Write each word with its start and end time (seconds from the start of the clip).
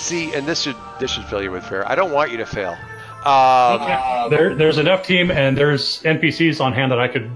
see, 0.00 0.32
and 0.34 0.46
this 0.46 0.62
should 0.62 0.76
this 0.98 1.10
should 1.10 1.24
fill 1.26 1.42
you 1.42 1.50
with 1.50 1.64
fear. 1.64 1.84
I 1.86 1.94
don't 1.94 2.12
want 2.12 2.30
you 2.30 2.38
to 2.38 2.46
fail. 2.46 2.76
Um, 3.24 4.30
There, 4.30 4.54
there's 4.54 4.78
enough 4.78 5.06
team 5.06 5.30
and 5.30 5.56
there's 5.56 6.02
NPCs 6.02 6.60
on 6.60 6.72
hand 6.72 6.90
that 6.90 6.98
I 6.98 7.06
could 7.08 7.30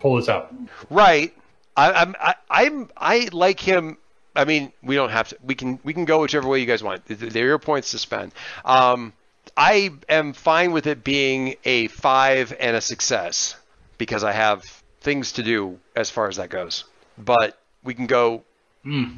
pull 0.00 0.16
this 0.16 0.28
out. 0.28 0.54
Right. 0.88 1.34
I, 1.76 1.92
I'm 1.92 2.16
I, 2.18 2.34
I'm 2.50 2.90
I 2.96 3.28
like 3.32 3.60
him. 3.60 3.98
I 4.34 4.44
mean, 4.44 4.72
we 4.82 4.94
don't 4.94 5.10
have 5.10 5.28
to. 5.28 5.36
We 5.44 5.54
can 5.54 5.78
we 5.84 5.92
can 5.92 6.04
go 6.04 6.20
whichever 6.20 6.48
way 6.48 6.60
you 6.60 6.66
guys 6.66 6.82
want. 6.82 7.02
They're 7.06 7.46
your 7.46 7.58
points 7.58 7.90
to 7.90 7.98
spend. 7.98 8.32
Um, 8.64 9.12
I 9.56 9.90
am 10.08 10.32
fine 10.32 10.72
with 10.72 10.86
it 10.86 11.04
being 11.04 11.56
a 11.64 11.88
five 11.88 12.54
and 12.58 12.76
a 12.76 12.80
success 12.80 13.56
because 13.98 14.24
I 14.24 14.32
have 14.32 14.62
things 15.00 15.32
to 15.32 15.42
do 15.42 15.78
as 15.94 16.10
far 16.10 16.28
as 16.28 16.36
that 16.36 16.50
goes. 16.50 16.84
But 17.18 17.58
we 17.84 17.94
can 17.94 18.06
go 18.06 18.42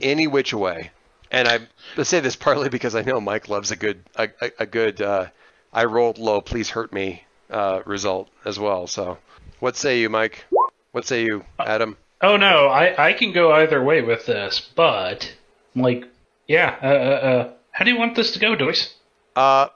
any 0.01 0.27
which 0.27 0.53
way. 0.55 0.91
And 1.31 1.47
I 1.47 2.03
say 2.03 2.21
this 2.21 2.37
partly 2.37 2.69
because 2.69 2.95
I 2.95 3.03
know 3.03 3.21
Mike 3.21 3.48
loves 3.48 3.71
a 3.71 3.77
good 3.77 4.03
a, 4.17 4.29
a, 4.41 4.51
a 4.61 4.67
good 4.67 5.03
uh, 5.03 5.27
I 5.73 5.85
rolled 5.85 6.19
low, 6.19 6.41
please 6.41 6.70
hurt 6.70 6.93
me 6.93 7.25
uh, 7.51 7.83
result 7.85 8.29
as 8.45 8.59
well. 8.59 8.87
So, 8.87 9.19
what 9.61 9.77
say 9.77 10.01
you, 10.01 10.09
Mike? 10.09 10.47
What 10.93 11.07
say 11.07 11.23
you, 11.25 11.45
Adam? 11.59 11.97
Oh 12.20 12.37
no, 12.37 12.67
I 12.67 13.09
I 13.09 13.12
can 13.12 13.33
go 13.33 13.53
either 13.53 13.83
way 13.83 14.03
with 14.03 14.27
this, 14.27 14.61
but 14.75 15.35
like, 15.77 16.05
yeah. 16.47 16.77
Uh, 16.83 16.87
uh, 16.87 16.91
uh, 16.91 17.53
how 17.70 17.85
do 17.85 17.91
you 17.92 17.98
want 17.98 18.17
this 18.17 18.33
to 18.33 18.39
go, 18.39 18.57
Doyce? 18.57 18.95
Uh, 19.37 19.69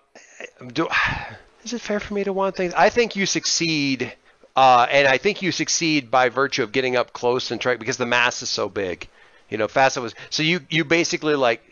do, 0.72 0.88
is 1.64 1.72
it 1.72 1.80
fair 1.80 2.00
for 2.00 2.14
me 2.14 2.24
to 2.24 2.32
want 2.32 2.56
things? 2.56 2.74
I 2.74 2.88
think 2.88 3.14
you 3.14 3.26
succeed, 3.26 4.12
uh, 4.56 4.86
and 4.90 5.06
I 5.06 5.18
think 5.18 5.42
you 5.42 5.52
succeed 5.52 6.10
by 6.10 6.28
virtue 6.30 6.62
of 6.62 6.72
getting 6.72 6.96
up 6.96 7.12
close 7.12 7.50
and 7.50 7.60
try 7.60 7.76
because 7.76 7.96
the 7.96 8.06
mass 8.06 8.42
is 8.42 8.48
so 8.48 8.68
big. 8.68 9.08
You 9.52 9.58
know, 9.58 9.68
Facet 9.68 10.02
was 10.02 10.14
so 10.30 10.42
you 10.42 10.60
you 10.70 10.82
basically 10.82 11.34
like 11.34 11.62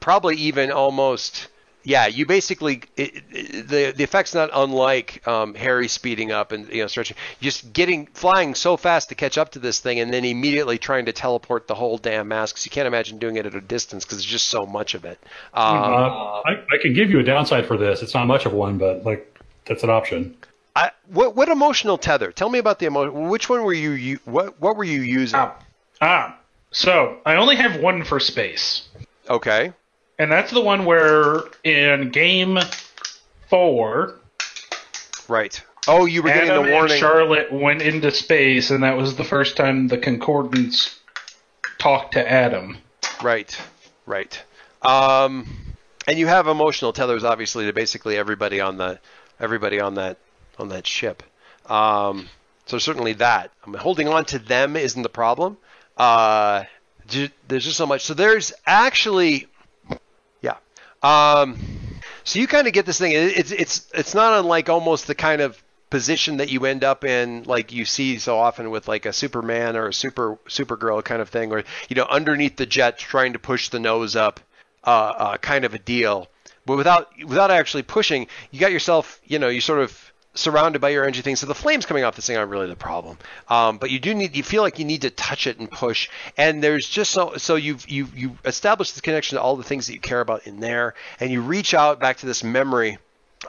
probably 0.00 0.34
even 0.36 0.70
almost 0.72 1.48
yeah 1.84 2.06
you 2.06 2.24
basically 2.24 2.80
it, 2.96 3.22
it, 3.30 3.68
the 3.68 3.92
the 3.94 4.02
effect's 4.02 4.34
not 4.34 4.48
unlike 4.54 5.26
um, 5.28 5.54
Harry 5.54 5.88
speeding 5.88 6.32
up 6.32 6.52
and 6.52 6.72
you 6.72 6.80
know 6.80 6.86
stretching 6.86 7.18
just 7.42 7.70
getting 7.74 8.06
flying 8.14 8.54
so 8.54 8.78
fast 8.78 9.10
to 9.10 9.14
catch 9.14 9.36
up 9.36 9.50
to 9.52 9.58
this 9.58 9.78
thing 9.80 10.00
and 10.00 10.10
then 10.10 10.24
immediately 10.24 10.78
trying 10.78 11.04
to 11.04 11.12
teleport 11.12 11.66
the 11.66 11.74
whole 11.74 11.98
damn 11.98 12.28
mass 12.28 12.50
'cause 12.50 12.64
you 12.64 12.70
can't 12.70 12.86
imagine 12.86 13.18
doing 13.18 13.36
it 13.36 13.44
at 13.44 13.54
a 13.54 13.60
distance 13.60 14.06
because 14.06 14.16
there's 14.18 14.24
just 14.38 14.46
so 14.46 14.64
much 14.64 14.94
of 14.94 15.04
it. 15.04 15.18
Um, 15.52 15.64
Uh, 15.84 16.40
I, 16.46 16.52
I 16.72 16.78
can 16.80 16.94
give 16.94 17.10
you 17.10 17.18
a 17.18 17.22
downside 17.22 17.66
for 17.66 17.76
this. 17.76 18.00
It's 18.02 18.14
not 18.14 18.26
much 18.26 18.46
of 18.46 18.54
one, 18.54 18.78
but 18.78 19.04
like 19.04 19.38
that's 19.66 19.82
an 19.82 19.90
option. 19.90 20.34
I, 20.74 20.92
what 21.08 21.36
what 21.36 21.50
emotional 21.50 21.98
tether? 21.98 22.32
Tell 22.32 22.48
me 22.48 22.58
about 22.58 22.78
the 22.78 22.86
emotion. 22.86 23.28
Which 23.28 23.50
one 23.50 23.64
were 23.64 23.74
you, 23.74 23.90
you 23.90 24.18
what 24.24 24.58
what 24.62 24.76
were 24.76 24.84
you 24.84 25.02
using? 25.02 25.38
Ah, 25.38 25.54
ah. 26.00 26.34
So 26.70 27.18
I 27.24 27.36
only 27.36 27.56
have 27.56 27.80
one 27.80 28.04
for 28.04 28.20
space, 28.20 28.88
Okay. 29.28 29.72
and 30.18 30.30
that's 30.30 30.50
the 30.52 30.60
one 30.60 30.84
where 30.84 31.40
in 31.64 32.10
game 32.10 32.58
four, 33.48 34.14
Right. 35.28 35.60
Oh, 35.86 36.04
you 36.06 36.22
were 36.22 36.28
getting 36.30 36.48
the 36.52 36.60
warning. 36.72 36.92
and 36.92 37.00
Charlotte 37.00 37.52
went 37.52 37.82
into 37.82 38.10
space, 38.10 38.70
and 38.70 38.82
that 38.82 38.96
was 38.96 39.16
the 39.16 39.24
first 39.24 39.56
time 39.56 39.88
the 39.88 39.98
Concordance 39.98 40.98
talked 41.78 42.12
to 42.14 42.30
Adam. 42.30 42.78
Right. 43.22 43.58
Right. 44.06 44.42
Um, 44.82 45.46
and 46.06 46.18
you 46.18 46.26
have 46.26 46.46
emotional 46.46 46.92
tethers, 46.92 47.24
obviously, 47.24 47.66
to 47.66 47.72
basically 47.72 48.16
everybody 48.16 48.60
on 48.60 48.76
the 48.78 48.98
everybody 49.40 49.80
on 49.80 49.94
that 49.94 50.18
on 50.58 50.68
that 50.70 50.86
ship. 50.86 51.22
Um, 51.66 52.28
so 52.66 52.78
certainly 52.78 53.12
that. 53.14 53.50
I 53.66 53.70
mean, 53.70 53.78
holding 53.80 54.08
on 54.08 54.24
to 54.26 54.38
them 54.38 54.76
isn't 54.76 55.02
the 55.02 55.08
problem. 55.08 55.56
Uh, 55.98 56.64
there's 57.48 57.64
just 57.64 57.76
so 57.76 57.86
much. 57.86 58.04
So 58.04 58.14
there's 58.14 58.52
actually, 58.66 59.46
yeah. 60.40 60.56
Um, 61.02 61.58
so 62.24 62.38
you 62.38 62.46
kind 62.46 62.66
of 62.66 62.72
get 62.72 62.86
this 62.86 62.98
thing. 62.98 63.12
It- 63.12 63.36
It's 63.38 63.50
it's 63.52 63.86
it's 63.94 64.14
not 64.14 64.38
unlike 64.38 64.68
almost 64.68 65.06
the 65.06 65.14
kind 65.14 65.40
of 65.40 65.62
position 65.90 66.36
that 66.36 66.50
you 66.50 66.66
end 66.66 66.84
up 66.84 67.02
in, 67.04 67.44
like 67.44 67.72
you 67.72 67.84
see 67.86 68.18
so 68.18 68.38
often 68.38 68.70
with 68.70 68.88
like 68.88 69.06
a 69.06 69.12
Superman 69.12 69.74
or 69.76 69.88
a 69.88 69.94
Super 69.94 70.36
Supergirl 70.46 71.02
kind 71.02 71.22
of 71.22 71.30
thing, 71.30 71.48
where 71.50 71.64
you 71.88 71.96
know 71.96 72.06
underneath 72.08 72.56
the 72.56 72.66
jet 72.66 72.98
trying 72.98 73.32
to 73.32 73.38
push 73.38 73.70
the 73.70 73.78
nose 73.80 74.14
up, 74.14 74.40
uh, 74.84 74.90
uh, 74.90 75.36
kind 75.38 75.64
of 75.64 75.74
a 75.74 75.78
deal. 75.78 76.28
But 76.66 76.76
without 76.76 77.08
without 77.24 77.50
actually 77.50 77.84
pushing, 77.84 78.26
you 78.50 78.60
got 78.60 78.70
yourself, 78.72 79.20
you 79.24 79.38
know, 79.38 79.48
you 79.48 79.62
sort 79.62 79.80
of 79.80 80.07
surrounded 80.38 80.80
by 80.80 80.90
your 80.90 81.04
engine 81.04 81.22
things. 81.22 81.40
So 81.40 81.46
the 81.46 81.54
flames 81.54 81.84
coming 81.84 82.04
off 82.04 82.16
this 82.16 82.26
thing 82.26 82.36
aren't 82.36 82.50
really 82.50 82.68
the 82.68 82.76
problem. 82.76 83.18
Um, 83.48 83.78
but 83.78 83.90
you 83.90 83.98
do 83.98 84.14
need, 84.14 84.36
you 84.36 84.42
feel 84.42 84.62
like 84.62 84.78
you 84.78 84.84
need 84.84 85.02
to 85.02 85.10
touch 85.10 85.46
it 85.46 85.58
and 85.58 85.70
push. 85.70 86.08
And 86.36 86.62
there's 86.62 86.88
just 86.88 87.10
so, 87.10 87.36
so 87.36 87.56
you've, 87.56 87.88
you 87.88 88.08
you 88.14 88.38
established 88.44 88.94
this 88.94 89.00
connection 89.00 89.36
to 89.36 89.42
all 89.42 89.56
the 89.56 89.64
things 89.64 89.86
that 89.86 89.94
you 89.94 90.00
care 90.00 90.20
about 90.20 90.46
in 90.46 90.60
there. 90.60 90.94
And 91.20 91.30
you 91.30 91.42
reach 91.42 91.74
out 91.74 92.00
back 92.00 92.18
to 92.18 92.26
this 92.26 92.44
memory 92.44 92.98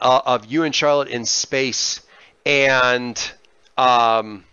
uh, 0.01 0.21
of 0.25 0.45
you 0.45 0.63
and 0.63 0.73
Charlotte 0.73 1.09
in 1.09 1.25
space 1.25 2.01
and, 2.45 3.31
um, 3.77 4.43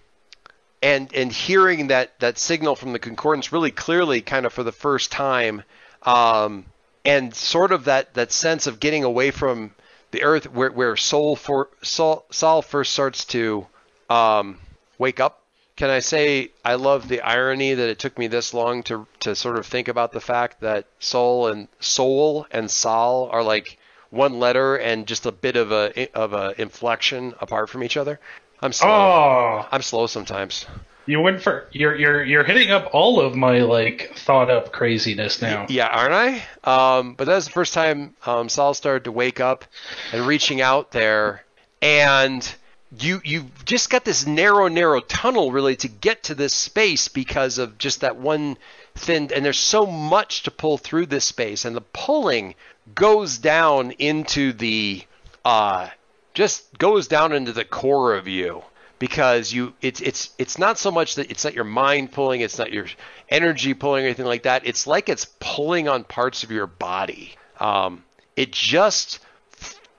and, 0.83 1.13
and 1.15 1.33
hearing 1.33 1.89
that, 1.89 2.21
that 2.21 2.39
signal 2.39 2.77
from 2.77 2.93
the 2.93 2.99
concordance 2.99 3.53
really 3.53 3.71
clearly 3.71 4.21
kind 4.21 4.47
of 4.47 4.53
for 4.53 4.63
the 4.63 4.73
first 4.73 5.11
time. 5.11 5.63
Um, 6.03 6.67
and 7.05 7.35
sort 7.35 7.73
of 7.73 7.85
that, 7.85 8.15
that 8.15 8.33
sense 8.33 8.67
of 8.67 8.81
getting 8.81 9.05
away 9.05 9.31
from, 9.31 9.73
the 10.11 10.23
earth 10.23 10.51
where 10.51 10.71
where 10.71 10.97
Sol 10.97 11.37
for 11.37 11.69
Sol 11.83 12.63
first 12.63 12.93
starts 12.93 13.25
to 13.27 13.67
um, 14.09 14.59
wake 14.99 15.21
up. 15.21 15.43
Can 15.77 15.91
I 15.91 15.99
say 15.99 16.53
I 16.65 16.77
love 16.77 17.09
the 17.09 17.21
irony 17.21 17.75
that 17.75 17.89
it 17.89 17.99
took 17.99 18.19
me 18.19 18.29
this 18.29 18.55
long 18.55 18.83
to 18.85 19.07
to 19.21 19.37
sort 19.37 19.57
of 19.57 19.67
think 19.67 19.89
about 19.89 20.13
the 20.13 20.21
fact 20.21 20.61
that 20.61 20.87
Sol 20.99 21.49
and 21.49 21.69
Soul 21.81 22.47
and 22.51 22.71
Sol 22.71 23.29
are 23.31 23.43
like 23.43 23.79
one 24.11 24.39
letter 24.39 24.77
and 24.77 25.07
just 25.07 25.27
a 25.27 25.33
bit 25.33 25.57
of 25.57 25.73
a 25.73 26.11
of 26.15 26.33
a 26.33 26.55
inflection 26.61 27.35
apart 27.41 27.69
from 27.69 27.85
each 27.85 27.97
other. 27.97 28.19
I'm 28.63 28.73
slow. 28.73 28.89
Oh, 28.89 29.69
I'm 29.71 29.83
slow 29.83 30.07
sometimes. 30.07 30.67
You 31.07 31.21
went 31.21 31.41
for 31.41 31.69
you're 31.71 31.95
you're 31.95 32.25
you're 32.25 32.45
hitting 32.45 32.73
up 32.73 32.91
all 32.93 33.21
of 33.21 33.37
my 33.37 33.61
like 33.61 34.13
thought 34.17 34.51
up 34.51 34.73
craziness 34.73 35.41
now. 35.41 35.67
Yeah, 35.69 35.87
aren't 35.87 36.13
I? 36.13 36.99
Um, 36.99 37.15
but 37.15 37.27
that 37.27 37.37
was 37.37 37.47
the 37.47 37.53
first 37.53 37.75
time 37.75 38.15
um, 38.27 38.49
Sol 38.49 38.75
started 38.75 39.05
to 39.05 39.13
wake 39.13 39.39
up 39.39 39.65
and 40.13 40.27
reaching 40.27 40.61
out 40.61 40.91
there, 40.91 41.45
and 41.81 42.55
you 42.99 43.21
you've 43.25 43.65
just 43.65 43.89
got 43.89 44.05
this 44.05 44.27
narrow, 44.27 44.67
narrow 44.67 45.01
tunnel 45.01 45.53
really 45.53 45.77
to 45.77 45.89
get 45.89 46.25
to 46.25 46.35
this 46.35 46.53
space 46.53 47.07
because 47.07 47.59
of 47.59 47.79
just 47.79 48.01
that 48.01 48.17
one 48.17 48.57
thin. 48.97 49.31
And 49.33 49.45
there's 49.45 49.59
so 49.59 49.87
much 49.87 50.43
to 50.45 50.51
pull 50.51 50.77
through 50.77 51.07
this 51.07 51.25
space, 51.25 51.65
and 51.65 51.77
the 51.77 51.83
pulling 51.83 52.57
goes 52.95 53.39
down 53.39 53.93
into 53.93 54.53
the 54.53 55.05
uh, 55.45 55.89
just 56.35 56.77
goes 56.79 57.07
down 57.07 57.33
into 57.33 57.53
the 57.53 57.65
core 57.65 58.15
of 58.15 58.27
you 58.27 58.65
because 58.99 59.53
you 59.53 59.75
it's 59.83 60.01
it's 60.01 60.31
it's 60.39 60.59
not 60.59 60.79
so 60.79 60.91
much 60.91 61.17
that 61.17 61.31
it's 61.31 61.45
not 61.45 61.55
your 61.55 61.65
mind 61.65 62.13
pulling 62.13 62.41
it's 62.41 62.59
not 62.59 62.73
your 62.73 62.87
energy 63.29 63.75
pulling 63.75 64.05
or 64.05 64.07
anything 64.07 64.27
like 64.27 64.45
that. 64.45 64.67
It's 64.67 64.87
like 64.87 65.09
it's 65.09 65.27
pulling 65.41 65.89
on 65.89 66.05
parts 66.05 66.45
of 66.45 66.51
your 66.51 66.67
body. 66.67 67.35
Um, 67.61 68.05
it 68.37 68.53
just 68.53 69.21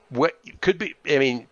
what 0.09 0.39
could 0.61 0.77
be 0.77 0.95
i 1.09 1.17
mean 1.17 1.47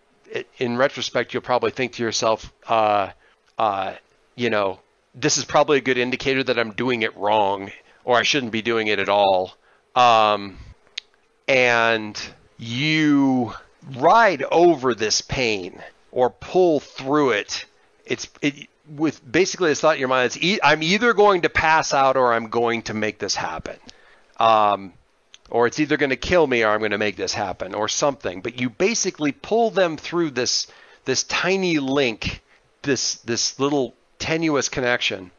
in 0.59 0.77
retrospect 0.77 1.33
you'll 1.33 1.43
probably 1.43 1.71
think 1.71 1.93
to 1.93 2.03
yourself 2.03 2.53
uh, 2.67 3.09
uh, 3.57 3.93
you 4.35 4.49
know 4.49 4.79
this 5.13 5.37
is 5.37 5.43
probably 5.43 5.77
a 5.77 5.81
good 5.81 5.97
indicator 5.97 6.43
that 6.43 6.57
i'm 6.57 6.71
doing 6.71 7.01
it 7.01 7.15
wrong 7.17 7.69
or 8.05 8.17
i 8.17 8.23
shouldn't 8.23 8.51
be 8.51 8.61
doing 8.61 8.87
it 8.87 8.99
at 8.99 9.09
all. 9.09 9.55
Um, 9.95 10.57
and 11.47 12.19
you 12.57 13.53
ride 13.97 14.43
over 14.43 14.93
this 14.93 15.21
pain 15.21 15.81
or 16.15 16.29
pull 16.29 16.79
through 16.79 17.31
it. 17.31 17.65
It's 18.05 18.29
it, 18.41 18.67
with 18.89 19.19
basically 19.29 19.69
this 19.69 19.81
thought 19.81 19.95
in 19.95 19.99
your 19.99 20.09
mind. 20.09 20.27
It's 20.27 20.37
e- 20.37 20.59
I'm 20.63 20.81
either 20.81 21.13
going 21.13 21.41
to 21.41 21.49
pass 21.49 21.93
out 21.93 22.15
or 22.15 22.33
I'm 22.33 22.47
going 22.47 22.83
to 22.83 22.93
make 22.93 23.19
this 23.19 23.35
happen. 23.35 23.77
Um, 24.37 24.93
or 25.49 25.67
it's 25.67 25.79
either 25.79 25.97
going 25.97 26.09
to 26.09 26.15
kill 26.15 26.47
me 26.47 26.63
or 26.63 26.69
I'm 26.69 26.79
going 26.79 26.91
to 26.91 26.97
make 26.97 27.17
this 27.17 27.33
happen 27.33 27.75
or 27.75 27.87
something. 27.87 28.41
But 28.41 28.59
you 28.59 28.69
basically 28.69 29.33
pull 29.33 29.69
them 29.69 29.97
through 29.97 30.31
this 30.31 30.67
this 31.03 31.23
tiny 31.23 31.79
link, 31.79 32.41
this 32.81 33.15
this 33.15 33.59
little 33.59 33.93
tenuous 34.17 34.69
connection, 34.69 35.31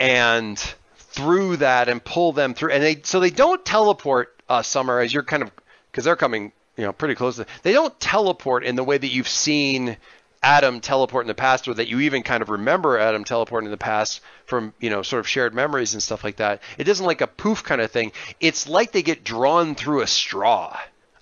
and 0.00 0.58
through 0.96 1.58
that 1.58 1.88
and 1.88 2.04
pull 2.04 2.32
them 2.32 2.52
through. 2.52 2.72
And 2.72 2.82
they 2.82 3.00
so 3.02 3.20
they 3.20 3.30
don't 3.30 3.64
teleport. 3.64 4.32
Uh, 4.48 4.62
Summer, 4.62 5.00
as 5.00 5.12
you're 5.12 5.24
kind 5.24 5.42
of 5.42 5.50
because 5.90 6.04
they're 6.04 6.14
coming, 6.14 6.52
you 6.76 6.84
know, 6.84 6.92
pretty 6.92 7.14
close. 7.14 7.40
They 7.62 7.72
don't 7.72 7.98
teleport 7.98 8.64
in 8.64 8.76
the 8.76 8.84
way 8.84 8.98
that 8.98 9.08
you've 9.08 9.28
seen 9.28 9.96
Adam 10.42 10.80
teleport 10.80 11.24
in 11.24 11.28
the 11.28 11.34
past, 11.34 11.66
or 11.66 11.74
that 11.74 11.88
you 11.88 12.00
even 12.00 12.22
kind 12.22 12.42
of 12.42 12.50
remember 12.50 12.98
Adam 12.98 13.24
teleporting 13.24 13.66
in 13.66 13.70
the 13.70 13.76
past 13.76 14.20
from 14.44 14.72
you 14.80 14.90
know 14.90 15.02
sort 15.02 15.20
of 15.20 15.28
shared 15.28 15.54
memories 15.54 15.94
and 15.94 16.02
stuff 16.02 16.22
like 16.22 16.36
that. 16.36 16.62
It 16.78 16.88
isn't 16.88 17.04
like 17.04 17.20
a 17.20 17.26
poof 17.26 17.64
kind 17.64 17.80
of 17.80 17.90
thing. 17.90 18.12
It's 18.40 18.68
like 18.68 18.92
they 18.92 19.02
get 19.02 19.24
drawn 19.24 19.74
through 19.74 20.02
a 20.02 20.06
straw. 20.06 20.78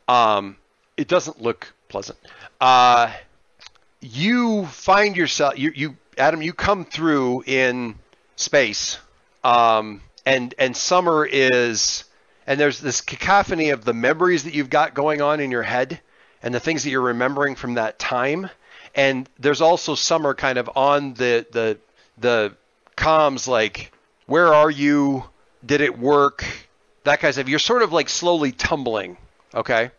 Um, 0.09 0.57
it 0.97 1.09
doesn't 1.09 1.41
look 1.41 1.73
pleasant. 1.89 2.19
Uh, 2.61 3.13
you 4.01 4.67
find 4.67 5.17
yourself 5.17 5.59
you, 5.59 5.73
you 5.75 5.97
Adam 6.19 6.43
you 6.43 6.53
come 6.53 6.85
through 6.85 7.45
in 7.47 7.95
space 8.37 8.99
um, 9.43 10.01
and 10.27 10.55
and 10.59 10.77
summer 10.77 11.25
is 11.25 12.05
and 12.47 12.59
there's 12.61 12.81
this 12.81 13.01
cacophony 13.01 13.71
of 13.71 13.85
the 13.85 13.95
memories 13.95 14.45
that 14.45 14.55
you've 14.55 14.71
got 14.71 14.95
going 14.95 15.21
on 15.21 15.41
in 15.41 15.51
your 15.51 15.63
head 15.63 16.01
and 16.43 16.55
the 16.55 16.61
things 16.61 16.85
that 16.85 16.91
you're 16.91 17.01
remembering 17.01 17.55
from 17.55 17.75
that 17.75 17.99
time. 17.99 18.51
And 18.95 19.29
there's 19.39 19.61
also 19.61 19.95
Summer 19.95 20.35
kind 20.35 20.59
of 20.59 20.71
on 20.77 21.15
the 21.15 21.47
the 21.51 21.79
the 22.19 22.55
comms 22.97 23.49
like, 23.49 23.93
where 24.27 24.53
are 24.55 24.71
you? 24.71 25.25
Did 25.65 25.81
it 25.81 25.99
work? 25.99 26.45
That 27.05 27.21
kind 27.21 27.31
of 27.31 27.35
stuff. 27.35 27.49
You're 27.49 27.59
sort 27.59 27.83
of 27.83 27.93
like 27.93 28.09
slowly 28.09 28.53
tumbling. 28.53 29.17
Okay. 29.55 29.91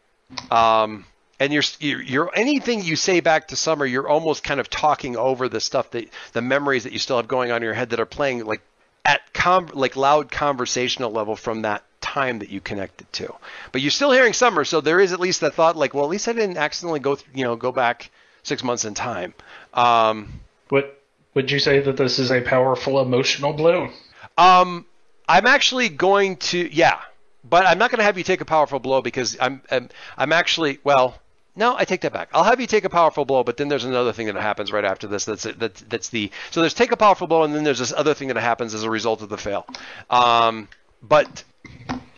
Um, 0.52 1.06
and 1.40 1.52
you're, 1.52 1.64
you're 1.80 2.32
anything 2.34 2.84
you 2.84 2.96
say 2.96 3.20
back 3.20 3.50
to 3.50 3.56
Summer, 3.56 3.86
you're 3.86 4.08
almost 4.08 4.44
kind 4.44 4.60
of 4.60 4.70
talking 4.70 5.18
over 5.18 5.50
the 5.50 5.60
stuff 5.60 5.92
that 5.92 6.10
the 6.34 6.42
memories 6.42 6.84
that 6.84 6.94
you 6.94 7.00
still 7.00 7.18
have 7.18 7.28
going 7.28 7.52
on 7.52 7.58
in 7.58 7.64
your 7.64 7.74
head 7.74 7.90
that 7.90 8.00
are 8.00 8.06
playing 8.06 8.46
like 8.46 8.62
at 9.04 9.34
com- 9.34 9.70
like 9.74 9.96
loud 9.96 10.32
conversational 10.32 11.12
level 11.12 11.36
from 11.36 11.64
that 11.64 11.84
time 12.16 12.40
that 12.40 12.50
you 12.50 12.62
connect 12.62 13.02
it 13.02 13.12
to. 13.14 13.28
But 13.72 13.82
you're 13.82 13.98
still 14.00 14.12
hearing 14.12 14.34
Summer, 14.34 14.64
so 14.64 14.82
there 14.82 15.00
is 15.06 15.12
at 15.12 15.20
least 15.20 15.42
that 15.42 15.54
thought 15.54 15.76
like, 15.76 15.94
well, 15.94 16.06
at 16.06 16.10
least 16.10 16.28
I 16.28 16.34
didn't 16.34 16.58
accidentally 16.58 17.02
go 17.02 17.16
th- 17.16 17.28
you 17.34 17.44
know 17.44 17.56
go 17.56 17.72
back 17.72 18.10
six 18.44 18.64
months 18.64 18.86
in 18.86 18.94
time. 18.94 19.34
Um, 19.74 20.40
What 20.70 21.02
would 21.34 21.52
you 21.52 21.60
say 21.60 21.82
that 21.82 21.98
this 21.98 22.18
is 22.20 22.32
a 22.32 22.42
powerful 22.42 23.02
emotional 23.02 23.54
blow? 23.54 23.90
Um, 24.38 24.86
I'm 25.28 25.48
actually 25.48 25.90
going 25.90 26.38
to, 26.38 26.58
yeah, 26.74 27.00
but 27.44 27.66
I'm 27.66 27.78
not 27.78 27.92
going 27.92 28.00
to 28.00 28.04
have 28.04 28.18
you 28.18 28.24
take 28.24 28.42
a 28.42 28.46
powerful 28.46 28.80
blow 28.80 29.02
because 29.02 29.38
I'm, 29.40 29.62
I'm, 29.72 29.90
I'm 30.18 30.32
actually, 30.32 30.80
well, 30.84 31.20
no, 31.56 31.76
I 31.78 31.86
take 31.86 32.02
that 32.02 32.14
back. 32.14 32.30
I'll 32.34 32.44
have 32.44 32.60
you 32.62 32.68
take 32.68 32.84
a 32.84 32.90
powerful 32.90 33.26
blow, 33.26 33.44
but 33.44 33.58
then 33.58 33.68
there's 33.70 33.86
another 33.86 34.14
thing 34.14 34.28
that 34.28 34.36
happens 34.36 34.72
right 34.72 34.84
after 34.86 35.08
this. 35.08 35.26
That's 35.26 35.44
that's 35.44 35.82
that's 35.84 36.10
the 36.10 36.30
so 36.52 36.60
there's 36.60 36.74
take 36.74 36.92
a 36.92 36.98
powerful 36.98 37.28
blow, 37.28 37.44
and 37.44 37.56
then 37.56 37.64
there's 37.64 37.80
this 37.80 37.94
other 37.94 38.14
thing 38.14 38.28
that 38.28 38.38
happens 38.38 38.74
as 38.74 38.84
a 38.84 38.90
result 38.90 39.22
of 39.22 39.30
the 39.30 39.38
fail. 39.38 39.66
Um, 40.10 40.68
but 41.02 41.46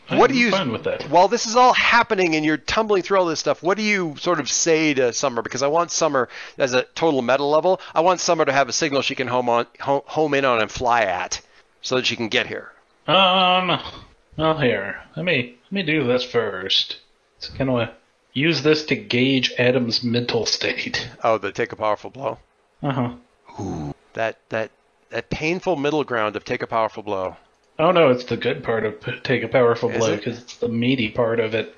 what 0.09 0.29
I'm 0.29 0.35
do 0.35 0.39
you 0.39 0.51
fine 0.51 0.71
with 0.71 0.83
that. 0.85 1.03
while 1.09 1.27
this 1.27 1.45
is 1.45 1.55
all 1.57 1.73
happening 1.73 2.35
and 2.35 2.45
you're 2.45 2.57
tumbling 2.57 3.01
through 3.03 3.19
all 3.19 3.25
this 3.25 3.39
stuff 3.41 3.61
what 3.61 3.75
do 3.77 3.83
you 3.83 4.15
sort 4.17 4.39
of 4.39 4.49
say 4.49 4.93
to 4.93 5.11
summer 5.11 5.41
because 5.41 5.61
i 5.63 5.67
want 5.67 5.91
summer 5.91 6.29
as 6.57 6.73
a 6.73 6.83
total 6.95 7.21
meta 7.21 7.43
level 7.43 7.81
i 7.93 7.99
want 7.99 8.19
summer 8.21 8.45
to 8.45 8.53
have 8.53 8.69
a 8.69 8.73
signal 8.73 9.01
she 9.01 9.15
can 9.15 9.27
home 9.27 9.49
on 9.49 9.67
home, 9.81 10.33
in 10.33 10.45
on 10.45 10.61
and 10.61 10.71
fly 10.71 11.01
at 11.01 11.41
so 11.81 11.95
that 11.97 12.05
she 12.05 12.15
can 12.15 12.29
get 12.29 12.47
here 12.47 12.71
Um, 13.07 13.79
well, 14.37 14.57
here, 14.59 15.01
let 15.15 15.25
me 15.25 15.55
let 15.63 15.71
me 15.71 15.83
do 15.83 16.05
this 16.05 16.23
first. 16.23 16.97
It's 17.37 17.49
kind 17.49 17.69
of 17.69 17.89
use 18.33 18.61
this 18.63 18.85
to 18.85 18.95
gauge 18.95 19.51
Adam's 19.57 20.03
mental 20.03 20.45
state. 20.45 21.09
oh 21.23 21.37
the 21.37 21.51
take 21.51 21.71
a 21.71 21.75
powerful 21.75 22.09
blow 22.11 22.37
Uh 22.83 23.15
huh. 23.57 23.91
that 24.13 24.37
that 24.49 24.71
that 25.09 25.29
painful 25.29 25.75
middle 25.75 26.03
ground 26.03 26.35
of 26.35 26.43
take 26.45 26.61
a 26.61 26.67
powerful 26.67 27.01
blow 27.03 27.35
Oh 27.79 27.91
no, 27.91 28.09
it's 28.09 28.23
the 28.25 28.37
good 28.37 28.63
part 28.63 28.85
of 28.85 28.99
p- 29.01 29.19
take 29.23 29.43
a 29.43 29.47
powerful 29.47 29.89
Is 29.89 29.97
blow 29.97 30.13
it? 30.13 30.17
because 30.17 30.39
it's 30.39 30.57
the 30.57 30.67
meaty 30.69 31.09
part 31.09 31.39
of 31.39 31.53
it. 31.53 31.75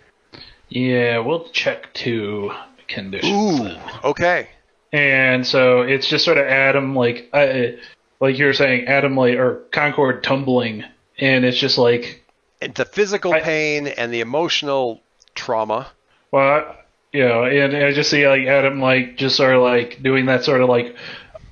Yeah, 0.70 1.20
we'll 1.20 1.50
check 1.50 1.94
two 1.94 2.52
conditions. 2.88 3.60
ooh 3.60 3.64
then. 3.64 3.82
okay 4.04 4.50
And 4.94 5.46
so 5.46 5.82
it's 5.82 6.08
just 6.08 6.24
sort 6.26 6.38
of 6.38 6.46
Adam, 6.48 6.96
like, 6.96 7.30
I, 7.34 7.78
like 8.20 8.38
you 8.38 8.46
were 8.46 8.54
saying, 8.54 8.88
Adam, 8.88 9.16
like, 9.16 9.36
or 9.36 9.64
Concord 9.72 10.24
tumbling, 10.24 10.84
and 11.20 11.44
it's 11.46 11.58
just 11.58 11.78
like, 11.78 12.24
and 12.62 12.74
the 12.76 12.86
physical 12.86 13.34
I- 13.34 13.42
pain 13.42 13.88
and 13.88 14.14
the 14.14 14.22
emotional 14.22 15.02
trauma 15.36 15.88
well, 16.32 16.76
you 17.12 17.28
know, 17.28 17.44
and 17.46 17.76
I 17.76 17.92
just 17.92 18.12
see 18.12 18.28
like 18.28 18.46
Adam, 18.46 18.80
like, 18.80 19.18
just 19.18 19.36
sort 19.36 19.56
of 19.56 19.64
like 19.64 20.02
doing 20.04 20.28
that 20.28 20.44
sort 20.44 20.62
of 20.62 20.70
like 20.70 20.96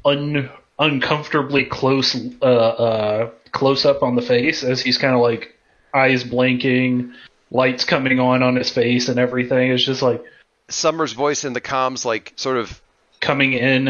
un 0.05 0.49
uncomfortably 0.79 1.65
close, 1.65 2.15
uh, 2.41 2.45
uh, 2.45 3.29
close 3.51 3.85
up 3.85 4.03
on 4.03 4.15
the 4.15 4.21
face 4.21 4.63
as 4.63 4.81
he's 4.81 4.97
kind 4.97 5.13
of 5.15 5.21
like 5.21 5.55
eyes 5.93 6.23
blinking, 6.23 7.13
lights 7.51 7.85
coming 7.85 8.19
on 8.19 8.43
on 8.43 8.55
his 8.55 8.69
face 8.69 9.09
and 9.09 9.19
everything. 9.19 9.71
It's 9.71 9.83
just 9.83 10.01
like 10.01 10.23
summer's 10.69 11.13
voice 11.13 11.45
in 11.45 11.53
the 11.53 11.61
comms 11.61 12.05
like 12.05 12.33
sort 12.35 12.57
of 12.57 12.81
coming 13.19 13.53
in. 13.53 13.87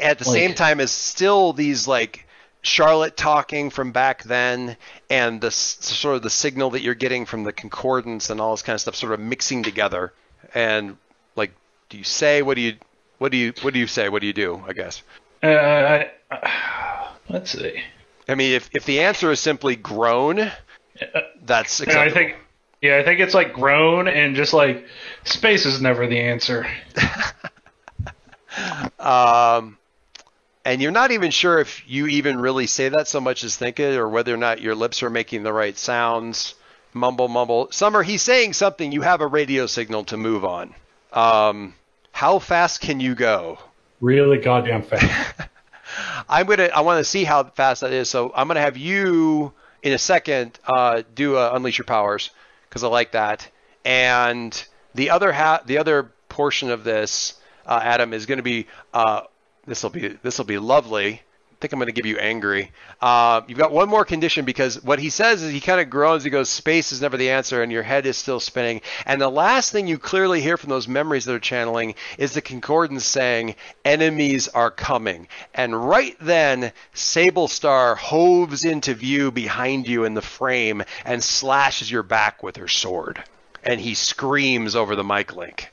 at 0.00 0.18
the 0.18 0.28
Like- 0.28 0.38
same 0.38 0.54
time 0.54 0.80
as 0.80 0.90
still 0.90 1.52
these 1.52 1.86
like 1.86 2.26
Charlotte 2.62 3.16
talking 3.16 3.70
from 3.70 3.90
back 3.92 4.22
then 4.24 4.76
and 5.08 5.40
the 5.40 5.50
sort 5.50 6.16
of 6.16 6.22
the 6.22 6.30
signal 6.30 6.70
that 6.70 6.82
you're 6.82 6.94
getting 6.94 7.26
from 7.26 7.42
the 7.44 7.52
concordance 7.52 8.30
and 8.30 8.40
all 8.40 8.52
this 8.52 8.62
kind 8.62 8.74
of 8.74 8.80
stuff 8.80 8.94
sort 8.96 9.12
of 9.12 9.20
mixing 9.20 9.62
together 9.62 10.12
and 10.54 10.96
like 11.36 11.52
do 11.88 11.96
you 11.96 12.04
say 12.04 12.42
what 12.42 12.54
do 12.56 12.60
you 12.60 12.76
what 13.18 13.32
do 13.32 13.38
you 13.38 13.52
what 13.62 13.72
do 13.72 13.80
you 13.80 13.86
say 13.86 14.08
what 14.10 14.20
do 14.20 14.26
you 14.26 14.34
do 14.34 14.62
I 14.68 14.74
guess 14.74 15.02
Uh, 15.42 15.46
I, 15.46 16.10
uh, 16.30 17.08
let's 17.28 17.50
see. 17.50 17.82
I 18.28 18.34
mean 18.34 18.52
if 18.52 18.70
if 18.72 18.84
the 18.84 19.00
answer 19.00 19.30
is 19.30 19.40
simply 19.40 19.76
groan 19.76 20.50
that's 21.42 21.80
And 21.80 21.88
acceptable. 21.88 22.10
I 22.10 22.14
think, 22.14 22.36
yeah, 22.80 22.98
I 22.98 23.04
think 23.04 23.20
it's 23.20 23.34
like 23.34 23.52
grown 23.52 24.08
and 24.08 24.36
just 24.36 24.52
like 24.52 24.86
space 25.24 25.66
is 25.66 25.80
never 25.80 26.06
the 26.06 26.20
answer. 26.20 26.66
Um, 28.98 29.78
and 30.64 30.82
you're 30.82 30.90
not 30.90 31.10
even 31.10 31.30
sure 31.30 31.58
if 31.60 31.88
you 31.88 32.06
even 32.08 32.38
really 32.38 32.66
say 32.66 32.88
that 32.90 33.08
so 33.08 33.20
much 33.20 33.44
as 33.44 33.56
think 33.56 33.80
it, 33.80 33.96
or 33.96 34.08
whether 34.08 34.34
or 34.34 34.36
not 34.36 34.60
your 34.60 34.74
lips 34.74 35.02
are 35.02 35.08
making 35.08 35.42
the 35.42 35.52
right 35.52 35.78
sounds. 35.78 36.54
Mumble, 36.92 37.28
mumble. 37.28 37.68
Summer, 37.70 38.02
he's 38.02 38.22
saying 38.22 38.52
something. 38.52 38.92
You 38.92 39.02
have 39.02 39.20
a 39.20 39.26
radio 39.26 39.66
signal 39.66 40.04
to 40.04 40.16
move 40.16 40.44
on. 40.44 40.74
Um, 41.12 41.74
how 42.12 42.40
fast 42.40 42.80
can 42.80 43.00
you 43.00 43.14
go? 43.14 43.58
Really 44.00 44.38
goddamn 44.38 44.82
fast. 44.82 45.48
I'm 46.28 46.46
gonna. 46.46 46.70
I 46.74 46.80
want 46.80 46.98
to 46.98 47.04
see 47.04 47.24
how 47.24 47.44
fast 47.44 47.82
that 47.82 47.92
is. 47.92 48.08
So 48.08 48.32
I'm 48.34 48.48
gonna 48.48 48.60
have 48.60 48.76
you 48.76 49.52
in 49.82 49.92
a 49.92 49.98
second 49.98 50.58
uh, 50.66 51.02
do 51.14 51.36
uh, 51.36 51.50
unleash 51.54 51.78
your 51.78 51.84
powers 51.84 52.30
because 52.68 52.84
I 52.84 52.88
like 52.88 53.12
that. 53.12 53.48
And 53.84 54.64
the 54.94 55.10
other 55.10 55.32
ha- 55.32 55.62
the 55.64 55.78
other 55.78 56.12
portion 56.28 56.70
of 56.70 56.84
this, 56.84 57.34
uh, 57.66 57.80
Adam, 57.82 58.12
is 58.12 58.26
going 58.26 58.38
to 58.38 58.42
be 58.42 58.66
uh, 58.92 59.22
this 59.66 59.82
will 59.82 59.90
be 59.90 60.08
this 60.08 60.38
will 60.38 60.44
be 60.44 60.58
lovely. 60.58 61.22
I 61.60 61.62
think 61.68 61.74
I'm 61.74 61.78
going 61.78 61.88
to 61.88 61.92
give 61.92 62.06
you 62.06 62.16
angry. 62.16 62.72
Uh, 63.02 63.42
you've 63.46 63.58
got 63.58 63.70
one 63.70 63.90
more 63.90 64.06
condition 64.06 64.46
because 64.46 64.82
what 64.82 64.98
he 64.98 65.10
says 65.10 65.42
is 65.42 65.52
he 65.52 65.60
kind 65.60 65.78
of 65.78 65.90
groans. 65.90 66.24
He 66.24 66.30
goes, 66.30 66.48
"Space 66.48 66.90
is 66.90 67.02
never 67.02 67.18
the 67.18 67.28
answer," 67.28 67.62
and 67.62 67.70
your 67.70 67.82
head 67.82 68.06
is 68.06 68.16
still 68.16 68.40
spinning. 68.40 68.80
And 69.04 69.20
the 69.20 69.28
last 69.28 69.70
thing 69.70 69.86
you 69.86 69.98
clearly 69.98 70.40
hear 70.40 70.56
from 70.56 70.70
those 70.70 70.88
memories 70.88 71.26
that 71.26 71.34
are 71.34 71.38
channeling 71.38 71.96
is 72.16 72.32
the 72.32 72.40
concordance 72.40 73.04
saying, 73.04 73.56
"Enemies 73.84 74.48
are 74.48 74.70
coming." 74.70 75.28
And 75.52 75.86
right 75.86 76.16
then, 76.18 76.72
Sable 76.94 77.46
Star 77.46 77.94
hoves 77.94 78.64
into 78.64 78.94
view 78.94 79.30
behind 79.30 79.86
you 79.86 80.04
in 80.04 80.14
the 80.14 80.22
frame 80.22 80.82
and 81.04 81.22
slashes 81.22 81.90
your 81.90 82.02
back 82.02 82.42
with 82.42 82.56
her 82.56 82.68
sword. 82.68 83.22
And 83.62 83.78
he 83.78 83.92
screams 83.92 84.74
over 84.74 84.96
the 84.96 85.04
mic 85.04 85.36
link. 85.36 85.70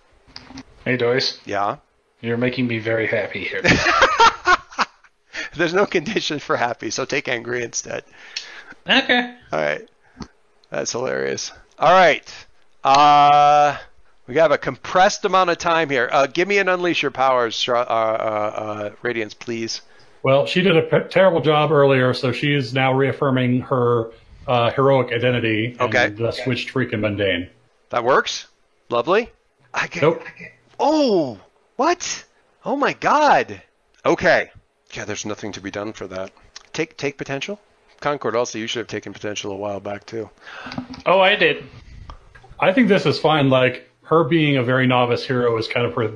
Hey, 0.83 0.97
Doyce, 0.97 1.39
Yeah. 1.45 1.77
you're 2.19 2.35
making 2.35 2.67
me 2.67 2.79
very 2.79 3.07
happy 3.07 3.45
here. 3.45 3.61
There's 5.55 5.73
no 5.73 5.85
condition 5.85 6.39
for 6.39 6.55
happy, 6.57 6.89
so 6.89 7.05
take 7.05 7.27
angry 7.27 7.63
instead. 7.63 8.03
okay. 8.89 9.35
All 9.51 9.59
right. 9.59 9.87
That's 10.69 10.91
hilarious. 10.91 11.51
All 11.79 11.91
right. 11.91 12.29
Uh, 12.83 13.77
we 14.27 14.35
have 14.35 14.51
a 14.51 14.57
compressed 14.57 15.23
amount 15.25 15.49
of 15.49 15.57
time 15.57 15.89
here. 15.89 16.09
Uh, 16.11 16.27
give 16.27 16.47
me 16.47 16.57
an 16.57 16.67
unleash 16.69 17.01
your 17.01 17.11
powers, 17.11 17.67
uh, 17.67 17.73
uh, 17.73 17.75
uh, 17.77 18.89
Radiance, 19.01 19.33
please. 19.33 19.81
well, 20.23 20.45
she 20.45 20.61
did 20.61 20.75
a 20.77 20.81
p- 20.83 21.09
terrible 21.09 21.41
job 21.41 21.71
earlier, 21.71 22.13
so 22.13 22.31
she 22.31 22.53
is 22.53 22.73
now 22.73 22.93
reaffirming 22.93 23.61
her 23.61 24.11
uh, 24.47 24.71
heroic 24.71 25.11
identity 25.13 25.67
and 25.79 25.81
Okay. 25.81 26.09
thus 26.09 26.39
switched 26.43 26.73
freaking 26.73 26.99
mundane. 27.01 27.49
That 27.89 28.03
works. 28.03 28.47
Lovely. 28.89 29.29
I 29.73 29.87
get, 29.87 30.01
Nope. 30.01 30.23
Oh, 30.79 31.39
what? 31.75 32.25
Oh 32.65 32.75
my 32.75 32.93
God. 32.93 33.61
Okay. 34.05 34.51
Yeah, 34.93 35.05
there's 35.05 35.25
nothing 35.25 35.51
to 35.53 35.61
be 35.61 35.71
done 35.71 35.93
for 35.93 36.07
that. 36.07 36.31
Take 36.73 36.97
take 36.97 37.17
potential. 37.17 37.59
Concord 37.99 38.35
also, 38.35 38.59
you 38.59 38.67
should 38.67 38.79
have 38.79 38.87
taken 38.87 39.11
potential 39.13 39.51
a 39.51 39.55
while 39.55 39.79
back 39.79 40.05
too. 40.05 40.29
Oh, 41.05 41.19
I 41.19 41.35
did. 41.35 41.63
I 42.59 42.71
think 42.73 42.87
this 42.87 43.05
is 43.05 43.19
fine. 43.19 43.49
Like 43.49 43.89
her 44.03 44.23
being 44.23 44.57
a 44.57 44.63
very 44.63 44.87
novice 44.87 45.25
hero 45.25 45.57
is 45.57 45.67
kind 45.67 45.85
of 45.85 45.93
her 45.95 46.07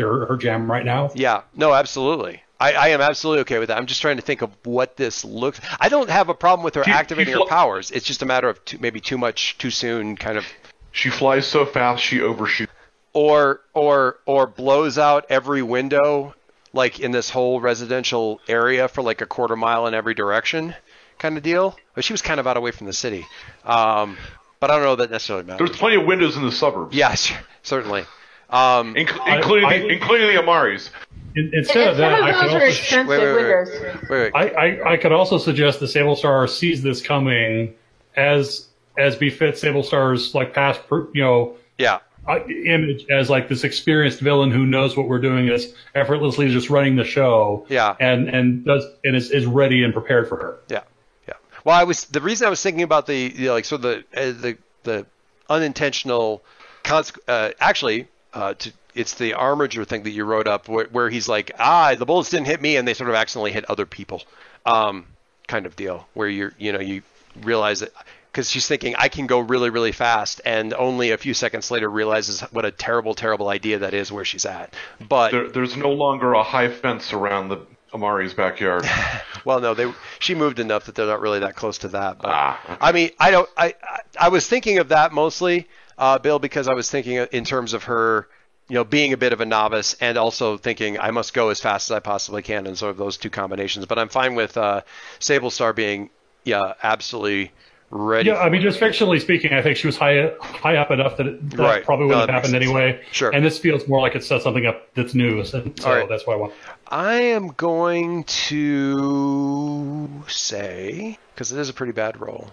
her, 0.00 0.26
her 0.26 0.36
jam 0.36 0.70
right 0.70 0.84
now. 0.84 1.10
Yeah, 1.14 1.42
no, 1.54 1.72
absolutely. 1.74 2.42
I, 2.60 2.72
I 2.74 2.88
am 2.88 3.00
absolutely 3.00 3.40
okay 3.42 3.58
with 3.58 3.68
that. 3.68 3.78
I'm 3.78 3.86
just 3.86 4.02
trying 4.02 4.16
to 4.16 4.22
think 4.22 4.42
of 4.42 4.50
what 4.64 4.96
this 4.98 5.24
looks. 5.24 5.60
I 5.80 5.88
don't 5.88 6.10
have 6.10 6.28
a 6.28 6.34
problem 6.34 6.62
with 6.62 6.74
her 6.74 6.84
She- 6.84 6.90
activating 6.90 7.32
she 7.32 7.40
her 7.40 7.46
powers. 7.46 7.90
It's 7.90 8.04
just 8.04 8.20
a 8.20 8.26
matter 8.26 8.50
of 8.50 8.62
too, 8.66 8.76
maybe 8.78 9.00
too 9.00 9.16
much, 9.16 9.56
too 9.56 9.70
soon, 9.70 10.14
kind 10.14 10.36
of, 10.36 10.44
She 10.92 11.08
flies 11.08 11.46
so 11.46 11.64
fast 11.64 12.02
she 12.04 12.20
overshoots. 12.20 12.70
or 13.14 13.62
or 13.72 14.18
or 14.26 14.46
blows 14.46 14.98
out 14.98 15.24
every 15.30 15.62
window, 15.62 16.34
like 16.72 17.00
in 17.00 17.10
this 17.10 17.30
whole 17.30 17.60
residential 17.60 18.40
area 18.48 18.88
for 18.88 19.02
like 19.02 19.20
a 19.20 19.26
quarter 19.26 19.56
mile 19.56 19.86
in 19.86 19.94
every 19.94 20.14
direction, 20.14 20.74
kind 21.18 21.36
of 21.36 21.42
deal. 21.42 21.76
But 21.94 22.04
she 22.04 22.12
was 22.12 22.22
kind 22.22 22.38
of 22.40 22.46
out 22.46 22.56
away 22.56 22.70
from 22.70 22.86
the 22.86 22.92
city, 22.92 23.26
um, 23.64 24.16
but 24.60 24.70
I 24.70 24.74
don't 24.76 24.84
know 24.84 24.96
that 24.96 25.10
necessarily 25.10 25.44
matters. 25.44 25.68
There's 25.68 25.78
plenty 25.78 25.96
of 25.96 26.06
windows 26.06 26.36
in 26.36 26.44
the 26.44 26.52
suburbs, 26.52 26.94
Yes, 26.94 27.32
certainly. 27.62 28.02
Um, 28.50 28.94
Inc- 28.94 29.18
I- 29.20 29.36
including 29.36 29.68
I- 29.68 29.78
the, 29.78 29.88
including 29.88 30.34
the 30.34 30.42
Amaris. 30.42 30.90
In, 31.36 31.52
instead 31.54 31.86
of 31.88 31.96
that, 31.98 32.22
I 32.22 32.32
those 32.32 32.40
could 32.40 32.52
also 32.54 32.66
expensive 32.66 33.06
wait, 33.08 33.18
wait, 33.18 33.34
wait. 33.34 33.44
windows. 33.44 34.08
wait, 34.10 34.10
wait. 34.10 34.32
I, 34.34 34.48
I, 34.48 34.92
I 34.92 34.96
could 34.96 35.12
also 35.12 35.38
suggest 35.38 35.78
the 35.78 35.86
Sable 35.86 36.16
Star 36.16 36.48
sees 36.48 36.82
this 36.82 37.00
coming 37.00 37.74
as 38.16 38.66
as 38.98 39.14
befits 39.14 39.60
Sable 39.60 39.84
Star's 39.84 40.34
like 40.34 40.52
past, 40.52 40.80
you 40.90 41.22
know, 41.22 41.54
Yeah. 41.78 42.00
Uh, 42.28 42.44
image 42.46 43.06
as 43.10 43.30
like 43.30 43.48
this 43.48 43.64
experienced 43.64 44.20
villain 44.20 44.50
who 44.50 44.66
knows 44.66 44.96
what 44.96 45.08
we're 45.08 45.20
doing 45.20 45.48
is 45.48 45.74
effortlessly 45.94 46.48
just 46.50 46.70
running 46.70 46.96
the 46.96 47.04
show. 47.04 47.66
Yeah. 47.68 47.96
And 47.98 48.28
and 48.28 48.64
does 48.64 48.84
and 49.04 49.16
is, 49.16 49.30
is 49.30 49.46
ready 49.46 49.82
and 49.82 49.92
prepared 49.92 50.28
for 50.28 50.36
her. 50.36 50.58
Yeah, 50.68 50.82
yeah. 51.26 51.34
Well, 51.64 51.74
I 51.74 51.84
was 51.84 52.04
the 52.04 52.20
reason 52.20 52.46
I 52.46 52.50
was 52.50 52.62
thinking 52.62 52.82
about 52.82 53.06
the 53.06 53.16
you 53.16 53.46
know, 53.46 53.54
like 53.54 53.64
sort 53.64 53.84
of 53.84 54.04
the 54.12 54.20
uh, 54.20 54.32
the 54.32 54.58
the 54.82 55.06
unintentional, 55.48 56.42
cons- 56.84 57.12
uh, 57.26 57.50
actually, 57.60 58.06
uh, 58.32 58.54
to, 58.54 58.72
it's 58.94 59.14
the 59.14 59.34
Armiger 59.34 59.84
thing 59.84 60.04
that 60.04 60.10
you 60.10 60.24
wrote 60.24 60.46
up 60.46 60.68
where, 60.68 60.86
where 60.86 61.10
he's 61.10 61.28
like, 61.28 61.52
ah, 61.58 61.94
the 61.96 62.06
bullets 62.06 62.30
didn't 62.30 62.46
hit 62.46 62.60
me, 62.60 62.76
and 62.76 62.86
they 62.86 62.94
sort 62.94 63.10
of 63.10 63.16
accidentally 63.16 63.52
hit 63.52 63.68
other 63.68 63.86
people, 63.86 64.22
um, 64.66 65.06
kind 65.48 65.66
of 65.66 65.76
deal 65.76 66.06
where 66.14 66.28
you're 66.28 66.52
you 66.58 66.72
know 66.72 66.80
you 66.80 67.02
realize 67.42 67.80
that. 67.80 67.92
Because 68.30 68.48
she's 68.50 68.66
thinking, 68.68 68.94
I 68.96 69.08
can 69.08 69.26
go 69.26 69.40
really, 69.40 69.70
really 69.70 69.90
fast, 69.92 70.40
and 70.44 70.72
only 70.74 71.10
a 71.10 71.18
few 71.18 71.34
seconds 71.34 71.70
later 71.70 71.88
realizes 71.90 72.42
what 72.52 72.64
a 72.64 72.70
terrible, 72.70 73.14
terrible 73.14 73.48
idea 73.48 73.78
that 73.80 73.92
is 73.92 74.12
where 74.12 74.24
she's 74.24 74.46
at. 74.46 74.72
But 75.08 75.32
There, 75.32 75.48
there's 75.48 75.76
no 75.76 75.90
longer 75.90 76.32
a 76.34 76.42
high 76.44 76.68
fence 76.68 77.12
around 77.12 77.48
the 77.48 77.66
Amari's 77.92 78.34
backyard. 78.34 78.84
Well, 79.42 79.60
no, 79.60 79.72
they 79.72 79.90
she 80.18 80.34
moved 80.34 80.58
enough 80.60 80.84
that 80.84 80.94
they're 80.94 81.06
not 81.06 81.22
really 81.22 81.38
that 81.38 81.56
close 81.56 81.78
to 81.78 81.88
that. 81.88 82.18
But, 82.18 82.28
Ah, 82.30 82.60
okay. 82.64 82.76
I 82.78 82.92
mean, 82.92 83.10
I 83.18 83.30
don't. 83.30 83.48
I 83.56 83.74
I- 83.82 84.00
I 84.26 84.28
was 84.28 84.46
thinking 84.46 84.78
of 84.78 84.88
that 84.90 85.12
mostly, 85.14 85.66
uh, 85.96 86.18
Bill, 86.18 86.38
because 86.38 86.68
I 86.68 86.74
was 86.74 86.90
thinking 86.90 87.14
in 87.32 87.44
terms 87.46 87.72
of 87.72 87.84
her, 87.84 88.28
you 88.68 88.74
know, 88.74 88.84
being 88.84 89.14
a 89.14 89.16
bit 89.16 89.32
of 89.32 89.40
a 89.40 89.46
novice, 89.46 89.96
and 90.02 90.18
also 90.18 90.58
thinking 90.58 91.00
I 91.00 91.10
must 91.10 91.32
go 91.32 91.48
as 91.48 91.58
fast 91.58 91.90
as 91.90 91.96
I 91.96 92.00
possibly 92.00 92.42
can, 92.42 92.66
and 92.66 92.76
sort 92.76 92.90
of 92.90 92.98
those 92.98 93.16
two 93.16 93.30
combinations. 93.30 93.86
But 93.86 93.98
I'm 93.98 94.10
fine 94.10 94.34
with 94.34 94.58
uh, 94.58 94.82
Sable 95.20 95.50
Star 95.50 95.72
being, 95.72 96.10
yeah, 96.44 96.74
absolutely 96.82 97.50
ready. 97.90 98.28
Yeah, 98.28 98.38
I 98.40 98.48
mean, 98.48 98.62
just 98.62 98.78
fictionally 98.80 99.20
speaking, 99.20 99.52
I 99.52 99.62
think 99.62 99.76
she 99.76 99.86
was 99.86 99.96
high 99.96 100.32
high 100.40 100.76
up 100.76 100.90
enough 100.90 101.16
that 101.18 101.26
it 101.26 101.50
that 101.50 101.58
Right. 101.58 101.84
probably 101.84 102.06
wouldn't 102.06 102.26
that 102.28 102.32
have 102.32 102.44
happened 102.44 102.54
anyway. 102.62 103.02
Sure. 103.12 103.30
And 103.34 103.44
this 103.44 103.58
feels 103.58 103.86
more 103.88 104.00
like 104.00 104.14
it 104.14 104.24
sets 104.24 104.44
something 104.44 104.66
up 104.66 104.94
that's 104.94 105.14
new, 105.14 105.44
so, 105.44 105.70
so 105.78 105.88
All 105.88 105.96
right. 105.96 106.08
that's 106.08 106.26
why 106.26 106.34
I 106.34 106.36
want. 106.36 106.52
I 106.88 107.14
am 107.14 107.48
going 107.48 108.24
to 108.24 110.22
say 110.28 111.18
because 111.34 111.52
it 111.52 111.58
is 111.58 111.68
a 111.68 111.72
pretty 111.74 111.92
bad 111.92 112.20
roll. 112.20 112.50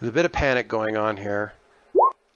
There's 0.00 0.10
a 0.10 0.12
bit 0.12 0.24
of 0.24 0.32
panic 0.32 0.68
going 0.68 0.96
on 0.96 1.16
here. 1.16 1.52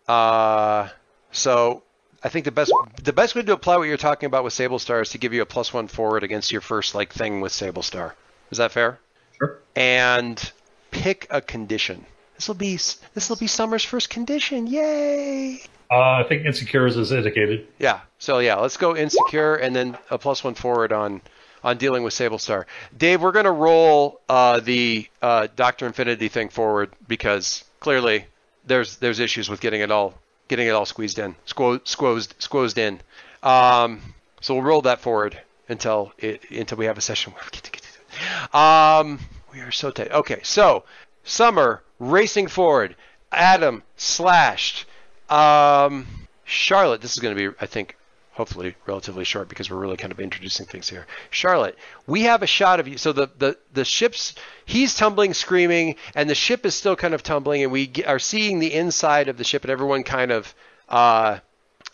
Uh, 0.09 0.89
so 1.31 1.83
I 2.23 2.29
think 2.29 2.45
the 2.45 2.51
best 2.53 2.73
the 3.03 3.13
best 3.13 3.35
way 3.35 3.43
to 3.43 3.53
apply 3.53 3.77
what 3.77 3.85
you're 3.85 3.97
talking 3.97 4.27
about 4.27 4.45
with 4.45 4.53
Sable 4.53 4.79
Star 4.79 5.01
is 5.03 5.11
to 5.11 5.19
give 5.19 5.33
you 5.33 5.43
a 5.43 5.47
plus 5.47 5.73
one 5.73 5.89
forward 5.89 6.23
against 6.23 6.53
your 6.53 6.61
first 6.61 6.95
like 6.95 7.13
thing 7.13 7.41
with 7.41 7.53
Sable 7.53 7.83
Star. 7.83 8.15
Is 8.51 8.59
that 8.59 8.73
fair? 8.73 8.99
Sure. 9.39 9.59
And 9.77 10.53
pick 10.91 11.27
a 11.31 11.41
condition. 11.41 12.05
This 12.41 12.49
will 12.49 12.55
be 12.55 12.77
this 12.77 13.29
will 13.29 13.37
be 13.37 13.47
Summer's 13.47 13.85
first 13.85 14.09
condition. 14.09 14.67
Yay! 14.67 15.61
Uh, 15.91 16.01
I 16.01 16.25
think 16.27 16.47
insecure 16.47 16.87
is 16.87 16.97
as 16.97 17.13
indicated. 17.13 17.69
Yeah. 17.79 18.01
So 18.19 18.39
yeah, 18.39 18.55
let's 18.55 18.79
go 18.79 18.97
insecure 18.97 19.57
and 19.57 19.77
then 19.77 19.99
a 20.11 20.17
plus 20.17 20.43
one 20.43 20.55
forward 20.55 20.91
on 20.91 21.21
on 21.63 21.77
dealing 21.77 22.03
with 22.03 22.15
Sable 22.15 22.39
Star. 22.39 22.67
Dave, 22.97 23.21
we're 23.21 23.33
gonna 23.33 23.53
roll 23.53 24.23
uh, 24.31 24.59
the 24.61 25.07
uh, 25.21 25.49
Doctor 25.55 25.87
Infinity 25.87 26.29
thing 26.29 26.49
forward 26.49 26.89
because 27.07 27.63
clearly 27.79 28.25
there's 28.65 28.97
there's 28.97 29.21
issues 29.21 29.51
with 29.51 29.61
getting 29.61 29.83
it 29.83 29.91
all 29.91 30.15
getting 30.49 30.67
it 30.67 30.71
all 30.71 30.87
squeezed 30.87 31.19
in, 31.19 31.37
squo- 31.47 31.81
squozed 31.81 32.37
squozed 32.39 32.79
in. 32.79 33.03
Um, 33.43 34.15
so 34.41 34.55
we'll 34.55 34.63
roll 34.63 34.81
that 34.81 35.03
forward 35.03 35.39
until 35.69 36.15
it 36.17 36.51
until 36.51 36.79
we 36.79 36.87
have 36.87 36.97
a 36.97 37.03
session 37.03 37.35
where 37.35 37.43
we 37.45 37.51
get 37.51 37.65
to 37.65 37.71
get 37.71 37.83
to 37.83 37.89
it. 37.89 38.55
Um, 38.55 39.19
we 39.53 39.61
are 39.61 39.71
so 39.71 39.91
tight. 39.91 40.11
Okay, 40.11 40.41
so 40.43 40.85
Summer 41.23 41.83
racing 42.01 42.49
forward. 42.49 42.97
Adam 43.31 43.85
slashed. 43.97 44.87
Um, 45.29 46.07
Charlotte, 46.45 47.01
this 47.01 47.13
is 47.13 47.21
going 47.21 47.37
to 47.37 47.51
be, 47.51 47.57
I 47.61 47.67
think, 47.67 47.97
hopefully 48.33 48.75
relatively 48.87 49.23
short 49.25 49.49
because 49.49 49.71
we're 49.71 49.77
really 49.77 49.97
kind 49.97 50.11
of 50.11 50.19
introducing 50.19 50.67
things 50.67 50.89
here. 50.89 51.07
Charlotte, 51.31 51.79
we 52.09 52.23
have 52.23 52.43
a 52.43 52.47
shot 52.47 52.81
of 52.81 52.89
you. 52.89 52.97
So 52.99 53.13
the 53.13 53.29
the 53.39 53.57
the 53.73 53.85
ship's 53.85 54.35
he's 54.65 54.95
tumbling, 54.95 55.35
screaming, 55.35 55.95
and 56.17 56.29
the 56.29 56.35
ship 56.35 56.67
is 56.67 56.75
still 56.75 56.97
kind 56.97 57.15
of 57.15 57.23
tumbling, 57.23 57.63
and 57.63 57.71
we 57.71 57.87
ge- 57.87 58.05
are 58.05 58.19
seeing 58.19 58.59
the 58.59 58.73
inside 58.75 59.29
of 59.29 59.37
the 59.37 59.45
ship, 59.45 59.63
and 59.63 59.71
everyone 59.71 60.03
kind 60.03 60.33
of, 60.33 60.53
uh, 60.89 61.39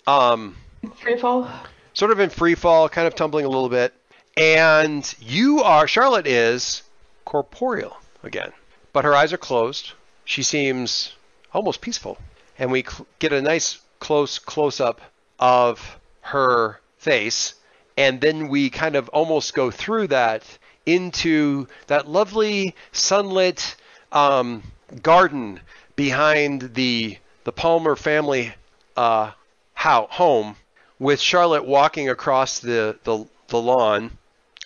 um, 0.07 0.57
Free 1.03 1.19
fall. 1.19 1.51
sort 1.93 2.13
of 2.13 2.21
in 2.21 2.31
free 2.31 2.55
fall, 2.55 2.89
kind 2.89 3.07
of 3.09 3.15
tumbling 3.15 3.45
a 3.45 3.49
little 3.49 3.69
bit. 3.69 3.93
And 4.39 5.15
you 5.21 5.63
are, 5.63 5.89
Charlotte 5.89 6.27
is 6.27 6.83
corporeal 7.25 7.97
again, 8.23 8.53
but 8.93 9.05
her 9.05 9.15
eyes 9.15 9.33
are 9.33 9.39
closed. 9.39 9.93
She 10.27 10.43
seems 10.43 11.15
almost 11.55 11.81
peaceful. 11.81 12.19
And 12.59 12.71
we 12.71 12.83
cl- 12.83 13.07
get 13.19 13.33
a 13.33 13.41
nice 13.41 13.79
close 13.99 14.39
close 14.39 14.79
up 14.81 15.01
of 15.41 15.99
her 16.21 16.81
face. 16.99 17.55
And 17.97 18.21
then 18.21 18.49
we 18.49 18.69
kind 18.69 18.95
of 18.97 19.09
almost 19.09 19.55
go 19.55 19.71
through 19.71 20.09
that 20.09 20.43
into 20.85 21.67
that 21.87 22.07
lovely 22.07 22.75
sunlit 22.93 23.77
um, 24.13 24.63
garden 25.03 25.61
behind 25.97 26.75
the 26.75 27.17
the 27.45 27.53
Palmer 27.53 27.97
family 27.97 28.53
uh, 28.97 29.31
how, 29.73 30.09
home 30.11 30.57
with 30.99 31.21
Charlotte 31.21 31.65
walking 31.65 32.09
across 32.09 32.59
the, 32.59 32.99
the, 33.05 33.25
the 33.49 33.61
lawn 33.61 34.11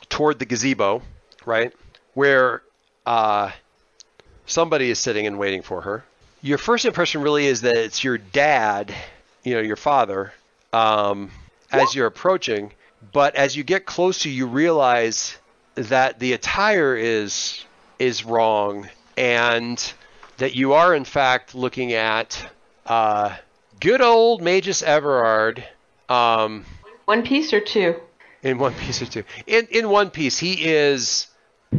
toward 0.08 0.38
the 0.38 0.46
gazebo, 0.46 1.02
right? 1.44 1.72
Where 2.14 2.62
uh, 3.04 3.50
somebody 4.50 4.90
is 4.90 4.98
sitting 4.98 5.26
and 5.26 5.38
waiting 5.38 5.62
for 5.62 5.80
her. 5.82 6.04
Your 6.42 6.58
first 6.58 6.84
impression 6.84 7.22
really 7.22 7.46
is 7.46 7.62
that 7.62 7.76
it's 7.76 8.02
your 8.02 8.18
dad, 8.18 8.94
you 9.44 9.54
know, 9.54 9.60
your 9.60 9.76
father, 9.76 10.32
um, 10.72 11.30
as 11.70 11.94
you're 11.94 12.06
approaching. 12.06 12.72
But 13.12 13.34
as 13.34 13.56
you 13.56 13.62
get 13.62 13.86
closer, 13.86 14.28
you 14.28 14.46
realize 14.46 15.36
that 15.74 16.18
the 16.18 16.32
attire 16.32 16.96
is 16.96 17.64
is 17.98 18.24
wrong, 18.24 18.88
and 19.16 19.92
that 20.38 20.54
you 20.54 20.72
are 20.72 20.94
in 20.94 21.04
fact 21.04 21.54
looking 21.54 21.92
at 21.92 22.50
uh, 22.86 23.36
good 23.78 24.00
old 24.00 24.42
Magus 24.42 24.82
Everard. 24.82 25.62
Um, 26.08 26.64
One 27.04 27.22
piece 27.22 27.52
or 27.52 27.60
two? 27.60 27.96
in 28.42 28.58
one 28.58 28.72
piece 28.74 29.02
or 29.02 29.06
two. 29.06 29.24
In 29.46 29.66
in 29.70 29.88
one 29.90 30.10
piece, 30.10 30.38
he 30.38 30.64
is 30.64 31.26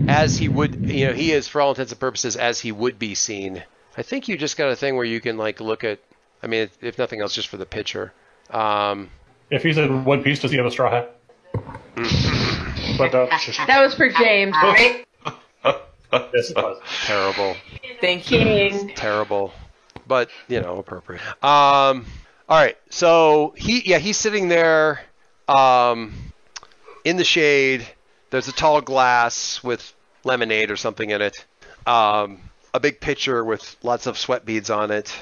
as 0.08 0.38
he 0.38 0.50
would, 0.50 0.90
you 0.90 1.08
know, 1.08 1.14
he 1.14 1.32
is 1.32 1.48
for 1.48 1.62
all 1.62 1.70
intents 1.70 1.92
and 1.92 2.00
purposes 2.00 2.36
as 2.36 2.60
he 2.60 2.72
would 2.72 2.98
be 2.98 3.16
seen. 3.16 3.64
I 3.98 4.04
think 4.04 4.28
you 4.28 4.38
just 4.38 4.58
got 4.58 4.70
a 4.70 4.76
thing 4.76 4.96
where 4.96 5.06
you 5.06 5.20
can 5.20 5.38
like 5.38 5.60
look 5.60 5.84
at. 5.84 6.00
I 6.44 6.48
mean, 6.48 6.62
if, 6.62 6.84
if 6.84 6.98
nothing 6.98 7.22
else, 7.22 7.36
just 7.36 7.50
for 7.50 7.58
the 7.58 7.66
picture. 7.66 8.14
Um, 8.50 9.10
If 9.50 9.64
he's 9.64 9.78
in 9.78 10.06
one 10.06 10.24
piece, 10.24 10.40
does 10.40 10.52
he 10.52 10.58
have 10.58 10.66
a 10.66 10.72
straw 10.72 10.90
hat? 10.92 11.16
But 12.98 13.12
that's 13.12 13.46
just 13.46 13.60
That 13.68 13.82
was 13.82 13.94
for 13.96 14.10
James, 14.10 14.56
right? 14.62 15.06
Yes, 16.14 16.50
it 16.50 16.58
was. 16.58 16.78
terrible, 17.06 17.56
Thank 18.02 18.32
you. 18.32 18.92
Terrible, 18.96 19.54
but 20.08 20.30
you 20.50 20.60
know, 20.60 20.78
appropriate. 20.78 21.22
Um, 21.42 22.06
all 22.50 22.58
right, 22.58 22.78
so 22.90 23.54
he, 23.56 23.82
yeah, 23.86 23.98
he's 23.98 24.18
sitting 24.18 24.50
there, 24.50 25.00
um, 25.48 26.14
in 27.06 27.16
the 27.16 27.24
shade. 27.24 27.88
There's 28.32 28.48
a 28.48 28.54
tall 28.54 28.82
glass 28.82 29.64
with 29.64 29.94
lemonade 30.24 30.72
or 30.72 30.78
something 30.78 31.10
in 31.10 31.22
it. 31.22 31.46
Um, 31.86 32.40
a 32.74 32.80
big 32.80 33.00
pitcher 33.00 33.44
with 33.44 33.76
lots 33.84 34.08
of 34.08 34.18
sweat 34.18 34.46
beads 34.46 34.70
on 34.70 34.90
it, 34.90 35.14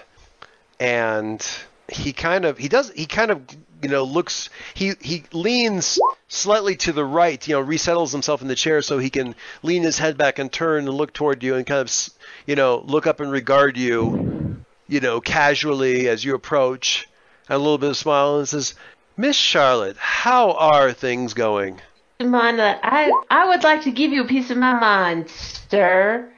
and 0.79 1.45
he 1.87 2.13
kind 2.13 2.45
of 2.45 2.57
he 2.57 2.67
does 2.67 2.91
he 2.91 3.05
kind 3.05 3.31
of 3.31 3.41
you 3.81 3.89
know 3.89 4.03
looks 4.03 4.49
he 4.73 4.93
he 5.01 5.23
leans 5.33 5.99
slightly 6.27 6.75
to 6.75 6.91
the 6.91 7.03
right 7.03 7.47
you 7.47 7.55
know 7.55 7.61
resettles 7.61 8.11
himself 8.11 8.41
in 8.41 8.47
the 8.47 8.55
chair 8.55 8.81
so 8.81 8.99
he 8.99 9.09
can 9.09 9.33
lean 9.63 9.83
his 9.83 9.97
head 9.97 10.17
back 10.17 10.37
and 10.37 10.51
turn 10.51 10.87
and 10.87 10.95
look 10.95 11.11
toward 11.13 11.41
you 11.41 11.55
and 11.55 11.65
kind 11.65 11.81
of 11.81 12.09
you 12.45 12.55
know 12.55 12.83
look 12.85 13.07
up 13.07 13.19
and 13.19 13.31
regard 13.31 13.77
you 13.77 14.63
you 14.87 14.99
know 14.99 15.19
casually 15.19 16.07
as 16.07 16.23
you 16.23 16.35
approach 16.35 17.07
and 17.47 17.55
a 17.55 17.59
little 17.59 17.77
bit 17.77 17.89
of 17.89 17.97
smile 17.97 18.37
and 18.37 18.47
says 18.47 18.75
miss 19.17 19.35
charlotte 19.35 19.97
how 19.97 20.51
are 20.51 20.93
things 20.93 21.33
going 21.33 21.81
Mind 22.21 22.59
that 22.59 22.81
I 22.83 23.09
I 23.29 23.47
would 23.47 23.63
like 23.63 23.83
to 23.83 23.91
give 23.91 24.11
you 24.11 24.25
a 24.25 24.27
piece 24.27 24.49
of 24.49 24.57
my 24.57 24.77
mind, 24.77 25.29
sir. 25.29 26.29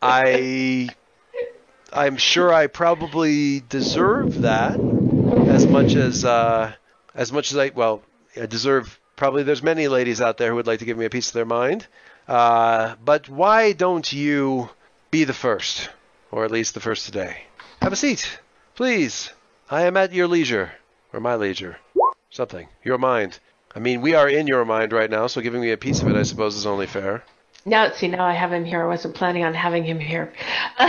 I 0.00 0.88
I'm 1.92 2.16
sure 2.16 2.54
I 2.54 2.68
probably 2.68 3.64
deserve 3.68 4.42
that 4.42 4.78
as 5.48 5.66
much 5.66 5.96
as 5.96 6.24
uh, 6.24 6.72
as 7.16 7.32
much 7.32 7.50
as 7.50 7.58
I 7.58 7.70
well 7.74 8.00
I 8.40 8.46
deserve. 8.46 9.00
Probably 9.16 9.42
there's 9.42 9.64
many 9.64 9.88
ladies 9.88 10.20
out 10.20 10.38
there 10.38 10.50
who 10.50 10.54
would 10.54 10.68
like 10.68 10.78
to 10.78 10.84
give 10.84 10.96
me 10.96 11.04
a 11.04 11.10
piece 11.10 11.26
of 11.26 11.34
their 11.34 11.44
mind. 11.44 11.88
Uh, 12.28 12.94
but 13.04 13.28
why 13.28 13.72
don't 13.72 14.12
you 14.12 14.70
be 15.10 15.24
the 15.24 15.34
first, 15.34 15.90
or 16.30 16.44
at 16.44 16.52
least 16.52 16.74
the 16.74 16.80
first 16.80 17.06
today? 17.06 17.42
Have 17.82 17.92
a 17.92 17.96
seat, 17.96 18.38
please. 18.76 19.32
I 19.68 19.82
am 19.82 19.96
at 19.96 20.12
your 20.12 20.28
leisure, 20.28 20.70
or 21.12 21.18
my 21.18 21.34
leisure, 21.34 21.78
something. 22.30 22.68
Your 22.84 22.98
mind. 22.98 23.40
I 23.74 23.80
mean, 23.80 24.00
we 24.00 24.14
are 24.14 24.28
in 24.28 24.46
your 24.46 24.64
mind 24.64 24.92
right 24.92 25.10
now, 25.10 25.26
so 25.26 25.40
giving 25.40 25.60
me 25.60 25.70
a 25.72 25.76
piece 25.76 26.00
of 26.02 26.08
it, 26.08 26.16
I 26.16 26.22
suppose, 26.22 26.56
is 26.56 26.66
only 26.66 26.86
fair. 26.86 27.22
Now, 27.64 27.90
see, 27.92 28.08
now 28.08 28.24
I 28.24 28.32
have 28.32 28.52
him 28.52 28.64
here. 28.64 28.82
I 28.82 28.86
wasn't 28.86 29.14
planning 29.14 29.44
on 29.44 29.54
having 29.54 29.84
him 29.84 30.00
here. 30.00 30.32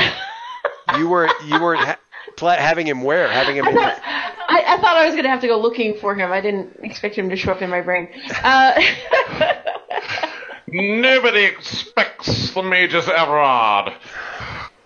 You 0.97 1.07
weren't 1.07 1.33
you 1.45 1.61
weren't 1.61 1.85
ha- 1.85 1.99
pla- 2.35 2.55
having 2.55 2.87
him 2.87 3.03
where? 3.03 3.27
Having 3.29 3.57
him 3.57 3.67
in 3.67 3.75
your, 3.75 3.83
I, 3.83 4.63
I 4.67 4.77
thought 4.81 4.97
I 4.97 5.05
was 5.05 5.15
gonna 5.15 5.29
have 5.29 5.41
to 5.41 5.47
go 5.47 5.59
looking 5.59 5.97
for 5.99 6.15
him. 6.15 6.31
I 6.31 6.41
didn't 6.41 6.79
expect 6.81 7.15
him 7.15 7.29
to 7.29 7.35
show 7.35 7.51
up 7.51 7.61
in 7.61 7.69
my 7.69 7.81
brain. 7.81 8.09
Uh, 8.43 8.81
Nobody 10.67 11.43
expects 11.43 12.51
the 12.53 12.63
Magus 12.63 13.07
Everard. 13.07 13.93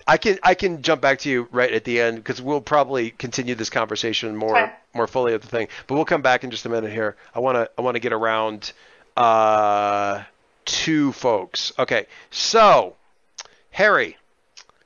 I 0.07 0.17
can 0.17 0.38
I 0.43 0.53
can 0.53 0.81
jump 0.81 1.01
back 1.01 1.19
to 1.19 1.29
you 1.29 1.48
right 1.51 1.72
at 1.72 1.83
the 1.86 2.00
end 2.01 2.17
because 2.17 2.41
we'll 2.41 2.62
probably 2.62 3.12
continue 3.12 3.55
this 3.55 3.69
conversation 3.69 4.36
more 4.36 4.57
Okay. 4.57 4.74
more 4.93 5.07
fully 5.07 5.33
at 5.33 5.41
the 5.41 5.48
thing. 5.48 5.67
But 5.88 5.95
we'll 5.95 6.05
come 6.05 6.22
back 6.22 6.43
in 6.43 6.51
just 6.51 6.65
a 6.65 6.69
minute 6.69 6.91
here. 6.91 7.15
I 7.33 7.39
want 7.39 7.55
to 7.55 7.69
I 7.77 7.81
want 7.81 7.95
to 7.95 8.00
get 8.00 8.13
around 8.13 8.74
uh, 9.15 10.24
two 10.65 11.12
folks. 11.13 11.72
Okay, 11.79 12.07
so 12.31 12.95
Harry, 13.72 14.17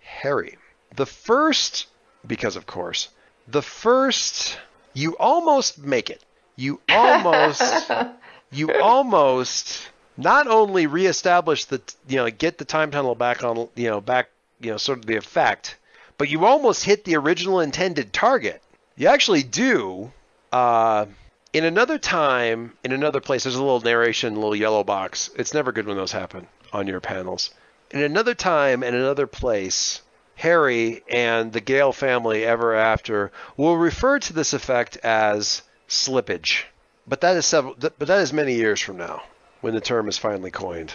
Harry, 0.02 0.58
the 0.96 1.06
first 1.06 1.88
because 2.26 2.56
of 2.56 2.66
course 2.66 3.10
the 3.48 3.62
first 3.62 4.60
you 4.94 5.16
almost 5.18 5.78
make 5.80 6.10
it. 6.10 6.24
You 6.56 6.80
almost 6.90 7.90
you 8.52 8.72
almost 8.82 9.90
not 10.18 10.48
only 10.48 10.88
reestablish 10.88 11.66
the 11.66 11.82
you 12.08 12.18
know 12.18 12.30
get 12.30 12.58
the 12.58 12.66
time 12.66 12.92
tunnel 12.92 13.16
back 13.16 13.44
on 13.44 13.70
you 13.76 13.90
know 13.90 14.02
back 14.02 14.30
you 14.60 14.72
know 14.72 14.78
sort 14.78 15.00
of 15.00 15.06
the 15.06 15.16
effect, 15.16 15.78
but 16.18 16.30
you 16.30 16.46
almost 16.46 16.84
hit 16.84 17.04
the 17.04 17.16
original 17.16 17.60
intended 17.60 18.14
target. 18.14 18.62
You 18.96 19.08
actually 19.08 19.44
do. 19.44 20.12
Uh, 20.52 21.06
in 21.54 21.64
another 21.64 21.98
time, 21.98 22.78
in 22.84 22.92
another 22.92 23.22
place, 23.22 23.44
there's 23.44 23.56
a 23.56 23.64
little 23.64 23.82
narration, 23.82 24.34
a 24.34 24.36
little 24.36 24.56
yellow 24.56 24.84
box. 24.84 25.30
It's 25.36 25.54
never 25.54 25.72
good 25.72 25.88
when 25.88 25.98
those 25.98 26.12
happen 26.12 26.48
on 26.74 26.88
your 26.88 27.00
panels. 27.00 27.52
In 27.92 28.02
another 28.02 28.34
time, 28.34 28.84
in 28.84 28.94
another 28.94 29.28
place, 29.28 30.02
Harry 30.36 31.04
and 31.10 31.52
the 31.52 31.62
Gale 31.62 31.94
family 31.94 32.46
ever 32.46 32.76
after 32.76 33.32
will 33.56 33.78
refer 33.78 34.20
to 34.20 34.34
this 34.34 34.54
effect 34.54 34.98
as 34.98 35.64
slippage. 35.88 36.64
But 37.08 37.22
that 37.22 37.38
is 37.38 37.46
several, 37.46 37.76
but 37.76 38.00
that 38.00 38.22
is 38.22 38.34
many 38.34 38.54
years 38.54 38.82
from 38.82 38.98
now 38.98 39.24
when 39.62 39.74
the 39.74 39.82
term 39.82 40.08
is 40.08 40.18
finally 40.18 40.52
coined. 40.52 40.94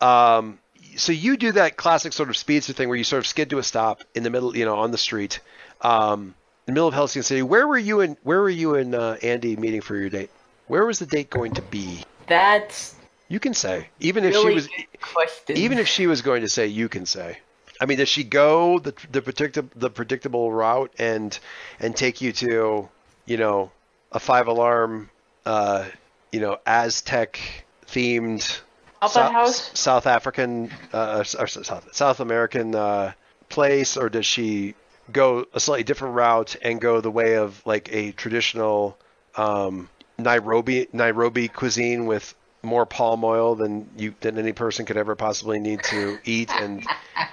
Um, 0.00 0.58
so 0.96 1.12
you 1.12 1.36
do 1.36 1.52
that 1.52 1.76
classic 1.76 2.12
sort 2.12 2.28
of 2.28 2.36
speedster 2.36 2.72
thing 2.72 2.88
where 2.88 2.98
you 2.98 3.04
sort 3.04 3.18
of 3.18 3.26
skid 3.26 3.50
to 3.50 3.58
a 3.58 3.62
stop 3.62 4.02
in 4.14 4.22
the 4.22 4.30
middle, 4.30 4.56
you 4.56 4.64
know, 4.64 4.76
on 4.76 4.90
the 4.90 4.98
street, 4.98 5.40
um, 5.82 6.34
in 6.66 6.66
the 6.66 6.72
middle 6.72 6.88
of 6.88 6.94
Halcyon 6.94 7.22
City. 7.22 7.42
Where 7.42 7.66
were 7.66 7.78
you 7.78 8.00
and 8.00 8.16
where 8.22 8.40
were 8.40 8.50
you 8.50 8.74
and 8.74 8.94
uh, 8.94 9.16
Andy 9.22 9.56
meeting 9.56 9.80
for 9.80 9.96
your 9.96 10.08
date? 10.10 10.30
Where 10.66 10.84
was 10.84 10.98
the 10.98 11.06
date 11.06 11.30
going 11.30 11.52
to 11.54 11.62
be? 11.62 12.02
That's 12.26 12.94
You 13.28 13.38
can 13.38 13.54
say, 13.54 13.88
even 14.00 14.24
if 14.24 14.34
really 14.34 14.50
she 14.50 14.54
was, 14.54 14.68
question. 15.00 15.56
even 15.56 15.78
if 15.78 15.86
she 15.86 16.06
was 16.06 16.22
going 16.22 16.42
to 16.42 16.48
say, 16.48 16.66
you 16.66 16.88
can 16.88 17.06
say. 17.06 17.38
I 17.80 17.86
mean, 17.86 17.98
does 17.98 18.08
she 18.08 18.24
go 18.24 18.78
the 18.78 18.94
the 19.12 19.22
predictable 19.22 19.70
the 19.76 19.90
predictable 19.90 20.50
route 20.50 20.92
and 20.98 21.38
and 21.78 21.94
take 21.94 22.20
you 22.20 22.32
to 22.32 22.88
you 23.26 23.36
know 23.36 23.70
a 24.12 24.18
five 24.18 24.48
alarm 24.48 25.10
uh, 25.44 25.84
you 26.32 26.40
know 26.40 26.58
Aztec 26.66 27.38
themed 27.86 28.60
South, 29.02 29.32
House? 29.32 29.78
South 29.78 30.06
African 30.06 30.70
uh, 30.92 31.24
or 31.38 31.46
South 31.46 31.94
South 31.94 32.20
American 32.20 32.74
uh, 32.74 33.12
place, 33.48 33.96
or 33.96 34.08
does 34.08 34.26
she 34.26 34.74
go 35.12 35.44
a 35.54 35.60
slightly 35.60 35.84
different 35.84 36.14
route 36.14 36.56
and 36.62 36.80
go 36.80 37.00
the 37.00 37.10
way 37.10 37.36
of 37.36 37.62
like 37.64 37.88
a 37.92 38.12
traditional 38.12 38.98
um, 39.36 39.88
Nairobi 40.18 40.88
Nairobi 40.92 41.48
cuisine 41.48 42.06
with 42.06 42.34
more 42.62 42.86
palm 42.86 43.22
oil 43.22 43.54
than 43.54 43.88
you 43.96 44.14
than 44.20 44.38
any 44.38 44.52
person 44.52 44.86
could 44.86 44.96
ever 44.96 45.14
possibly 45.14 45.60
need 45.60 45.82
to 45.84 46.18
eat 46.24 46.50
and 46.50 46.84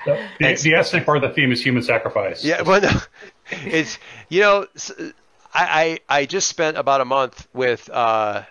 The, 0.06 0.28
the, 0.40 0.56
the 0.56 0.76
Aztec 0.76 1.06
part 1.06 1.18
of 1.18 1.24
the 1.24 1.30
theme 1.30 1.52
is 1.52 1.64
human 1.64 1.82
sacrifice. 1.82 2.44
yeah, 2.44 2.62
well, 2.62 2.82
no, 2.82 2.92
it's 3.52 3.98
you 4.30 4.42
know, 4.42 4.68
I 5.54 6.00
I 6.10 6.26
just 6.26 6.48
spent 6.48 6.78
about 6.78 7.02
a 7.02 7.06
month 7.06 7.48
with, 7.54 7.90
uh, 7.90 8.44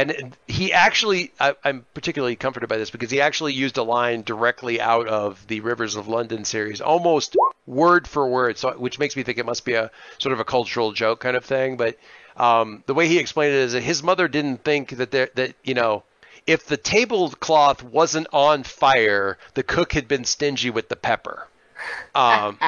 and 0.00 0.36
he 0.46 0.72
actually, 0.72 1.32
I, 1.38 1.54
I'm 1.64 1.84
particularly 1.94 2.36
comforted 2.36 2.68
by 2.68 2.78
this 2.78 2.90
because 2.90 3.10
he 3.10 3.20
actually 3.20 3.52
used 3.52 3.76
a 3.76 3.82
line 3.82 4.22
directly 4.22 4.80
out 4.80 5.08
of 5.08 5.46
the 5.46 5.60
Rivers 5.60 5.96
of 5.96 6.08
London 6.08 6.44
series, 6.44 6.80
almost 6.80 7.36
word 7.66 8.08
for 8.08 8.28
word, 8.28 8.58
so 8.58 8.72
which 8.78 8.98
makes 8.98 9.16
me 9.16 9.22
think 9.22 9.38
it 9.38 9.46
must 9.46 9.64
be 9.64 9.74
a 9.74 9.90
sort 10.18 10.32
of 10.32 10.40
a 10.40 10.44
cultural 10.44 10.92
joke 10.92 11.20
kind 11.20 11.36
of 11.36 11.44
thing. 11.44 11.76
But 11.76 11.96
um, 12.36 12.82
the 12.86 12.94
way 12.94 13.08
he 13.08 13.18
explained 13.18 13.54
it 13.54 13.60
is 13.60 13.72
that 13.72 13.82
his 13.82 14.02
mother 14.02 14.28
didn't 14.28 14.64
think 14.64 14.90
that 14.96 15.10
there 15.10 15.30
that 15.34 15.54
you 15.64 15.74
know. 15.74 16.04
If 16.46 16.66
the 16.66 16.78
tablecloth 16.78 17.82
wasn't 17.82 18.26
on 18.32 18.62
fire, 18.64 19.36
the 19.54 19.62
cook 19.62 19.92
had 19.92 20.08
been 20.08 20.24
stingy 20.24 20.70
with 20.70 20.88
the 20.88 20.96
pepper. 20.96 21.46
Um, 22.14 22.58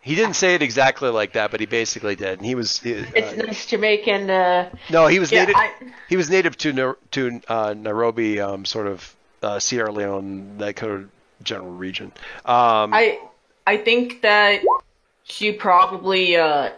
he 0.00 0.14
didn't 0.14 0.34
say 0.34 0.54
it 0.54 0.62
exactly 0.62 1.10
like 1.10 1.34
that, 1.34 1.50
but 1.50 1.60
he 1.60 1.66
basically 1.66 2.16
did. 2.16 2.38
And 2.38 2.46
he 2.46 2.54
was 2.54 2.78
he, 2.80 2.92
It's 2.92 3.32
uh, 3.32 3.44
nice 3.46 3.66
Jamaican. 3.66 4.30
Uh, 4.30 4.70
no, 4.90 5.06
he 5.06 5.18
was 5.18 5.30
Yeah, 5.30 5.40
native. 5.44 5.56
I- 5.56 5.72
he 6.08 6.16
was 6.16 6.30
native 6.30 6.56
to 6.58 6.96
to 7.12 7.40
uh, 7.48 7.74
Nairobi, 7.76 8.40
um, 8.40 8.64
sort 8.64 8.86
of 8.86 9.14
uh, 9.42 9.58
Sierra 9.58 9.92
Leone, 9.92 10.58
that 10.58 10.76
kind 10.76 10.92
of 10.92 11.10
general 11.42 11.70
region. 11.70 12.06
Um, 12.44 12.92
I 12.94 13.20
I 13.66 13.76
think 13.76 14.22
that 14.22 14.62
she 15.24 15.52
probably 15.52 16.36
uh, 16.36 16.70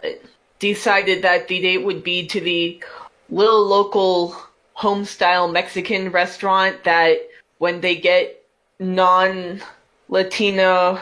decided 0.59 1.23
that 1.23 1.47
the 1.47 1.61
date 1.61 1.83
would 1.83 2.03
be 2.03 2.27
to 2.27 2.41
the 2.41 2.83
little 3.29 3.65
local 3.65 4.35
home 4.73 5.05
style 5.05 5.47
Mexican 5.49 6.11
restaurant 6.11 6.83
that 6.83 7.17
when 7.59 7.79
they 7.81 7.95
get 7.95 8.43
non 8.79 9.61
Latino 10.09 10.99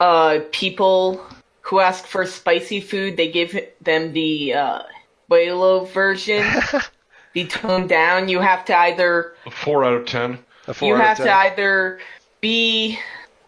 uh, 0.00 0.40
people 0.52 1.24
who 1.62 1.80
ask 1.80 2.06
for 2.06 2.24
spicy 2.26 2.80
food, 2.80 3.16
they 3.16 3.30
give 3.30 3.58
them 3.80 4.12
the 4.12 4.54
uh, 4.54 4.82
Buelo 5.30 5.88
version, 5.88 6.44
the 7.34 7.46
toned 7.46 7.88
down. 7.88 8.28
You 8.28 8.40
have 8.40 8.64
to 8.66 8.76
either 8.76 9.34
A 9.46 9.50
four 9.50 9.84
out 9.84 9.94
of 9.94 10.06
ten. 10.06 10.38
a 10.66 10.74
four 10.74 10.88
you 10.88 10.94
out 10.94 11.00
of 11.00 11.06
have 11.06 11.16
to 11.18 11.32
either 11.32 12.00
be 12.40 12.98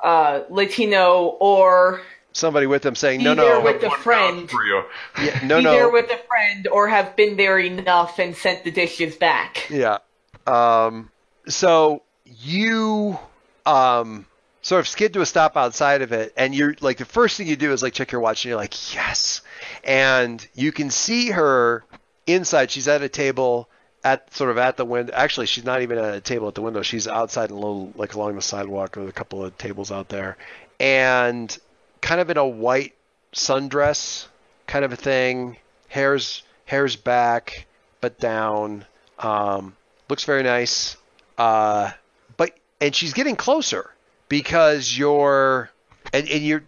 uh, 0.02 0.42
Latino 0.50 1.36
or 1.40 2.00
somebody 2.32 2.66
with 2.66 2.82
them 2.82 2.94
saying, 2.94 3.20
be 3.20 3.24
no, 3.24 3.34
there 3.34 3.54
no, 3.58 3.60
with 3.64 3.82
a 3.82 3.90
friend. 3.90 4.40
vouch 4.42 4.50
for 4.50 4.64
you. 4.64 4.82
yeah, 5.22 5.40
no, 5.44 5.58
be 5.58 5.64
there 5.64 5.90
with 5.90 6.10
a 6.10 6.18
friend 6.28 6.68
or 6.68 6.88
have 6.88 7.16
been 7.16 7.36
there 7.36 7.58
enough 7.58 8.18
and 8.18 8.36
sent 8.36 8.64
the 8.64 8.70
dishes 8.70 9.16
back. 9.16 9.66
Yeah. 9.70 9.98
Um, 10.46 11.10
so 11.48 12.02
you 12.24 13.18
um, 13.66 14.26
sort 14.62 14.81
of 14.81 14.88
skid 14.88 15.14
to 15.14 15.20
a 15.20 15.27
stop 15.27 15.57
outside 15.57 16.03
of 16.03 16.12
it, 16.12 16.33
and 16.37 16.55
you're 16.55 16.75
like 16.81 16.99
the 16.99 17.05
first 17.05 17.37
thing 17.37 17.46
you 17.46 17.57
do 17.57 17.73
is 17.73 17.83
like 17.83 17.94
check 17.94 18.12
your 18.12 18.20
watch, 18.20 18.44
and 18.44 18.51
you're 18.51 18.59
like, 18.59 18.94
yes. 18.94 19.42
And 19.85 20.46
you 20.55 20.73
can 20.73 20.90
see 20.90 21.31
her 21.31 21.85
inside. 22.27 22.70
She's 22.70 22.88
at 22.88 23.03
a 23.03 23.09
table 23.09 23.68
at 24.05 24.33
sort 24.35 24.51
of 24.51 24.59
at 24.59 24.77
the 24.77 24.85
window. 24.85 25.12
Actually, 25.14 25.46
she's 25.46 25.64
not 25.64 25.83
even 25.83 25.99
at 25.99 26.14
a 26.14 26.20
table 26.20 26.49
at 26.49 26.55
the 26.55 26.62
window. 26.62 26.83
She's 26.83 27.09
outside 27.09 27.51
a 27.51 27.55
little 27.55 27.92
like 27.94 28.14
along 28.14 28.37
the 28.37 28.42
sidewalk 28.42 28.96
with 28.96 29.09
a 29.09 29.12
couple 29.12 29.44
of 29.44 29.57
tables 29.59 29.90
out 29.90 30.09
there, 30.09 30.37
and 30.79 31.57
kind 32.01 32.20
of 32.20 32.31
in 32.31 32.37
a 32.37 32.46
white 32.46 32.94
sundress 33.33 34.27
kind 34.66 34.85
of 34.85 34.92
a 34.92 34.96
thing. 34.96 35.57
Hair's 35.88 36.42
hair's 36.66 36.96
back 36.96 37.66
but 38.01 38.18
down. 38.18 38.85
Um, 39.18 39.77
looks 40.09 40.25
very 40.25 40.42
nice. 40.42 40.96
Uh, 41.37 41.90
but 42.37 42.57
and 42.81 42.94
she's 42.94 43.12
getting 43.12 43.37
closer 43.37 43.90
because 44.30 44.96
you're 44.96 45.68
and, 46.14 46.26
and 46.30 46.42
you're 46.42 46.62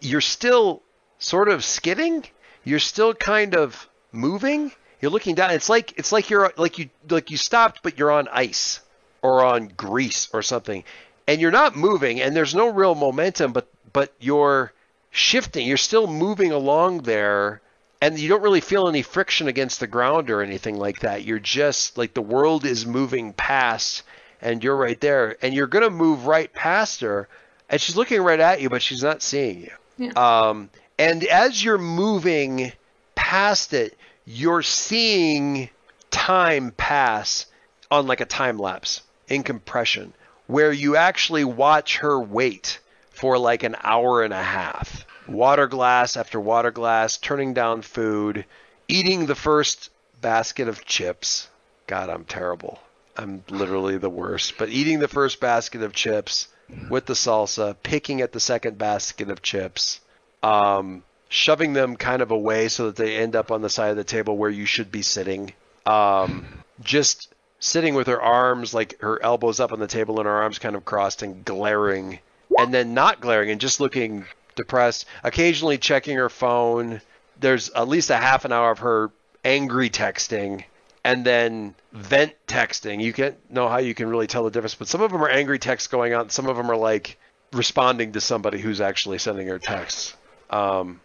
you're 0.00 0.20
still 0.20 0.82
sort 1.20 1.48
of 1.48 1.62
skidding. 1.64 2.24
You're 2.64 2.80
still 2.80 3.14
kind 3.14 3.54
of 3.54 3.88
moving. 4.10 4.72
You're 5.00 5.12
looking 5.12 5.36
down. 5.36 5.52
It's 5.52 5.68
like 5.68 5.96
it's 5.96 6.10
like 6.10 6.30
you're 6.30 6.52
like 6.56 6.80
you 6.80 6.90
like 7.08 7.30
you 7.30 7.36
stopped, 7.36 7.84
but 7.84 7.98
you're 7.98 8.10
on 8.10 8.26
ice 8.32 8.80
or 9.20 9.44
on 9.44 9.68
grease 9.68 10.28
or 10.32 10.42
something, 10.42 10.82
and 11.28 11.40
you're 11.40 11.52
not 11.52 11.76
moving, 11.76 12.20
and 12.20 12.34
there's 12.34 12.54
no 12.54 12.68
real 12.68 12.96
momentum, 12.96 13.52
but 13.52 13.68
but 13.92 14.12
you're 14.18 14.72
shifting. 15.10 15.66
You're 15.66 15.76
still 15.76 16.06
moving 16.06 16.52
along 16.52 17.02
there, 17.02 17.60
and 18.00 18.18
you 18.18 18.28
don't 18.28 18.42
really 18.42 18.60
feel 18.60 18.88
any 18.88 19.02
friction 19.02 19.46
against 19.46 19.78
the 19.78 19.86
ground 19.86 20.30
or 20.30 20.40
anything 20.40 20.76
like 20.76 21.00
that. 21.00 21.24
You're 21.24 21.38
just 21.38 21.98
like 21.98 22.14
the 22.14 22.22
world 22.22 22.64
is 22.64 22.86
moving 22.86 23.32
past, 23.34 24.04
and 24.42 24.62
you're 24.62 24.76
right 24.76 25.00
there, 25.00 25.36
and 25.40 25.54
you're 25.54 25.66
gonna 25.66 25.90
move 25.90 26.26
right 26.26 26.52
past 26.52 27.00
her, 27.00 27.28
and 27.70 27.80
she's 27.80 27.96
looking 27.96 28.20
right 28.22 28.40
at 28.40 28.60
you, 28.60 28.68
but 28.68 28.82
she's 28.82 29.02
not 29.02 29.22
seeing 29.22 29.62
you. 29.62 29.70
Um, 30.16 30.68
and 30.98 31.24
as 31.24 31.62
you're 31.64 31.78
moving 31.78 32.72
past 33.14 33.72
it, 33.72 33.96
you're 34.26 34.62
seeing 34.62 35.70
time 36.10 36.72
pass 36.76 37.46
on 37.90 38.06
like 38.06 38.20
a 38.20 38.26
time 38.26 38.58
lapse 38.58 39.02
in 39.28 39.42
compression, 39.42 40.12
where 40.46 40.72
you 40.72 40.96
actually 40.96 41.44
watch 41.44 41.98
her 41.98 42.20
wait 42.20 42.78
for 43.10 43.38
like 43.38 43.62
an 43.62 43.76
hour 43.82 44.22
and 44.22 44.34
a 44.34 44.42
half. 44.42 45.06
Water 45.28 45.66
glass 45.68 46.16
after 46.16 46.40
water 46.40 46.70
glass, 46.70 47.16
turning 47.16 47.54
down 47.54 47.82
food, 47.82 48.44
eating 48.88 49.26
the 49.26 49.34
first 49.34 49.90
basket 50.20 50.68
of 50.68 50.84
chips. 50.84 51.48
God, 51.86 52.10
I'm 52.10 52.24
terrible. 52.24 52.80
I'm 53.16 53.44
literally 53.48 53.98
the 53.98 54.10
worst. 54.10 54.54
But 54.58 54.68
eating 54.68 54.98
the 54.98 55.08
first 55.08 55.40
basket 55.40 55.82
of 55.82 55.92
chips 55.92 56.48
with 56.88 57.06
the 57.06 57.14
salsa, 57.14 57.76
picking 57.82 58.20
at 58.20 58.32
the 58.32 58.40
second 58.40 58.78
basket 58.78 59.30
of 59.30 59.42
chips, 59.42 60.00
um, 60.42 61.02
shoving 61.28 61.72
them 61.72 61.96
kind 61.96 62.22
of 62.22 62.30
away 62.30 62.68
so 62.68 62.86
that 62.86 62.96
they 62.96 63.16
end 63.16 63.36
up 63.36 63.50
on 63.50 63.62
the 63.62 63.68
side 63.68 63.90
of 63.90 63.96
the 63.96 64.04
table 64.04 64.36
where 64.36 64.50
you 64.50 64.66
should 64.66 64.90
be 64.90 65.02
sitting. 65.02 65.52
Um, 65.86 66.46
just 66.80 67.32
sitting 67.60 67.94
with 67.94 68.06
her 68.06 68.20
arms, 68.20 68.74
like 68.74 69.00
her 69.00 69.22
elbows 69.22 69.60
up 69.60 69.72
on 69.72 69.80
the 69.80 69.86
table 69.86 70.18
and 70.18 70.26
her 70.26 70.42
arms 70.42 70.58
kind 70.58 70.76
of 70.76 70.84
crossed 70.84 71.22
and 71.22 71.44
glaring, 71.44 72.18
and 72.58 72.72
then 72.72 72.94
not 72.94 73.20
glaring 73.20 73.50
and 73.50 73.60
just 73.60 73.80
looking 73.80 74.24
depressed, 74.56 75.06
occasionally 75.22 75.78
checking 75.78 76.16
her 76.16 76.28
phone. 76.28 77.00
There's 77.40 77.70
at 77.70 77.88
least 77.88 78.10
a 78.10 78.16
half 78.16 78.44
an 78.44 78.52
hour 78.52 78.70
of 78.70 78.80
her 78.80 79.10
angry 79.44 79.90
texting 79.90 80.64
and 81.04 81.24
then 81.24 81.74
vent 81.92 82.34
texting. 82.46 83.02
You 83.02 83.12
can't 83.12 83.36
know 83.50 83.68
how 83.68 83.78
you 83.78 83.94
can 83.94 84.08
really 84.08 84.26
tell 84.26 84.44
the 84.44 84.50
difference, 84.50 84.74
but 84.74 84.88
some 84.88 85.02
of 85.02 85.10
them 85.10 85.22
are 85.22 85.28
angry 85.28 85.58
texts 85.58 85.88
going 85.88 86.14
on. 86.14 86.30
Some 86.30 86.48
of 86.48 86.56
them 86.56 86.70
are 86.70 86.76
like 86.76 87.18
responding 87.52 88.12
to 88.12 88.20
somebody 88.20 88.58
who's 88.58 88.80
actually 88.80 89.18
sending 89.18 89.46
her 89.48 89.58
texts. 89.58 90.14
Um, 90.50 91.00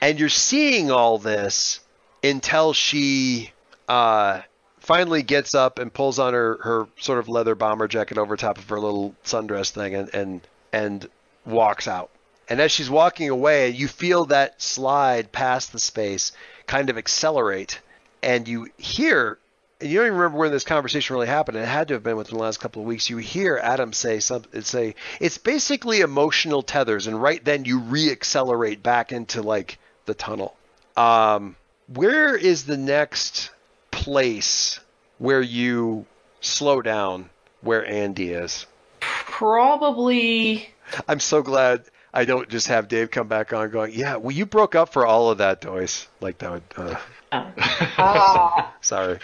and 0.00 0.18
you're 0.18 0.28
seeing 0.28 0.90
all 0.90 1.18
this 1.18 1.80
until 2.22 2.72
she 2.72 3.52
uh, 3.88 4.40
finally 4.78 5.22
gets 5.22 5.54
up 5.54 5.78
and 5.78 5.92
pulls 5.92 6.18
on 6.18 6.32
her, 6.32 6.58
her 6.62 6.88
sort 6.98 7.18
of 7.18 7.28
leather 7.28 7.54
bomber 7.54 7.88
jacket 7.88 8.18
over 8.18 8.36
top 8.36 8.58
of 8.58 8.68
her 8.68 8.80
little 8.80 9.14
sundress 9.24 9.70
thing 9.70 9.94
and, 9.94 10.14
and 10.14 10.40
and 10.72 11.08
walks 11.44 11.88
out. 11.88 12.10
And 12.48 12.60
as 12.60 12.72
she's 12.72 12.90
walking 12.90 13.28
away, 13.28 13.70
you 13.70 13.88
feel 13.88 14.26
that 14.26 14.60
slide 14.60 15.30
past 15.30 15.72
the 15.72 15.78
space 15.78 16.32
kind 16.66 16.90
of 16.90 16.98
accelerate, 16.98 17.80
and 18.22 18.46
you 18.46 18.68
hear. 18.76 19.38
And 19.80 19.90
you 19.90 19.96
don't 19.96 20.08
even 20.08 20.18
remember 20.18 20.38
when 20.38 20.50
this 20.50 20.64
conversation 20.64 21.14
really 21.14 21.26
happened. 21.26 21.56
It 21.56 21.66
had 21.66 21.88
to 21.88 21.94
have 21.94 22.02
been 22.02 22.18
within 22.18 22.36
the 22.36 22.42
last 22.42 22.60
couple 22.60 22.82
of 22.82 22.88
weeks. 22.88 23.08
You 23.08 23.16
hear 23.16 23.58
Adam 23.62 23.94
say 23.94 24.20
something. 24.20 24.60
Say 24.60 24.94
it's 25.20 25.38
basically 25.38 26.00
emotional 26.00 26.62
tethers, 26.62 27.06
and 27.06 27.20
right 27.20 27.42
then 27.42 27.64
you 27.64 27.78
re-accelerate 27.80 28.82
back 28.82 29.10
into 29.10 29.40
like 29.42 29.78
the 30.04 30.12
tunnel. 30.14 30.54
Um, 30.96 31.56
where 31.94 32.36
is 32.36 32.64
the 32.64 32.76
next 32.76 33.50
place 33.90 34.80
where 35.18 35.40
you 35.40 36.04
slow 36.40 36.82
down? 36.82 37.30
Where 37.62 37.84
Andy 37.86 38.30
is? 38.30 38.66
Probably. 39.00 40.68
I'm 41.08 41.20
so 41.20 41.42
glad 41.42 41.84
I 42.12 42.24
don't 42.24 42.48
just 42.48 42.68
have 42.68 42.88
Dave 42.88 43.10
come 43.10 43.28
back 43.28 43.52
on 43.52 43.70
going, 43.70 43.92
yeah, 43.94 44.16
well, 44.16 44.32
you 44.32 44.46
broke 44.46 44.74
up 44.74 44.92
for 44.92 45.06
all 45.06 45.30
of 45.30 45.38
that, 45.38 45.60
Doyce. 45.60 46.08
Like 46.20 46.38
that 46.38 46.50
would, 46.50 46.62
uh, 46.76 46.96
Ah. 47.32 48.74
sorry. 48.80 49.18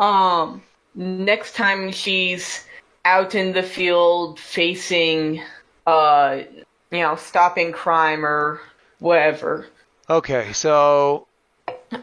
Um, 0.00 0.62
next 0.94 1.54
time 1.54 1.92
she's 1.92 2.64
out 3.04 3.34
in 3.34 3.52
the 3.52 3.62
field 3.62 4.38
facing, 4.38 5.42
uh, 5.86 6.40
you 6.90 7.00
know, 7.00 7.16
stopping 7.16 7.72
crime 7.72 8.24
or 8.24 8.60
whatever. 8.98 9.66
Okay, 10.10 10.52
so 10.52 11.26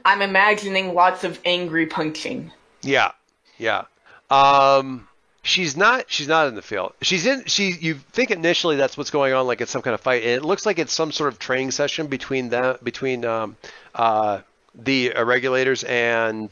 I'm 0.05 0.21
imagining 0.21 0.93
lots 0.93 1.23
of 1.23 1.39
angry 1.45 1.85
punching. 1.85 2.51
yeah, 2.81 3.11
yeah. 3.57 3.83
Um, 4.29 5.07
she's 5.41 5.75
not. 5.75 6.05
She's 6.07 6.27
not 6.27 6.47
in 6.47 6.55
the 6.55 6.61
field. 6.61 6.93
She's 7.01 7.25
in. 7.25 7.45
She. 7.45 7.71
You 7.71 7.95
think 7.95 8.31
initially 8.31 8.75
that's 8.75 8.97
what's 8.97 9.09
going 9.09 9.33
on, 9.33 9.47
like 9.47 9.61
it's 9.61 9.71
some 9.71 9.81
kind 9.81 9.93
of 9.93 10.01
fight. 10.01 10.23
And 10.23 10.31
it 10.31 10.45
looks 10.45 10.65
like 10.65 10.79
it's 10.79 10.93
some 10.93 11.11
sort 11.11 11.33
of 11.33 11.39
training 11.39 11.71
session 11.71 12.07
between 12.07 12.49
them, 12.49 12.77
between 12.83 13.25
um, 13.25 13.57
uh, 13.95 14.39
the 14.75 15.13
uh, 15.13 15.23
regulators 15.23 15.83
and 15.83 16.49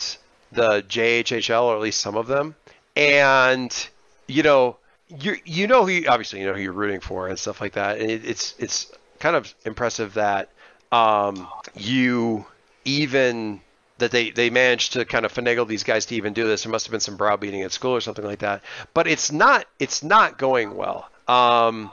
the 0.52 0.84
JHHL, 0.84 1.64
or 1.64 1.76
at 1.76 1.82
least 1.82 2.00
some 2.00 2.16
of 2.16 2.28
them. 2.28 2.56
And 2.96 3.90
you 4.28 4.44
know, 4.44 4.78
you 5.08 5.38
you 5.46 5.68
know 5.68 5.86
who 5.86 5.92
you, 5.92 6.08
obviously 6.08 6.40
you 6.40 6.46
know 6.48 6.54
who 6.54 6.62
you're 6.62 6.74
rooting 6.74 7.00
for 7.00 7.28
and 7.28 7.38
stuff 7.38 7.62
like 7.62 7.74
that. 7.74 8.00
And 8.00 8.10
it, 8.10 8.26
it's 8.26 8.56
it's 8.60 8.92
kind 9.20 9.36
of 9.36 9.54
impressive 9.66 10.16
that 10.16 10.50
um, 10.92 11.48
you 11.76 12.46
even 12.86 13.62
that 13.98 14.12
they 14.12 14.32
they 14.32 14.50
managed 14.50 14.94
to 14.94 15.06
kind 15.06 15.26
of 15.26 15.34
finagle 15.34 15.68
these 15.68 15.84
guys 15.84 16.06
to 16.08 16.16
even 16.16 16.34
do 16.34 16.48
this. 16.48 16.64
There 16.64 16.72
must 16.72 16.86
have 16.86 16.92
been 16.92 17.00
some 17.00 17.18
browbeating 17.18 17.62
at 17.62 17.72
school 17.72 17.92
or 17.92 18.02
something 18.02 18.26
like 18.26 18.40
that. 18.40 18.64
But 18.94 19.08
it's 19.08 19.32
not 19.32 19.66
it's 19.80 20.04
not 20.04 20.38
going 20.38 20.76
well. 20.76 21.10
Um, 21.28 21.92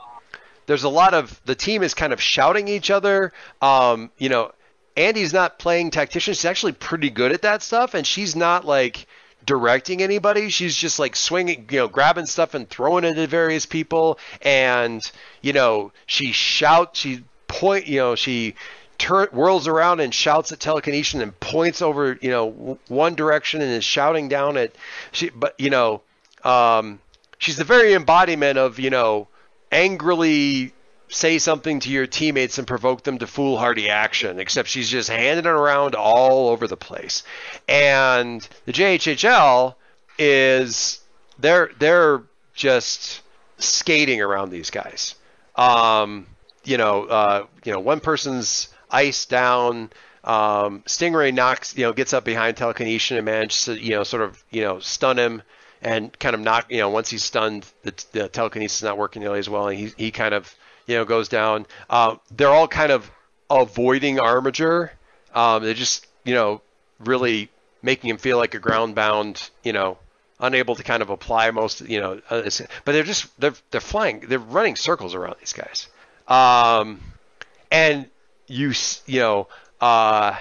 there's 0.66 0.84
a 0.84 0.88
lot 0.88 1.14
of 1.14 1.40
the 1.44 1.54
team 1.54 1.82
is 1.82 1.94
kind 1.94 2.12
of 2.12 2.20
shouting 2.20 2.68
each 2.68 2.90
other. 2.90 3.32
Um, 3.60 4.10
you 4.18 4.28
know, 4.28 4.52
Andy's 4.96 5.32
not 5.32 5.58
playing 5.58 5.90
tactician. 5.90 6.34
She's 6.34 6.44
actually 6.44 6.72
pretty 6.72 7.10
good 7.10 7.32
at 7.32 7.42
that 7.42 7.62
stuff, 7.62 7.94
and 7.94 8.06
she's 8.06 8.36
not 8.36 8.64
like 8.64 9.06
directing 9.44 10.02
anybody. 10.02 10.48
She's 10.50 10.76
just 10.76 10.98
like 10.98 11.16
swinging, 11.16 11.66
you 11.70 11.78
know, 11.80 11.88
grabbing 11.88 12.26
stuff 12.26 12.54
and 12.54 12.68
throwing 12.68 13.04
it 13.04 13.18
at 13.18 13.28
various 13.28 13.66
people. 13.66 14.18
And 14.42 15.02
you 15.42 15.52
know, 15.52 15.92
she 16.06 16.32
shouts, 16.32 17.00
she 17.00 17.24
point, 17.48 17.86
you 17.86 17.98
know, 17.98 18.14
she 18.14 18.54
tur- 18.98 19.30
whirls 19.32 19.68
around 19.68 20.00
and 20.00 20.14
shouts 20.14 20.52
at 20.52 20.60
telekinesis 20.60 21.20
and 21.20 21.38
points 21.40 21.82
over, 21.82 22.18
you 22.20 22.30
know, 22.30 22.50
w- 22.50 22.78
one 22.88 23.14
direction 23.14 23.60
and 23.60 23.70
is 23.70 23.84
shouting 23.84 24.28
down 24.28 24.56
at 24.56 24.74
she. 25.12 25.30
But 25.30 25.58
you 25.58 25.70
know, 25.70 26.02
um, 26.44 27.00
she's 27.38 27.56
the 27.56 27.64
very 27.64 27.94
embodiment 27.94 28.58
of 28.58 28.78
you 28.78 28.90
know 28.90 29.28
angrily 29.72 30.72
say 31.14 31.38
something 31.38 31.80
to 31.80 31.90
your 31.90 32.06
teammates 32.06 32.58
and 32.58 32.66
provoke 32.66 33.02
them 33.02 33.18
to 33.18 33.26
foolhardy 33.26 33.88
action, 33.88 34.38
except 34.38 34.68
she's 34.68 34.88
just 34.88 35.08
handing 35.08 35.44
it 35.44 35.46
around 35.46 35.94
all 35.94 36.48
over 36.48 36.66
the 36.66 36.76
place. 36.76 37.22
And 37.68 38.46
the 38.66 38.72
JHHL 38.72 39.74
is 40.18 41.00
they're 41.38 41.70
they're 41.78 42.22
just 42.54 43.20
skating 43.58 44.20
around 44.20 44.50
these 44.50 44.70
guys. 44.70 45.14
Um, 45.56 46.26
you 46.64 46.78
know, 46.78 47.04
uh, 47.04 47.46
you 47.64 47.72
know, 47.72 47.80
one 47.80 48.00
person's 48.00 48.68
ice 48.90 49.26
down. 49.26 49.90
Um, 50.24 50.82
Stingray 50.86 51.34
knocks, 51.34 51.76
you 51.76 51.84
know, 51.84 51.92
gets 51.92 52.12
up 52.12 52.24
behind 52.24 52.56
Telekinesis 52.56 53.10
and 53.10 53.24
manages 53.24 53.66
to, 53.66 53.78
you 53.78 53.90
know, 53.90 54.04
sort 54.04 54.22
of, 54.22 54.42
you 54.50 54.62
know, 54.62 54.78
stun 54.78 55.18
him 55.18 55.42
and 55.82 56.18
kind 56.18 56.34
of 56.34 56.40
knock, 56.40 56.66
you 56.70 56.78
know, 56.78 56.88
once 56.88 57.10
he's 57.10 57.22
stunned, 57.22 57.66
the, 57.82 57.92
the 58.12 58.28
telekinesis 58.28 58.78
is 58.78 58.84
not 58.84 58.96
working 58.96 59.20
nearly 59.20 59.38
as 59.38 59.50
well, 59.50 59.68
and 59.68 59.78
he 59.78 59.92
he 59.98 60.10
kind 60.10 60.32
of, 60.32 60.54
you 60.86 60.96
know, 60.96 61.04
goes 61.04 61.28
down. 61.28 61.66
Uh, 61.88 62.16
they're 62.30 62.48
all 62.48 62.68
kind 62.68 62.92
of 62.92 63.10
avoiding 63.50 64.18
Armiger. 64.18 64.92
Um, 65.34 65.62
they're 65.62 65.74
just, 65.74 66.06
you 66.24 66.34
know, 66.34 66.60
really 66.98 67.50
making 67.82 68.10
him 68.10 68.16
feel 68.16 68.38
like 68.38 68.54
a 68.54 68.58
ground 68.58 68.94
bound, 68.94 69.50
you 69.62 69.72
know, 69.72 69.98
unable 70.40 70.74
to 70.74 70.82
kind 70.82 71.02
of 71.02 71.10
apply 71.10 71.50
most, 71.50 71.80
you 71.82 72.00
know, 72.00 72.20
uh, 72.30 72.42
but 72.84 72.92
they're 72.92 73.02
just 73.02 73.28
they're 73.40 73.54
they're 73.70 73.80
flying, 73.80 74.20
they're 74.20 74.38
running 74.38 74.76
circles 74.76 75.14
around 75.14 75.36
these 75.40 75.52
guys. 75.52 75.88
Um, 76.28 77.00
and 77.70 78.06
you 78.46 78.72
you 79.06 79.20
know, 79.20 79.48
uh, 79.80 80.36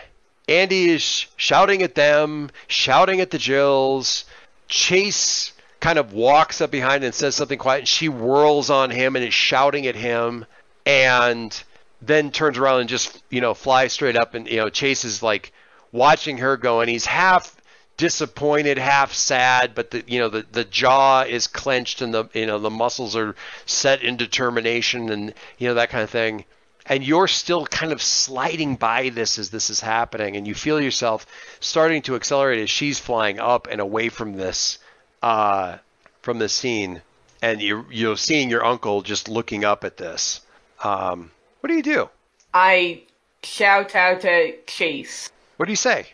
Andy 0.48 0.90
is 0.90 1.26
shouting 1.36 1.84
at 1.84 1.96
them, 1.96 2.52
shouting 2.68 3.22
at 3.22 3.32
the 3.32 3.38
Jills. 3.38 4.26
Chase 4.68 5.53
kind 5.84 6.00
of 6.00 6.14
walks 6.14 6.62
up 6.62 6.72
behind 6.72 7.04
and 7.04 7.14
says 7.14 7.36
something 7.36 7.60
quiet, 7.60 7.80
and 7.80 7.88
she 7.90 8.06
whirls 8.06 8.70
on 8.70 8.90
him 8.90 9.18
and 9.18 9.26
is 9.26 9.34
shouting 9.34 9.86
at 9.86 9.96
him, 9.96 10.46
and 10.86 11.62
then 12.02 12.32
turns 12.32 12.58
around 12.58 12.80
and 12.80 12.90
just 12.90 13.22
you 13.30 13.42
know 13.42 13.54
flies 13.54 13.92
straight 13.92 14.16
up, 14.16 14.34
and 14.34 14.48
you 14.48 14.56
know 14.56 14.70
Chase 14.70 15.04
is 15.04 15.22
like 15.22 15.52
watching 15.92 16.38
her 16.38 16.56
go, 16.56 16.80
and 16.80 16.90
he's 16.90 17.06
half 17.06 17.54
disappointed, 17.98 18.78
half 18.78 19.14
sad, 19.14 19.76
but 19.76 19.92
the 19.92 20.06
you 20.08 20.20
know 20.20 20.30
the 20.30 20.46
the 20.54 20.64
jaw 20.64 21.26
is 21.28 21.48
clenched 21.48 22.02
and 22.02 22.14
the 22.14 22.30
you 22.34 22.46
know 22.46 22.60
the 22.60 22.70
muscles 22.70 23.14
are 23.18 23.36
set 23.66 24.02
in 24.04 24.16
determination 24.16 25.10
and 25.10 25.34
you 25.58 25.68
know 25.68 25.74
that 25.74 25.90
kind 25.90 26.04
of 26.04 26.10
thing. 26.10 26.46
And 26.86 27.06
you're 27.06 27.28
still 27.28 27.66
kind 27.66 27.92
of 27.92 28.02
sliding 28.02 28.76
by 28.78 29.10
this 29.10 29.38
as 29.38 29.50
this 29.50 29.70
is 29.70 29.82
happening, 29.82 30.38
and 30.38 30.48
you 30.48 30.56
feel 30.56 30.80
yourself 30.80 31.26
starting 31.60 32.04
to 32.04 32.16
accelerate 32.16 32.62
as 32.62 32.70
she's 32.70 33.00
flying 33.00 33.40
up 33.40 33.68
and 33.70 33.82
away 33.82 34.08
from 34.08 34.38
this 34.38 34.80
uh, 35.24 35.78
from 36.22 36.38
the 36.38 36.50
scene, 36.50 37.02
and 37.42 37.62
you 37.62 37.86
you're 37.90 38.18
seeing 38.18 38.50
your 38.50 38.64
uncle 38.64 39.02
just 39.02 39.28
looking 39.28 39.66
up 39.66 39.84
at 39.84 39.98
this. 39.98 40.42
Um, 40.84 41.32
what 41.62 41.70
do 41.70 41.76
you 41.76 41.82
do? 41.82 42.10
I 42.54 43.04
shout 43.42 43.96
out 43.96 44.26
at 44.26 44.68
Chase. 44.68 45.32
What 45.58 45.66
do 45.66 45.72
you 45.72 45.78
say? 45.78 46.08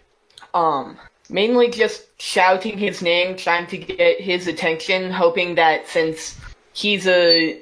Um, 0.53 0.97
mainly 1.29 1.69
just 1.69 2.05
shouting 2.21 2.77
his 2.77 3.01
name, 3.01 3.35
trying 3.35 3.67
to 3.67 3.77
get 3.77 4.21
his 4.21 4.47
attention, 4.47 5.11
hoping 5.11 5.55
that 5.55 5.87
since 5.87 6.39
he's 6.73 7.07
a 7.07 7.59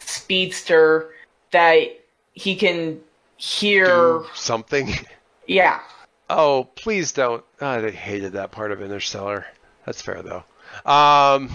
speedster, 0.00 1.10
that 1.50 1.88
he 2.32 2.54
can 2.54 3.00
hear. 3.36 3.86
Do 3.86 4.26
something. 4.34 4.94
Yeah. 5.46 5.80
Oh, 6.30 6.68
please 6.74 7.12
don't. 7.12 7.44
Oh, 7.60 7.66
I 7.66 7.90
hated 7.90 8.32
that 8.32 8.50
part 8.50 8.72
of 8.72 8.80
Interstellar. 8.80 9.44
That's 9.84 10.00
fair 10.00 10.22
though. 10.22 10.44
Um, 10.84 11.48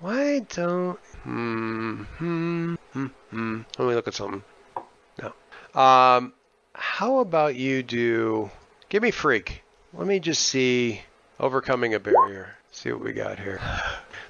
why 0.00 0.40
don't? 0.40 0.98
Hmm, 1.22 2.02
hmm, 2.02 2.74
hmm, 2.92 3.06
hmm. 3.30 3.60
Let 3.78 3.88
me 3.88 3.94
look 3.94 4.08
at 4.08 4.14
something. 4.14 4.42
No. 5.22 5.80
Um, 5.80 6.32
how 6.74 7.20
about 7.20 7.54
you 7.54 7.82
do? 7.82 8.50
Give 8.88 9.02
me 9.02 9.10
freak. 9.10 9.62
Let 9.94 10.06
me 10.06 10.18
just 10.18 10.42
see 10.42 11.02
overcoming 11.38 11.94
a 11.94 12.00
barrier. 12.00 12.56
See 12.72 12.90
what 12.90 13.02
we 13.02 13.12
got 13.12 13.38
here. 13.38 13.60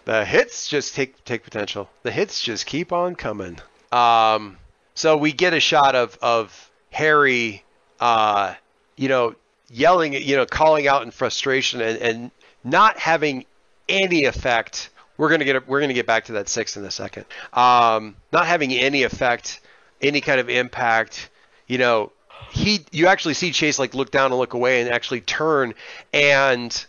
The 0.04 0.24
hits 0.24 0.66
just 0.66 0.94
take 0.96 1.24
take 1.24 1.44
potential. 1.44 1.88
The 2.02 2.10
hits 2.10 2.42
just 2.42 2.66
keep 2.66 2.92
on 2.92 3.14
coming. 3.14 3.58
Um, 3.92 4.58
so 4.94 5.16
we 5.16 5.32
get 5.32 5.54
a 5.54 5.60
shot 5.60 5.94
of 5.94 6.18
of 6.20 6.70
Harry, 6.90 7.62
uh, 8.00 8.54
you 8.96 9.08
know, 9.08 9.36
yelling, 9.70 10.14
you 10.14 10.36
know, 10.36 10.44
calling 10.44 10.88
out 10.88 11.02
in 11.02 11.12
frustration 11.12 11.80
and, 11.80 11.98
and 11.98 12.30
not 12.64 12.98
having 12.98 13.46
any 13.88 14.24
effect. 14.24 14.90
We're 15.16 15.28
gonna 15.28 15.44
get 15.44 15.68
we're 15.68 15.80
gonna 15.80 15.92
get 15.94 16.06
back 16.06 16.26
to 16.26 16.32
that 16.32 16.48
six 16.48 16.76
in 16.76 16.84
a 16.84 16.90
second. 16.90 17.26
Um, 17.52 18.16
not 18.32 18.46
having 18.46 18.72
any 18.72 19.02
effect, 19.02 19.60
any 20.00 20.20
kind 20.20 20.40
of 20.40 20.48
impact. 20.48 21.28
You 21.66 21.78
know, 21.78 22.12
he 22.50 22.84
you 22.90 23.06
actually 23.06 23.34
see 23.34 23.52
Chase 23.52 23.78
like 23.78 23.94
look 23.94 24.10
down 24.10 24.32
and 24.32 24.38
look 24.38 24.54
away 24.54 24.80
and 24.80 24.90
actually 24.90 25.20
turn 25.20 25.74
and 26.12 26.86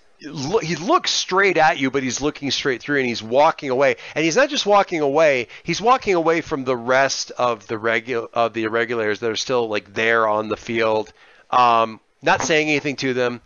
he 0.62 0.76
looks 0.78 1.12
straight 1.12 1.58
at 1.58 1.80
you, 1.80 1.92
but 1.92 2.02
he's 2.02 2.22
looking 2.22 2.50
straight 2.50 2.82
through 2.82 3.00
and 3.00 3.06
he's 3.06 3.22
walking 3.22 3.70
away. 3.70 3.98
And 4.16 4.24
he's 4.24 4.36
not 4.36 4.50
just 4.50 4.66
walking 4.66 5.02
away; 5.02 5.48
he's 5.64 5.82
walking 5.82 6.16
away 6.16 6.42
from 6.42 6.64
the 6.64 6.78
rest 6.78 7.32
of 7.32 7.68
the 7.68 7.76
regu- 7.76 8.30
of 8.34 8.54
the 8.54 8.64
irregulars 8.64 9.20
that 9.20 9.30
are 9.30 9.36
still 9.36 9.68
like 9.68 9.94
there 9.94 10.28
on 10.28 10.48
the 10.48 10.58
field, 10.58 11.12
um, 11.50 12.00
not 12.22 12.42
saying 12.42 12.70
anything 12.70 12.96
to 12.98 13.14
them. 13.14 13.42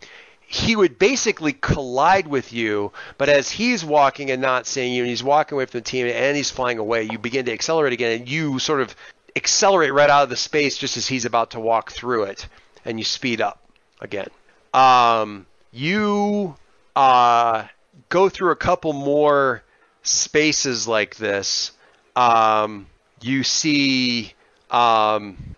He 0.50 0.74
would 0.74 0.98
basically 0.98 1.52
collide 1.52 2.26
with 2.26 2.54
you, 2.54 2.92
but 3.18 3.28
as 3.28 3.50
he's 3.50 3.84
walking 3.84 4.30
and 4.30 4.40
not 4.40 4.66
seeing 4.66 4.94
you, 4.94 5.02
and 5.02 5.10
he's 5.10 5.22
walking 5.22 5.56
away 5.56 5.66
from 5.66 5.80
the 5.80 5.84
team 5.84 6.06
and 6.06 6.34
he's 6.34 6.50
flying 6.50 6.78
away, 6.78 7.02
you 7.02 7.18
begin 7.18 7.44
to 7.44 7.52
accelerate 7.52 7.92
again, 7.92 8.20
and 8.20 8.28
you 8.28 8.58
sort 8.58 8.80
of 8.80 8.96
accelerate 9.36 9.92
right 9.92 10.08
out 10.08 10.22
of 10.22 10.30
the 10.30 10.36
space 10.36 10.78
just 10.78 10.96
as 10.96 11.06
he's 11.06 11.26
about 11.26 11.50
to 11.50 11.60
walk 11.60 11.92
through 11.92 12.22
it, 12.22 12.48
and 12.86 12.98
you 12.98 13.04
speed 13.04 13.42
up 13.42 13.62
again. 14.00 14.28
Um, 14.72 15.44
you 15.70 16.56
uh, 16.96 17.64
go 18.08 18.30
through 18.30 18.52
a 18.52 18.56
couple 18.56 18.94
more 18.94 19.62
spaces 20.02 20.88
like 20.88 21.16
this. 21.16 21.72
Um, 22.16 22.86
you 23.20 23.44
see 23.44 24.32
um, 24.70 25.54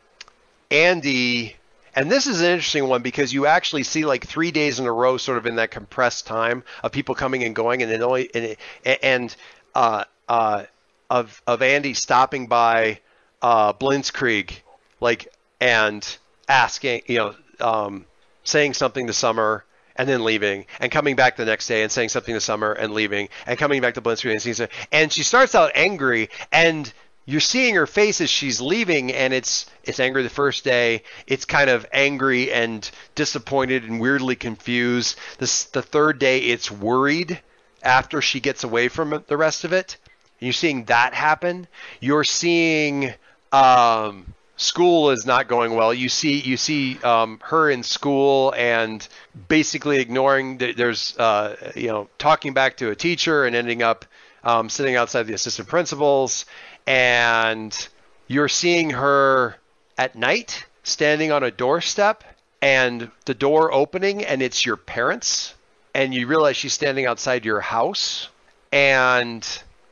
Andy, 0.68 1.56
and 2.00 2.10
this 2.10 2.26
is 2.26 2.40
an 2.40 2.46
interesting 2.46 2.88
one 2.88 3.02
because 3.02 3.30
you 3.30 3.44
actually 3.44 3.82
see 3.82 4.06
like 4.06 4.26
three 4.26 4.52
days 4.52 4.80
in 4.80 4.86
a 4.86 4.92
row, 4.92 5.18
sort 5.18 5.36
of 5.36 5.44
in 5.44 5.56
that 5.56 5.70
compressed 5.70 6.26
time 6.26 6.62
of 6.82 6.92
people 6.92 7.14
coming 7.14 7.44
and 7.44 7.54
going, 7.54 7.82
and 7.82 7.92
then 7.92 8.02
only 8.02 8.30
and, 8.34 8.56
and 9.02 9.36
uh, 9.74 10.04
uh, 10.26 10.64
of 11.10 11.42
of 11.46 11.60
Andy 11.60 11.92
stopping 11.92 12.46
by 12.46 13.00
uh, 13.42 13.74
Blinskrieg, 13.74 14.50
like 14.98 15.30
and 15.60 16.16
asking, 16.48 17.02
you 17.04 17.18
know, 17.18 17.34
um, 17.60 18.06
saying 18.44 18.72
something 18.72 19.06
to 19.06 19.12
Summer 19.12 19.66
and 19.94 20.08
then 20.08 20.24
leaving, 20.24 20.64
and 20.80 20.90
coming 20.90 21.16
back 21.16 21.36
the 21.36 21.44
next 21.44 21.66
day 21.66 21.82
and 21.82 21.92
saying 21.92 22.08
something 22.08 22.32
to 22.32 22.40
Summer 22.40 22.72
and 22.72 22.94
leaving, 22.94 23.28
and 23.46 23.58
coming 23.58 23.82
back 23.82 23.92
to 23.92 24.00
Blinskrieg 24.00 24.32
and 24.32 24.40
something. 24.40 24.68
And 24.90 25.12
she 25.12 25.22
starts 25.22 25.54
out 25.54 25.72
angry, 25.74 26.30
and 26.50 26.90
you're 27.30 27.40
seeing 27.40 27.74
her 27.74 27.86
face 27.86 28.20
as 28.20 28.30
she's 28.30 28.60
leaving, 28.60 29.12
and 29.12 29.32
it's 29.32 29.66
it's 29.84 30.00
angry 30.00 30.22
the 30.22 30.28
first 30.28 30.64
day. 30.64 31.02
It's 31.26 31.44
kind 31.44 31.70
of 31.70 31.86
angry 31.92 32.52
and 32.52 32.88
disappointed 33.14 33.84
and 33.84 34.00
weirdly 34.00 34.36
confused. 34.36 35.18
This 35.38 35.64
the 35.64 35.82
third 35.82 36.18
day, 36.18 36.40
it's 36.40 36.70
worried 36.70 37.40
after 37.82 38.20
she 38.20 38.40
gets 38.40 38.64
away 38.64 38.88
from 38.88 39.24
the 39.26 39.36
rest 39.36 39.64
of 39.64 39.72
it. 39.72 39.96
You're 40.38 40.52
seeing 40.52 40.84
that 40.84 41.14
happen. 41.14 41.66
You're 42.00 42.24
seeing 42.24 43.12
um, 43.52 44.34
school 44.56 45.10
is 45.10 45.26
not 45.26 45.48
going 45.48 45.74
well. 45.74 45.92
You 45.92 46.08
see, 46.08 46.40
you 46.40 46.56
see 46.56 46.98
um, 47.02 47.40
her 47.44 47.70
in 47.70 47.82
school 47.82 48.54
and 48.56 49.06
basically 49.48 50.00
ignoring. 50.00 50.58
There's, 50.58 51.16
uh, 51.18 51.72
you 51.76 51.88
know, 51.88 52.08
talking 52.18 52.54
back 52.54 52.78
to 52.78 52.90
a 52.90 52.96
teacher 52.96 53.44
and 53.44 53.54
ending 53.56 53.82
up 53.82 54.04
um, 54.44 54.68
sitting 54.68 54.96
outside 54.96 55.26
the 55.26 55.34
assistant 55.34 55.68
principals. 55.68 56.46
And 56.86 57.88
you're 58.26 58.48
seeing 58.48 58.90
her 58.90 59.56
at 59.98 60.14
night 60.16 60.66
standing 60.82 61.30
on 61.32 61.42
a 61.42 61.50
doorstep 61.50 62.24
and 62.62 63.10
the 63.26 63.34
door 63.34 63.72
opening, 63.72 64.24
and 64.24 64.42
it's 64.42 64.64
your 64.66 64.76
parents. 64.76 65.54
And 65.94 66.14
you 66.14 66.26
realize 66.26 66.56
she's 66.56 66.72
standing 66.72 67.06
outside 67.06 67.44
your 67.44 67.60
house. 67.60 68.28
And 68.72 69.46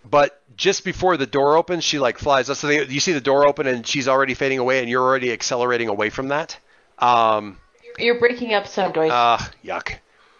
but 0.09 0.41
just 0.57 0.85
before 0.85 1.17
the 1.17 1.27
door 1.27 1.57
opens, 1.57 1.85
she 1.85 1.99
like 1.99 2.19
flies. 2.19 2.47
So 2.47 2.67
they, 2.67 2.87
you 2.87 3.01
see 3.01 3.13
the 3.13 3.21
door 3.21 3.47
open 3.47 3.67
and 3.67 3.87
she's 3.87 4.09
already 4.09 4.35
fading 4.35 4.59
away, 4.59 4.81
and 4.81 4.89
you're 4.89 5.03
already 5.03 5.33
accelerating 5.33 5.89
away 5.89 6.11
from 6.11 6.29
that. 6.29 6.59
Um, 6.99 7.59
You're 7.99 8.19
breaking 8.19 8.55
up 8.55 8.67
some, 8.67 8.93
Dwight. 8.93 9.11
uh, 9.11 9.39
yuck. 9.65 9.95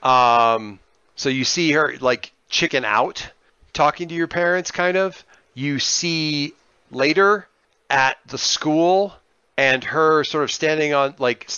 Um, 0.07 0.79
so 1.17 1.29
you 1.29 1.45
see 1.45 1.73
her 1.73 1.95
like 2.01 2.33
chicken 2.49 2.85
out, 2.85 3.31
talking 3.73 4.09
to 4.09 4.15
your 4.15 4.29
parents, 4.29 4.71
kind 4.71 4.97
of. 4.97 5.25
You 5.59 5.81
see 5.81 6.55
later 6.93 7.49
at 7.91 8.19
the 8.27 8.39
school, 8.39 9.15
and 9.57 9.83
her 9.83 10.23
sort 10.23 10.45
of 10.45 10.53
standing 10.53 10.95
on 10.95 11.17
like 11.19 11.51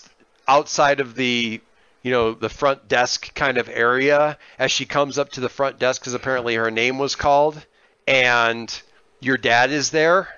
outside 0.49 1.01
of 1.01 1.15
the 1.15 1.61
you 2.03 2.11
know 2.11 2.33
the 2.33 2.49
front 2.49 2.89
desk 2.89 3.35
kind 3.35 3.59
of 3.59 3.69
area 3.69 4.39
as 4.59 4.73
she 4.73 4.87
comes 4.87 5.19
up 5.19 5.31
to 5.33 5.41
the 5.41 5.51
front 5.51 5.79
desk 5.79 6.01
because 6.01 6.15
apparently 6.15 6.55
her 6.55 6.71
name 6.71 6.97
was 6.97 7.15
called 7.15 7.63
and 8.07 8.81
your 9.21 9.37
dad 9.37 9.71
is 9.71 9.91
there 9.91 10.29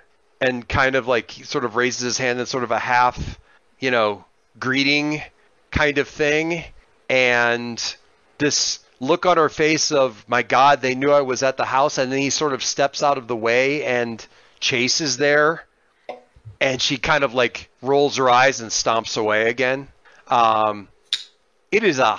and 0.41 0.69
kind 0.69 0.97
of 0.97 1.07
like 1.07 1.31
sort 1.31 1.65
of 1.65 1.77
raises 1.77 2.03
his 2.03 2.19
hand 2.19 2.41
in 2.41 2.47
sort 2.47 2.65
of 2.65 2.73
a 2.73 2.79
half, 2.81 3.39
you 3.79 3.93
know, 3.93 4.25
greeting 4.59 5.23
kind 5.71 5.99
of 5.99 6.09
thing. 6.09 6.65
And 7.09 7.97
this 8.39 8.81
look 9.03 9.27
on 9.27 9.37
her 9.37 9.49
face 9.49 9.91
of, 9.91 10.25
my 10.29 10.43
God, 10.43 10.81
they 10.81 10.95
knew 10.95 11.11
I 11.11 11.23
was 11.23 11.43
at 11.43 11.57
the 11.57 11.65
house. 11.65 11.99
And 11.99 12.11
then 12.11 12.21
he 12.21 12.31
sort 12.31 12.53
of 12.53 12.63
steps 12.63 13.03
out 13.03 13.19
of 13.19 13.27
the 13.27 13.37
way 13.37 13.85
and 13.85 14.25
Chase 14.61 15.01
is 15.01 15.17
there. 15.17 15.65
And 16.61 16.81
she 16.81 16.97
kind 16.97 17.25
of 17.25 17.35
like 17.35 17.69
rolls 17.83 18.17
her 18.17 18.31
eyes 18.31 18.61
and 18.61 18.71
stomps 18.71 19.19
away 19.19 19.51
again. 19.51 19.89
Um, 20.29 20.87
it 21.73 21.83
is 21.83 21.99
a, 21.99 22.19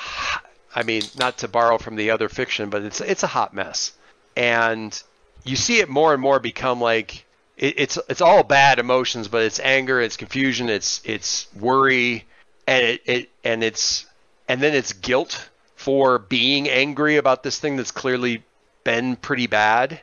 I 0.75 0.83
mean, 0.83 1.03
not 1.17 1.37
to 1.39 1.47
borrow 1.47 1.77
from 1.77 1.95
the 1.95 2.11
other 2.11 2.27
fiction, 2.27 2.69
but 2.69 2.83
it's 2.83 2.99
it's 2.99 3.23
a 3.23 3.27
hot 3.27 3.53
mess. 3.53 3.93
And 4.35 5.01
you 5.45 5.55
see 5.55 5.79
it 5.79 5.87
more 5.87 6.11
and 6.11 6.21
more 6.21 6.39
become 6.41 6.81
like 6.81 7.23
it, 7.55 7.75
it's 7.77 7.97
it's 8.09 8.19
all 8.19 8.43
bad 8.43 8.79
emotions, 8.79 9.29
but 9.29 9.43
it's 9.43 9.61
anger, 9.61 10.01
it's 10.01 10.17
confusion, 10.17 10.67
it's 10.67 11.01
it's 11.05 11.47
worry, 11.57 12.25
and 12.67 12.83
it, 12.83 13.01
it 13.05 13.29
and 13.45 13.63
it's 13.63 14.05
and 14.49 14.59
then 14.61 14.73
it's 14.73 14.91
guilt 14.91 15.49
for 15.83 16.19
being 16.19 16.69
angry 16.69 17.17
about 17.17 17.43
this 17.43 17.59
thing 17.59 17.75
that's 17.75 17.91
clearly 17.91 18.43
been 18.83 19.15
pretty 19.15 19.47
bad. 19.47 20.01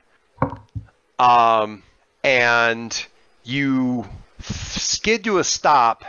Um, 1.19 1.83
and 2.23 3.07
you 3.45 4.07
skid 4.41 5.25
to 5.25 5.39
a 5.39 5.45
stop 5.45 6.05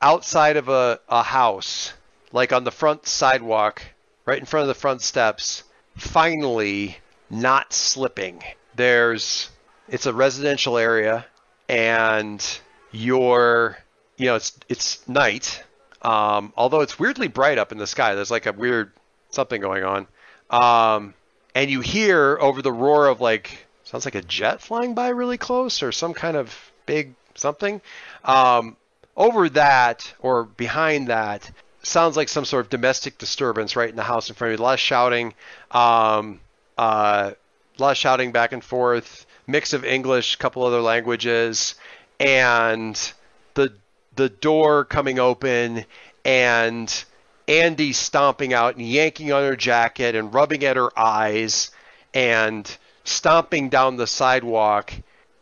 outside 0.00 0.56
of 0.56 0.68
a, 0.68 1.00
a 1.08 1.22
house, 1.22 1.92
like 2.32 2.52
on 2.52 2.64
the 2.64 2.70
front 2.70 3.06
sidewalk, 3.06 3.82
right 4.26 4.38
in 4.38 4.46
front 4.46 4.62
of 4.62 4.68
the 4.68 4.80
front 4.80 5.02
steps, 5.02 5.64
finally 5.96 6.98
not 7.30 7.72
slipping 7.72 8.42
there's 8.76 9.50
it's 9.88 10.06
a 10.06 10.12
residential 10.12 10.78
area 10.78 11.24
and 11.68 12.60
you're 12.90 13.76
you 14.16 14.26
know 14.26 14.36
it's 14.36 14.58
it's 14.68 15.06
night 15.08 15.62
um, 16.02 16.52
although 16.56 16.80
it's 16.80 16.98
weirdly 16.98 17.28
bright 17.28 17.58
up 17.58 17.72
in 17.72 17.78
the 17.78 17.86
sky 17.86 18.14
there's 18.14 18.30
like 18.30 18.46
a 18.46 18.52
weird 18.52 18.92
something 19.34 19.60
going 19.60 19.84
on. 19.84 20.06
Um, 20.50 21.14
and 21.54 21.70
you 21.70 21.80
hear 21.80 22.38
over 22.40 22.62
the 22.62 22.72
roar 22.72 23.06
of 23.06 23.20
like 23.20 23.66
sounds 23.84 24.04
like 24.04 24.14
a 24.14 24.22
jet 24.22 24.60
flying 24.60 24.94
by 24.94 25.08
really 25.08 25.38
close 25.38 25.82
or 25.82 25.92
some 25.92 26.14
kind 26.14 26.36
of 26.36 26.54
big 26.86 27.14
something. 27.34 27.80
Um, 28.24 28.76
over 29.16 29.48
that 29.50 30.12
or 30.18 30.44
behind 30.44 31.08
that 31.08 31.50
sounds 31.82 32.16
like 32.16 32.28
some 32.28 32.44
sort 32.44 32.64
of 32.64 32.70
domestic 32.70 33.18
disturbance 33.18 33.76
right 33.76 33.88
in 33.88 33.96
the 33.96 34.02
house 34.02 34.28
in 34.28 34.34
front 34.34 34.52
of 34.52 34.58
you. 34.58 34.62
A 34.62 34.66
lot 34.66 34.74
of 34.74 34.80
shouting 34.80 35.34
um, 35.70 36.40
uh, 36.76 37.32
a 37.78 37.82
lot 37.82 37.90
of 37.92 37.96
shouting 37.96 38.32
back 38.32 38.52
and 38.52 38.62
forth, 38.62 39.26
mix 39.46 39.72
of 39.72 39.84
English, 39.84 40.34
a 40.34 40.38
couple 40.38 40.64
other 40.64 40.80
languages, 40.80 41.74
and 42.18 43.12
the 43.54 43.72
the 44.16 44.28
door 44.28 44.84
coming 44.84 45.18
open 45.18 45.84
and 46.24 47.04
Andy 47.46 47.92
stomping 47.92 48.54
out 48.54 48.76
and 48.76 48.86
yanking 48.86 49.32
on 49.32 49.42
her 49.42 49.56
jacket 49.56 50.14
and 50.14 50.32
rubbing 50.32 50.64
at 50.64 50.76
her 50.76 50.90
eyes 50.98 51.70
and 52.12 52.76
stomping 53.04 53.68
down 53.68 53.96
the 53.96 54.06
sidewalk 54.06 54.92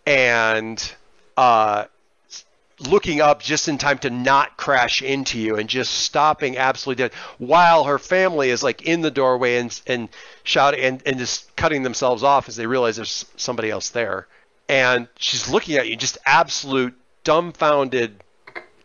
and 0.04 0.94
uh, 1.36 1.84
looking 2.80 3.20
up 3.20 3.42
just 3.42 3.68
in 3.68 3.78
time 3.78 3.98
to 3.98 4.10
not 4.10 4.56
crash 4.56 5.02
into 5.02 5.38
you 5.38 5.56
and 5.56 5.68
just 5.68 5.92
stopping 5.92 6.56
absolutely 6.56 7.04
dead 7.04 7.12
while 7.38 7.84
her 7.84 7.98
family 7.98 8.50
is 8.50 8.62
like 8.62 8.82
in 8.82 9.00
the 9.00 9.10
doorway 9.10 9.56
and 9.56 9.80
and 9.86 10.08
shouting 10.42 10.80
and, 10.80 11.02
and 11.06 11.18
just 11.18 11.54
cutting 11.56 11.82
themselves 11.82 12.22
off 12.22 12.48
as 12.48 12.56
they 12.56 12.66
realize 12.66 12.96
there's 12.96 13.26
somebody 13.36 13.70
else 13.70 13.90
there. 13.90 14.26
And 14.68 15.08
she's 15.18 15.48
looking 15.48 15.76
at 15.76 15.88
you 15.88 15.96
just 15.96 16.18
absolute 16.26 16.94
dumbfounded 17.24 18.22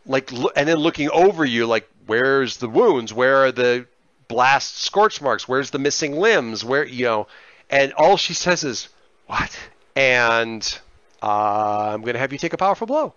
like 0.05 0.31
and 0.31 0.67
then 0.67 0.77
looking 0.77 1.09
over 1.09 1.43
you 1.43 1.65
like 1.65 1.89
where's 2.07 2.57
the 2.57 2.67
wounds 2.69 3.13
where 3.13 3.45
are 3.45 3.51
the 3.51 3.85
blast 4.27 4.77
scorch 4.77 5.21
marks 5.21 5.47
where's 5.47 5.69
the 5.69 5.79
missing 5.79 6.13
limbs 6.17 6.65
where 6.65 6.85
you 6.85 7.05
know 7.05 7.27
and 7.69 7.93
all 7.93 8.17
she 8.17 8.33
says 8.33 8.63
is 8.63 8.89
what 9.27 9.57
and 9.95 10.79
uh, 11.21 11.91
i'm 11.93 12.01
going 12.01 12.13
to 12.13 12.19
have 12.19 12.33
you 12.33 12.39
take 12.39 12.53
a 12.53 12.57
powerful 12.57 12.87
blow 12.87 13.13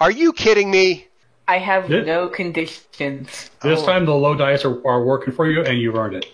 are 0.00 0.12
you 0.12 0.32
kidding 0.32 0.70
me? 0.70 1.08
I 1.48 1.58
have 1.58 1.88
Did- 1.88 2.06
no 2.06 2.28
conditions. 2.28 3.50
This 3.62 3.80
Oh. 3.80 3.84
time 3.86 4.04
the 4.06 4.14
low 4.14 4.36
dice 4.36 4.64
are, 4.64 4.86
are 4.86 5.02
working 5.02 5.32
for 5.34 5.50
you, 5.50 5.62
and 5.64 5.76
you've 5.76 5.96
earned 5.96 6.14
it. 6.14 6.26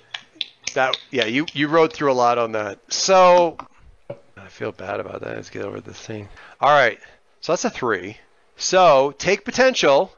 That 0.74 0.98
yeah, 1.10 1.24
you 1.24 1.46
you 1.54 1.68
rode 1.68 1.90
through 1.90 2.12
a 2.12 2.14
lot 2.14 2.36
on 2.36 2.52
that. 2.52 2.78
So 2.92 3.56
I 4.10 4.48
feel 4.48 4.70
bad 4.72 5.00
about 5.00 5.22
that. 5.22 5.36
Let's 5.36 5.48
get 5.48 5.62
over 5.64 5.80
this 5.80 5.96
thing. 5.98 6.28
All 6.60 6.70
right, 6.76 6.98
so 7.40 7.52
that's 7.52 7.64
a 7.64 7.70
three. 7.70 8.18
So 8.56 9.14
take 9.16 9.46
potential 9.46 10.12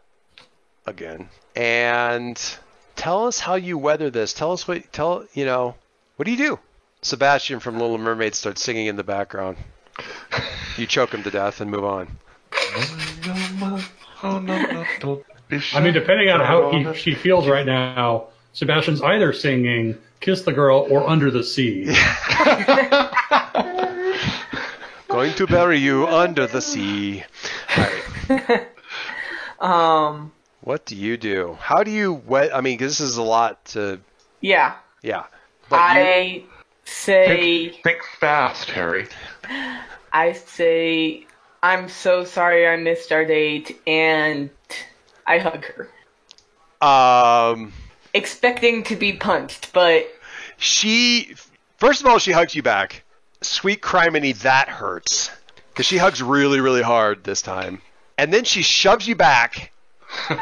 again 0.86 1.28
and 1.54 2.58
tell 2.94 3.26
us 3.26 3.38
how 3.40 3.54
you 3.54 3.78
weather 3.78 4.10
this. 4.10 4.32
Tell 4.32 4.52
us 4.52 4.68
what 4.68 4.92
tell 4.92 5.24
you 5.34 5.44
know. 5.44 5.74
What 6.16 6.24
do 6.24 6.30
you 6.30 6.36
do? 6.36 6.58
Sebastian 7.02 7.60
from 7.60 7.78
Little 7.78 7.98
Mermaid 7.98 8.34
starts 8.34 8.62
singing 8.62 8.86
in 8.86 8.96
the 8.96 9.04
background. 9.04 9.58
You 10.76 10.86
choke 10.86 11.12
him 11.12 11.22
to 11.24 11.30
death 11.30 11.60
and 11.60 11.70
move 11.70 11.84
on. 11.84 12.08
No, 14.22 14.38
no, 14.38 14.84
don't 15.00 15.24
be 15.48 15.60
I 15.74 15.80
mean, 15.80 15.92
depending 15.94 16.30
on 16.30 16.40
how 16.40 16.70
he, 16.70 16.94
she 16.98 17.14
feels 17.14 17.46
right 17.46 17.66
now, 17.66 18.28
Sebastian's 18.52 19.02
either 19.02 19.32
singing 19.32 19.98
"Kiss 20.20 20.42
the 20.42 20.52
Girl" 20.52 20.86
or 20.90 21.08
"Under 21.08 21.30
the 21.30 21.44
Sea." 21.44 21.84
Going 25.08 25.34
to 25.34 25.46
bury 25.46 25.78
you 25.78 26.06
under 26.06 26.46
the 26.46 26.60
sea. 26.60 27.24
All 27.76 27.88
right. 28.28 28.66
Um, 29.58 30.32
What 30.66 30.84
do 30.84 30.96
you 30.96 31.16
do? 31.16 31.56
How 31.60 31.84
do 31.84 31.92
you 31.92 32.12
wet? 32.12 32.52
I 32.52 32.60
mean, 32.60 32.78
this 32.78 32.98
is 32.98 33.18
a 33.18 33.22
lot 33.22 33.64
to. 33.66 34.00
yeah. 34.40 34.74
Yeah. 35.00 35.26
But 35.68 35.76
you, 35.76 35.82
I 36.02 36.44
say, 36.84 37.68
Think, 37.68 37.82
think 37.84 38.02
fast, 38.18 38.70
Harry. 38.70 39.06
I 40.12 40.32
say, 40.32 41.24
I'm 41.62 41.88
so 41.88 42.24
sorry 42.24 42.66
I 42.66 42.76
missed 42.78 43.12
our 43.12 43.24
date, 43.24 43.80
and 43.86 44.50
I 45.24 45.38
hug 45.38 45.64
her. 45.66 46.84
um, 46.84 47.72
Expecting 48.12 48.82
to 48.84 48.96
be 48.96 49.12
punched, 49.12 49.72
but 49.72 50.08
she 50.56 51.36
first 51.76 52.00
of 52.00 52.08
all 52.08 52.18
she 52.18 52.32
hugs 52.32 52.56
you 52.56 52.62
back. 52.64 53.04
Sweet 53.40 53.80
criminy, 53.82 54.36
that 54.42 54.68
hurts 54.68 55.30
because 55.72 55.86
she 55.86 55.98
hugs 55.98 56.20
really, 56.20 56.58
really 56.58 56.82
hard 56.82 57.22
this 57.22 57.40
time, 57.40 57.80
and 58.18 58.32
then 58.32 58.42
she 58.42 58.62
shoves 58.62 59.06
you 59.06 59.14
back, 59.14 59.70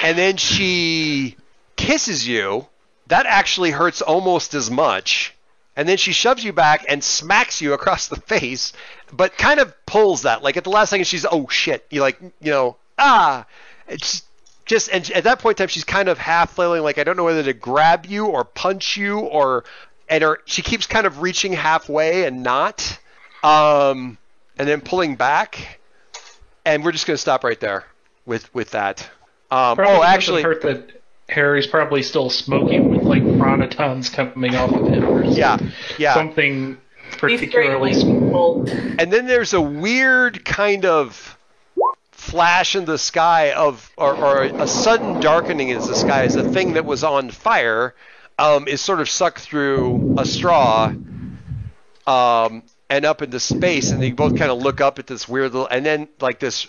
and 0.00 0.18
then 0.18 0.36
she 0.36 1.36
kisses 1.76 2.26
you. 2.26 2.66
That 3.08 3.26
actually 3.26 3.70
hurts 3.70 4.02
almost 4.02 4.54
as 4.54 4.70
much. 4.70 5.34
And 5.76 5.88
then 5.88 5.96
she 5.96 6.12
shoves 6.12 6.44
you 6.44 6.52
back 6.52 6.84
and 6.88 7.02
smacks 7.02 7.60
you 7.60 7.72
across 7.72 8.08
the 8.08 8.16
face, 8.16 8.72
but 9.12 9.36
kind 9.38 9.60
of 9.60 9.74
pulls 9.86 10.22
that. 10.22 10.42
Like 10.42 10.56
at 10.56 10.64
the 10.64 10.70
last 10.70 10.90
second, 10.90 11.06
she's 11.06 11.26
oh 11.30 11.48
shit. 11.48 11.86
You 11.90 12.00
like 12.00 12.20
you 12.20 12.50
know 12.50 12.76
ah. 12.98 13.46
It's 13.88 14.22
just 14.66 14.88
and 14.90 15.10
at 15.10 15.24
that 15.24 15.40
point 15.40 15.58
in 15.58 15.64
time, 15.64 15.68
she's 15.68 15.84
kind 15.84 16.08
of 16.08 16.18
half 16.18 16.52
flailing. 16.52 16.82
Like 16.82 16.98
I 16.98 17.04
don't 17.04 17.16
know 17.16 17.24
whether 17.24 17.42
to 17.42 17.52
grab 17.52 18.06
you 18.06 18.26
or 18.26 18.44
punch 18.44 18.96
you 18.96 19.18
or 19.18 19.64
and 20.08 20.22
her 20.22 20.40
she 20.44 20.62
keeps 20.62 20.86
kind 20.86 21.06
of 21.06 21.22
reaching 21.22 21.52
halfway 21.52 22.24
and 22.24 22.42
not, 22.42 22.98
um, 23.42 24.18
and 24.58 24.68
then 24.68 24.80
pulling 24.80 25.16
back. 25.16 25.80
And 26.64 26.84
we're 26.84 26.92
just 26.92 27.06
gonna 27.06 27.16
stop 27.16 27.42
right 27.42 27.58
there 27.58 27.84
with 28.26 28.52
with 28.54 28.70
that. 28.70 29.08
Um, 29.50 29.78
oh, 29.80 30.02
actually, 30.02 30.42
hurt 30.42 30.62
that 30.62 31.02
Harry's 31.28 31.66
probably 31.66 32.02
still 32.02 32.30
smoking 32.30 32.90
with 32.90 33.02
like 33.02 33.22
chronotons 33.22 34.12
coming 34.12 34.54
off 34.54 34.72
of 34.72 34.86
him 34.88 35.04
or 35.04 35.24
yeah, 35.24 35.58
yeah. 35.98 36.14
something 36.14 36.78
particularly. 37.12 37.94
like, 37.94 38.98
and 38.98 39.12
then 39.12 39.26
there's 39.26 39.52
a 39.52 39.60
weird 39.60 40.44
kind 40.44 40.84
of 40.84 41.36
flash 42.12 42.76
in 42.76 42.84
the 42.84 42.98
sky 42.98 43.52
of 43.52 43.90
or, 43.96 44.14
or 44.14 44.42
a 44.42 44.66
sudden 44.66 45.20
darkening 45.20 45.70
in 45.70 45.78
the 45.78 45.94
sky 45.94 46.24
as 46.24 46.36
a 46.36 46.48
thing 46.50 46.74
that 46.74 46.84
was 46.84 47.02
on 47.02 47.30
fire 47.30 47.94
um, 48.38 48.68
is 48.68 48.80
sort 48.80 49.00
of 49.00 49.08
sucked 49.08 49.40
through 49.40 50.14
a 50.18 50.26
straw 50.26 50.92
um, 52.06 52.62
and 52.90 53.04
up 53.04 53.22
into 53.22 53.40
space 53.40 53.90
and 53.90 54.02
you 54.04 54.14
both 54.14 54.36
kind 54.36 54.50
of 54.50 54.58
look 54.58 54.80
up 54.80 54.98
at 54.98 55.06
this 55.06 55.28
weird 55.28 55.52
little 55.52 55.66
and 55.68 55.84
then 55.84 56.08
like 56.20 56.38
this 56.38 56.66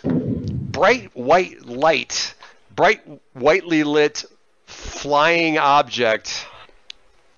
bright 0.81 1.15
white 1.15 1.63
light 1.63 2.33
bright 2.75 3.01
whitely 3.33 3.83
lit 3.83 4.25
flying 4.65 5.59
object 5.59 6.47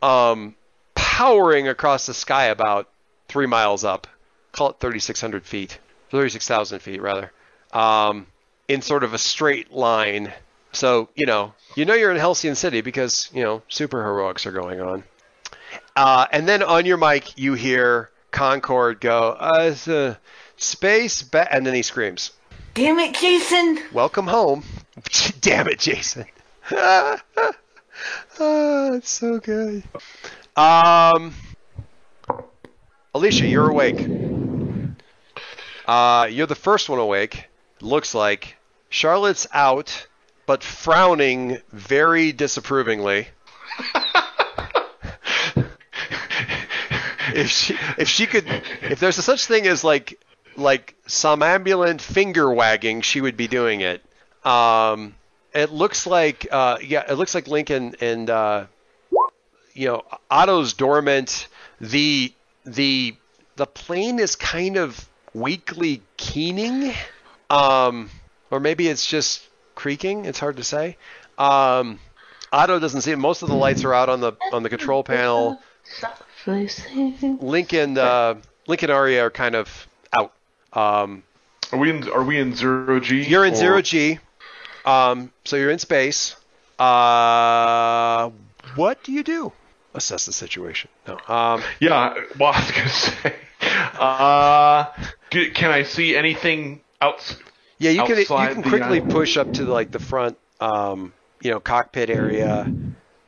um, 0.01 0.55
powering 0.95 1.67
across 1.67 2.05
the 2.05 2.13
sky 2.13 2.45
about 2.45 2.89
three 3.27 3.45
miles 3.45 3.83
up. 3.83 4.07
Call 4.53 4.69
it 4.69 4.79
3600 4.79 5.45
feet 5.45 5.77
36000 6.09 6.79
feet 6.79 7.01
rather. 7.01 7.33
Um, 7.73 8.27
in 8.69 8.81
sort 8.81 9.03
of 9.03 9.13
a 9.13 9.17
straight 9.17 9.73
line. 9.73 10.31
So 10.71 11.09
you 11.13 11.25
know 11.25 11.53
you 11.75 11.83
know 11.83 11.95
you're 11.95 12.11
in 12.11 12.17
Halcyon 12.17 12.55
City 12.55 12.79
because 12.79 13.29
you 13.33 13.43
know 13.43 13.61
super 13.67 14.01
heroics 14.05 14.45
are 14.45 14.53
going 14.53 14.79
on. 14.79 15.03
Uh, 15.97 16.27
and 16.31 16.47
then 16.47 16.63
on 16.63 16.85
your 16.85 16.97
mic 16.97 17.37
you 17.37 17.55
hear 17.55 18.09
Concord 18.31 19.01
go 19.01 19.31
uh, 19.31 20.15
space 20.55 21.23
ba-, 21.23 21.53
and 21.53 21.67
then 21.67 21.73
he 21.73 21.81
screams 21.81 22.31
damn 22.73 22.99
it, 22.99 23.15
Jason! 23.15 23.79
welcome 23.91 24.27
home 24.27 24.63
damn 25.41 25.67
it 25.67 25.79
Jason 25.79 26.25
oh, 26.71 27.17
it's 28.93 29.09
so 29.09 29.39
good 29.39 29.83
um 30.55 31.33
Alicia 33.13 33.47
you're 33.47 33.69
awake 33.69 34.07
uh, 35.85 36.27
you're 36.29 36.47
the 36.47 36.55
first 36.55 36.89
one 36.89 36.99
awake. 36.99 37.49
Looks 37.81 38.15
like 38.15 38.55
Charlotte's 38.89 39.47
out, 39.53 40.07
but 40.45 40.63
frowning 40.63 41.59
very 41.71 42.31
disapprovingly. 42.31 43.27
if 47.35 47.49
she 47.49 47.75
if 47.97 48.07
she 48.07 48.27
could 48.27 48.45
if 48.81 48.99
there's 48.99 49.17
a 49.17 49.23
such 49.23 49.45
thing 49.45 49.65
as 49.67 49.83
like 49.83 50.23
like 50.57 50.95
somnambulant 51.07 52.01
finger 52.01 52.51
wagging, 52.51 53.01
she 53.01 53.21
would 53.21 53.37
be 53.37 53.47
doing 53.47 53.81
it. 53.81 54.03
Um, 54.45 55.15
it 55.53 55.71
looks 55.71 56.07
like 56.07 56.47
uh, 56.51 56.77
yeah, 56.81 57.03
it 57.09 57.15
looks 57.15 57.35
like 57.35 57.47
Lincoln 57.47 57.95
and 58.01 58.29
uh, 58.29 58.65
you 59.73 59.87
know 59.87 60.03
Otto's 60.29 60.73
dormant. 60.73 61.47
The 61.79 62.33
the 62.65 63.15
the 63.55 63.65
plane 63.65 64.19
is 64.19 64.35
kind 64.35 64.77
of 64.77 65.07
weakly 65.33 66.01
keening, 66.17 66.93
um, 67.49 68.09
or 68.51 68.59
maybe 68.59 68.87
it's 68.87 69.05
just 69.05 69.47
creaking. 69.75 70.25
It's 70.25 70.39
hard 70.39 70.57
to 70.57 70.63
say. 70.63 70.97
Um, 71.37 71.99
Otto 72.51 72.79
doesn't 72.79 73.01
see 73.01 73.11
it. 73.11 73.17
Most 73.17 73.41
of 73.41 73.49
the 73.49 73.55
lights 73.55 73.83
are 73.83 73.93
out 73.93 74.09
on 74.09 74.21
the 74.21 74.33
on 74.51 74.63
the 74.63 74.69
control 74.69 75.03
panel. 75.03 75.59
Lincoln 77.41 77.97
uh, 77.97 78.35
Link 78.67 78.83
and 78.83 78.91
Arya 78.91 79.25
are 79.25 79.29
kind 79.31 79.55
of. 79.55 79.87
Um, 80.73 81.23
Are 81.71 81.79
we 81.79 81.89
in? 81.89 82.09
Are 82.09 82.23
we 82.23 82.37
in 82.39 82.55
zero 82.55 82.99
G? 82.99 83.23
you're 83.23 83.45
in 83.45 83.53
or- 83.53 83.57
zero 83.57 83.81
G, 83.81 84.19
um, 84.85 85.31
so 85.45 85.55
you're 85.55 85.71
in 85.71 85.79
space. 85.79 86.35
Uh, 86.79 88.29
what 88.75 89.03
do 89.03 89.11
you 89.11 89.23
do? 89.23 89.51
Assess 89.93 90.25
the 90.25 90.33
situation. 90.33 90.89
No. 91.07 91.17
Um, 91.27 91.61
Yeah. 91.79 92.15
Well, 92.39 92.51
I 92.55 92.59
was 92.59 92.71
gonna 92.71 92.89
say. 92.89 93.35
Uh, 93.99 94.85
can 95.31 95.71
I 95.71 95.83
see 95.83 96.15
anything 96.15 96.81
else? 97.01 97.37
Yeah, 97.77 97.91
you 97.91 98.03
can 98.03 98.17
you 98.17 98.25
can 98.25 98.61
quickly 98.63 98.99
island. 98.99 99.11
push 99.11 99.37
up 99.37 99.53
to 99.53 99.63
like 99.65 99.91
the 99.91 99.99
front, 99.99 100.37
um, 100.59 101.13
you 101.41 101.51
know, 101.51 101.59
cockpit 101.59 102.09
area. 102.09 102.71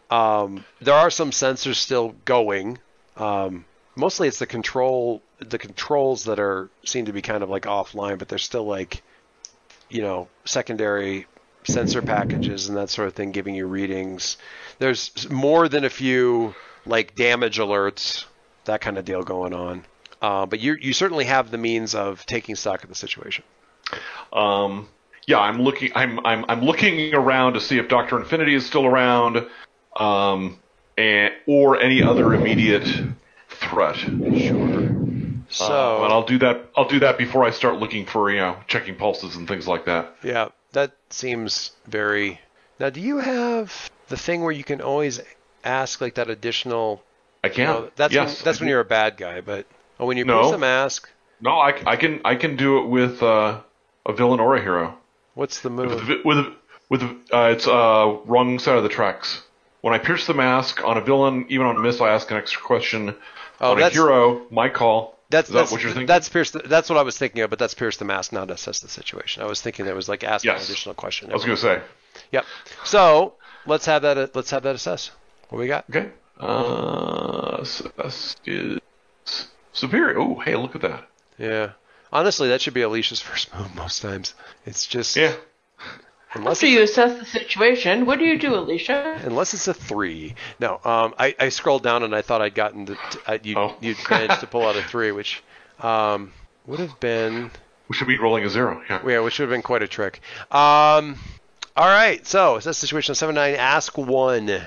Um, 0.09 0.63
there 0.81 0.93
are 0.93 1.09
some 1.09 1.31
sensors 1.31 1.75
still 1.75 2.15
going. 2.25 2.77
Um, 3.17 3.65
mostly 3.95 4.27
it's 4.27 4.39
the 4.39 4.45
control 4.45 5.21
the 5.39 5.57
controls 5.57 6.25
that 6.25 6.39
are 6.39 6.69
seem 6.85 7.05
to 7.05 7.13
be 7.13 7.21
kind 7.21 7.43
of 7.43 7.49
like 7.49 7.63
offline, 7.63 8.17
but 8.17 8.27
they're 8.27 8.37
still 8.37 8.65
like, 8.65 9.03
you 9.89 10.01
know, 10.01 10.27
secondary 10.45 11.27
sensor 11.63 12.01
packages 12.01 12.67
and 12.67 12.77
that 12.77 12.89
sort 12.89 13.07
of 13.07 13.13
thing 13.13 13.31
giving 13.31 13.55
you 13.55 13.65
readings. 13.65 14.37
There's 14.79 15.29
more 15.29 15.67
than 15.67 15.83
a 15.83 15.89
few 15.89 16.55
like 16.85 17.15
damage 17.15 17.57
alerts, 17.57 18.25
that 18.65 18.81
kind 18.81 18.97
of 18.97 19.05
deal 19.05 19.23
going 19.23 19.53
on. 19.53 19.85
Uh, 20.21 20.45
but 20.45 20.59
you 20.59 20.75
you 20.79 20.93
certainly 20.93 21.25
have 21.25 21.51
the 21.51 21.57
means 21.57 21.93
of 21.93 22.25
taking 22.25 22.55
stock 22.55 22.83
of 22.83 22.89
the 22.89 22.95
situation. 22.95 23.43
Um, 24.31 24.87
yeah, 25.27 25.39
I'm 25.39 25.61
looking. 25.61 25.91
I'm 25.95 26.25
I'm 26.25 26.45
I'm 26.47 26.61
looking 26.61 27.13
around 27.13 27.53
to 27.53 27.61
see 27.61 27.77
if 27.77 27.89
Doctor 27.89 28.17
Infinity 28.19 28.55
is 28.55 28.65
still 28.65 28.85
around, 28.85 29.45
um, 29.95 30.59
and 30.97 31.33
or 31.47 31.79
any 31.79 32.01
other 32.01 32.33
immediate 32.33 32.87
threat. 33.55 33.97
Sure. 34.33 34.83
So 35.49 35.65
Uh, 36.01 36.03
and 36.05 36.13
I'll 36.13 36.25
do 36.25 36.39
that. 36.39 36.69
I'll 36.75 36.87
do 36.87 36.99
that 36.99 37.17
before 37.17 37.43
I 37.45 37.51
start 37.51 37.77
looking 37.79 38.05
for 38.05 38.29
you 38.31 38.39
know 38.39 38.57
checking 38.67 38.95
pulses 38.95 39.35
and 39.35 39.47
things 39.47 39.67
like 39.67 39.85
that. 39.85 40.15
yeah, 40.23 40.49
that 40.73 40.91
seems 41.09 41.71
very. 41.87 42.39
Now, 42.79 42.89
do 42.89 42.99
you 42.99 43.19
have 43.19 43.89
the 44.09 44.17
thing 44.17 44.41
where 44.41 44.51
you 44.51 44.63
can 44.63 44.81
always 44.81 45.21
ask 45.63 46.01
like 46.01 46.15
that 46.15 46.29
additional? 46.29 47.01
I 47.43 47.47
you 47.47 47.53
can. 47.53 47.65
know, 47.67 47.91
that's 47.95 48.13
yes, 48.13 48.37
when, 48.39 48.45
that's 48.45 48.57
I 48.57 48.61
when 48.61 48.67
do. 48.67 48.71
you're 48.71 48.79
a 48.81 48.85
bad 48.85 49.17
guy, 49.17 49.41
but 49.41 49.65
oh, 49.99 50.05
when 50.07 50.17
you 50.17 50.25
No. 50.25 50.41
push 50.41 50.51
the 50.51 50.57
mask. 50.57 51.09
No, 51.41 51.51
I, 51.51 51.73
I 51.85 51.95
can 51.95 52.21
I 52.25 52.35
can 52.35 52.55
do 52.55 52.79
it 52.79 52.87
with 52.87 53.21
uh, 53.21 53.61
a 54.05 54.13
villain 54.13 54.39
or 54.39 54.55
a 54.55 54.61
hero. 54.61 54.97
What's 55.35 55.59
the 55.61 55.69
move? 55.69 56.07
with 56.25 56.47
with 56.89 57.01
the- 57.01 57.17
uh, 57.35 57.49
it's 57.51 57.67
uh 57.67 58.17
wrong 58.25 58.57
side 58.59 58.77
of 58.77 58.83
the 58.83 58.89
tracks. 58.89 59.41
When 59.81 59.93
I 59.93 59.99
pierce 59.99 60.25
the 60.25 60.33
mask 60.33 60.83
on 60.83 60.97
a 60.97 61.01
villain, 61.01 61.45
even 61.49 61.67
on 61.67 61.75
a 61.75 61.79
miss, 61.79 62.01
I 62.01 62.09
ask 62.09 62.31
an 62.31 62.37
extra 62.37 62.61
question. 62.61 63.15
Oh, 63.61 63.71
on 63.71 63.77
a 63.77 63.81
that's 63.81 63.95
hero, 63.95 64.45
my 64.51 64.69
call. 64.69 65.17
that's 65.29 65.49
that 65.49 65.53
that's 65.55 65.71
what 65.71 65.81
you're 65.81 65.91
thinking? 65.91 66.07
that's 66.07 66.29
pierce. 66.29 66.51
The, 66.51 66.59
that's 66.59 66.89
what 66.89 66.97
I 66.97 67.03
was 67.03 67.17
thinking 67.17 67.41
of, 67.41 67.49
but 67.49 67.59
that's 67.59 67.73
pierce 67.73 67.97
the 67.97 68.05
mask, 68.05 68.31
not 68.33 68.51
assess 68.51 68.79
the 68.79 68.89
situation. 68.89 69.41
I 69.43 69.45
was 69.45 69.61
thinking 69.61 69.85
that 69.85 69.95
was 69.95 70.09
like 70.09 70.23
ask 70.23 70.43
Yes. 70.45 70.59
an 70.59 70.71
additional 70.71 70.95
question. 70.95 71.31
I 71.31 71.33
was 71.35 71.45
going 71.45 71.55
to 71.57 71.61
say. 71.61 71.81
Yep. 72.31 72.45
So 72.83 73.33
let's 73.65 73.85
have 73.85 74.01
that. 74.03 74.35
Let's 74.35 74.49
have 74.51 74.63
that 74.63 74.75
assess. 74.75 75.11
What 75.49 75.59
we 75.59 75.67
got? 75.67 75.85
Okay. 75.89 76.09
Uh, 76.39 77.63
success 77.63 78.35
is 78.45 78.79
superior. 79.73 80.19
Oh, 80.19 80.39
hey, 80.39 80.55
look 80.55 80.75
at 80.75 80.81
that. 80.81 81.07
Yeah. 81.37 81.71
Honestly, 82.11 82.47
that 82.49 82.61
should 82.61 82.73
be 82.73 82.81
Alicia's 82.81 83.19
first 83.21 83.53
move 83.55 83.73
most 83.75 84.01
times. 84.01 84.33
It's 84.65 84.85
just 84.85 85.15
Yeah. 85.15 85.33
Unless 86.35 86.57
After 86.57 86.67
you 86.67 86.81
assess 86.83 87.17
the 87.19 87.25
situation, 87.25 88.05
what 88.05 88.19
do 88.19 88.25
you 88.25 88.37
do, 88.37 88.53
Alicia? 88.55 89.19
unless 89.23 89.53
it's 89.53 89.67
a 89.67 89.73
three. 89.73 90.35
No, 90.59 90.75
um, 90.85 91.15
I, 91.17 91.35
I 91.39 91.49
scrolled 91.49 91.83
down 91.83 92.03
and 92.03 92.13
I 92.15 92.21
thought 92.21 92.41
I'd 92.41 92.53
gotten 92.55 92.85
the 92.85 92.95
t- 92.95 93.19
uh, 93.25 93.37
you 93.41 93.55
Oh. 93.57 93.75
you'd 93.81 93.97
managed 94.09 94.41
to 94.41 94.47
pull 94.47 94.65
out 94.67 94.75
a 94.75 94.83
three, 94.83 95.11
which 95.11 95.41
um, 95.79 96.31
would 96.67 96.79
have 96.79 96.99
been 96.99 97.51
We 97.87 97.95
should 97.95 98.07
be 98.07 98.17
rolling 98.19 98.43
a 98.43 98.49
zero. 98.49 98.81
Yeah. 98.89 99.01
yeah, 99.07 99.19
which 99.21 99.39
would 99.39 99.49
have 99.49 99.55
been 99.55 99.61
quite 99.63 99.81
a 99.83 99.87
trick. 99.87 100.21
Um, 100.51 101.17
all 101.77 101.87
right, 101.87 102.25
so 102.25 102.55
assess 102.57 102.79
the 102.79 102.87
situation 102.87 103.11
on 103.11 103.15
seven 103.15 103.35
nine. 103.35 103.55
Ask 103.55 103.97
one. 103.97 104.49
Uh, 104.49 104.59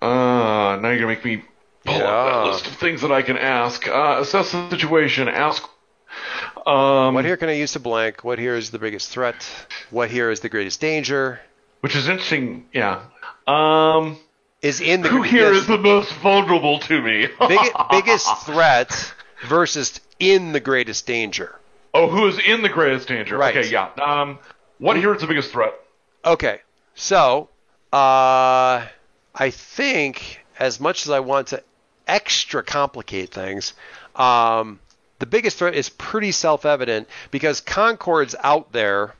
now 0.00 0.78
you're 0.88 0.96
gonna 0.96 1.06
make 1.06 1.24
me 1.24 1.42
pull 1.84 1.94
up 1.96 2.44
that 2.44 2.50
list 2.52 2.66
of 2.66 2.72
things 2.76 3.00
that 3.02 3.12
I 3.12 3.22
can 3.22 3.36
ask. 3.38 3.86
Uh, 3.88 4.18
assess 4.20 4.52
the 4.52 4.68
situation. 4.70 5.28
Ask. 5.28 5.68
Um, 6.66 7.14
What 7.14 7.24
here 7.24 7.36
can 7.36 7.48
I 7.48 7.52
use 7.54 7.72
to 7.72 7.80
blank? 7.80 8.24
What 8.24 8.38
here 8.38 8.56
is 8.56 8.70
the 8.70 8.78
biggest 8.78 9.10
threat? 9.10 9.46
What 9.90 10.10
here 10.10 10.30
is 10.30 10.40
the 10.40 10.48
greatest 10.48 10.80
danger? 10.80 11.40
which 11.80 11.94
is 11.94 12.08
interesting. 12.08 12.66
Yeah. 12.72 13.02
Um, 13.46 14.16
Is 14.62 14.80
in 14.80 15.02
the 15.02 15.08
who 15.10 15.20
here 15.20 15.52
yes, 15.52 15.62
is 15.62 15.66
the 15.66 15.76
most 15.76 16.10
vulnerable 16.14 16.78
to 16.78 17.02
me? 17.02 17.28
big, 17.48 17.60
biggest 17.90 18.46
threat 18.46 19.12
versus 19.46 20.00
in 20.18 20.52
the 20.52 20.60
greatest 20.60 21.06
danger? 21.06 21.58
oh, 21.92 22.08
who 22.08 22.26
is 22.26 22.38
in 22.40 22.62
the 22.62 22.68
greatest 22.70 23.06
danger? 23.08 23.36
Right. 23.36 23.54
Okay. 23.56 23.68
Yeah. 23.68 23.90
Um, 24.02 24.38
what 24.78 24.96
here 24.96 25.14
is 25.14 25.20
the 25.20 25.26
biggest 25.26 25.52
threat? 25.52 25.74
Okay, 26.24 26.60
so 26.94 27.50
uh, 27.92 28.86
I 29.34 29.50
think 29.50 30.44
as 30.58 30.80
much 30.80 31.04
as 31.04 31.10
I 31.10 31.20
want 31.20 31.48
to 31.48 31.62
extra 32.08 32.62
complicate 32.62 33.30
things, 33.30 33.74
um, 34.16 34.80
the 35.24 35.30
biggest 35.30 35.56
threat 35.56 35.74
is 35.74 35.88
pretty 35.88 36.32
self-evident 36.32 37.08
because 37.30 37.62
Concord's 37.62 38.34
out 38.42 38.72
there, 38.72 39.14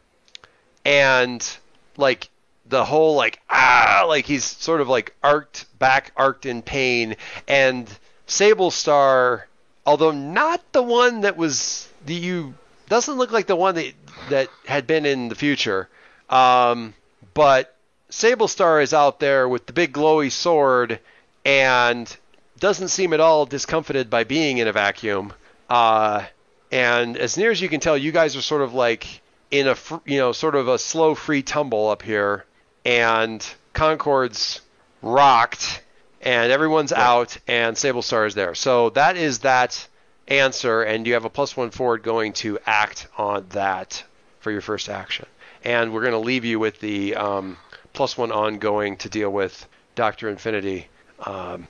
and 0.85 1.57
like 1.97 2.29
the 2.67 2.85
whole 2.85 3.15
like 3.15 3.41
ah 3.49 4.05
like 4.07 4.27
he's 4.27 4.45
sort 4.45 4.83
of 4.83 4.89
like 4.91 5.15
arced 5.23 5.65
back, 5.79 6.13
arced 6.15 6.45
in 6.45 6.61
pain, 6.61 7.17
and 7.49 7.89
Sable 8.27 8.71
Star, 8.71 9.49
although 9.87 10.11
not 10.11 10.61
the 10.73 10.83
one 10.83 11.23
that 11.23 11.39
was 11.39 11.89
the 12.05 12.13
you 12.13 12.53
doesn't 12.91 13.17
look 13.17 13.33
like 13.33 13.47
the 13.47 13.57
one 13.57 13.75
that 13.77 13.95
that 14.29 14.51
had 14.67 14.87
been 14.87 15.07
in 15.07 15.31
the 15.31 15.35
future. 15.35 15.89
Um, 16.29 16.93
but 17.33 17.75
Sable 18.11 18.49
Star 18.49 18.83
is 18.83 18.93
out 18.93 19.21
there 19.21 19.49
with 19.49 19.65
the 19.65 19.73
big 19.73 19.95
glowy 19.95 20.31
sword 20.31 21.01
and 21.47 22.15
doesn't 22.61 22.89
seem 22.89 23.15
at 23.15 23.21
all 23.21 23.47
discomfited 23.47 24.11
by 24.11 24.25
being 24.25 24.59
in 24.59 24.69
a 24.69 24.73
vacuum. 24.73 25.33
Uh, 25.75 26.25
and 26.71 27.17
as 27.17 27.37
near 27.37 27.51
as 27.51 27.61
you 27.61 27.69
can 27.69 27.81
tell, 27.81 27.99
you 27.99 28.13
guys 28.13 28.37
are 28.37 28.43
sort 28.43 28.63
of 28.63 28.75
like 28.75 29.21
in 29.51 29.67
a 29.67 29.75
fr- 29.75 29.97
you 30.07 30.19
know 30.19 30.31
sort 30.31 30.55
of 30.55 30.69
a 30.69 30.79
slow 30.79 31.17
free 31.17 31.43
tumble 31.43 31.89
up 31.89 32.01
here, 32.01 32.45
and 32.85 33.45
Concord's 33.73 34.61
rocked, 35.03 35.83
and 36.23 36.53
everyone's 36.53 36.93
out, 36.93 37.37
and 37.49 37.77
Sable 37.77 38.03
Star 38.03 38.25
is 38.25 38.37
there. 38.37 38.55
So 38.55 38.91
that 38.91 39.17
is 39.17 39.41
that 39.41 39.89
answer, 40.29 40.83
and 40.83 41.09
you 41.09 41.15
have 41.15 41.25
a 41.25 41.29
plus 41.29 41.57
one 41.57 41.73
forward 41.73 42.05
going 42.05 42.35
to 42.35 42.57
act 42.65 43.09
on 43.19 43.47
that 43.49 44.05
for 44.39 44.53
your 44.53 44.61
first 44.61 44.89
action. 44.89 45.27
And 45.65 45.93
we're 45.93 46.03
going 46.03 46.13
to 46.13 46.19
leave 46.19 46.45
you 46.45 46.61
with 46.61 46.79
the 46.79 47.17
um, 47.17 47.57
plus 47.95 48.17
one 48.17 48.31
ongoing 48.31 48.97
to 48.99 49.09
deal 49.09 49.31
with 49.31 49.67
Doctor 49.97 50.29
Infinity. 50.29 50.87
Um, 51.19 51.67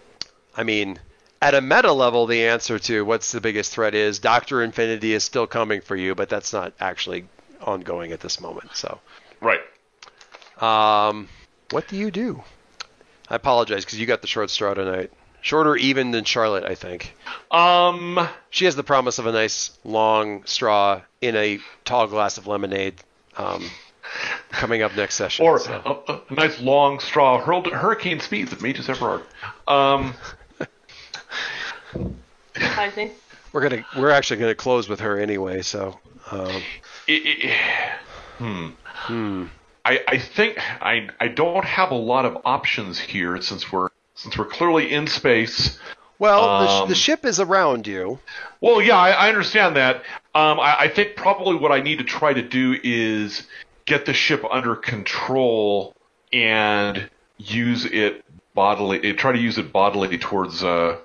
I 0.55 0.63
mean, 0.63 0.99
at 1.43 1.55
a 1.55 1.61
meta 1.61 1.93
level, 1.93 2.26
the 2.26 2.47
answer 2.47 2.78
to 2.78 3.05
what's 3.05 3.32
the 3.32 3.41
biggest 3.41 3.72
threat 3.72 3.95
is 3.95 4.18
Doctor 4.18 4.62
Infinity 4.62 5.12
is 5.14 5.24
still 5.24 5.47
coming 5.47 5.80
for 5.80 5.97
you, 5.97 6.14
but 6.14 6.28
that's 6.28 6.53
not 6.53 6.72
actually 6.80 7.26
ongoing 7.61 8.12
at 8.12 8.20
this 8.20 8.41
moment. 8.41 8.70
So, 8.74 9.01
Right. 9.41 9.61
um, 10.61 11.28
what 11.70 11.89
do 11.89 11.97
you 11.97 12.11
do? 12.11 12.43
I 13.28 13.37
apologize 13.37 13.85
because 13.85 13.99
you 13.99 14.07
got 14.07 14.20
the 14.20 14.26
short 14.28 14.51
straw 14.51 14.74
tonight. 14.74 15.11
Shorter 15.41 15.76
even 15.76 16.11
than 16.11 16.24
Charlotte, 16.24 16.64
I 16.64 16.74
think. 16.74 17.14
Um, 17.51 18.26
She 18.49 18.64
has 18.64 18.76
the 18.76 18.82
promise 18.85 19.18
of 19.18 19.26
a 19.26 19.32
nice 19.32 19.76
long 19.85 20.45
straw 20.47 21.03
in 21.20 21.37
a 21.37 21.59
tall 21.85 22.07
glass 22.07 22.39
of 22.39 22.47
lemonade 22.47 22.95
um, 23.37 23.68
coming 24.51 24.80
up 24.82 24.97
next 24.97 25.16
session. 25.16 25.45
or 25.45 25.59
so. 25.59 26.03
a, 26.09 26.12
a 26.32 26.35
nice 26.35 26.61
long 26.61 26.99
straw 27.01 27.39
hurled 27.45 27.66
at 27.66 27.74
hurricane 27.74 28.20
speeds 28.20 28.55
at 28.55 28.62
Mages 28.62 28.89
Everard. 28.89 29.22
Um, 29.68 30.14
I 32.57 32.91
think. 32.91 33.13
we're 33.53 33.63
gonna 33.69 33.85
we're 33.97 34.11
actually 34.11 34.41
gonna 34.41 34.55
close 34.55 34.89
with 34.89 35.01
her 35.01 35.19
anyway. 35.19 35.63
So 35.63 35.99
um, 36.31 36.63
it, 37.07 37.23
it, 37.25 37.61
hmm. 38.39 39.47
I, 39.85 40.01
I 40.09 40.19
think 40.19 40.59
I 40.83 41.09
I 41.21 41.29
don't 41.29 41.65
have 41.65 41.91
a 41.91 41.97
lot 41.97 42.25
of 42.25 42.39
options 42.45 42.99
here 42.99 43.41
since 43.43 43.71
we're 43.71 43.89
since 44.15 44.37
we're 44.39 44.47
clearly 44.47 44.93
in 44.93 45.07
space. 45.07 45.79
well, 46.19 46.61
the, 46.61 46.69
Um, 46.69 46.89
the 46.89 46.95
ship 46.95 47.25
is 47.25 47.41
around 47.41 47.87
you. 47.87 48.19
Well, 48.61 48.81
yeah, 48.81 48.97
I, 48.97 49.11
I 49.11 49.29
understand 49.29 49.77
that. 49.77 49.97
Um, 50.35 50.59
I, 50.61 50.77
I 50.81 50.89
think 50.89 51.17
probably 51.17 51.57
what 51.57 51.73
I 51.73 51.81
need 51.81 51.99
to 51.99 52.05
try 52.05 52.33
to 52.33 52.43
do 52.43 52.79
is 52.83 53.47
get 53.85 54.07
the 54.07 54.15
ship 54.15 54.43
under 54.51 54.75
control 54.77 55.95
and 56.33 57.11
use 57.37 57.85
it 57.85 58.25
bodily. 58.55 59.13
Try 59.15 59.33
to 59.33 59.39
use 59.39 59.59
it 59.59 59.73
bodily 59.73 60.17
towards 60.17 60.65
uh, 60.65 60.97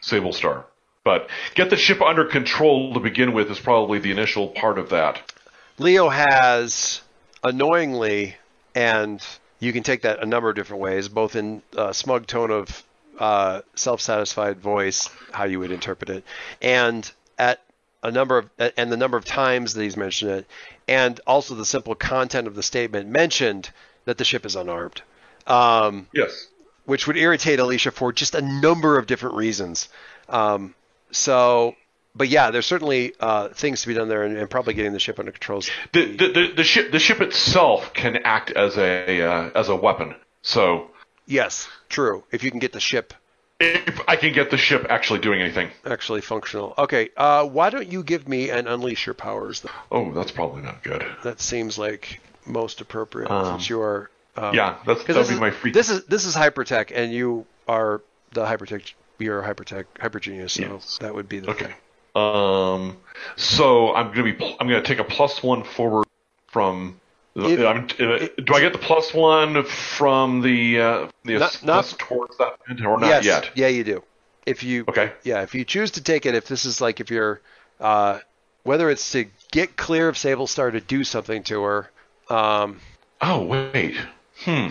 Sable 0.00 0.32
Star. 0.32 0.64
But 1.04 1.28
get 1.54 1.70
the 1.70 1.76
ship 1.76 2.02
under 2.02 2.24
control 2.24 2.92
to 2.94 3.00
begin 3.00 3.32
with 3.32 3.50
is 3.50 3.58
probably 3.58 3.98
the 3.98 4.10
initial 4.10 4.48
part 4.48 4.78
of 4.78 4.90
that. 4.90 5.32
Leo 5.78 6.08
has 6.08 7.00
annoyingly, 7.42 8.36
and 8.74 9.24
you 9.60 9.72
can 9.72 9.82
take 9.82 10.02
that 10.02 10.22
a 10.22 10.26
number 10.26 10.50
of 10.50 10.56
different 10.56 10.82
ways, 10.82 11.08
both 11.08 11.36
in 11.36 11.62
a 11.76 11.94
smug 11.94 12.26
tone 12.26 12.50
of 12.50 12.84
uh, 13.18 13.62
self-satisfied 13.74 14.60
voice, 14.60 15.08
how 15.32 15.44
you 15.44 15.58
would 15.60 15.72
interpret 15.72 16.10
it, 16.10 16.24
and 16.60 17.10
at 17.38 17.62
a 18.02 18.10
number 18.10 18.38
of 18.38 18.50
and 18.76 18.92
the 18.92 18.96
number 18.96 19.16
of 19.16 19.24
times 19.24 19.74
that 19.74 19.82
he's 19.82 19.96
mentioned 19.96 20.30
it, 20.30 20.46
and 20.86 21.20
also 21.26 21.54
the 21.54 21.64
simple 21.64 21.94
content 21.94 22.46
of 22.46 22.54
the 22.54 22.62
statement 22.62 23.08
mentioned 23.08 23.70
that 24.04 24.18
the 24.18 24.24
ship 24.24 24.46
is 24.46 24.56
unarmed, 24.56 25.02
um, 25.46 26.06
Yes. 26.12 26.48
Which 26.88 27.06
would 27.06 27.18
irritate 27.18 27.60
Alicia 27.60 27.90
for 27.90 28.12
just 28.12 28.34
a 28.34 28.40
number 28.40 28.96
of 28.98 29.06
different 29.06 29.36
reasons. 29.36 29.88
Um, 30.28 30.74
so, 31.10 31.76
but 32.14 32.28
yeah, 32.28 32.50
there's 32.50 32.64
certainly 32.64 33.12
uh, 33.20 33.48
things 33.48 33.82
to 33.82 33.88
be 33.88 33.94
done 33.94 34.08
there, 34.08 34.22
and, 34.24 34.38
and 34.38 34.48
probably 34.48 34.72
getting 34.72 34.94
the 34.94 34.98
ship 34.98 35.18
under 35.18 35.30
control. 35.30 35.60
The, 35.92 36.16
the, 36.16 36.28
the, 36.32 36.52
the 36.56 36.64
ship 36.64 36.90
the 36.90 36.98
ship 36.98 37.20
itself 37.20 37.92
can 37.92 38.16
act 38.24 38.50
as 38.52 38.78
a 38.78 39.20
uh, 39.20 39.50
as 39.54 39.68
a 39.68 39.76
weapon. 39.76 40.14
So 40.40 40.90
Yes, 41.26 41.68
true. 41.90 42.24
If 42.32 42.42
you 42.42 42.50
can 42.50 42.58
get 42.58 42.72
the 42.72 42.80
ship 42.80 43.12
if 43.60 44.00
I 44.06 44.16
can 44.16 44.32
get 44.32 44.50
the 44.50 44.56
ship 44.56 44.86
actually 44.88 45.18
doing 45.18 45.40
anything. 45.40 45.70
actually 45.84 46.20
functional. 46.20 46.74
Okay, 46.78 47.10
uh, 47.16 47.44
why 47.44 47.70
don't 47.70 47.90
you 47.90 48.02
give 48.02 48.28
me 48.28 48.50
an 48.50 48.66
unleash 48.66 49.06
your 49.06 49.14
powers? 49.14 49.60
Then? 49.60 49.72
Oh, 49.90 50.12
that's 50.12 50.30
probably 50.30 50.62
not 50.62 50.82
good. 50.82 51.04
That 51.24 51.40
seems 51.40 51.76
like 51.76 52.20
most 52.46 52.80
appropriate 52.80 53.30
Um, 53.30 53.46
since 53.46 53.68
you 53.68 53.80
are. 53.80 54.10
Um, 54.38 54.54
Yeah, 54.54 54.76
that's 54.86 55.00
that'd 55.04 55.16
this 55.16 55.28
be 55.28 55.34
is, 55.34 55.40
my 55.40 55.50
free. 55.50 55.70
This 55.72 55.88
is 55.90 56.04
this 56.04 56.24
is 56.24 56.34
hypertech, 56.36 56.92
and 56.94 57.12
you 57.12 57.46
are 57.66 58.02
the 58.32 58.44
hypertech. 58.44 58.92
You're 59.18 59.42
a 59.42 59.54
hypertech 59.54 59.84
hyper 60.00 60.20
genius, 60.20 60.52
so 60.52 60.62
Yes. 60.62 60.98
that 61.00 61.14
would 61.14 61.28
be 61.28 61.40
the 61.40 61.50
Okay. 61.50 61.64
thing. 61.66 61.74
Um, 62.14 62.96
so 63.36 63.94
I'm 63.94 64.08
gonna 64.12 64.32
be 64.32 64.56
I'm 64.60 64.68
gonna 64.68 64.82
take 64.82 64.98
a 65.00 65.04
plus 65.04 65.42
one 65.42 65.62
forward 65.64 66.06
from. 66.48 67.00
If- 67.36 67.60
I'm, 67.60 67.84
uh, 67.84 68.26
do 68.44 68.54
I 68.54 68.60
get 68.60 68.72
the 68.72 68.78
plus 68.80 69.14
one 69.14 69.62
from 69.64 70.40
the 70.40 70.80
uh, 70.80 71.08
the 71.24 71.38
Not- 71.38 71.62
not- 71.64 71.94
towards 71.98 72.36
that 72.38 72.56
or 72.84 72.98
not 72.98 73.08
yes, 73.08 73.24
yet? 73.24 73.50
yeah, 73.54 73.68
you 73.68 73.84
do. 73.84 74.02
If 74.46 74.62
you 74.64 74.84
Okay. 74.88 75.12
yeah, 75.24 75.42
if 75.42 75.54
you 75.54 75.64
choose 75.64 75.92
to 75.92 76.02
take 76.02 76.26
it, 76.26 76.34
if 76.34 76.46
this 76.48 76.64
is 76.64 76.80
like 76.80 76.98
if 77.00 77.10
you're, 77.10 77.40
uh, 77.80 78.18
whether 78.64 78.90
it's 78.90 79.12
to 79.12 79.26
get 79.52 79.76
clear 79.76 80.08
of 80.08 80.16
Sable 80.18 80.46
Star 80.48 80.70
to 80.72 80.80
do 80.80 81.04
something 81.04 81.42
to 81.44 81.62
her, 81.62 81.90
um, 82.28 82.80
Oh 83.20 83.42
wait. 83.42 83.96
Hmm. 84.44 84.68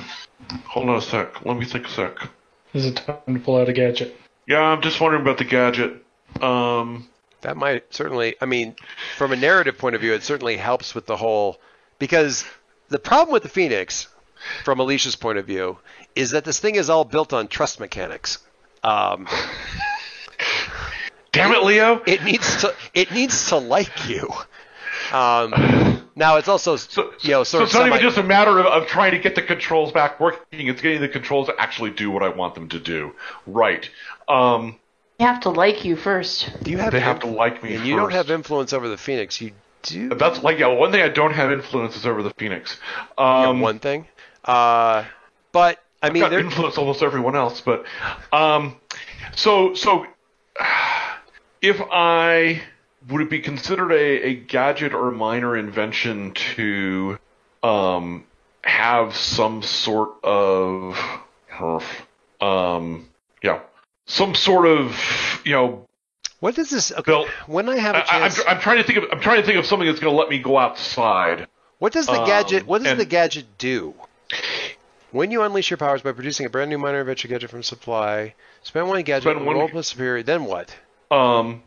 Hold 0.66 0.90
on 0.90 0.98
a 0.98 1.02
sec. 1.02 1.46
Let 1.46 1.58
me 1.58 1.66
think 1.66 1.88
a 1.88 1.90
sec. 1.90 2.18
Is 2.74 2.86
it 2.86 2.96
time 2.98 3.18
to 3.34 3.40
pull 3.40 3.58
out 3.58 3.70
a 3.70 3.74
gadget? 3.74 4.16
Yeah, 4.48 4.62
I'm 4.62 4.82
just 4.82 5.00
wondering 5.02 5.22
about 5.24 5.38
the 5.38 5.46
gadget. 5.46 6.04
Um. 6.42 7.08
That 7.42 7.56
might 7.56 7.94
certainly, 7.94 8.36
I 8.42 8.46
mean, 8.46 8.76
from 9.16 9.32
a 9.32 9.36
narrative 9.36 9.78
point 9.78 9.94
of 9.96 10.02
view, 10.02 10.14
it 10.14 10.24
certainly 10.24 10.58
helps 10.58 10.96
with 10.96 11.06
the 11.06 11.16
whole 11.16 11.60
because 12.00 12.46
the 12.90 12.98
problem 12.98 13.32
with 13.32 13.44
the 13.44 13.50
Phoenix, 13.50 14.08
from 14.64 14.80
Alicia's 14.80 15.16
point 15.16 15.38
of 15.38 15.46
view, 15.46 15.78
is 16.16 16.32
that 16.32 16.46
this 16.46 16.60
thing 16.60 16.76
is 16.76 16.90
all 16.90 17.06
built 17.06 17.34
on 17.34 17.48
trust 17.48 17.80
mechanics. 17.80 18.40
Um, 18.84 19.28
Damn 21.32 21.52
it, 21.52 21.64
Leo. 21.64 22.02
it 22.08 22.24
needs 22.24 22.62
to 22.62 22.74
it 22.96 23.12
needs 23.12 23.50
to 23.50 23.58
like 23.58 24.10
you. 24.10 24.28
Um, 25.14 25.54
now 26.18 26.36
it's 26.38 26.48
also 26.48 26.76
So, 26.76 27.14
you 27.22 27.32
know 27.32 27.44
so 27.44 27.60
sort 27.60 27.64
it's 27.64 27.74
of 27.76 27.80
not 27.82 27.88
even 27.90 28.02
just 28.02 28.18
a 28.18 28.24
matter 28.24 28.60
of, 28.60 28.66
of 28.66 28.88
trying 28.88 29.12
to 29.12 29.20
get 29.20 29.36
the 29.36 29.42
controls 29.42 29.92
back 29.92 30.20
working. 30.20 30.68
It's 30.68 30.82
getting 30.82 31.00
the 31.00 31.08
controls 31.08 31.48
to 31.48 31.56
actually 31.58 31.92
do 31.92 32.12
what 32.12 32.24
I 32.24 32.30
want 32.30 32.56
them 32.56 32.68
to 32.70 32.80
do. 32.80 33.14
Right. 33.46 33.90
Um, 34.28 34.78
They 35.20 35.26
have 35.26 35.42
to 35.42 35.50
like 35.50 35.86
you 35.86 35.96
first. 35.96 36.52
you 36.66 36.78
have 36.80 36.92
they 36.92 37.00
have 37.00 37.20
to 37.22 37.28
like 37.28 37.64
me 37.64 37.76
and 37.76 37.86
you 37.86 37.96
don't 37.96 38.12
have 38.12 38.30
influence 38.32 38.74
over 38.74 38.90
the 38.90 38.98
Phoenix. 38.98 39.40
You 39.40 39.52
do 39.84 40.10
That's 40.10 40.44
like 40.44 40.60
yeah. 40.60 40.68
One 40.68 40.92
thing 40.92 41.02
I 41.02 41.10
don't 41.10 41.34
have 41.34 41.52
influence 41.52 41.96
is 41.96 42.06
over 42.06 42.24
the 42.24 42.32
Phoenix. 42.32 42.78
Yeah, 43.18 43.50
Um, 43.50 43.62
one 43.62 43.80
thing. 43.80 44.08
Uh, 44.44 45.06
but 45.52 45.80
I 46.02 46.10
mean, 46.10 46.22
got 46.22 46.34
influence 46.34 46.78
almost 46.78 47.02
everyone 47.04 47.36
else, 47.36 47.62
but 47.62 47.86
um, 48.34 48.76
so 49.36 49.74
so 49.76 50.06
if 51.62 51.82
I 51.92 52.62
would 53.10 53.22
it 53.22 53.30
be 53.30 53.40
considered 53.40 53.92
a, 53.92 54.22
a 54.28 54.34
gadget 54.36 54.94
or 54.94 55.12
minor 55.12 55.56
invention 55.58 56.34
to 56.34 57.18
um 57.64 58.26
have 58.64 59.16
some 59.16 59.62
sort 59.62 60.24
of 60.24 60.98
um 62.42 63.08
yeah 63.42 63.60
some 64.06 64.36
sort 64.36 64.66
of 64.68 65.42
you 65.46 65.52
know 65.52 65.84
what 66.40 66.54
does 66.54 66.70
this? 66.70 66.92
Okay, 66.92 67.02
Bill, 67.12 67.26
when 67.48 67.68
I 67.68 67.78
have 67.78 67.96
a 67.96 67.98
I, 67.98 68.02
I'm, 68.02 68.22
chance, 68.30 68.42
I'm 68.48 68.60
trying 68.60 68.78
to 68.78 68.84
think 68.84 69.00
of 69.00 69.06
I'm 69.12 69.20
trying 69.20 69.38
to 69.42 69.46
think 69.46 69.58
of 69.58 69.66
something 69.66 69.88
that's 69.88 70.00
going 70.00 70.14
to 70.14 70.18
let 70.20 70.30
me 70.30 70.38
go 70.38 70.58
outside. 70.58 71.48
what 71.80 71.94
does 71.94 72.06
the 72.06 72.22
um, 72.22 72.28
gadget? 72.28 72.68
What 72.68 72.84
does 72.84 72.92
and- 72.92 73.00
the 73.00 73.06
gadget 73.06 73.58
do? 73.58 73.96
When 75.12 75.32
you 75.32 75.42
unleash 75.42 75.72
your 75.72 75.78
powers 75.78 76.02
by 76.02 76.12
producing 76.12 76.46
a 76.46 76.50
brand 76.50 76.70
new 76.70 76.78
minor 76.78 77.00
invention 77.00 77.32
gadget 77.32 77.50
from 77.50 77.64
supply, 77.64 78.36
spend 78.62 78.88
one 78.88 79.02
gadget 79.02 79.24
Spend 79.24 79.46
one- 79.46 79.56
roll 79.56 79.70
plus 79.70 79.88
superior. 79.88 80.22
Then 80.22 80.46
what? 80.46 80.76
Um, 81.10 81.64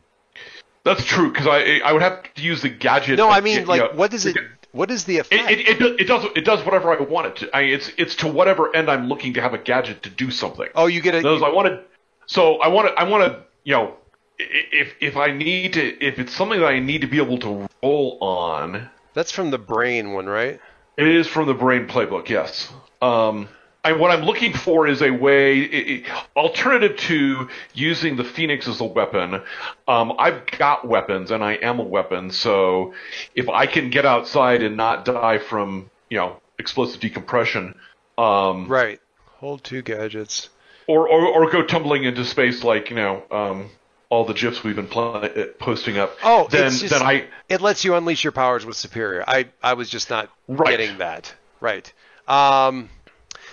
that's 0.85 1.05
true 1.05 1.31
because 1.31 1.47
I 1.47 1.81
I 1.85 1.93
would 1.93 2.03
have 2.03 2.22
to 2.35 2.43
use 2.43 2.62
the 2.62 2.68
gadget. 2.68 3.16
No, 3.18 3.28
I 3.28 3.39
you 3.39 3.43
mean, 3.45 3.62
know, 3.62 3.68
like, 3.68 3.95
what 3.95 4.11
does 4.11 4.26
it? 4.26 4.37
What 4.72 4.91
is 4.91 5.05
the 5.05 5.18
effect? 5.18 5.51
it, 5.51 5.68
it, 5.68 5.78
do- 5.81 5.97
it 5.99 6.05
does 6.07 6.24
it 6.37 6.45
does 6.45 6.64
whatever 6.64 6.93
I 6.97 7.01
want 7.03 7.26
it 7.26 7.37
to. 7.37 7.57
I, 7.57 7.62
it's 7.62 7.91
it's 7.99 8.14
to 8.16 8.28
whatever 8.28 8.74
end 8.74 8.91
I'm 8.91 9.09
looking 9.09 9.35
to 9.35 9.41
have 9.41 9.53
a 9.53 9.59
gadget 9.59 10.03
to 10.05 10.11
do 10.11 10.31
something. 10.31 10.68
oh, 10.74 10.87
you 10.87 11.01
get 11.01 11.14
a. 11.14 11.22
Those 11.22 11.43
I 11.43 11.49
wanted. 11.51 11.81
So 12.26 12.57
I 12.59 12.68
want 12.68 12.89
to 12.89 12.95
I 12.95 13.05
want 13.09 13.24
to 13.33 13.43
you 13.64 13.74
know 13.74 13.95
if 14.39 14.95
if 15.01 15.16
I 15.16 15.33
need 15.33 15.72
to 15.74 16.05
if 16.05 16.18
it's 16.18 16.33
something 16.35 16.61
that 16.61 16.66
I 16.66 16.78
need 16.78 17.01
to 17.01 17.09
be 17.09 17.16
able 17.18 17.39
to 17.39 17.68
roll 17.83 18.18
on. 18.20 18.89
that's 19.12 19.33
from 19.33 19.51
the 19.51 19.59
brain 19.59 20.12
one, 20.12 20.26
right? 20.26 20.61
It 20.97 21.09
is 21.09 21.26
from 21.26 21.47
the 21.47 21.55
brain 21.55 21.87
playbook, 21.87 22.28
yes. 22.28 22.70
Um, 23.03 23.49
and 23.85 23.99
what 23.99 24.11
I'm 24.11 24.22
looking 24.24 24.53
for 24.53 24.87
is 24.87 25.01
a 25.03 25.11
way, 25.11 25.62
i 25.64 26.11
i 26.12 26.22
alternative 26.37 26.97
to 26.99 27.49
using 27.74 28.16
the 28.16 28.24
Phoenix 28.24 28.68
as 28.68 28.81
a 28.81 28.85
weapon. 28.85 29.43
Um, 29.89 30.12
I've 30.18 30.47
got 30.59 30.87
weapons, 30.87 31.31
and 31.31 31.43
I 31.43 31.55
am 31.55 31.78
a 31.78 31.83
weapon. 31.85 32.31
So 32.31 32.95
if 33.35 33.49
I 33.49 33.66
can 33.66 33.91
get 33.91 34.05
outside 34.05 34.62
and 34.62 34.76
not 34.76 35.05
die 35.05 35.39
from, 35.39 35.91
you 36.09 36.18
know, 36.18 36.41
explosive 36.59 37.01
decompression, 37.01 37.74
um, 38.18 38.66
Right. 38.68 39.01
Hold 39.39 39.64
two 39.64 39.81
gadgets. 39.81 40.51
or, 40.87 41.09
or 41.09 41.26
or 41.26 41.51
go 41.51 41.62
tumbling 41.62 42.05
into 42.05 42.24
space 42.24 42.62
like 42.62 42.91
you 42.91 42.97
know, 42.97 43.22
um, 43.31 43.70
all 44.11 44.24
the 44.26 44.35
gifs 44.35 44.62
we've 44.62 44.76
been 44.76 44.89
pl- 44.89 45.14
uh, 45.24 45.28
posting 45.59 45.97
up. 45.97 46.14
Oh, 46.22 46.47
then 46.51 46.70
just, 46.70 46.91
then 46.91 47.01
I 47.01 47.24
it 47.49 47.62
lets 47.62 47.83
you 47.85 47.95
unleash 47.95 48.22
your 48.24 48.33
powers 48.33 48.66
with 48.66 48.76
superior. 48.76 49.24
I 49.26 49.47
I 49.62 49.72
was 49.74 49.89
just 49.89 50.11
not 50.11 50.28
Right. 50.49 50.68
getting 50.76 50.99
that. 50.99 51.33
Right. 51.61 51.91
Um, 52.28 52.91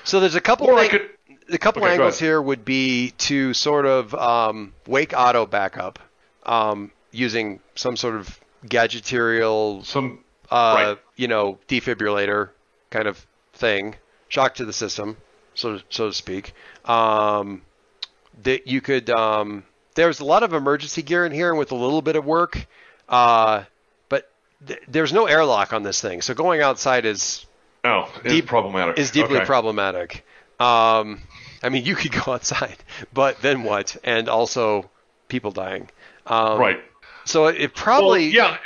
so 0.08 0.20
there's 0.20 0.36
a 0.36 0.42
couple. 0.42 0.68
or 0.68 0.76
I 0.80 0.88
thing- 0.88 1.00
could. 1.00 1.10
the 1.50 1.58
couple 1.58 1.84
Okay, 1.84 1.94
angles 1.94 2.20
here 2.20 2.42
would 2.42 2.66
be 2.66 3.12
to 3.20 3.54
sort 3.54 3.86
of 3.86 4.14
um, 4.16 4.74
wake 4.88 5.14
Otto 5.16 5.46
back 5.46 5.78
up 5.78 6.00
um, 6.46 6.92
using 7.12 7.60
some 7.76 7.96
sort 7.96 8.16
of 8.16 8.40
gadgeterial, 8.66 9.86
Some 9.86 10.24
uh, 10.52 10.56
Right. 10.96 10.98
you 11.16 11.28
know, 11.28 11.58
defibrillator 11.68 12.50
kind 12.90 13.08
of 13.08 13.26
thing, 13.54 13.96
shock 14.30 14.56
to 14.56 14.66
the 14.66 14.74
system, 14.74 15.18
so 15.54 15.80
so 15.90 16.08
to 16.08 16.14
speak. 16.14 16.54
Um, 16.86 17.62
that 18.44 18.68
you 18.68 18.82
could. 18.82 19.10
Um, 19.10 19.64
there's 19.96 20.20
a 20.20 20.26
lot 20.26 20.44
of 20.44 20.54
emergency 20.54 21.02
gear 21.02 21.26
in 21.26 21.32
here, 21.32 21.50
and 21.50 21.58
with 21.58 21.72
a 21.72 21.76
little 21.76 22.02
bit 22.04 22.16
of 22.16 22.24
work, 22.26 22.68
uh, 23.10 23.64
but 24.10 24.30
th- 24.66 24.80
there's 24.88 25.12
no 25.12 25.26
airlock 25.26 25.74
on 25.74 25.82
this 25.84 26.00
thing, 26.02 26.22
so 26.22 26.34
going 26.36 26.62
outside 26.62 27.04
is 27.06 27.46
oh, 27.88 28.10
it's 28.24 28.34
Deep- 28.34 28.46
problematic. 28.48 28.98
is 29.00 29.12
deeply 29.12 29.38
Okay. 29.38 29.46
problematic. 29.46 30.26
Um, 30.60 31.22
I 31.64 31.70
mean, 31.70 31.86
you 31.86 31.96
could 31.96 32.12
go 32.12 32.32
outside, 32.34 32.78
but 33.14 33.42
then 33.42 33.64
what? 33.64 33.96
And 34.04 34.28
also 34.30 34.90
people 35.28 35.52
dying. 35.52 35.90
Um, 36.26 36.60
Right. 36.60 36.80
So 37.26 37.48
it 37.48 37.76
probably 37.76 38.36
Well, 38.38 38.58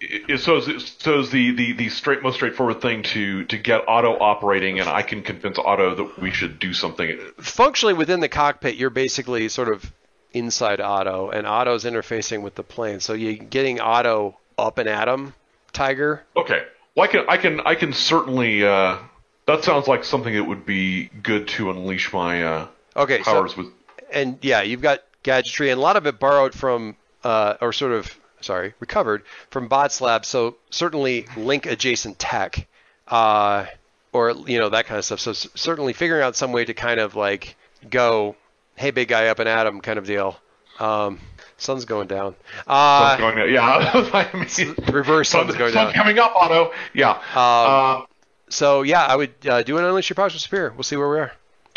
yeah. 0.00 0.36
So 0.36 0.56
is, 0.58 0.94
so 0.98 1.20
is 1.20 1.30
the, 1.30 1.52
the, 1.56 1.72
the 1.72 1.88
straight 1.88 2.22
most 2.22 2.34
straightforward 2.34 2.80
thing 2.82 3.02
to, 3.04 3.44
to 3.44 3.56
get 3.58 3.88
Otto 3.88 4.12
operating, 4.18 4.78
and 4.78 4.88
I 4.88 5.02
can 5.02 5.22
convince 5.22 5.58
Otto 5.58 5.94
that 5.94 6.18
we 6.20 6.30
should 6.30 6.58
do 6.58 6.72
something. 6.74 7.18
functionally 7.40 7.94
within 7.94 8.20
the 8.20 8.28
cockpit, 8.28 8.76
you're 8.76 8.90
basically 8.90 9.48
sort 9.48 9.68
of 9.68 9.90
inside 10.32 10.80
Otto, 10.82 11.30
and 11.30 11.46
Otto's 11.46 11.84
interfacing 11.84 12.42
with 12.42 12.54
the 12.56 12.62
plane. 12.62 13.00
So 13.00 13.14
you're 13.14 13.32
getting 13.34 13.80
Otto 13.80 14.36
up 14.58 14.76
and 14.78 14.88
at 14.88 15.08
him, 15.08 15.32
Tiger. 15.72 16.22
Okay. 16.36 16.62
Well, 16.96 17.04
I 17.04 17.08
can 17.08 17.24
I 17.28 17.36
can 17.36 17.60
I 17.60 17.74
can 17.74 17.92
certainly. 17.92 18.64
Uh, 18.66 18.98
that 19.46 19.62
sounds 19.62 19.86
like 19.86 20.02
something 20.02 20.34
that 20.34 20.44
would 20.44 20.66
be 20.66 21.08
good 21.22 21.46
to 21.48 21.70
unleash 21.70 22.12
my 22.12 22.42
uh, 22.42 22.66
Okay, 22.96 23.18
so 23.22 23.32
powers 23.32 23.56
with. 23.56 23.68
and 24.10 24.38
yeah, 24.42 24.62
you've 24.62 24.82
got 24.82 25.04
gadgetry, 25.22 25.70
and 25.70 25.78
a 25.78 25.80
lot 25.80 25.96
of 25.96 26.06
it 26.06 26.18
borrowed 26.18 26.52
from, 26.54 26.96
uh, 27.22 27.54
or 27.60 27.72
sort 27.72 27.92
of, 27.92 28.18
sorry, 28.40 28.74
recovered 28.80 29.22
from 29.50 29.68
Bots 29.68 30.00
Lab. 30.00 30.24
So 30.24 30.56
certainly 30.70 31.26
link 31.36 31.66
adjacent 31.66 32.18
tech, 32.18 32.66
uh, 33.06 33.66
or 34.12 34.32
you 34.32 34.58
know 34.58 34.70
that 34.70 34.86
kind 34.86 34.98
of 34.98 35.04
stuff. 35.04 35.20
So 35.20 35.32
certainly 35.32 35.92
figuring 35.92 36.22
out 36.22 36.34
some 36.34 36.50
way 36.50 36.64
to 36.64 36.74
kind 36.74 36.98
of 36.98 37.14
like 37.14 37.54
go, 37.88 38.34
hey, 38.74 38.90
big 38.90 39.08
guy 39.08 39.28
up 39.28 39.38
and 39.38 39.48
at 39.48 39.66
him 39.66 39.80
kind 39.80 39.98
of 39.98 40.06
deal. 40.06 40.40
Um, 40.80 41.20
sun's 41.58 41.84
going 41.84 42.06
down. 42.08 42.34
Uh, 42.66 43.16
going 43.16 43.36
to, 43.36 43.50
yeah, 43.50 43.62
I 44.12 44.28
mean, 44.34 44.74
reverse 44.92 45.28
sun's 45.30 45.50
sun, 45.50 45.58
going 45.58 45.72
sun 45.72 45.86
down. 45.86 45.92
coming 45.94 46.18
up, 46.18 46.34
Otto. 46.36 46.72
Yeah. 46.94 47.20
uh, 47.34 48.04
So 48.48 48.82
yeah, 48.82 49.04
I 49.04 49.16
would 49.16 49.34
uh, 49.48 49.62
do 49.62 49.78
an 49.78 49.84
unleash 49.84 50.08
your 50.10 50.14
powers 50.14 50.32
with 50.34 50.42
Superior. 50.42 50.72
We'll 50.72 50.82
see 50.84 50.96
where 50.96 51.08
we 51.10 51.18
are. 51.18 51.32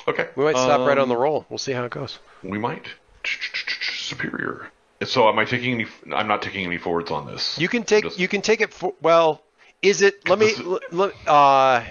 okay. 0.08 0.30
We 0.36 0.44
might 0.44 0.56
stop 0.56 0.82
right 0.88 0.98
Um, 0.98 1.04
on 1.04 1.10
the 1.10 1.18
roll. 1.18 1.46
We'll 1.50 1.58
see 1.58 1.72
how 1.74 1.84
it 1.86 1.92
goes. 1.92 2.20
We 2.44 2.58
might. 2.58 2.86
Superior. 3.82 4.70
So 5.04 5.30
am 5.30 5.40
I 5.40 5.46
taking 5.46 5.74
any? 5.76 5.86
I'm 6.14 6.28
not 6.28 6.42
taking 6.42 6.66
any 6.66 6.78
forwards 6.78 7.10
on 7.12 7.26
this. 7.28 7.58
You 7.58 7.68
can 7.70 7.84
take 7.84 8.04
Just- 8.04 8.20
you 8.20 8.28
can 8.28 8.42
take 8.42 8.62
it 8.62 8.74
for 8.74 8.94
well. 9.02 9.42
Is 9.82 10.02
it? 10.02 10.28
Let 10.28 10.40
me. 10.40 10.48
Is- 10.48 10.60
uh, 11.28 11.84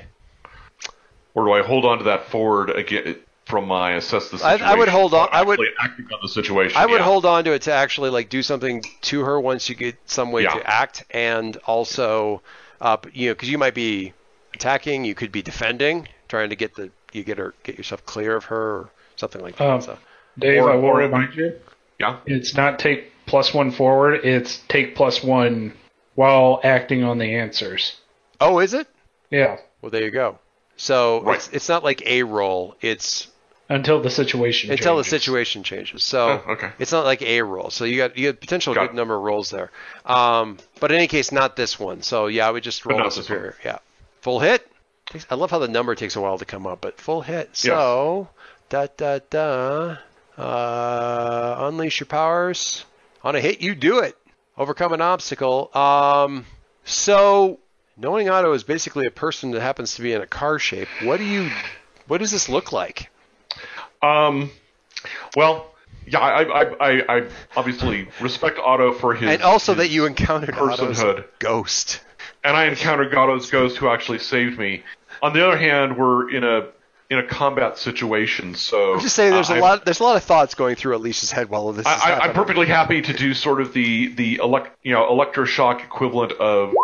or 1.34 1.44
do 1.44 1.52
I 1.52 1.62
hold 1.62 1.84
on 1.84 1.98
to 1.98 2.04
that 2.04 2.28
forward 2.30 2.70
again 2.70 3.16
from 3.48 3.66
my 3.66 3.92
assess 3.94 4.28
the 4.28 4.36
I- 4.44 4.72
I 4.72 4.74
would 4.74 4.88
hold 4.88 5.14
on- 5.14 5.28
I 5.32 5.42
would- 5.42 5.58
Actually 5.58 5.74
acting 5.80 6.06
on 6.12 6.18
the 6.22 6.28
situation. 6.28 6.76
I 6.76 6.84
would 6.86 6.98
yeah. 6.98 7.04
hold 7.04 7.24
on 7.24 7.44
to 7.44 7.52
it 7.52 7.62
to 7.62 7.72
actually 7.72 8.10
like 8.10 8.28
do 8.28 8.42
something 8.42 8.84
to 9.02 9.24
her 9.24 9.40
once 9.40 9.68
you 9.68 9.74
get 9.74 9.96
some 10.06 10.30
way 10.32 10.42
Yeah. 10.42 10.54
to 10.54 10.66
act, 10.70 11.04
and 11.10 11.56
also, 11.66 12.42
uh, 12.80 12.98
you 13.12 13.28
know, 13.28 13.34
because 13.34 13.48
you 13.50 13.56
might 13.58 13.74
be 13.74 14.12
attacking, 14.54 15.04
you 15.04 15.14
could 15.14 15.32
be 15.32 15.40
defending, 15.42 16.08
trying 16.28 16.50
to 16.50 16.56
get 16.56 16.74
the 16.74 16.90
you 17.12 17.24
get 17.24 17.38
her 17.38 17.54
get 17.64 17.78
yourself 17.78 18.04
clear 18.04 18.36
of 18.36 18.44
her 18.44 18.56
or 18.76 18.90
something 19.16 19.40
like 19.40 19.56
that. 19.56 19.66
Um, 19.68 19.80
so 19.80 19.96
Dave, 20.38 20.62
Or- 20.62 20.70
I 20.72 20.76
will 20.76 20.92
remind 20.92 21.34
you, 21.34 21.54
Yeah. 21.98 22.16
it's 22.26 22.54
not 22.54 22.78
take 22.78 23.10
plus 23.26 23.54
one 23.54 23.70
forward, 23.70 24.20
it's 24.24 24.58
take 24.68 24.94
plus 24.94 25.22
one 25.24 25.72
while 26.16 26.60
acting 26.62 27.02
on 27.02 27.16
the 27.18 27.34
answers. 27.34 27.96
oh, 28.40 28.58
is 28.60 28.74
it? 28.74 28.86
Yeah, 29.30 29.56
Well, 29.82 29.90
there 29.90 30.04
you 30.04 30.10
go. 30.10 30.38
So 30.76 31.22
Right. 31.22 31.36
it's 31.36 31.48
it's 31.48 31.68
not 31.68 31.82
like 31.82 32.02
a 32.06 32.22
roll. 32.24 32.76
It's 32.80 33.26
until 33.68 34.00
the 34.00 34.10
situation 34.10 34.68
changes. 34.70 34.84
until 34.86 34.96
the 34.96 35.04
situation 35.04 35.62
changes. 35.62 36.02
So 36.04 36.42
Oh, 36.46 36.52
okay. 36.52 36.70
it's 36.78 36.92
not 36.92 37.04
like 37.04 37.22
a 37.22 37.42
roll. 37.42 37.70
So 37.70 37.84
you 37.84 37.96
got 37.98 38.16
you 38.16 38.32
got 38.32 38.40
potential 38.40 38.74
Got 38.74 38.88
good 38.88 38.90
it. 38.90 38.96
number 38.96 39.14
of 39.16 39.22
rolls 39.22 39.50
there. 39.50 39.70
Um, 40.06 40.58
but 40.80 40.90
in 40.90 40.96
any 40.98 41.06
case, 41.08 41.32
not 41.32 41.56
this 41.56 41.78
one. 41.78 42.02
So 42.02 42.26
yeah, 42.28 42.48
I 42.48 42.50
would 42.50 42.62
just 42.62 42.84
roll 42.86 42.98
not 42.98 43.10
the 43.10 43.16
this 43.16 43.26
superior. 43.26 43.54
Yeah, 43.64 43.78
full 44.22 44.40
hit. 44.40 44.66
I 45.30 45.36
love 45.36 45.50
how 45.50 45.58
the 45.58 45.68
number 45.68 45.94
takes 45.94 46.16
a 46.16 46.20
while 46.20 46.36
to 46.38 46.44
come 46.44 46.66
up, 46.66 46.80
but 46.82 47.00
full 47.00 47.22
hit. 47.22 47.48
Yes. 47.52 47.60
So 47.62 48.28
da 48.68 48.86
da 48.96 49.20
da. 49.30 49.96
Uh, 50.36 51.56
unleash 51.68 52.00
your 52.00 52.06
powers. 52.06 52.84
On 53.24 53.34
a 53.34 53.40
hit, 53.40 53.60
you 53.60 53.74
do 53.74 53.98
it. 53.98 54.16
Overcome 54.56 54.92
an 54.92 55.00
obstacle. 55.00 55.70
Um, 55.76 56.46
so 56.84 57.58
knowing 57.96 58.28
Otto 58.28 58.52
is 58.52 58.62
basically 58.64 59.06
a 59.06 59.10
person 59.10 59.50
that 59.52 59.60
happens 59.60 59.94
to 59.96 60.02
be 60.02 60.12
in 60.12 60.22
a 60.22 60.26
car 60.26 60.58
shape. 60.58 60.88
What 61.02 61.18
do 61.18 61.24
you? 61.24 61.50
What 62.06 62.18
does 62.18 62.30
this 62.30 62.48
look 62.48 62.72
like? 62.72 63.10
Um. 64.02 64.50
Well, 65.36 65.72
yeah. 66.06 66.18
I 66.20 66.42
I 66.42 66.62
I, 66.80 67.16
I 67.18 67.28
obviously 67.56 68.08
respect 68.20 68.58
Otto 68.58 68.92
for 68.92 69.14
his 69.14 69.28
and 69.30 69.42
also 69.42 69.72
his 69.74 69.78
that 69.84 69.88
you 69.90 70.06
encountered 70.06 70.54
Otto's 70.54 70.98
personhood. 70.98 71.24
ghost. 71.38 72.00
and 72.44 72.56
I 72.56 72.66
encountered 72.66 73.10
Gatto's 73.12 73.50
ghost 73.50 73.76
who 73.78 73.88
actually 73.88 74.18
saved 74.20 74.58
me. 74.58 74.82
On 75.22 75.32
the 75.32 75.46
other 75.46 75.56
hand, 75.58 75.96
we're 75.96 76.30
in 76.30 76.44
a 76.44 76.68
in 77.10 77.18
a 77.18 77.26
combat 77.26 77.78
situation, 77.78 78.54
so 78.54 78.92
I'm 78.94 79.00
just 79.00 79.16
saying, 79.16 79.32
there's 79.32 79.48
a 79.50 79.54
I- 79.54 79.60
lot. 79.60 79.84
There's 79.84 79.98
a 80.00 80.04
lot 80.04 80.16
of 80.16 80.24
thoughts 80.24 80.54
going 80.54 80.76
through 80.76 80.94
Alicia's 80.96 81.32
head 81.32 81.48
while 81.48 81.72
this 81.72 81.86
is 81.86 81.86
I, 81.86 82.10
I, 82.12 82.18
I'm 82.26 82.34
perfectly 82.34 82.66
happy 82.66 83.00
to 83.02 83.12
do 83.14 83.32
sort 83.34 83.60
of 83.60 83.72
the 83.72 84.08
the 84.08 84.36
elect, 84.36 84.76
you 84.82 84.92
know 84.92 85.04
electroshock 85.10 85.82
equivalent 85.82 86.32
of 86.32 86.74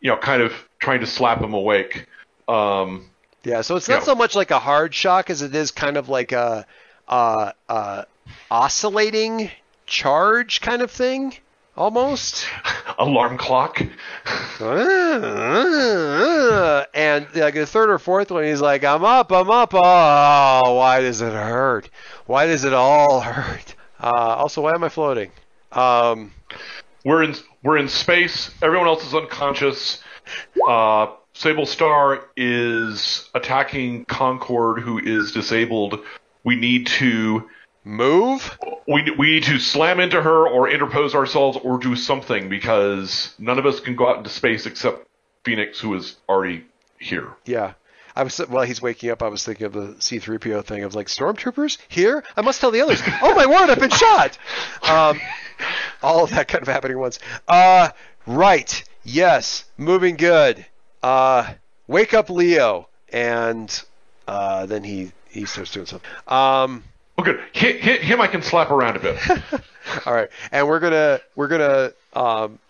you 0.00 0.10
know 0.10 0.16
kind 0.16 0.42
of 0.42 0.52
trying 0.80 1.00
to 1.00 1.06
slap 1.06 1.40
him 1.40 1.54
awake. 1.54 2.06
Um, 2.48 3.08
Yeah, 3.44 3.60
so 3.62 3.76
it's 3.76 3.88
not 3.88 4.04
so 4.04 4.14
much 4.14 4.34
like 4.34 4.50
a 4.50 4.58
hard 4.58 4.94
shock 4.94 5.30
as 5.30 5.42
it 5.42 5.54
is 5.54 5.70
kind 5.70 5.96
of 5.96 6.08
like 6.08 6.32
a 6.32 6.66
uh, 7.06 7.52
uh, 7.68 8.04
oscillating 8.50 9.50
charge 9.86 10.60
kind 10.60 10.82
of 10.82 10.90
thing, 10.90 11.34
almost. 11.76 12.46
alarm 12.98 13.38
clock. 13.38 13.80
And 16.94 17.26
like 17.34 17.54
the 17.54 17.66
third 17.66 17.90
or 17.90 17.98
fourth 17.98 18.30
one, 18.30 18.44
he's 18.44 18.60
like, 18.60 18.82
"I'm 18.84 19.04
up, 19.04 19.30
I'm 19.30 19.50
up." 19.50 19.72
Oh, 19.72 20.74
why 20.74 21.00
does 21.00 21.20
it 21.20 21.32
hurt? 21.32 21.88
Why 22.26 22.46
does 22.46 22.64
it 22.64 22.72
all 22.72 23.20
hurt? 23.20 23.74
Uh, 24.00 24.06
also, 24.38 24.62
why 24.62 24.74
am 24.74 24.84
I 24.84 24.88
floating? 24.88 25.30
Um, 25.72 26.32
We're 27.04 27.22
in 27.22 27.34
we're 27.62 27.78
in 27.78 27.88
space. 27.88 28.50
Everyone 28.62 28.88
else 28.88 29.06
is 29.06 29.14
unconscious. 29.14 30.02
Uh, 30.66 31.06
Sable 31.38 31.66
Star 31.66 32.24
is 32.36 33.30
attacking 33.32 34.06
Concord, 34.06 34.82
who 34.82 34.98
is 34.98 35.30
disabled. 35.30 36.00
We 36.42 36.56
need 36.56 36.88
to 36.98 37.48
move. 37.84 38.58
we 38.88 39.08
we 39.16 39.34
need 39.34 39.44
to 39.44 39.60
slam 39.60 40.00
into 40.00 40.20
her 40.20 40.48
or 40.48 40.68
interpose 40.68 41.14
ourselves 41.14 41.56
or 41.62 41.78
do 41.78 41.94
something 41.94 42.48
because 42.48 43.36
none 43.38 43.56
of 43.56 43.66
us 43.66 43.78
can 43.78 43.94
go 43.94 44.08
out 44.08 44.16
into 44.16 44.30
space 44.30 44.66
except 44.66 45.06
Phoenix, 45.44 45.78
who 45.78 45.94
is 45.94 46.16
already 46.28 46.64
here. 46.98 47.28
Yeah. 47.44 47.74
I 48.16 48.24
was 48.24 48.38
while 48.38 48.64
he's 48.64 48.82
waking 48.82 49.10
up, 49.10 49.22
I 49.22 49.28
was 49.28 49.44
thinking 49.44 49.66
of 49.66 49.72
the 49.72 49.94
C-3PO 50.00 50.64
thing 50.64 50.82
of 50.82 50.96
like 50.96 51.06
stormtroopers 51.06 51.78
here. 51.86 52.24
I 52.36 52.40
must 52.40 52.60
tell 52.60 52.72
the 52.72 52.80
others. 52.80 53.00
oh 53.22 53.36
my 53.36 53.46
word, 53.46 53.70
I've 53.70 53.78
been 53.78 53.90
shot. 53.90 54.36
Um, 54.82 55.20
all 56.02 56.24
of 56.24 56.30
that 56.30 56.48
kind 56.48 56.62
of 56.62 56.68
happening 56.68 56.98
once. 56.98 57.20
Uh, 57.46 57.90
right. 58.26 58.82
Yes. 59.04 59.66
Moving 59.76 60.16
good. 60.16 60.66
Uh, 61.02 61.54
wake 61.86 62.14
up, 62.14 62.30
Leo, 62.30 62.88
and 63.12 63.82
uh, 64.26 64.66
then 64.66 64.84
he 64.84 65.12
he 65.30 65.44
starts 65.44 65.72
doing 65.72 65.86
something. 65.86 66.08
Um, 66.26 66.84
Oh, 67.18 67.24
good. 67.24 67.40
Hit, 67.52 67.80
hit 67.80 68.00
him. 68.00 68.20
I 68.20 68.28
can 68.28 68.42
slap 68.42 68.70
around 68.70 68.96
a 68.96 69.00
bit. 69.00 69.18
all 70.06 70.14
right, 70.14 70.28
and 70.52 70.68
we're 70.68 70.78
gonna 70.78 71.20
we're 71.34 71.48
gonna 71.48 71.92
um, 72.12 72.60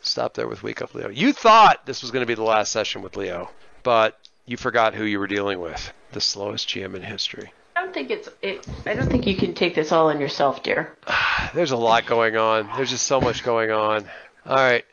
stop 0.00 0.32
there 0.32 0.48
with 0.48 0.62
wake 0.62 0.80
up, 0.80 0.94
Leo. 0.94 1.10
You 1.10 1.34
thought 1.34 1.84
this 1.84 2.00
was 2.00 2.10
gonna 2.10 2.24
be 2.24 2.34
the 2.34 2.42
last 2.42 2.72
session 2.72 3.02
with 3.02 3.16
Leo, 3.16 3.50
but 3.82 4.18
you 4.46 4.56
forgot 4.56 4.94
who 4.94 5.04
you 5.04 5.18
were 5.18 5.26
dealing 5.26 5.60
with. 5.60 5.92
The 6.12 6.20
slowest 6.20 6.66
GM 6.70 6.94
in 6.94 7.02
history. 7.02 7.52
I 7.76 7.82
don't 7.82 7.92
think 7.92 8.10
it's. 8.10 8.30
It, 8.40 8.66
I 8.86 8.94
don't 8.94 9.10
think 9.10 9.26
you 9.26 9.36
can 9.36 9.52
take 9.52 9.74
this 9.74 9.92
all 9.92 10.08
on 10.08 10.18
yourself, 10.18 10.62
dear. 10.62 10.96
There's 11.54 11.72
a 11.72 11.76
lot 11.76 12.06
going 12.06 12.38
on. 12.38 12.70
There's 12.74 12.90
just 12.90 13.06
so 13.06 13.20
much 13.20 13.44
going 13.44 13.70
on. 13.70 14.06
All 14.46 14.56
right. 14.56 14.84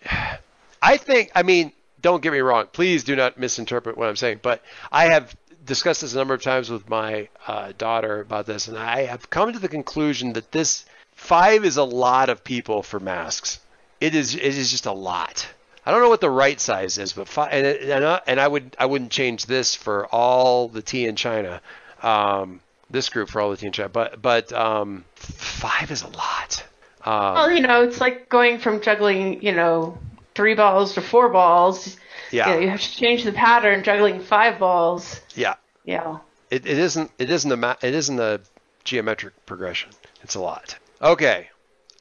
I 0.81 0.97
think, 0.97 1.31
I 1.33 1.43
mean, 1.43 1.71
don't 2.01 2.21
get 2.21 2.31
me 2.31 2.39
wrong. 2.39 2.67
Please 2.71 3.03
do 3.03 3.15
not 3.15 3.39
misinterpret 3.39 3.97
what 3.97 4.09
I'm 4.09 4.15
saying. 4.15 4.39
But 4.41 4.61
I 4.91 5.05
have 5.05 5.35
discussed 5.65 6.01
this 6.01 6.13
a 6.13 6.17
number 6.17 6.33
of 6.33 6.41
times 6.43 6.69
with 6.69 6.87
my 6.89 7.29
uh, 7.47 7.73
daughter 7.77 8.21
about 8.21 8.45
this, 8.45 8.67
and 8.67 8.77
I 8.77 9.05
have 9.05 9.29
come 9.29 9.53
to 9.53 9.59
the 9.59 9.67
conclusion 9.67 10.33
that 10.33 10.51
this 10.51 10.85
five 11.13 11.65
is 11.65 11.77
a 11.77 11.83
lot 11.83 12.29
of 12.29 12.43
people 12.43 12.83
for 12.83 12.99
masks. 12.99 13.59
It 13.99 14.13
is. 14.13 14.35
It 14.35 14.43
is 14.43 14.71
just 14.71 14.85
a 14.85 14.91
lot. 14.91 15.47
I 15.85 15.91
don't 15.91 16.01
know 16.01 16.09
what 16.09 16.21
the 16.21 16.29
right 16.29 16.59
size 16.59 16.97
is, 16.97 17.13
but 17.13 17.27
five, 17.27 17.49
and, 17.51 17.65
and, 17.65 18.03
I, 18.03 18.21
and 18.25 18.39
I 18.39 18.47
would 18.47 18.75
I 18.79 18.87
wouldn't 18.87 19.11
change 19.11 19.45
this 19.45 19.75
for 19.75 20.07
all 20.07 20.67
the 20.67 20.81
tea 20.81 21.05
in 21.05 21.15
China. 21.15 21.61
Um, 22.01 22.59
this 22.89 23.09
group 23.09 23.29
for 23.29 23.41
all 23.41 23.51
the 23.51 23.57
tea 23.57 23.67
in 23.67 23.71
China, 23.71 23.89
but 23.89 24.21
but 24.21 24.51
um, 24.53 25.05
five 25.15 25.91
is 25.91 26.03
a 26.03 26.07
lot. 26.07 26.65
Um, 27.03 27.33
Well, 27.35 27.51
you 27.51 27.61
know, 27.61 27.83
it's 27.83 28.01
like 28.01 28.29
going 28.29 28.59
from 28.59 28.81
juggling, 28.81 29.43
you 29.43 29.51
know, 29.53 29.97
three 30.35 30.53
balls 30.53 30.93
to 30.93 31.01
four 31.01 31.29
balls. 31.29 31.97
Yeah. 32.31 32.49
You, 32.49 32.53
know, 32.55 32.59
you 32.61 32.69
have 32.69 32.81
to 32.81 32.91
change 32.91 33.23
the 33.23 33.31
pattern. 33.31 33.83
Juggling 33.83 34.19
five 34.19 34.59
balls. 34.59 35.21
yeah, 35.35 35.55
Yeah. 35.85 36.19
it, 36.51 36.65
it 36.65 36.77
isn't 36.77 37.11
it 37.17 37.29
isn't 37.29 37.51
a 37.51 37.57
ma- 37.57 37.75
it 37.81 37.93
isn't 37.95 38.19
a 38.19 38.41
geometric 38.83 39.33
progression. 39.45 39.89
It's 40.21 40.35
a 40.35 40.39
lot. 40.41 40.77
Okay. 41.01 41.49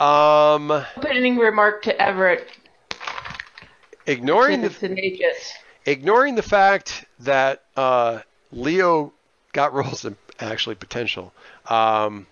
Um, 0.00 0.70
Opening 0.96 1.36
remark 1.38 1.82
to 1.82 2.02
Everett. 2.02 2.48
ignoring 4.06 4.62
the 4.62 4.68
the 4.68 5.34
ignoring 5.86 6.34
the 6.34 6.42
fact 6.42 7.04
that 7.20 7.62
uh, 7.76 8.20
Leo 8.52 9.12
got 9.52 9.72
roles 9.74 10.04
and 10.04 10.16
actually 10.40 10.74
potential. 10.74 11.32
Um, 11.68 12.26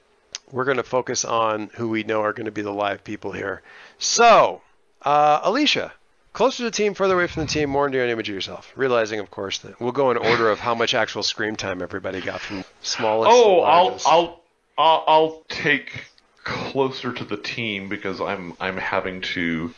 we're 0.50 0.64
going 0.64 0.76
to 0.76 0.82
focus 0.82 1.24
on 1.24 1.70
who 1.74 1.88
we 1.88 2.02
know 2.02 2.20
are 2.22 2.32
going 2.32 2.44
to 2.46 2.50
be 2.52 2.62
the 2.62 2.72
live 2.72 3.04
people 3.04 3.32
here. 3.32 3.62
So, 3.98 4.60
uh, 5.02 5.40
Alicia, 5.42 5.92
closer 6.32 6.58
to 6.58 6.62
the 6.64 6.70
team, 6.70 6.94
further 6.94 7.14
away 7.14 7.26
from 7.26 7.44
the 7.44 7.48
team, 7.48 7.70
more 7.70 7.86
into 7.86 8.02
an 8.02 8.10
image 8.10 8.28
of 8.28 8.34
yourself. 8.34 8.72
Realizing, 8.76 9.20
of 9.20 9.30
course, 9.30 9.58
that 9.58 9.80
we'll 9.80 9.92
go 9.92 10.10
in 10.10 10.16
order 10.16 10.50
of 10.50 10.58
how 10.58 10.74
much 10.74 10.94
actual 10.94 11.22
screen 11.22 11.56
time 11.56 11.82
everybody 11.82 12.20
got 12.20 12.40
from 12.40 12.64
smallest. 12.82 13.30
to 13.30 13.36
Oh, 13.36 13.60
I'll. 13.60 13.98
I'll 14.06 14.42
I'll 14.78 15.04
I'll 15.06 15.42
take 15.48 16.06
closer 16.44 17.12
to 17.12 17.24
the 17.24 17.36
team 17.36 17.88
because 17.88 18.20
I'm 18.20 18.54
I'm 18.58 18.76
having 18.76 19.20
to 19.20 19.72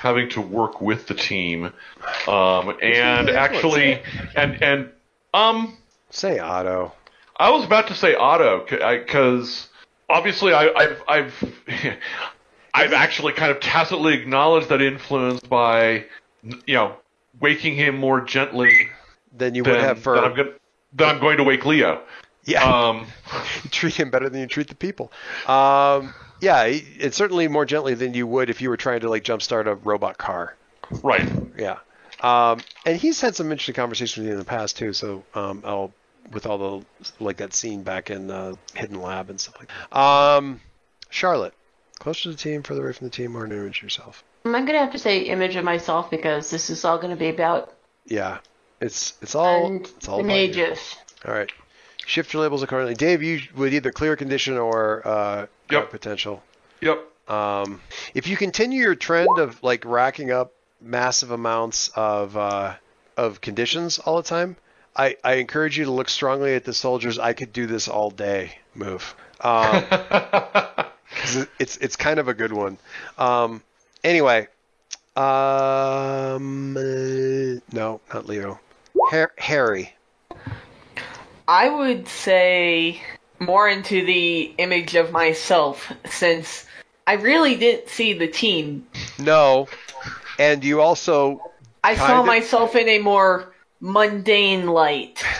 having 0.00 0.28
to 0.30 0.40
work 0.40 0.80
with 0.80 1.06
the 1.06 1.14
team, 1.14 1.72
um, 2.26 2.76
and 2.82 3.30
actually, 3.30 4.02
and 4.36 4.62
and 4.62 4.90
um, 5.32 5.76
say 6.10 6.38
Otto. 6.38 6.92
I 7.36 7.50
was 7.50 7.64
about 7.64 7.88
to 7.88 7.94
say 7.94 8.14
Otto 8.14 8.66
because 8.68 9.68
obviously 10.08 10.52
I, 10.52 10.68
I've 10.68 11.02
I've 11.08 11.54
I've 12.78 12.92
actually 12.92 13.32
kind 13.32 13.50
of 13.50 13.60
tacitly 13.60 14.14
acknowledged 14.14 14.68
that 14.68 14.80
influence 14.80 15.40
by 15.40 16.04
you 16.42 16.74
know 16.74 16.96
waking 17.40 17.74
him 17.74 17.96
more 17.96 18.20
gently 18.20 18.88
Than 19.36 19.54
you 19.54 19.62
than, 19.62 19.74
would 19.74 19.82
have 19.82 19.98
for 19.98 20.14
than 20.14 20.24
I'm 20.24 20.34
going 20.34 20.52
than 20.92 21.08
I'm 21.08 21.20
going 21.20 21.36
to 21.38 21.44
wake 21.44 21.66
Leo. 21.66 22.02
yeah. 22.44 22.64
Um, 22.64 23.06
treat 23.70 23.94
him 23.94 24.10
better 24.10 24.28
than 24.28 24.40
you 24.40 24.46
treat 24.46 24.68
the 24.68 24.74
people. 24.74 25.12
Um, 25.46 26.14
yeah, 26.40 26.64
it's 26.66 27.16
certainly 27.16 27.48
more 27.48 27.64
gently 27.64 27.94
than 27.94 28.14
you 28.14 28.26
would 28.26 28.48
if 28.48 28.62
you 28.62 28.68
were 28.70 28.76
trying 28.76 29.00
to 29.00 29.08
like 29.10 29.24
jumpstart 29.24 29.66
a 29.66 29.74
robot 29.74 30.18
car. 30.18 30.54
right. 31.02 31.28
Yeah, 31.58 31.78
um, 32.20 32.60
and 32.86 32.96
he's 32.96 33.20
had 33.20 33.34
some 33.36 33.50
interesting 33.50 33.74
conversations 33.74 34.18
with 34.18 34.26
you 34.26 34.32
in 34.32 34.38
the 34.38 34.44
past 34.44 34.76
too. 34.76 34.92
So 34.92 35.24
um, 35.34 35.62
I'll 35.64 35.92
with 36.32 36.46
all 36.46 36.58
the 36.58 36.86
like 37.24 37.38
that 37.38 37.54
scene 37.54 37.82
back 37.82 38.10
in 38.10 38.30
uh, 38.30 38.54
Hidden 38.74 39.00
Lab 39.00 39.30
and 39.30 39.40
stuff 39.40 39.56
like 39.58 39.68
that. 39.68 39.98
Um, 39.98 40.60
Charlotte, 41.10 41.54
closer 41.98 42.24
to 42.24 42.30
the 42.30 42.36
team, 42.36 42.62
further 42.62 42.84
away 42.84 42.92
from 42.92 43.06
the 43.06 43.10
team, 43.10 43.36
or 43.36 43.44
an 43.44 43.52
image 43.52 43.78
of 43.78 43.82
yourself. 43.84 44.24
I'm 44.44 44.52
gonna 44.52 44.78
have 44.78 44.92
to 44.92 44.98
say 44.98 45.20
image 45.20 45.56
of 45.56 45.64
myself 45.64 46.10
because 46.10 46.50
this 46.50 46.70
is 46.70 46.84
all 46.84 46.98
gonna 46.98 47.16
be 47.16 47.28
about 47.28 47.74
Yeah, 48.06 48.38
it's 48.80 49.14
it's 49.20 49.34
all 49.34 49.66
and 49.66 49.84
it's 49.84 50.08
all 50.08 50.20
about 50.20 50.34
you. 50.34 50.46
Tenacious. 50.52 50.96
All 51.26 51.34
right. 51.34 51.50
Shift 52.06 52.32
your 52.32 52.42
labels 52.42 52.62
accordingly. 52.62 52.94
Dave, 52.94 53.22
you 53.22 53.40
would 53.56 53.74
either 53.74 53.90
clear 53.92 54.16
condition 54.16 54.56
or 54.56 55.06
uh, 55.06 55.46
Yep. 55.70 55.90
potential. 55.90 56.42
Yep. 56.80 57.04
Um, 57.30 57.82
if 58.14 58.26
you 58.26 58.36
continue 58.38 58.80
your 58.80 58.94
trend 58.94 59.28
of 59.38 59.62
like 59.62 59.84
racking 59.84 60.30
up 60.30 60.54
massive 60.80 61.30
amounts 61.30 61.88
of 61.88 62.34
uh, 62.36 62.74
of 63.18 63.42
conditions 63.42 63.98
all 63.98 64.16
the 64.16 64.22
time, 64.22 64.56
I, 64.96 65.16
I 65.22 65.34
encourage 65.34 65.76
you 65.76 65.84
to 65.84 65.90
look 65.90 66.08
strongly 66.08 66.54
at 66.54 66.64
the 66.64 66.72
soldiers. 66.72 67.18
I 67.18 67.34
could 67.34 67.52
do 67.52 67.66
this 67.66 67.88
all 67.88 68.10
day. 68.10 68.52
Move. 68.74 69.14
Um, 69.40 69.84
'cause 71.18 71.46
it's 71.58 71.76
it's 71.78 71.96
kind 71.96 72.18
of 72.20 72.28
a 72.28 72.34
good 72.34 72.52
one. 72.52 72.78
Um, 73.18 73.62
anyway, 74.04 74.48
um, 75.16 76.76
uh, 76.76 77.60
no, 77.72 78.00
not 78.12 78.26
Leo. 78.26 78.60
Har- 79.10 79.32
Harry. 79.38 79.94
I 81.46 81.68
would 81.68 82.08
say 82.08 83.00
more 83.38 83.68
into 83.68 84.04
the 84.04 84.54
image 84.58 84.94
of 84.94 85.12
myself 85.12 85.90
since 86.08 86.66
I 87.06 87.14
really 87.14 87.56
didn't 87.56 87.88
see 87.88 88.12
the 88.12 88.28
team. 88.28 88.86
No, 89.18 89.68
and 90.38 90.62
you 90.62 90.80
also 90.80 91.40
I 91.82 91.94
saw 91.94 92.06
Kinda. 92.18 92.24
myself 92.24 92.76
in 92.76 92.88
a 92.88 92.98
more 92.98 93.54
mundane 93.80 94.66
light. 94.66 95.24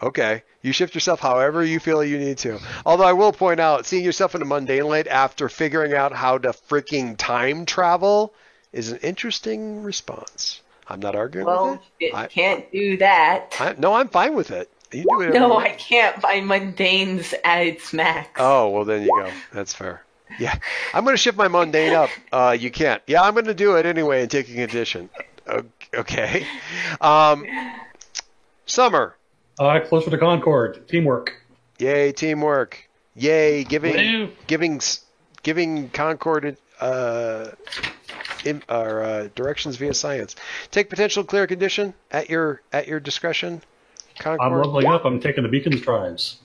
Okay. 0.00 0.44
You 0.68 0.74
shift 0.74 0.94
yourself 0.94 1.20
however 1.20 1.64
you 1.64 1.80
feel 1.80 2.04
you 2.04 2.18
need 2.18 2.36
to. 2.38 2.60
Although 2.84 3.04
I 3.06 3.14
will 3.14 3.32
point 3.32 3.58
out, 3.58 3.86
seeing 3.86 4.04
yourself 4.04 4.34
in 4.34 4.42
a 4.42 4.44
mundane 4.44 4.86
light 4.86 5.06
after 5.06 5.48
figuring 5.48 5.94
out 5.94 6.12
how 6.12 6.36
to 6.36 6.50
freaking 6.50 7.16
time 7.16 7.64
travel 7.64 8.34
is 8.70 8.92
an 8.92 8.98
interesting 8.98 9.82
response. 9.82 10.60
I'm 10.86 11.00
not 11.00 11.16
arguing 11.16 11.46
Well, 11.46 11.70
with 11.70 11.80
it 12.00 12.14
I- 12.14 12.26
can't 12.26 12.70
do 12.70 12.98
that. 12.98 13.56
I, 13.58 13.76
no, 13.78 13.94
I'm 13.94 14.08
fine 14.10 14.34
with 14.34 14.50
it. 14.50 14.70
You 14.92 15.04
do 15.04 15.22
it. 15.22 15.32
No, 15.32 15.56
I 15.56 15.70
can't 15.70 16.20
by 16.20 16.40
mundane's 16.42 17.32
at 17.44 17.66
its 17.66 17.94
max. 17.94 18.28
Oh, 18.36 18.68
well, 18.68 18.84
then 18.84 19.04
you 19.04 19.22
go. 19.24 19.30
That's 19.54 19.72
fair. 19.72 20.04
Yeah. 20.38 20.54
I'm 20.92 21.04
going 21.04 21.14
to 21.14 21.18
shift 21.18 21.38
my 21.38 21.48
mundane 21.48 21.94
up. 21.94 22.10
Uh, 22.30 22.54
you 22.60 22.70
can't. 22.70 23.02
Yeah, 23.06 23.22
I'm 23.22 23.32
going 23.32 23.46
to 23.46 23.54
do 23.54 23.76
it 23.76 23.86
anyway 23.86 24.20
and 24.20 24.30
take 24.30 24.50
a 24.50 24.54
condition. 24.54 25.08
Okay. 25.94 26.46
Um, 27.00 27.46
Summer. 28.66 29.14
Uh, 29.58 29.80
closer 29.80 30.10
to 30.10 30.18
Concord. 30.18 30.86
Teamwork. 30.88 31.34
Yay, 31.78 32.12
teamwork. 32.12 32.88
Yay, 33.14 33.64
giving 33.64 34.30
giving 34.46 34.80
giving 35.42 35.88
Concord 35.90 36.56
uh, 36.80 37.48
in, 38.44 38.62
or, 38.68 39.02
uh, 39.02 39.28
directions 39.34 39.76
via 39.76 39.94
science. 39.94 40.36
Take 40.70 40.88
potential 40.90 41.24
clear 41.24 41.46
condition 41.46 41.94
at 42.10 42.30
your 42.30 42.62
at 42.72 42.86
your 42.86 43.00
discretion. 43.00 43.62
Concord. 44.18 44.52
I'm 44.52 44.56
leveling 44.58 44.86
up. 44.86 45.04
I'm 45.04 45.20
taking 45.20 45.42
the 45.42 45.48
Beacons 45.48 45.80
drives. 45.80 46.38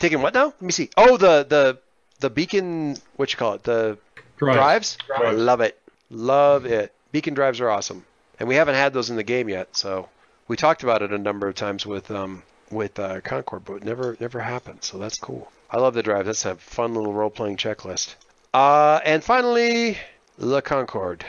Taking 0.00 0.22
what 0.22 0.34
now? 0.34 0.46
Let 0.46 0.62
me 0.62 0.72
see. 0.72 0.90
Oh, 0.96 1.16
the 1.16 1.44
the 1.48 1.78
the 2.20 2.30
beacon. 2.30 2.96
What 3.16 3.32
you 3.32 3.38
call 3.38 3.54
it? 3.54 3.62
The 3.64 3.98
Drives. 4.36 4.96
drives. 4.96 4.98
Drives. 5.06 5.38
Love 5.38 5.60
it. 5.60 5.80
Love 6.10 6.66
it. 6.66 6.92
Beacon 7.12 7.34
drives 7.34 7.60
are 7.60 7.70
awesome, 7.70 8.04
and 8.38 8.48
we 8.48 8.54
haven't 8.54 8.76
had 8.76 8.92
those 8.92 9.10
in 9.10 9.16
the 9.16 9.24
game 9.24 9.48
yet. 9.48 9.76
So 9.76 10.08
we 10.48 10.56
talked 10.56 10.82
about 10.82 11.02
it 11.02 11.12
a 11.12 11.18
number 11.18 11.46
of 11.48 11.54
times 11.54 11.86
with 11.86 12.10
um 12.10 12.42
with 12.70 12.98
uh, 12.98 13.20
Concord, 13.20 13.64
but 13.64 13.74
it 13.74 13.84
never 13.84 14.16
never 14.20 14.40
happened. 14.40 14.82
So 14.82 14.98
that's 14.98 15.18
cool. 15.18 15.50
I 15.70 15.78
love 15.78 15.94
the 15.94 16.02
drive. 16.02 16.26
That's 16.26 16.44
a 16.44 16.56
fun 16.56 16.94
little 16.94 17.12
role 17.12 17.30
playing 17.30 17.56
checklist. 17.58 18.14
Uh, 18.54 19.00
and 19.04 19.22
finally, 19.22 19.98
the 20.38 20.60
Concord. 20.62 21.24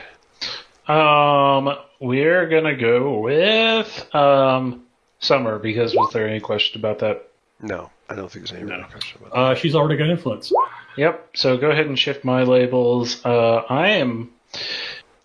Um, 0.87 1.75
we're 1.99 2.47
gonna 2.47 2.75
go 2.75 3.19
with 3.19 4.15
um 4.15 4.83
Summer 5.19 5.59
because 5.59 5.93
was 5.93 6.13
there 6.13 6.27
any 6.27 6.39
question 6.39 6.79
about 6.79 6.99
that? 6.99 7.27
No, 7.61 7.91
I 8.09 8.15
don't 8.15 8.31
think 8.31 8.47
there's 8.47 8.59
any 8.61 8.69
No. 8.69 8.83
question 8.89 9.19
about 9.21 9.33
that. 9.33 9.37
Uh, 9.39 9.55
she's 9.55 9.75
already 9.75 9.97
got 9.97 10.09
influence. 10.09 10.51
Yep. 10.95 11.31
So 11.35 11.57
go 11.57 11.69
ahead 11.71 11.87
and 11.87 11.99
shift 11.99 12.23
my 12.23 12.43
labels. 12.43 13.23
Uh, 13.25 13.57
I 13.69 13.89
am 13.89 14.31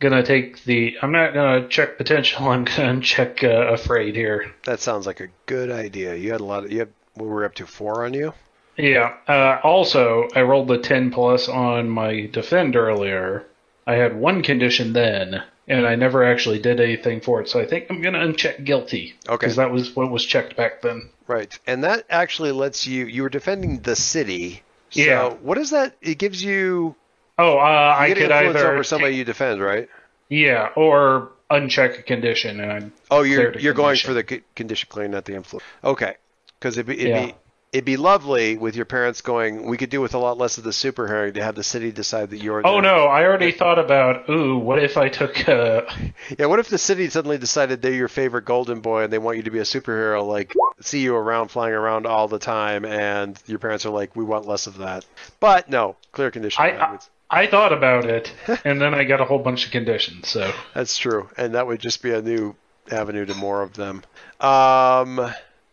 gonna 0.08 0.22
take 0.22 0.62
the. 0.64 0.96
I'm 1.02 1.10
not 1.12 1.34
gonna 1.34 1.68
check 1.68 1.96
potential. 1.98 2.48
I'm 2.48 2.64
gonna 2.64 3.00
check 3.00 3.42
uh, 3.42 3.48
afraid 3.72 4.14
here. 4.14 4.52
That 4.64 4.80
sounds 4.80 5.06
like 5.06 5.20
a 5.20 5.28
good 5.46 5.70
idea. 5.70 6.14
You 6.14 6.32
had 6.32 6.40
a 6.40 6.44
lot 6.44 6.64
of 6.64 6.72
you 6.72 6.80
had 6.80 6.90
what 7.14 7.26
were 7.28 7.44
up 7.44 7.54
to 7.56 7.66
four 7.66 8.04
on 8.04 8.14
you. 8.14 8.32
Yeah. 8.76 9.14
Uh, 9.28 9.60
also, 9.62 10.28
I 10.34 10.42
rolled 10.42 10.66
the 10.66 10.78
10 10.78 11.12
plus 11.12 11.48
on 11.48 11.88
my 11.88 12.26
defend 12.32 12.74
earlier. 12.74 13.44
I 13.86 13.94
had 13.94 14.16
one 14.16 14.42
condition 14.42 14.92
then, 14.94 15.44
and 15.68 15.86
I 15.86 15.94
never 15.94 16.24
actually 16.24 16.58
did 16.58 16.80
anything 16.80 17.20
for 17.20 17.40
it. 17.40 17.48
So 17.48 17.60
I 17.60 17.66
think 17.66 17.86
I'm 17.90 18.02
gonna 18.02 18.18
uncheck 18.18 18.64
guilty. 18.64 19.14
Okay. 19.28 19.36
Because 19.36 19.56
that 19.56 19.70
was 19.70 19.94
what 19.94 20.10
was 20.10 20.24
checked 20.24 20.56
back 20.56 20.82
then. 20.82 21.08
Right, 21.26 21.56
and 21.66 21.84
that 21.84 22.04
actually 22.10 22.52
lets 22.52 22.86
you. 22.86 23.06
You 23.06 23.22
were 23.22 23.28
defending 23.28 23.80
the 23.80 23.96
city. 23.96 24.62
So 24.90 25.00
Yeah. 25.00 25.28
what 25.30 25.56
is 25.58 25.70
that? 25.70 25.94
It 26.02 26.18
gives 26.18 26.42
you. 26.42 26.96
Oh, 27.38 27.58
uh, 27.58 27.96
I 27.98 28.08
could 28.08 28.18
influence 28.18 28.56
either 28.56 28.72
over 28.72 28.84
somebody 28.84 29.12
take- 29.12 29.18
you 29.18 29.24
defend, 29.24 29.60
right? 29.62 29.88
Yeah, 30.28 30.70
or 30.76 31.32
uncheck 31.50 31.98
a 31.98 32.02
condition, 32.02 32.60
and 32.60 32.72
I'm 32.72 32.92
Oh, 33.10 33.22
you're 33.22 33.56
you're 33.58 33.74
going 33.74 33.96
for 33.96 34.14
the 34.14 34.22
condition 34.56 34.88
clearing, 34.90 35.12
not 35.12 35.24
the 35.24 35.34
influence. 35.34 35.64
Okay, 35.82 36.14
because 36.58 36.76
it'd 36.78 36.86
be 36.86 36.94
it'd, 37.00 37.08
Yeah. 37.08 37.26
be 37.26 37.34
it'd 37.72 37.84
be 37.84 37.96
lovely 37.96 38.56
with 38.56 38.76
your 38.76 38.84
parents 38.86 39.20
going. 39.20 39.66
We 39.66 39.76
could 39.76 39.90
do 39.90 40.00
with 40.00 40.14
a 40.14 40.18
lot 40.18 40.38
less 40.38 40.58
of 40.58 40.64
the 40.64 40.72
super 40.72 41.06
herring 41.06 41.34
to 41.34 41.42
have 41.42 41.54
the 41.54 41.62
city 41.64 41.92
decide 41.92 42.30
that 42.30 42.38
you're. 42.42 42.66
Oh 42.66 42.80
no, 42.80 43.04
I 43.04 43.24
already 43.24 43.52
thought 43.52 43.78
about. 43.78 44.28
Ooh, 44.30 44.56
what 44.56 44.82
if 44.82 44.96
I 44.96 45.08
took? 45.08 45.48
Uh, 45.48 45.82
Yeah, 46.38 46.46
what 46.46 46.58
if 46.58 46.68
the 46.68 46.78
city 46.78 47.08
suddenly 47.10 47.36
decided 47.38 47.82
they're 47.82 47.92
your 47.92 48.08
favorite 48.08 48.46
golden 48.46 48.80
boy 48.80 49.02
and 49.04 49.12
they 49.12 49.18
want 49.18 49.36
you 49.36 49.42
to 49.44 49.50
be 49.50 49.58
a 49.58 49.62
superhero, 49.62 50.26
like 50.26 50.52
see 50.80 51.00
you 51.00 51.14
around, 51.14 51.48
flying 51.48 51.74
around 51.74 52.06
all 52.06 52.28
the 52.28 52.38
time, 52.38 52.84
and 52.84 53.40
your 53.46 53.58
parents 53.58 53.84
are 53.84 53.90
like, 53.90 54.16
we 54.16 54.24
want 54.24 54.46
less 54.46 54.66
of 54.66 54.78
that. 54.78 55.04
But 55.40 55.68
no, 55.68 55.96
clear 56.12 56.30
condition. 56.30 56.64
I, 56.64 56.70
I. 56.70 56.98
I 57.34 57.46
thought 57.46 57.72
about 57.72 58.04
it, 58.06 58.32
and 58.64 58.80
then 58.80 58.94
I 58.94 59.04
got 59.04 59.20
a 59.20 59.24
whole 59.24 59.38
bunch 59.38 59.66
of 59.66 59.72
conditions. 59.72 60.28
So 60.28 60.52
That's 60.74 60.96
true, 60.96 61.28
and 61.36 61.54
that 61.54 61.66
would 61.66 61.80
just 61.80 62.02
be 62.02 62.12
a 62.12 62.22
new 62.22 62.54
avenue 62.90 63.24
to 63.26 63.34
more 63.34 63.62
of 63.62 63.74
them. 63.74 64.02
Um, 64.40 65.32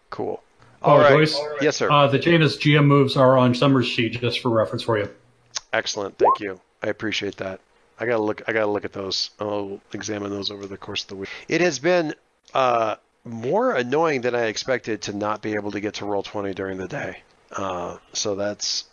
cool. 0.09 0.43
All 0.82 0.97
Oh, 0.97 1.01
right. 1.01 1.09
Doyce? 1.12 1.39
Yes, 1.62 1.76
sir. 1.78 1.91
Uh, 1.91 2.07
the 2.07 2.18
Janus 2.20 2.57
GM 2.57 2.86
moves 2.86 3.16
are 3.16 3.38
on 3.38 3.53
Summer's 3.53 3.88
sheet 3.88 4.20
just 4.20 4.39
for 4.39 4.49
reference 4.49 4.82
for 4.84 4.97
you. 4.97 5.09
Excellent. 5.74 6.18
Thank 6.18 6.39
you. 6.39 6.59
I 6.82 6.88
appreciate 6.88 7.38
that. 7.38 7.59
I 7.99 8.05
gotta 8.07 8.24
look. 8.24 8.41
I 8.47 8.53
gotta 8.53 8.66
look 8.72 8.84
at 8.86 8.93
those. 8.93 9.30
I'll 9.39 9.80
examine 9.93 10.32
those 10.32 10.49
over 10.49 10.66
the 10.66 10.78
course 10.78 11.03
of 11.03 11.09
the 11.09 11.16
week. 11.18 11.30
It 11.47 11.62
has 11.62 11.78
been 11.78 12.16
uh, 12.55 12.95
more 13.24 13.76
annoying 13.76 14.22
than 14.22 14.34
I 14.34 14.45
expected 14.45 15.03
to 15.03 15.14
not 15.16 15.43
be 15.43 15.53
able 15.53 15.72
to 15.72 15.80
get 15.80 15.93
to 15.95 16.05
roll 16.05 16.24
twenty 16.24 16.55
during 16.55 16.78
the 16.78 16.88
day. 16.88 17.22
Uh, 17.51 17.97
so 18.14 18.34
that's 18.36 18.86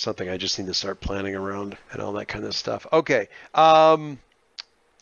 something 0.00 0.28
I 0.28 0.36
just 0.36 0.58
need 0.58 0.66
to 0.68 0.74
start 0.74 1.00
planning 1.00 1.34
around 1.34 1.76
and 1.92 2.02
all 2.02 2.12
that 2.14 2.28
kind 2.28 2.44
of 2.44 2.54
stuff. 2.54 2.86
Okay. 2.92 3.28
Um, 3.54 4.18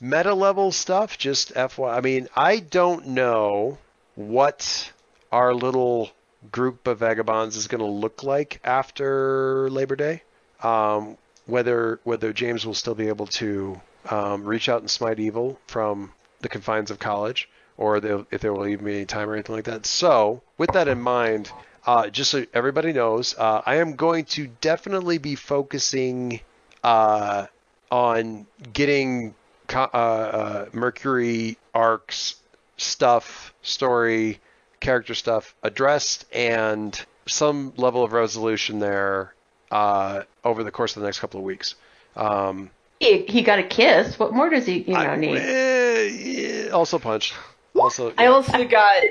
meta 0.01 0.35
level 0.35 0.73
stuff. 0.73 1.19
Just 1.19 1.53
FY. 1.53 1.97
I 1.97 2.01
mean, 2.01 2.29
I 2.37 2.59
don't 2.59 3.09
know 3.09 3.79
what 4.15 4.93
our 5.33 5.55
little 5.55 6.11
group 6.53 6.87
of 6.87 6.99
vagabonds 6.99 7.57
is 7.57 7.69
going 7.69 7.81
to 7.81 7.87
look 7.87 8.23
like 8.23 8.61
after 8.65 9.69
Labor 9.71 9.97
Day 9.97 10.23
um, 10.65 11.17
whether 11.47 12.01
whether 12.05 12.33
James 12.33 12.67
will 12.67 12.75
still 12.75 12.95
be 12.95 13.09
able 13.09 13.27
to 13.27 13.81
um, 14.11 14.45
reach 14.45 14.69
out 14.69 14.81
and 14.81 14.91
smite 14.91 15.21
evil 15.21 15.59
from 15.67 16.13
the 16.41 16.49
confines 16.49 16.91
of 16.91 16.99
college, 16.99 17.49
or 17.77 17.97
if 17.97 18.41
there 18.41 18.53
will 18.53 18.67
even 18.67 18.85
be 18.85 18.97
any 18.97 19.05
time 19.07 19.29
or 19.29 19.35
anything 19.35 19.55
like 19.55 19.65
that. 19.65 19.87
So, 19.87 20.43
with 20.59 20.73
that 20.73 20.89
in 20.89 21.01
mind, 21.01 21.51
uh, 21.87 22.09
just 22.09 22.31
so 22.31 22.45
everybody 22.55 22.93
knows, 22.93 23.35
uh, 23.39 23.63
I 23.65 23.77
am 23.77 23.95
going 23.97 24.25
to 24.27 24.47
definitely 24.61 25.19
be 25.19 25.35
focusing 25.35 26.41
uh, 26.83 27.47
on 27.91 28.47
getting 28.73 29.35
co- 29.67 29.91
uh, 29.93 29.97
uh, 29.97 30.67
Mercury 30.73 31.59
arcs 31.75 32.37
stuff, 32.77 33.55
story, 33.63 34.41
character 34.81 35.15
stuff 35.15 35.55
addressed, 35.63 36.27
and 36.33 36.99
some 37.27 37.73
level 37.77 38.03
of 38.05 38.13
resolution 38.13 38.79
there 38.79 39.35
uh, 39.71 40.23
over 40.45 40.63
the 40.65 40.71
course 40.71 40.97
of 40.97 41.01
the 41.03 41.07
next 41.07 41.21
couple 41.21 41.41
of 41.41 41.45
weeks. 41.45 41.75
Um, 42.17 42.71
He, 43.01 43.25
he 43.27 43.43
got 43.43 43.59
a 43.59 43.63
kiss. 43.63 44.19
What 44.19 44.33
more 44.33 44.49
does 44.51 44.67
he, 44.67 44.79
you 44.83 44.93
know, 44.95 44.99
I- 44.99 45.17
need? 45.17 45.37
eh, 45.39 46.69
also 46.71 46.99
punched. 46.99 47.35
Also, 47.75 48.13
I 48.17 48.27
also 48.27 48.65
got 48.69 49.03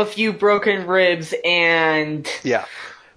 a 0.00 0.06
few 0.06 0.32
broken 0.32 0.86
ribs 0.86 1.34
and 1.44 2.28
yeah. 2.42 2.64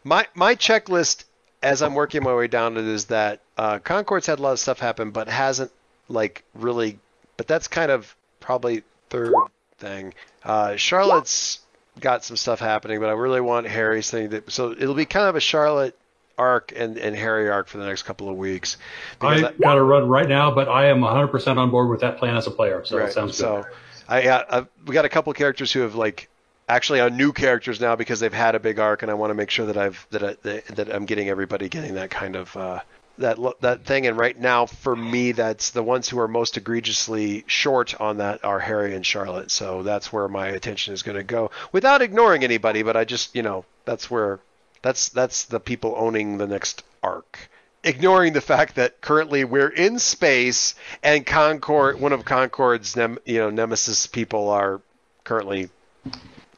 My 0.04 0.28
my 0.34 0.56
checklist 0.56 1.26
as 1.62 1.82
I'm 1.82 1.94
working 1.94 2.24
my 2.24 2.34
way 2.34 2.48
down 2.48 2.78
it 2.78 2.86
is 2.86 3.06
that 3.06 3.42
uh, 3.58 3.80
Concord's 3.80 4.28
had 4.28 4.40
a 4.40 4.42
lot 4.42 4.54
of 4.54 4.60
stuff 4.60 4.80
happen, 4.80 5.12
but 5.12 5.28
hasn't 5.28 5.72
like 6.08 6.44
really. 6.54 7.00
But 7.38 7.48
that's 7.48 7.68
kind 7.68 7.92
of 7.92 8.16
probably 8.40 8.84
third 9.10 9.34
thing. 9.78 10.14
Uh, 10.44 10.76
Charlotte's 10.76 11.60
got 12.00 12.24
some 12.24 12.38
stuff 12.38 12.60
happening, 12.60 13.00
but 13.00 13.10
I 13.10 13.14
really 13.14 13.42
want 13.42 13.68
Harry's 13.68 14.10
thing. 14.10 14.30
That, 14.30 14.52
so 14.52 14.72
it'll 14.72 14.96
be 14.96 15.06
kind 15.06 15.28
of 15.28 15.36
a 15.36 15.40
Charlotte 15.40 15.98
arc 16.38 16.72
and, 16.76 16.98
and 16.98 17.16
Harry 17.16 17.50
arc 17.50 17.68
for 17.68 17.78
the 17.78 17.86
next 17.86 18.04
couple 18.04 18.30
of 18.30 18.38
weeks. 18.38 18.78
Because 19.20 19.44
I 19.44 19.52
got 19.54 19.76
to 19.76 19.84
run 19.84 20.08
right 20.08 20.28
now, 20.28 20.52
but 20.54 20.70
I 20.70 20.88
am 20.88 21.02
100% 21.02 21.58
on 21.58 21.70
board 21.70 21.90
with 21.90 22.00
that 22.02 22.18
plan 22.18 22.38
as 22.38 22.48
a 22.48 22.52
player. 22.52 22.84
So 22.86 22.98
Right. 22.98 23.10
it 23.10 23.14
sounds 23.14 23.32
good. 23.34 23.38
so 23.38 23.66
I, 24.08 24.28
uh, 24.28 24.44
I 24.50 24.66
we 24.86 24.94
got 24.94 25.06
a 25.06 25.10
couple 25.10 25.32
characters 25.34 25.72
who 25.74 25.82
have 25.82 25.96
like 25.96 26.30
actually 26.70 27.01
on 27.01 27.17
new 27.17 27.34
characters 27.34 27.82
now 27.82 27.95
because 27.95 28.20
they've 28.20 28.32
had 28.32 28.55
a 28.55 28.59
big 28.59 28.80
arc, 28.80 29.01
and 29.01 29.11
I 29.11 29.15
want 29.15 29.32
to 29.32 29.36
make 29.36 29.49
sure 29.49 29.65
that 29.65 29.78
I've 29.78 30.07
that 30.11 30.24
I, 30.24 30.36
that, 30.43 30.93
I'm 30.93 31.05
getting 31.05 31.28
everybody 31.28 31.67
getting 31.67 31.95
that 31.95 32.11
kind 32.11 32.36
of 32.36 32.55
uh, 32.55 32.80
that 33.17 33.38
that 33.59 33.84
thing. 33.84 34.07
And 34.07 34.17
right 34.17 34.39
now, 34.39 34.67
for 34.67 34.95
me, 34.95 35.34
that's 35.34 35.72
the 35.72 35.84
ones 35.84 36.07
who 36.07 36.20
are 36.20 36.28
most 36.28 36.55
egregiously 36.55 37.43
short 37.47 37.99
on 37.99 38.17
that 38.17 38.45
are 38.45 38.59
Harry 38.59 38.95
and 38.95 39.05
Charlotte. 39.05 39.51
So 39.51 39.84
that's 39.84 40.13
where 40.13 40.28
my 40.28 40.47
attention 40.47 40.93
is 40.93 41.03
going 41.03 41.17
to 41.17 41.24
go, 41.24 41.51
without 41.72 42.01
ignoring 42.01 42.43
anybody. 42.43 42.84
But 42.84 42.95
I 42.95 43.03
just 43.03 43.36
you 43.36 43.41
know 43.41 43.65
that's 43.86 44.09
where 44.09 44.39
that's 44.82 45.09
that's 45.09 45.45
the 45.45 45.59
people 45.59 45.95
owning 45.97 46.38
the 46.38 46.47
next 46.47 46.84
arc. 47.03 47.49
Ignoring 47.82 48.34
the 48.34 48.41
fact 48.41 48.76
that 48.76 48.99
currently 48.99 49.45
we're 49.45 49.70
in 49.70 49.99
space 49.99 50.76
and 51.01 51.26
Concord, 51.26 51.99
one 51.99 52.11
of 52.11 52.26
Concord's 52.26 52.95
you 52.95 53.39
know 53.39 53.49
nemesis 53.49 54.05
people 54.05 54.49
are 54.49 54.82
currently 55.24 55.70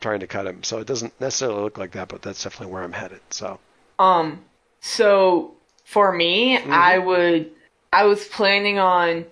trying 0.02 0.20
to 0.20 0.28
cut 0.28 0.46
him. 0.48 0.64
So 0.64 0.80
it 0.80 0.88
doesn't 0.88 1.20
necessarily 1.22 1.62
look 1.62 1.78
like 1.78 1.92
that, 1.92 2.10
but 2.10 2.22
that's 2.22 2.44
definitely 2.44 2.74
where 2.74 2.84
I'm 2.84 2.92
headed. 2.92 3.22
So 3.30 3.60
um 4.00 4.44
so 4.82 5.54
for 5.86 6.12
me 6.12 6.58
I 6.58 6.98
would 6.98 7.52
I 7.94 8.06
was 8.06 8.26
planning 8.28 8.80
on 8.80 9.26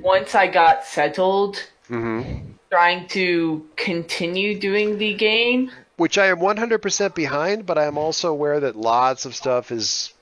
once 0.00 0.34
I 0.34 0.46
got 0.48 0.84
settled 0.84 1.62
trying 2.70 3.06
to 3.08 3.66
continue 3.76 4.58
doing 4.58 4.98
the 4.98 5.14
game. 5.14 5.70
Which 5.96 6.18
I 6.18 6.26
am 6.26 6.38
100% 6.38 7.14
behind, 7.14 7.66
but 7.66 7.78
I 7.78 7.84
am 7.84 7.98
also 7.98 8.30
aware 8.30 8.60
that 8.60 8.76
lots 8.76 9.24
of 9.24 9.34
stuff 9.34 9.70
is 9.70 10.12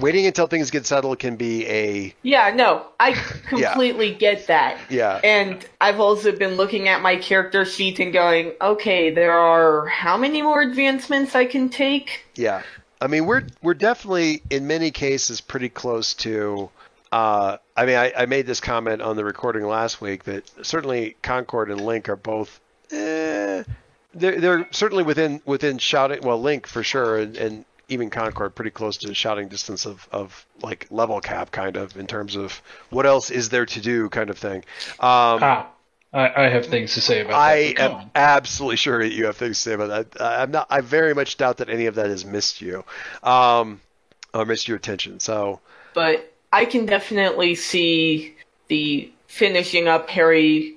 waiting 0.00 0.26
until 0.26 0.46
things 0.46 0.70
get 0.70 0.86
settled 0.86 1.18
can 1.18 1.36
be 1.36 1.66
a 1.66 2.14
Yeah, 2.22 2.52
no, 2.54 2.86
I 2.98 3.12
completely 3.48 4.14
get 4.14 4.46
that. 4.48 4.78
yeah. 4.90 5.20
And 5.22 5.64
I've 5.80 6.00
also 6.00 6.32
been 6.32 6.54
looking 6.56 6.88
at 6.88 7.02
my 7.02 7.16
character 7.16 7.64
sheet 7.64 7.98
and 8.00 8.12
going, 8.12 8.52
okay, 8.60 9.10
there 9.10 9.32
are 9.32 9.86
how 9.86 10.16
many 10.16 10.42
more 10.42 10.62
advancements 10.62 11.34
I 11.34 11.46
can 11.46 11.68
take? 11.68 12.24
Yeah, 12.34 12.62
I 13.00 13.06
mean 13.06 13.26
we're 13.26 13.42
we're 13.62 13.74
definitely 13.74 14.42
in 14.50 14.66
many 14.66 14.90
cases 14.90 15.40
pretty 15.40 15.68
close 15.68 16.14
to 16.14 16.70
uh, 17.12 17.56
I 17.76 17.86
mean, 17.86 17.96
I, 17.96 18.12
I 18.16 18.26
made 18.26 18.46
this 18.46 18.60
comment 18.60 19.00
on 19.00 19.16
the 19.16 19.24
recording 19.24 19.64
last 19.64 20.00
week 20.00 20.24
that 20.24 20.44
certainly 20.66 21.16
Concord 21.22 21.70
and 21.70 21.80
Link 21.80 22.08
are 22.08 22.16
both. 22.16 22.60
Eh, 22.90 23.62
they're, 24.16 24.40
they're 24.40 24.68
certainly 24.70 25.04
within 25.04 25.40
within 25.44 25.78
shouting. 25.78 26.20
Well, 26.22 26.40
Link 26.40 26.66
for 26.66 26.82
sure, 26.82 27.18
and, 27.18 27.36
and 27.36 27.64
even 27.88 28.10
Concord 28.10 28.54
pretty 28.54 28.70
close 28.72 28.96
to 28.98 29.06
the 29.06 29.14
shouting 29.14 29.48
distance 29.48 29.86
of, 29.86 30.08
of 30.10 30.44
like 30.60 30.86
level 30.90 31.20
cap 31.20 31.52
kind 31.52 31.76
of 31.76 31.96
in 31.96 32.06
terms 32.08 32.34
of 32.34 32.60
what 32.90 33.06
else 33.06 33.30
is 33.30 33.48
there 33.50 33.66
to 33.66 33.80
do 33.80 34.08
kind 34.08 34.28
of 34.30 34.36
thing. 34.38 34.58
Um, 34.98 35.38
Ah, 35.42 35.68
I, 36.12 36.44
I 36.44 36.48
have 36.48 36.66
things 36.66 36.94
to 36.94 37.00
say 37.00 37.20
about 37.20 37.30
that. 37.30 37.38
I 37.38 37.56
am 37.78 37.92
on. 37.92 38.10
absolutely 38.16 38.76
sure 38.76 38.98
that 39.02 39.12
you 39.12 39.26
have 39.26 39.36
things 39.36 39.56
to 39.58 39.62
say 39.62 39.72
about 39.74 39.88
that. 40.14 40.20
I- 40.20 40.42
I'm 40.42 40.50
not. 40.50 40.66
I 40.70 40.80
very 40.80 41.14
much 41.14 41.36
doubt 41.36 41.58
that 41.58 41.68
any 41.68 41.86
of 41.86 41.94
that 41.96 42.06
has 42.06 42.24
missed 42.24 42.60
you, 42.60 42.84
um, 43.22 43.80
or 44.34 44.44
missed 44.44 44.66
your 44.66 44.76
attention. 44.76 45.20
So 45.20 45.60
But 45.94 46.32
I 46.52 46.64
can 46.64 46.86
definitely 46.86 47.54
see 47.54 48.34
the 48.68 49.12
finishing 49.28 49.86
up 49.88 50.08
Harry. 50.10 50.75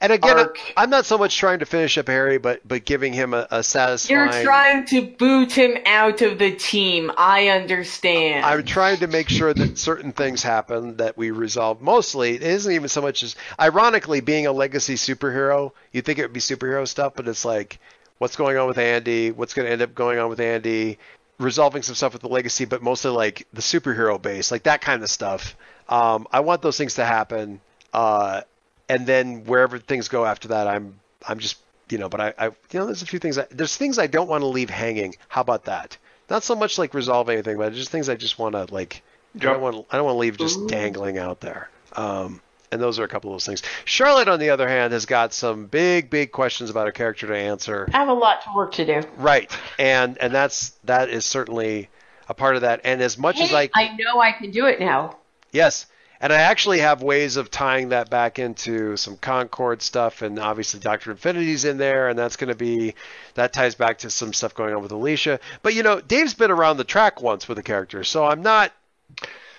And 0.00 0.12
again, 0.12 0.38
arc. 0.38 0.58
I'm 0.76 0.90
not 0.90 1.06
so 1.06 1.18
much 1.18 1.36
trying 1.36 1.60
to 1.60 1.66
finish 1.66 1.98
up 1.98 2.08
Harry, 2.08 2.38
but 2.38 2.66
but 2.66 2.84
giving 2.84 3.12
him 3.12 3.34
a, 3.34 3.46
a 3.50 3.62
satisfying. 3.62 4.32
You're 4.32 4.42
trying 4.42 4.86
to 4.86 5.02
boot 5.02 5.52
him 5.52 5.78
out 5.86 6.22
of 6.22 6.38
the 6.38 6.54
team. 6.54 7.10
I 7.16 7.48
understand. 7.48 8.44
I'm 8.44 8.64
trying 8.64 8.98
to 8.98 9.06
make 9.06 9.28
sure 9.28 9.52
that 9.54 9.78
certain 9.78 10.12
things 10.12 10.42
happen 10.42 10.96
that 10.96 11.16
we 11.16 11.30
resolve. 11.30 11.80
Mostly, 11.80 12.34
it 12.36 12.42
isn't 12.42 12.72
even 12.72 12.88
so 12.88 13.02
much 13.02 13.22
as 13.22 13.36
ironically 13.58 14.20
being 14.20 14.46
a 14.46 14.52
legacy 14.52 14.94
superhero. 14.94 15.72
You 15.92 16.02
think 16.02 16.18
it 16.18 16.22
would 16.22 16.32
be 16.32 16.40
superhero 16.40 16.86
stuff, 16.86 17.14
but 17.16 17.28
it's 17.28 17.44
like 17.44 17.78
what's 18.18 18.36
going 18.36 18.56
on 18.56 18.66
with 18.66 18.78
Andy, 18.78 19.30
what's 19.30 19.54
going 19.54 19.66
to 19.66 19.72
end 19.72 19.82
up 19.82 19.94
going 19.94 20.18
on 20.18 20.28
with 20.28 20.40
Andy, 20.40 20.98
resolving 21.38 21.82
some 21.82 21.94
stuff 21.94 22.12
with 22.12 22.22
the 22.22 22.28
legacy, 22.28 22.64
but 22.64 22.82
mostly 22.82 23.10
like 23.10 23.46
the 23.52 23.60
superhero 23.60 24.20
base, 24.20 24.50
like 24.50 24.64
that 24.64 24.80
kind 24.80 25.02
of 25.02 25.10
stuff. 25.10 25.56
Um, 25.88 26.26
I 26.32 26.40
want 26.40 26.62
those 26.62 26.76
things 26.76 26.94
to 26.94 27.04
happen, 27.04 27.60
uh, 27.92 28.42
and 28.88 29.06
then 29.06 29.44
wherever 29.44 29.78
things 29.78 30.08
go 30.08 30.24
after 30.24 30.48
that, 30.48 30.66
I'm 30.66 31.00
I'm 31.26 31.38
just 31.38 31.58
you 31.90 31.98
know, 31.98 32.08
but 32.08 32.20
I, 32.20 32.34
I 32.38 32.46
you 32.46 32.52
know, 32.74 32.86
there's 32.86 33.02
a 33.02 33.06
few 33.06 33.18
things. 33.18 33.38
I, 33.38 33.46
there's 33.50 33.76
things 33.76 33.98
I 33.98 34.06
don't 34.06 34.28
want 34.28 34.42
to 34.42 34.46
leave 34.46 34.70
hanging. 34.70 35.14
How 35.28 35.40
about 35.40 35.64
that? 35.64 35.96
Not 36.30 36.42
so 36.42 36.54
much 36.54 36.78
like 36.78 36.94
resolve 36.94 37.28
anything, 37.28 37.56
but 37.56 37.72
just 37.72 37.90
things 37.90 38.08
I 38.08 38.14
just 38.14 38.38
want 38.38 38.54
to 38.54 38.72
like. 38.72 39.02
I 39.36 39.38
don't 39.38 39.60
want. 39.60 39.86
I 39.90 39.96
don't 39.96 40.04
want 40.04 40.16
to 40.16 40.18
leave 40.18 40.38
just 40.38 40.66
dangling 40.66 41.18
out 41.18 41.40
there. 41.40 41.70
Um, 41.94 42.40
and 42.70 42.80
those 42.80 42.98
are 42.98 43.04
a 43.04 43.08
couple 43.08 43.30
of 43.30 43.34
those 43.34 43.46
things. 43.46 43.62
Charlotte, 43.84 44.28
on 44.28 44.38
the 44.38 44.50
other 44.50 44.68
hand, 44.68 44.92
has 44.92 45.06
got 45.06 45.32
some 45.32 45.66
big, 45.66 46.10
big 46.10 46.32
questions 46.32 46.68
about 46.68 46.86
her 46.86 46.92
character 46.92 47.26
to 47.26 47.36
answer. 47.36 47.88
I 47.94 47.98
have 47.98 48.08
a 48.08 48.12
lot 48.12 48.42
to 48.42 48.50
work 48.54 48.72
to 48.72 48.84
do. 48.84 49.08
Right, 49.16 49.50
and 49.78 50.18
and 50.18 50.34
that's 50.34 50.70
that 50.84 51.08
is 51.08 51.24
certainly 51.24 51.88
a 52.28 52.34
part 52.34 52.56
of 52.56 52.62
that. 52.62 52.82
And 52.84 53.00
as 53.00 53.16
much 53.16 53.40
as 53.40 53.54
I 53.54 53.70
I 53.74 53.96
know 53.96 54.20
I 54.20 54.32
can 54.32 54.50
do 54.50 54.66
it 54.66 54.80
now. 54.80 55.16
Yes. 55.52 55.86
And 56.20 56.32
I 56.32 56.36
actually 56.36 56.80
have 56.80 57.02
ways 57.02 57.36
of 57.36 57.50
tying 57.50 57.90
that 57.90 58.10
back 58.10 58.38
into 58.38 58.96
some 58.96 59.16
Concord 59.16 59.82
stuff, 59.82 60.22
and 60.22 60.38
obviously 60.38 60.80
Doctor 60.80 61.12
Infinity's 61.12 61.64
in 61.64 61.78
there, 61.78 62.08
and 62.08 62.18
that's 62.18 62.36
going 62.36 62.48
to 62.48 62.56
be 62.56 62.94
that 63.34 63.52
ties 63.52 63.76
back 63.76 63.98
to 63.98 64.10
some 64.10 64.32
stuff 64.32 64.54
going 64.54 64.74
on 64.74 64.82
with 64.82 64.90
Alicia. 64.90 65.38
But 65.62 65.74
you 65.74 65.82
know, 65.84 66.00
Dave's 66.00 66.34
been 66.34 66.50
around 66.50 66.78
the 66.78 66.84
track 66.84 67.22
once 67.22 67.48
with 67.48 67.58
a 67.58 67.62
character, 67.62 68.02
so 68.02 68.24
I'm 68.24 68.42
not 68.42 68.72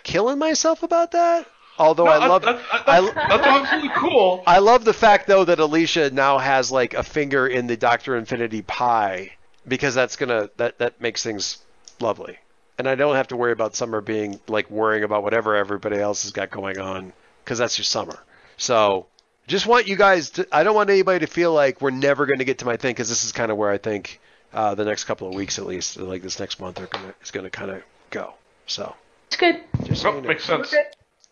killing 0.04 0.38
myself 0.38 0.84
about 0.84 1.12
that. 1.12 1.48
Although 1.78 2.08
I 2.08 2.28
love, 2.28 2.42
that, 2.42 2.58
that, 2.58 2.90
I, 2.90 3.02
that's, 3.02 3.14
that's 3.14 3.48
absolutely 3.48 3.92
cool. 3.96 4.44
I 4.46 4.60
love 4.60 4.84
the 4.84 4.94
fact 4.94 5.28
though 5.28 5.46
that 5.46 5.60
Alicia 5.60 6.12
now 6.12 6.38
has 6.38 6.74
like 6.74 6.94
a 6.94 7.04
finger 7.04 7.48
in 7.48 7.68
the 7.68 7.78
Doctor 7.78 8.18
Infinity 8.18 8.64
pie 8.64 9.32
because 9.66 9.96
that's 9.96 10.18
gonna 10.18 10.50
that 10.58 10.80
that 10.80 11.00
makes 11.00 11.24
things 11.24 11.60
lovely, 12.02 12.38
and 12.80 12.88
I 12.88 12.96
don't 12.96 13.16
have 13.16 13.28
to 13.28 13.36
worry 13.36 13.52
about 13.52 13.76
Summer 13.76 14.02
being 14.02 14.40
like 14.48 14.72
worrying 14.72 15.04
about 15.04 15.22
whatever 15.22 15.56
everybody 15.56 15.98
else 15.98 16.24
has 16.24 16.32
got 16.32 16.50
going 16.50 16.80
on 16.80 17.14
because 17.44 17.58
that's 17.60 17.78
your 17.78 17.86
Summer. 17.86 18.18
So 18.58 19.06
just 19.48 19.68
want 19.68 19.88
you 19.88 19.96
guys 19.98 20.32
to. 20.32 20.48
I 20.52 20.64
don't 20.64 20.76
want 20.76 20.90
anybody 20.90 21.26
to 21.26 21.32
feel 21.32 21.54
like 21.54 21.82
we're 21.82 21.92
never 21.92 22.26
going 22.26 22.40
to 22.40 22.46
get 22.46 22.60
to 22.60 22.66
my 22.66 22.78
thing 22.78 22.92
because 22.92 23.10
this 23.10 23.24
is 23.26 23.32
kind 23.34 23.52
of 23.52 23.58
where 23.58 23.70
I 23.70 23.78
think 23.78 24.20
uh, 24.54 24.76
the 24.76 24.86
next 24.86 25.04
couple 25.04 25.28
of 25.28 25.36
weeks 25.36 25.60
at 25.60 25.66
least, 25.66 25.98
like 25.98 26.22
this 26.24 26.40
next 26.40 26.60
month, 26.60 26.80
are 26.80 26.88
gonna 26.88 27.14
is 27.22 27.32
going 27.32 27.44
to 27.44 27.50
kind 27.50 27.70
of 27.70 27.84
go. 28.10 28.34
So 28.66 28.96
It's 29.28 29.36
good. 29.36 29.62
just 29.84 30.02
so 30.02 30.12
Oh, 30.12 30.16
you 30.16 30.22
know. 30.22 30.28
makes 30.30 30.46
sense. 30.46 30.74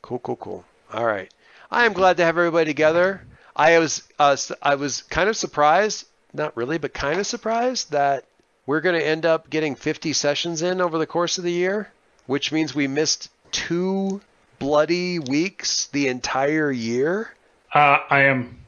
Cool, 0.01 0.19
cool, 0.19 0.35
cool. 0.35 0.65
All 0.93 1.05
right. 1.05 1.31
I 1.71 1.85
am 1.85 1.93
glad 1.93 2.17
to 2.17 2.23
have 2.25 2.37
everybody 2.37 2.65
together. 2.65 3.21
I 3.55 3.79
was 3.79 4.03
uh, 4.19 4.31
s- 4.33 4.51
I 4.61 4.75
was 4.75 5.01
kind 5.03 5.29
of 5.29 5.37
surprised, 5.37 6.05
not 6.33 6.55
really, 6.57 6.77
but 6.77 6.93
kind 6.93 7.19
of 7.19 7.25
surprised 7.27 7.91
that 7.91 8.25
we're 8.67 8.81
going 8.81 8.99
to 8.99 9.05
end 9.05 9.25
up 9.25 9.49
getting 9.49 9.75
50 9.75 10.13
sessions 10.13 10.61
in 10.61 10.79
over 10.81 10.99
the 10.99 11.07
course 11.07 11.39
of 11.39 11.43
the 11.43 11.51
year, 11.51 11.89
which 12.27 12.51
means 12.51 12.75
we 12.75 12.87
missed 12.87 13.31
two 13.51 14.21
bloody 14.59 15.17
weeks 15.17 15.87
the 15.87 16.09
entire 16.09 16.71
year. 16.71 17.33
Uh, 17.73 17.97
I 18.09 18.23
am. 18.23 18.59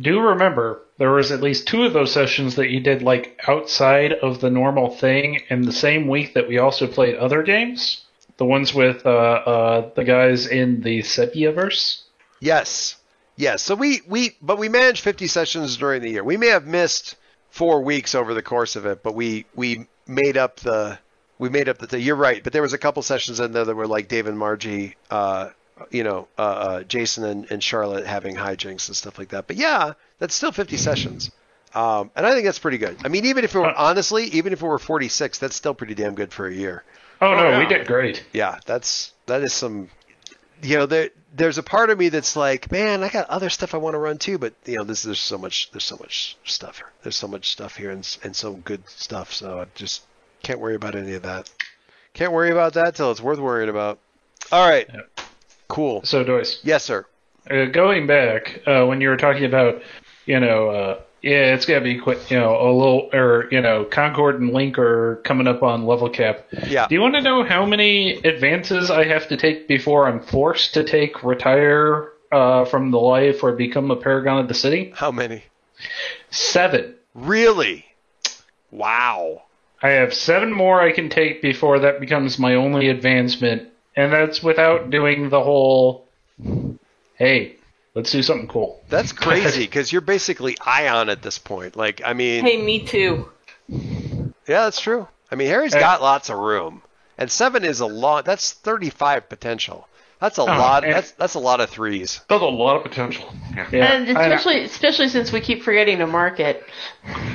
Do 0.00 0.20
remember 0.20 0.80
there 0.96 1.10
was 1.10 1.30
at 1.30 1.42
least 1.42 1.68
two 1.68 1.84
of 1.84 1.92
those 1.92 2.12
sessions 2.12 2.54
that 2.56 2.70
you 2.70 2.80
did 2.80 3.02
like 3.02 3.38
outside 3.46 4.12
of 4.12 4.40
the 4.40 4.50
normal 4.50 4.90
thing 4.90 5.42
in 5.50 5.62
the 5.62 5.72
same 5.72 6.08
week 6.08 6.34
that 6.34 6.48
we 6.48 6.58
also 6.58 6.86
played 6.86 7.16
other 7.16 7.42
games. 7.42 8.04
The 8.36 8.44
ones 8.44 8.72
with 8.72 9.04
uh, 9.04 9.10
uh, 9.10 9.90
the 9.94 10.04
guys 10.04 10.46
in 10.46 10.80
the 10.82 11.00
Sepiaverse. 11.00 12.02
Yes. 12.40 12.96
Yes. 13.36 13.62
So 13.62 13.74
we, 13.74 14.02
we 14.06 14.36
but 14.40 14.58
we 14.58 14.68
managed 14.68 15.02
50 15.02 15.26
sessions 15.26 15.76
during 15.76 16.02
the 16.02 16.10
year. 16.10 16.24
We 16.24 16.36
may 16.36 16.48
have 16.48 16.66
missed 16.66 17.16
four 17.50 17.82
weeks 17.82 18.14
over 18.14 18.34
the 18.34 18.42
course 18.42 18.76
of 18.76 18.86
it, 18.86 19.02
but 19.02 19.14
we 19.14 19.46
we 19.54 19.86
made 20.06 20.36
up 20.36 20.56
the 20.60 20.98
we 21.38 21.48
made 21.48 21.68
up 21.68 21.78
the. 21.78 22.00
You're 22.00 22.16
right, 22.16 22.42
but 22.42 22.52
there 22.52 22.62
was 22.62 22.72
a 22.72 22.78
couple 22.78 23.02
sessions 23.02 23.40
in 23.40 23.52
there 23.52 23.64
that 23.64 23.74
were 23.74 23.86
like 23.86 24.08
Dave 24.08 24.26
and 24.26 24.38
Margie, 24.38 24.96
uh, 25.10 25.50
you 25.90 26.02
know, 26.02 26.28
uh, 26.36 26.42
uh, 26.42 26.82
Jason 26.82 27.24
and, 27.24 27.50
and 27.50 27.62
Charlotte 27.62 28.06
having 28.06 28.34
hijinks 28.34 28.88
and 28.88 28.96
stuff 28.96 29.18
like 29.18 29.28
that. 29.28 29.46
But 29.46 29.56
yeah, 29.56 29.92
that's 30.18 30.34
still 30.34 30.52
50 30.52 30.76
sessions. 30.76 31.30
Um, 31.74 32.10
and 32.16 32.26
I 32.26 32.32
think 32.32 32.44
that's 32.44 32.58
pretty 32.58 32.78
good. 32.78 32.96
I 33.04 33.08
mean, 33.08 33.26
even 33.26 33.44
if 33.44 33.54
it 33.54 33.58
were 33.58 33.72
honestly, 33.72 34.24
even 34.24 34.52
if 34.52 34.62
it 34.62 34.66
were 34.66 34.78
46, 34.78 35.38
that's 35.38 35.54
still 35.54 35.74
pretty 35.74 35.94
damn 35.94 36.14
good 36.14 36.32
for 36.32 36.46
a 36.46 36.52
year. 36.52 36.82
Oh, 37.20 37.34
no, 37.34 37.50
yeah. 37.50 37.58
we 37.58 37.66
did 37.66 37.86
great. 37.86 38.24
Yeah, 38.32 38.58
that's 38.64 39.12
that 39.26 39.42
is 39.42 39.52
some. 39.52 39.90
You 40.62 40.78
know, 40.78 40.86
there 40.86 41.10
there's 41.34 41.58
a 41.58 41.62
part 41.62 41.90
of 41.90 41.98
me 41.98 42.08
that's 42.08 42.34
like, 42.36 42.70
man, 42.72 43.02
I 43.02 43.08
got 43.10 43.28
other 43.28 43.50
stuff 43.50 43.74
I 43.74 43.78
want 43.78 43.94
to 43.94 43.98
run 43.98 44.18
too, 44.18 44.38
but 44.38 44.54
you 44.64 44.76
know, 44.76 44.84
this 44.84 45.02
there's 45.02 45.20
so 45.20 45.38
much 45.38 45.70
there's 45.72 45.84
so 45.84 45.96
much 45.96 46.36
stuff 46.44 46.78
here. 46.78 46.90
There's 47.02 47.16
so 47.16 47.28
much 47.28 47.50
stuff 47.50 47.76
here 47.76 47.90
and 47.90 48.18
and 48.24 48.34
so 48.34 48.54
good 48.54 48.88
stuff. 48.88 49.32
So 49.32 49.60
I 49.60 49.66
just 49.74 50.02
can't 50.42 50.58
worry 50.60 50.74
about 50.74 50.94
any 50.94 51.14
of 51.14 51.22
that. 51.22 51.50
Can't 52.14 52.32
worry 52.32 52.50
about 52.50 52.72
that 52.74 52.94
till 52.96 53.10
it's 53.10 53.20
worth 53.20 53.38
worrying 53.38 53.68
about. 53.68 53.98
All 54.50 54.68
right, 54.68 54.88
cool. 55.68 56.02
So, 56.04 56.24
Doyce, 56.24 56.58
Yes, 56.64 56.82
sir. 56.84 57.04
uh, 57.50 57.66
going 57.66 58.06
back 58.06 58.60
uh, 58.66 58.86
when 58.86 59.00
you 59.00 59.08
were 59.10 59.16
talking 59.16 59.44
about, 59.44 59.82
you 60.24 60.40
know, 60.40 60.70
uh, 60.70 61.00
yeah, 61.22 61.54
it's 61.54 61.66
gotta 61.66 61.80
be 61.80 61.98
quick, 61.98 62.30
you 62.30 62.38
know, 62.38 62.54
a 62.54 62.70
little, 62.72 63.10
or 63.12 63.48
you 63.50 63.60
know, 63.60 63.84
Concord 63.84 64.40
and 64.40 64.52
Link 64.52 64.78
are 64.78 65.16
coming 65.24 65.46
up 65.46 65.62
on 65.62 65.86
level 65.86 66.08
cap. 66.08 66.46
Yeah. 66.66 66.86
Do 66.86 66.94
you 66.94 67.00
want 67.00 67.14
to 67.14 67.22
know 67.22 67.44
how 67.44 67.66
many 67.66 68.14
advances 68.18 68.90
I 68.90 69.04
have 69.04 69.28
to 69.28 69.36
take 69.36 69.66
before 69.66 70.08
I'm 70.08 70.20
forced 70.20 70.74
to 70.74 70.84
take 70.84 71.24
retire 71.24 72.10
uh, 72.30 72.64
from 72.66 72.90
the 72.90 72.98
life 72.98 73.42
or 73.42 73.52
become 73.52 73.90
a 73.90 73.96
paragon 73.96 74.38
of 74.38 74.48
the 74.48 74.54
city? 74.54 74.92
How 74.94 75.10
many? 75.10 75.44
Seven. 76.30 76.94
Really? 77.14 77.84
Wow. 78.70 79.42
I 79.82 79.90
have 79.90 80.12
seven 80.12 80.52
more 80.52 80.80
I 80.80 80.92
can 80.92 81.08
take 81.08 81.40
before 81.40 81.80
that 81.80 82.00
becomes 82.00 82.38
my 82.38 82.54
only 82.54 82.88
advancement, 82.88 83.68
and 83.96 84.12
that's 84.12 84.42
without 84.42 84.90
doing 84.90 85.30
the 85.30 85.42
whole. 85.42 86.06
Hey, 87.14 87.56
let's 87.94 88.10
do 88.12 88.22
something 88.22 88.48
cool. 88.48 88.82
That's 88.88 89.12
crazy 89.26 89.64
because 89.64 89.92
you're 89.92 90.00
basically 90.00 90.56
Ion 90.64 91.08
at 91.08 91.22
this 91.22 91.38
point. 91.38 91.76
Like, 91.76 92.00
I 92.04 92.12
mean, 92.12 92.44
Hey, 92.44 92.60
me 92.62 92.84
too. 92.84 93.28
Yeah, 93.68 94.64
that's 94.64 94.80
true. 94.80 95.06
I 95.30 95.34
mean, 95.34 95.48
Harry's 95.48 95.74
Uh, 95.74 95.80
got 95.80 96.00
lots 96.00 96.30
of 96.30 96.38
room, 96.38 96.82
and 97.18 97.30
seven 97.30 97.64
is 97.64 97.80
a 97.80 97.86
lot. 97.86 98.24
That's 98.24 98.52
thirty-five 98.52 99.28
potential. 99.28 99.86
That's 100.20 100.38
a 100.38 100.42
Oh, 100.42 100.46
lot. 100.46 100.82
and- 100.84 100.94
That's 100.94 101.12
that's 101.12 101.34
a 101.34 101.38
lot 101.38 101.60
of 101.60 101.70
threes. 101.70 102.20
That's 102.28 102.42
a 102.42 102.46
lot 102.46 102.76
of 102.76 102.82
potential. 102.82 103.32
Yeah. 103.54 103.66
Yeah, 103.70 103.92
and 103.92 104.18
I- 104.18 104.22
especially 104.26 104.64
especially 104.64 105.08
since 105.08 105.30
we 105.32 105.40
keep 105.40 105.62
forgetting 105.62 105.98
to 105.98 106.06
mark 106.06 106.40
it. 106.40 106.64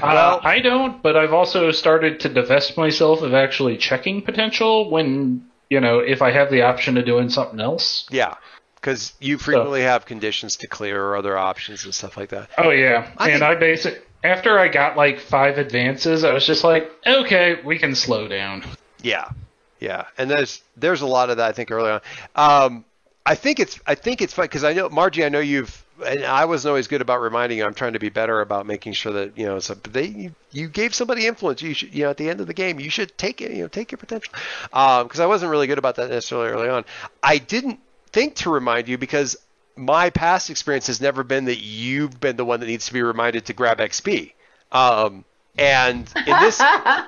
Uh, 0.01 0.39
I 0.43 0.59
don't, 0.59 1.01
but 1.03 1.15
I've 1.15 1.33
also 1.33 1.71
started 1.71 2.19
to 2.21 2.29
divest 2.29 2.75
myself 2.77 3.21
of 3.21 3.33
actually 3.33 3.77
checking 3.77 4.21
potential 4.21 4.89
when, 4.89 5.45
you 5.69 5.79
know, 5.79 5.99
if 5.99 6.21
I 6.21 6.31
have 6.31 6.49
the 6.51 6.63
option 6.63 6.97
of 6.97 7.05
doing 7.05 7.29
something 7.29 7.59
else. 7.61 8.05
Yeah, 8.09 8.33
because 8.83 9.13
you 9.21 9.37
frequently 9.37 9.83
have 9.83 10.05
conditions 10.05 10.57
to 10.57 10.67
clear 10.67 11.01
or 11.01 11.15
other 11.15 11.37
options 11.37 11.85
and 11.85 11.95
stuff 11.95 12.17
like 12.17 12.29
that. 12.29 12.49
Oh, 12.57 12.69
yeah. 12.69 13.09
I 13.17 13.29
and 13.29 13.39
think- 13.39 13.43
I 13.43 13.55
basic 13.55 14.07
after 14.23 14.59
I 14.59 14.67
got 14.67 14.97
like 14.97 15.19
five 15.19 15.57
advances, 15.57 16.23
I 16.23 16.33
was 16.33 16.45
just 16.45 16.63
like, 16.63 16.91
okay, 17.05 17.59
we 17.63 17.79
can 17.79 17.95
slow 17.95 18.27
down. 18.27 18.63
Yeah, 19.01 19.29
yeah, 19.79 20.05
and 20.17 20.29
there's 20.29 20.61
there's 20.77 21.01
a 21.01 21.05
lot 21.05 21.29
of 21.29 21.37
that 21.37 21.49
I 21.49 21.51
think 21.51 21.71
early 21.71 21.91
on. 21.91 22.01
Um, 22.35 22.85
I 23.25 23.35
think 23.35 23.59
it's 23.59 23.79
I 23.85 23.95
think 23.95 24.21
it's 24.21 24.33
fun 24.33 24.45
because 24.45 24.63
I 24.63 24.73
know 24.73 24.89
Margie. 24.89 25.25
I 25.25 25.29
know 25.29 25.39
you've 25.39 25.83
and 26.05 26.23
I 26.23 26.45
wasn't 26.45 26.69
always 26.69 26.87
good 26.87 27.01
about 27.01 27.21
reminding 27.21 27.57
you. 27.57 27.65
I'm 27.65 27.73
trying 27.73 27.93
to 27.93 27.99
be 27.99 28.09
better 28.09 28.39
about 28.39 28.65
making 28.65 28.93
sure 28.93 29.11
that 29.11 29.37
you 29.37 29.45
know. 29.45 29.59
So 29.59 29.73
they 29.73 30.05
you, 30.05 30.35
you 30.51 30.67
gave 30.69 30.95
somebody 30.95 31.27
influence. 31.27 31.61
You 31.61 31.73
should 31.73 31.93
you 31.93 32.03
know 32.05 32.11
at 32.11 32.17
the 32.17 32.29
end 32.29 32.39
of 32.39 32.47
the 32.47 32.53
game 32.53 32.79
you 32.79 32.89
should 32.89 33.17
take 33.17 33.41
it. 33.41 33.51
You 33.51 33.63
know 33.63 33.67
take 33.67 33.91
your 33.91 33.97
potential. 33.97 34.33
Because 34.71 35.19
I 35.19 35.25
wasn't 35.25 35.51
really 35.51 35.67
good 35.67 35.77
about 35.77 35.95
that 35.95 36.09
necessarily 36.09 36.49
early 36.49 36.69
on. 36.69 36.85
I 37.21 37.39
didn't 37.39 37.79
think 38.13 38.35
to 38.35 38.49
remind 38.49 38.87
you 38.87 38.97
because 38.97 39.35
my 39.75 40.09
past 40.09 40.49
experience 40.49 40.87
has 40.87 41.01
never 41.01 41.23
been 41.23 41.45
that 41.45 41.59
you've 41.59 42.19
been 42.19 42.37
the 42.37 42.45
one 42.45 42.59
that 42.59 42.67
needs 42.67 42.85
to 42.85 42.93
be 42.93 43.01
reminded 43.01 43.45
to 43.45 43.53
grab 43.53 43.79
XP. 43.79 44.33
Um, 44.71 45.25
and 45.57 46.11
in 46.27 46.39
this, 46.39 46.59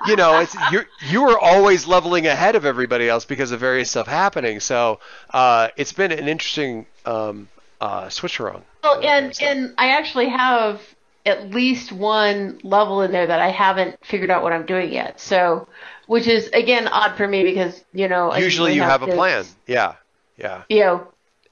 you 0.06 0.16
know, 0.16 0.38
it's 0.38 0.54
you 0.70 0.82
you 1.08 1.28
are 1.28 1.38
always 1.38 1.86
leveling 1.86 2.26
ahead 2.26 2.54
of 2.54 2.64
everybody 2.64 3.08
else 3.08 3.24
because 3.24 3.50
of 3.50 3.58
various 3.58 3.90
stuff 3.90 4.06
happening. 4.06 4.60
So 4.60 5.00
uh, 5.30 5.68
it's 5.76 5.92
been 5.92 6.12
an 6.12 6.28
interesting 6.28 6.86
um, 7.04 7.48
uh, 7.80 8.08
switch 8.08 8.38
around. 8.38 8.62
Well, 8.84 9.00
and 9.02 9.36
and 9.42 9.74
I 9.78 9.90
actually 9.90 10.28
have 10.28 10.80
at 11.24 11.50
least 11.50 11.90
one 11.90 12.60
level 12.62 13.02
in 13.02 13.10
there 13.10 13.26
that 13.26 13.40
I 13.40 13.50
haven't 13.50 13.98
figured 14.04 14.30
out 14.30 14.44
what 14.44 14.52
I'm 14.52 14.64
doing 14.64 14.92
yet. 14.92 15.18
So, 15.18 15.66
which 16.06 16.28
is 16.28 16.48
again 16.52 16.86
odd 16.86 17.16
for 17.16 17.26
me 17.26 17.42
because 17.42 17.84
you 17.92 18.06
know 18.06 18.30
I 18.30 18.38
Usually 18.38 18.74
you 18.74 18.82
have 18.82 19.02
a 19.02 19.06
to, 19.06 19.12
plan. 19.12 19.44
Yeah, 19.66 19.94
yeah. 20.38 21.00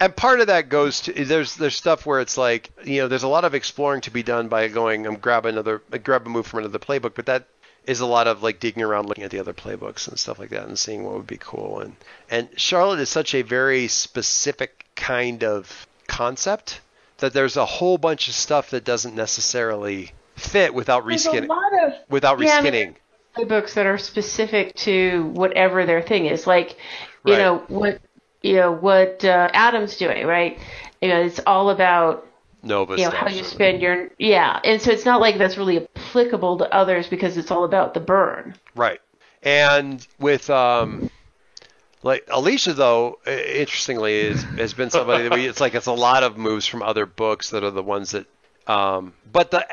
And 0.01 0.15
part 0.17 0.41
of 0.41 0.49
that 0.49 0.69
goes 0.69 1.03
to 1.03 1.13
there's 1.25 1.57
there's 1.57 1.77
stuff 1.77 2.05
where 2.05 2.21
it's 2.21 2.37
like 2.37 2.71
you 2.85 3.01
know 3.01 3.09
there's 3.09 3.23
a 3.23 3.29
lot 3.29 3.45
of 3.45 3.55
exploring 3.55 4.01
to 4.03 4.11
be 4.11 4.23
done 4.23 4.49
by 4.49 4.69
going 4.69 5.07
I'm 5.07 5.17
grab 5.17 5.47
another 5.47 5.83
grab 6.03 6.27
a 6.27 6.31
move 6.31 6.47
from 6.47 6.61
another 6.61 6.79
playbook, 6.79 7.15
but 7.15 7.27
that 7.27 7.47
is 7.87 8.01
a 8.01 8.07
lot 8.07 8.27
of 8.27 8.43
like 8.43 8.61
digging 8.61 8.83
around 8.83 9.07
looking 9.09 9.25
at 9.25 9.31
the 9.31 9.39
other 9.39 9.53
playbooks 9.53 10.09
and 10.09 10.19
stuff 10.19 10.39
like 10.39 10.51
that 10.51 10.67
and 10.67 10.79
seeing 10.79 11.05
what 11.05 11.15
would 11.15 11.27
be 11.27 11.37
cool 11.39 11.81
and 11.81 11.95
and 12.31 12.49
Charlotte 12.57 12.99
is 12.99 13.09
such 13.11 13.35
a 13.35 13.43
very 13.43 13.89
specific 13.89 14.87
kind 14.97 15.45
of 15.45 15.87
concept 16.09 16.81
that 17.19 17.33
there's 17.33 17.57
a 17.57 17.65
whole 17.65 17.99
bunch 17.99 18.27
of 18.29 18.35
stuff 18.35 18.71
that 18.71 18.85
doesn't 18.85 19.15
necessarily 19.15 20.11
fit 20.35 20.75
without 20.75 21.05
reskinning 21.05 21.49
of 21.85 21.93
without 22.09 22.41
Yeah, 22.41 22.57
I 22.57 22.63
mean, 22.63 22.73
reskinning. 22.73 22.95
playbooks 23.37 23.75
that 23.75 23.87
are 23.87 23.99
specific 23.99 24.75
to 24.77 25.25
whatever 25.35 25.87
their 25.87 26.03
thing 26.03 26.27
is. 26.27 26.47
Like, 26.47 26.77
you 27.25 27.35
Right. 27.35 27.39
know 27.39 27.59
what 27.69 28.01
you 28.45 28.57
know 28.57 28.73
what 28.73 29.25
uh, 29.25 29.49
Adam's 29.53 29.97
doing, 29.97 30.27
right? 30.27 30.59
You 31.01 31.09
know, 31.09 31.23
it's 31.23 31.41
all 31.47 31.71
about 31.71 32.27
Nova 32.63 32.97
you 32.97 33.05
know 33.05 33.11
how 33.11 33.29
you 33.29 33.43
spend 33.43 33.81
your 33.81 34.11
yeah, 34.19 34.61
and 34.65 34.81
so 34.81 34.91
it's 34.91 35.05
not 35.05 35.21
like 35.21 35.39
that's 35.39 35.57
really 35.57 35.89
applicable 35.97 36.59
to 36.59 36.73
others 36.73 37.09
because 37.09 37.37
it's 37.37 37.51
all 37.51 37.65
about 37.65 37.95
the 37.95 38.01
burn. 38.01 38.55
Right. 38.75 39.01
And 39.43 40.07
with 40.19 40.49
um 40.51 41.11
like 42.03 42.27
Alicia 42.31 42.75
though, 42.75 43.19
interestingly 43.27 44.15
is 44.15 44.43
has 44.43 44.75
been 44.75 44.91
somebody 44.91 45.25
that 45.25 45.33
we 45.33 45.47
it's 45.47 45.61
like 45.61 45.75
it's 45.75 45.87
a 45.87 45.93
lot 45.93 46.23
of 46.23 46.37
moves 46.37 46.67
from 46.67 46.83
other 46.83 47.07
books 47.07 47.51
that 47.51 47.65
are 47.65 47.71
the 47.71 47.83
ones 47.83 48.13
that 48.13 48.27
um 48.67 49.15
but 49.31 49.51
the 49.51 49.67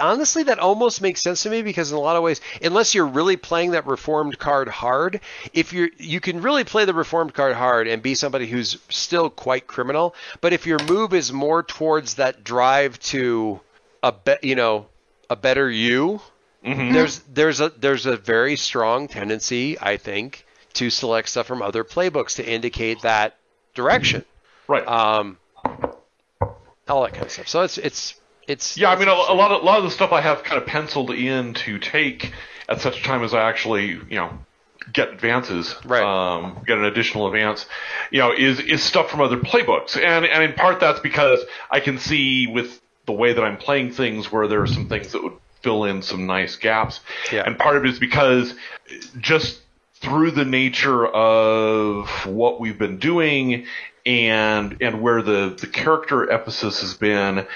honestly 0.00 0.44
that 0.44 0.58
almost 0.58 1.00
makes 1.00 1.20
sense 1.20 1.42
to 1.42 1.50
me 1.50 1.62
because 1.62 1.90
in 1.90 1.96
a 1.96 2.00
lot 2.00 2.16
of 2.16 2.22
ways 2.22 2.40
unless 2.62 2.94
you're 2.94 3.06
really 3.06 3.36
playing 3.36 3.72
that 3.72 3.86
reformed 3.86 4.38
card 4.38 4.68
hard 4.68 5.20
if 5.52 5.72
you're 5.72 5.88
you 5.98 6.20
can 6.20 6.40
really 6.42 6.62
play 6.62 6.84
the 6.84 6.94
reformed 6.94 7.34
card 7.34 7.54
hard 7.54 7.88
and 7.88 8.02
be 8.02 8.14
somebody 8.14 8.46
who's 8.46 8.78
still 8.88 9.28
quite 9.28 9.66
criminal 9.66 10.14
but 10.40 10.52
if 10.52 10.66
your 10.66 10.78
move 10.84 11.12
is 11.12 11.32
more 11.32 11.62
towards 11.62 12.14
that 12.14 12.44
drive 12.44 12.98
to 13.00 13.58
a 14.02 14.12
be, 14.12 14.34
you 14.42 14.54
know 14.54 14.86
a 15.28 15.34
better 15.36 15.68
you 15.68 16.20
there's 16.62 17.20
there's 17.20 17.60
a 17.60 17.70
there's 17.70 18.06
a 18.06 18.16
very 18.16 18.56
strong 18.56 19.08
tendency, 19.08 19.78
I 19.80 19.96
think, 19.96 20.44
to 20.74 20.90
select 20.90 21.28
stuff 21.28 21.46
from 21.46 21.62
other 21.62 21.84
playbooks 21.84 22.36
to 22.36 22.46
indicate 22.46 23.02
that 23.02 23.36
direction. 23.74 24.24
Right. 24.68 24.86
Um, 24.86 25.38
all 26.88 27.02
that 27.02 27.12
kind 27.12 27.24
of 27.24 27.30
stuff. 27.30 27.48
So 27.48 27.62
it's 27.62 27.78
it's 27.78 28.19
it's 28.50 28.76
Yeah, 28.76 28.90
I 28.90 28.96
mean, 28.98 29.08
a, 29.08 29.12
a 29.12 29.34
lot 29.34 29.50
of 29.52 29.62
a 29.62 29.64
lot 29.64 29.78
of 29.78 29.84
the 29.84 29.90
stuff 29.90 30.12
I 30.12 30.20
have 30.20 30.42
kind 30.42 30.60
of 30.60 30.66
penciled 30.66 31.10
in 31.10 31.54
to 31.54 31.78
take 31.78 32.32
at 32.68 32.80
such 32.80 33.00
a 33.00 33.02
time 33.02 33.22
as 33.24 33.34
I 33.34 33.48
actually, 33.48 33.86
you 33.86 34.16
know, 34.16 34.30
get 34.92 35.10
advances, 35.10 35.74
Right. 35.84 36.02
Um, 36.02 36.58
get 36.66 36.78
an 36.78 36.84
additional 36.84 37.26
advance, 37.26 37.66
you 38.10 38.18
know, 38.18 38.32
is 38.36 38.60
is 38.60 38.82
stuff 38.82 39.10
from 39.10 39.20
other 39.20 39.38
playbooks, 39.38 39.96
and 39.96 40.24
and 40.24 40.42
in 40.42 40.52
part 40.54 40.80
that's 40.80 41.00
because 41.00 41.40
I 41.70 41.80
can 41.80 41.98
see 41.98 42.46
with 42.46 42.80
the 43.06 43.12
way 43.12 43.32
that 43.32 43.42
I'm 43.42 43.56
playing 43.56 43.92
things 43.92 44.30
where 44.30 44.46
there 44.48 44.62
are 44.62 44.66
some 44.66 44.88
things 44.88 45.12
that 45.12 45.22
would 45.22 45.34
fill 45.62 45.84
in 45.84 46.02
some 46.02 46.26
nice 46.26 46.56
gaps, 46.56 47.00
Yeah. 47.32 47.42
and 47.44 47.58
part 47.58 47.76
of 47.76 47.84
it 47.84 47.90
is 47.90 47.98
because 47.98 48.54
just 49.18 49.60
through 50.00 50.30
the 50.30 50.44
nature 50.46 51.06
of 51.06 52.08
what 52.24 52.58
we've 52.60 52.78
been 52.78 52.98
doing 52.98 53.66
and 54.06 54.78
and 54.80 55.02
where 55.02 55.20
the 55.20 55.54
the 55.60 55.66
character 55.66 56.30
emphasis 56.30 56.80
has 56.80 56.94
been 56.94 57.46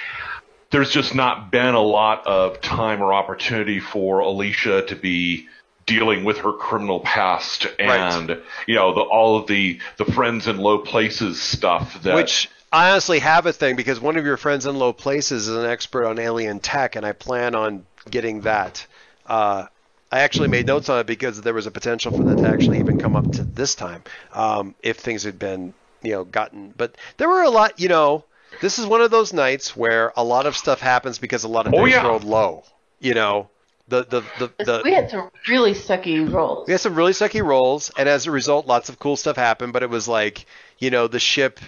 there's 0.74 0.90
just 0.90 1.14
not 1.14 1.52
been 1.52 1.74
a 1.74 1.80
lot 1.80 2.26
of 2.26 2.60
time 2.60 3.00
or 3.00 3.14
opportunity 3.14 3.78
for 3.78 4.18
Alicia 4.18 4.82
to 4.86 4.96
be 4.96 5.46
dealing 5.86 6.24
with 6.24 6.38
her 6.38 6.52
criminal 6.52 6.98
past 6.98 7.66
and 7.78 8.40
you 8.66 8.74
know 8.74 8.94
the, 8.94 9.00
all 9.00 9.36
of 9.36 9.46
the 9.46 9.78
the 9.98 10.04
friends 10.04 10.48
in 10.48 10.56
low 10.56 10.78
places 10.78 11.40
stuff 11.40 12.02
that 12.02 12.14
which 12.14 12.48
I 12.72 12.90
honestly 12.90 13.20
have 13.20 13.46
a 13.46 13.52
thing 13.52 13.76
because 13.76 14.00
one 14.00 14.16
of 14.16 14.24
your 14.24 14.36
friends 14.36 14.66
in 14.66 14.76
low 14.76 14.92
places 14.92 15.46
is 15.46 15.56
an 15.56 15.64
expert 15.64 16.06
on 16.06 16.18
alien 16.18 16.58
tech, 16.58 16.96
and 16.96 17.06
I 17.06 17.12
plan 17.12 17.54
on 17.54 17.86
getting 18.10 18.40
that. 18.40 18.84
Uh, 19.24 19.66
I 20.10 20.20
actually 20.20 20.48
made 20.48 20.66
notes 20.66 20.88
on 20.88 20.98
it 20.98 21.06
because 21.06 21.40
there 21.40 21.54
was 21.54 21.66
a 21.66 21.70
potential 21.70 22.10
for 22.10 22.24
that 22.24 22.38
to 22.38 22.48
actually 22.48 22.80
even 22.80 22.96
come 22.96 23.14
up 23.14 23.30
to 23.32 23.44
this 23.44 23.76
time 23.76 24.02
um, 24.32 24.74
if 24.82 24.98
things 24.98 25.22
had 25.22 25.38
been 25.38 25.72
you 26.02 26.12
know 26.12 26.24
gotten. 26.24 26.74
But 26.76 26.96
there 27.16 27.28
were 27.28 27.42
a 27.42 27.50
lot, 27.50 27.78
you 27.78 27.88
know. 27.88 28.24
This 28.60 28.78
is 28.78 28.86
one 28.86 29.00
of 29.00 29.10
those 29.10 29.32
nights 29.32 29.76
where 29.76 30.12
a 30.16 30.24
lot 30.24 30.46
of 30.46 30.56
stuff 30.56 30.80
happens 30.80 31.18
because 31.18 31.44
a 31.44 31.48
lot 31.48 31.66
of 31.66 31.74
Oh, 31.74 31.84
dice 31.84 31.92
yeah. 31.94 32.06
rolled 32.06 32.24
low. 32.24 32.64
You 33.00 33.14
know, 33.14 33.48
the 33.88 34.04
the 34.04 34.20
the, 34.38 34.64
the 34.64 34.80
we 34.84 34.92
had 34.92 35.10
some 35.10 35.30
really 35.48 35.72
sucky 35.72 36.30
rolls. 36.32 36.66
we 36.66 36.72
had 36.72 36.80
some 36.80 36.94
really 36.94 37.12
sucky 37.12 37.44
rolls, 37.44 37.90
and 37.98 38.08
as 38.08 38.26
a 38.26 38.30
result, 38.30 38.66
lots 38.66 38.88
of 38.88 38.98
cool 38.98 39.16
stuff 39.16 39.36
happened. 39.36 39.72
But 39.72 39.82
it 39.82 39.90
was 39.90 40.08
like, 40.08 40.46
you 40.78 40.90
know, 40.90 41.06
the 41.06 41.18
ship 41.20 41.60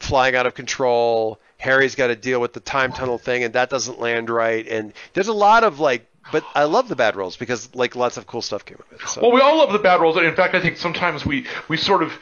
flying 0.00 0.34
out 0.36 0.46
of 0.46 0.54
control. 0.54 1.38
Harry's 1.58 1.94
got 1.94 2.08
to 2.08 2.16
deal 2.16 2.40
with 2.40 2.52
the 2.52 2.60
time 2.60 2.92
tunnel 2.92 3.16
thing, 3.18 3.44
and 3.44 3.54
that 3.54 3.70
doesn't 3.70 3.98
land 3.98 4.28
right. 4.28 4.66
And 4.68 4.92
there's 5.14 5.28
a 5.28 5.32
lot 5.32 5.64
of 5.64 5.80
like, 5.80 6.06
but 6.32 6.44
I 6.54 6.64
love 6.64 6.88
the 6.88 6.96
bad 6.96 7.16
rolls 7.16 7.36
because 7.36 7.74
like 7.74 7.96
lots 7.96 8.16
of 8.16 8.26
cool 8.26 8.42
stuff 8.42 8.64
came 8.64 8.78
of 8.78 9.00
it. 9.00 9.08
So. 9.08 9.22
Well, 9.22 9.32
we 9.32 9.40
all 9.40 9.56
love 9.58 9.72
the 9.72 9.78
bad 9.78 10.00
rolls. 10.00 10.16
In 10.18 10.34
fact, 10.34 10.54
I 10.54 10.60
think 10.60 10.76
sometimes 10.76 11.24
we 11.24 11.46
we 11.68 11.76
sort 11.76 12.02
of 12.02 12.12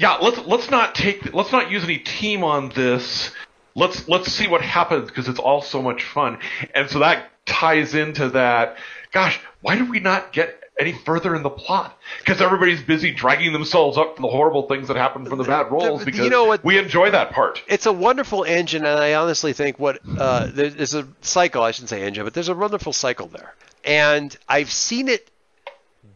yeah. 0.00 0.14
Let's 0.16 0.38
let's 0.46 0.70
not 0.70 0.94
take 0.94 1.32
let's 1.34 1.52
not 1.52 1.70
use 1.70 1.84
any 1.84 1.98
team 1.98 2.42
on 2.42 2.70
this. 2.70 3.30
Let's 3.74 4.08
let's 4.08 4.32
see 4.32 4.48
what 4.48 4.62
happens 4.62 5.08
because 5.08 5.28
it's 5.28 5.38
all 5.38 5.62
so 5.62 5.80
much 5.82 6.02
fun, 6.04 6.38
and 6.74 6.90
so 6.90 6.98
that 7.00 7.30
ties 7.46 7.94
into 7.94 8.30
that. 8.30 8.76
Gosh, 9.12 9.38
why 9.60 9.76
did 9.76 9.88
we 9.90 10.00
not 10.00 10.32
get 10.32 10.56
any 10.78 10.92
further 10.92 11.34
in 11.36 11.42
the 11.42 11.50
plot? 11.50 11.96
Because 12.20 12.40
everybody's 12.40 12.82
busy 12.82 13.12
dragging 13.12 13.52
themselves 13.52 13.98
up 13.98 14.16
from 14.16 14.22
the 14.22 14.28
horrible 14.28 14.66
things 14.68 14.88
that 14.88 14.96
happen 14.96 15.26
from 15.26 15.36
the 15.38 15.44
bad 15.44 15.70
rolls. 15.70 16.00
You 16.00 16.06
Because 16.06 16.30
know 16.30 16.44
what- 16.46 16.64
we 16.64 16.78
enjoy 16.78 17.10
that 17.10 17.32
part. 17.32 17.62
it's 17.68 17.86
a 17.86 17.92
wonderful 17.92 18.44
engine, 18.44 18.84
and 18.86 18.98
I 18.98 19.14
honestly 19.14 19.52
think 19.52 19.78
what 19.78 20.00
uh, 20.18 20.48
there's 20.52 20.94
a 20.94 21.06
cycle. 21.20 21.62
I 21.62 21.70
shouldn't 21.72 21.90
say 21.90 22.02
engine, 22.02 22.24
but 22.24 22.34
there's 22.34 22.48
a 22.48 22.54
wonderful 22.54 22.92
cycle 22.92 23.26
there, 23.28 23.54
and 23.84 24.36
I've 24.48 24.70
seen 24.72 25.08
it 25.08 25.28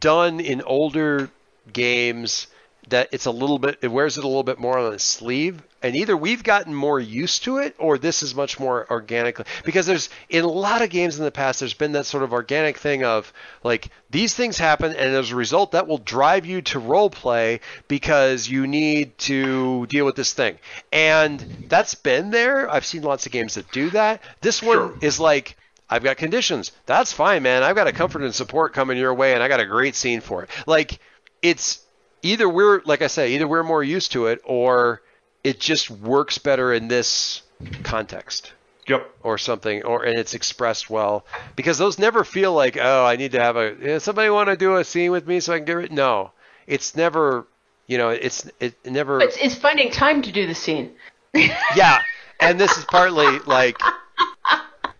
done 0.00 0.40
in 0.40 0.62
older 0.62 1.30
games 1.72 2.46
that 2.88 3.08
it's 3.12 3.26
a 3.26 3.30
little 3.30 3.58
bit 3.58 3.78
it 3.82 3.88
wears 3.88 4.18
it 4.18 4.24
a 4.24 4.26
little 4.26 4.42
bit 4.42 4.58
more 4.58 4.78
on 4.78 4.90
the 4.92 4.98
sleeve 4.98 5.62
and 5.82 5.96
either 5.96 6.16
we've 6.16 6.42
gotten 6.42 6.74
more 6.74 6.98
used 7.00 7.44
to 7.44 7.58
it 7.58 7.74
or 7.78 7.98
this 7.98 8.22
is 8.22 8.34
much 8.34 8.58
more 8.60 8.86
organically 8.90 9.44
because 9.64 9.86
there's 9.86 10.10
in 10.28 10.44
a 10.44 10.48
lot 10.48 10.82
of 10.82 10.90
games 10.90 11.18
in 11.18 11.24
the 11.24 11.30
past 11.30 11.60
there's 11.60 11.74
been 11.74 11.92
that 11.92 12.06
sort 12.06 12.22
of 12.22 12.32
organic 12.32 12.76
thing 12.78 13.04
of 13.04 13.32
like 13.62 13.88
these 14.10 14.34
things 14.34 14.58
happen 14.58 14.90
and 14.92 15.14
as 15.14 15.30
a 15.30 15.36
result 15.36 15.72
that 15.72 15.86
will 15.86 15.98
drive 15.98 16.44
you 16.46 16.60
to 16.62 16.78
role 16.78 17.10
play 17.10 17.60
because 17.88 18.48
you 18.48 18.66
need 18.66 19.16
to 19.18 19.86
deal 19.86 20.04
with 20.04 20.16
this 20.16 20.32
thing 20.32 20.58
and 20.92 21.40
that's 21.68 21.94
been 21.94 22.30
there 22.30 22.70
i've 22.70 22.84
seen 22.86 23.02
lots 23.02 23.26
of 23.26 23.32
games 23.32 23.54
that 23.54 23.70
do 23.72 23.90
that 23.90 24.20
this 24.40 24.62
one 24.62 24.76
Sure. 24.76 24.94
is 25.00 25.20
like 25.20 25.56
I've 25.88 26.02
got 26.02 26.16
conditions. 26.16 26.72
That's 26.86 27.12
fine, 27.12 27.42
man. 27.42 27.62
I've 27.62 27.76
got 27.76 27.86
a 27.86 27.92
comfort 27.92 28.22
and 28.22 28.34
support 28.34 28.72
coming 28.72 28.96
your 28.96 29.12
way, 29.12 29.34
and 29.34 29.42
I 29.42 29.48
got 29.48 29.60
a 29.60 29.66
great 29.66 29.94
scene 29.94 30.22
for 30.22 30.42
it. 30.42 30.50
Like, 30.66 30.98
it's 31.42 31.83
either 32.24 32.48
we're, 32.48 32.82
like 32.84 33.02
I 33.02 33.06
say, 33.06 33.32
either 33.34 33.46
we're 33.46 33.62
more 33.62 33.84
used 33.84 34.12
to 34.12 34.26
it, 34.26 34.40
or 34.44 35.02
it 35.44 35.60
just 35.60 35.90
works 35.90 36.38
better 36.38 36.72
in 36.72 36.88
this 36.88 37.42
context 37.84 38.52
Yep. 38.88 39.08
or 39.22 39.38
something, 39.38 39.82
or 39.84 40.04
and 40.04 40.18
it's 40.18 40.34
expressed 40.34 40.90
well. 40.90 41.24
Because 41.54 41.78
those 41.78 41.98
never 41.98 42.24
feel 42.24 42.52
like, 42.52 42.76
oh, 42.80 43.04
I 43.04 43.16
need 43.16 43.32
to 43.32 43.40
have 43.40 43.56
a 43.56 44.00
somebody 44.00 44.28
want 44.30 44.48
to 44.48 44.56
do 44.56 44.76
a 44.76 44.84
scene 44.84 45.10
with 45.12 45.26
me 45.26 45.40
so 45.40 45.52
I 45.54 45.58
can 45.58 45.64
get 45.66 45.78
it. 45.78 45.92
No, 45.92 46.32
it's 46.66 46.96
never. 46.96 47.46
You 47.86 47.98
know, 47.98 48.08
it's 48.10 48.50
it 48.60 48.74
never. 48.84 49.20
It's, 49.20 49.36
it's 49.36 49.54
finding 49.54 49.90
time 49.90 50.22
to 50.22 50.32
do 50.32 50.46
the 50.46 50.54
scene. 50.54 50.92
Yeah, 51.76 52.00
and 52.40 52.60
this 52.60 52.76
is 52.78 52.84
partly 52.84 53.40
like, 53.40 53.76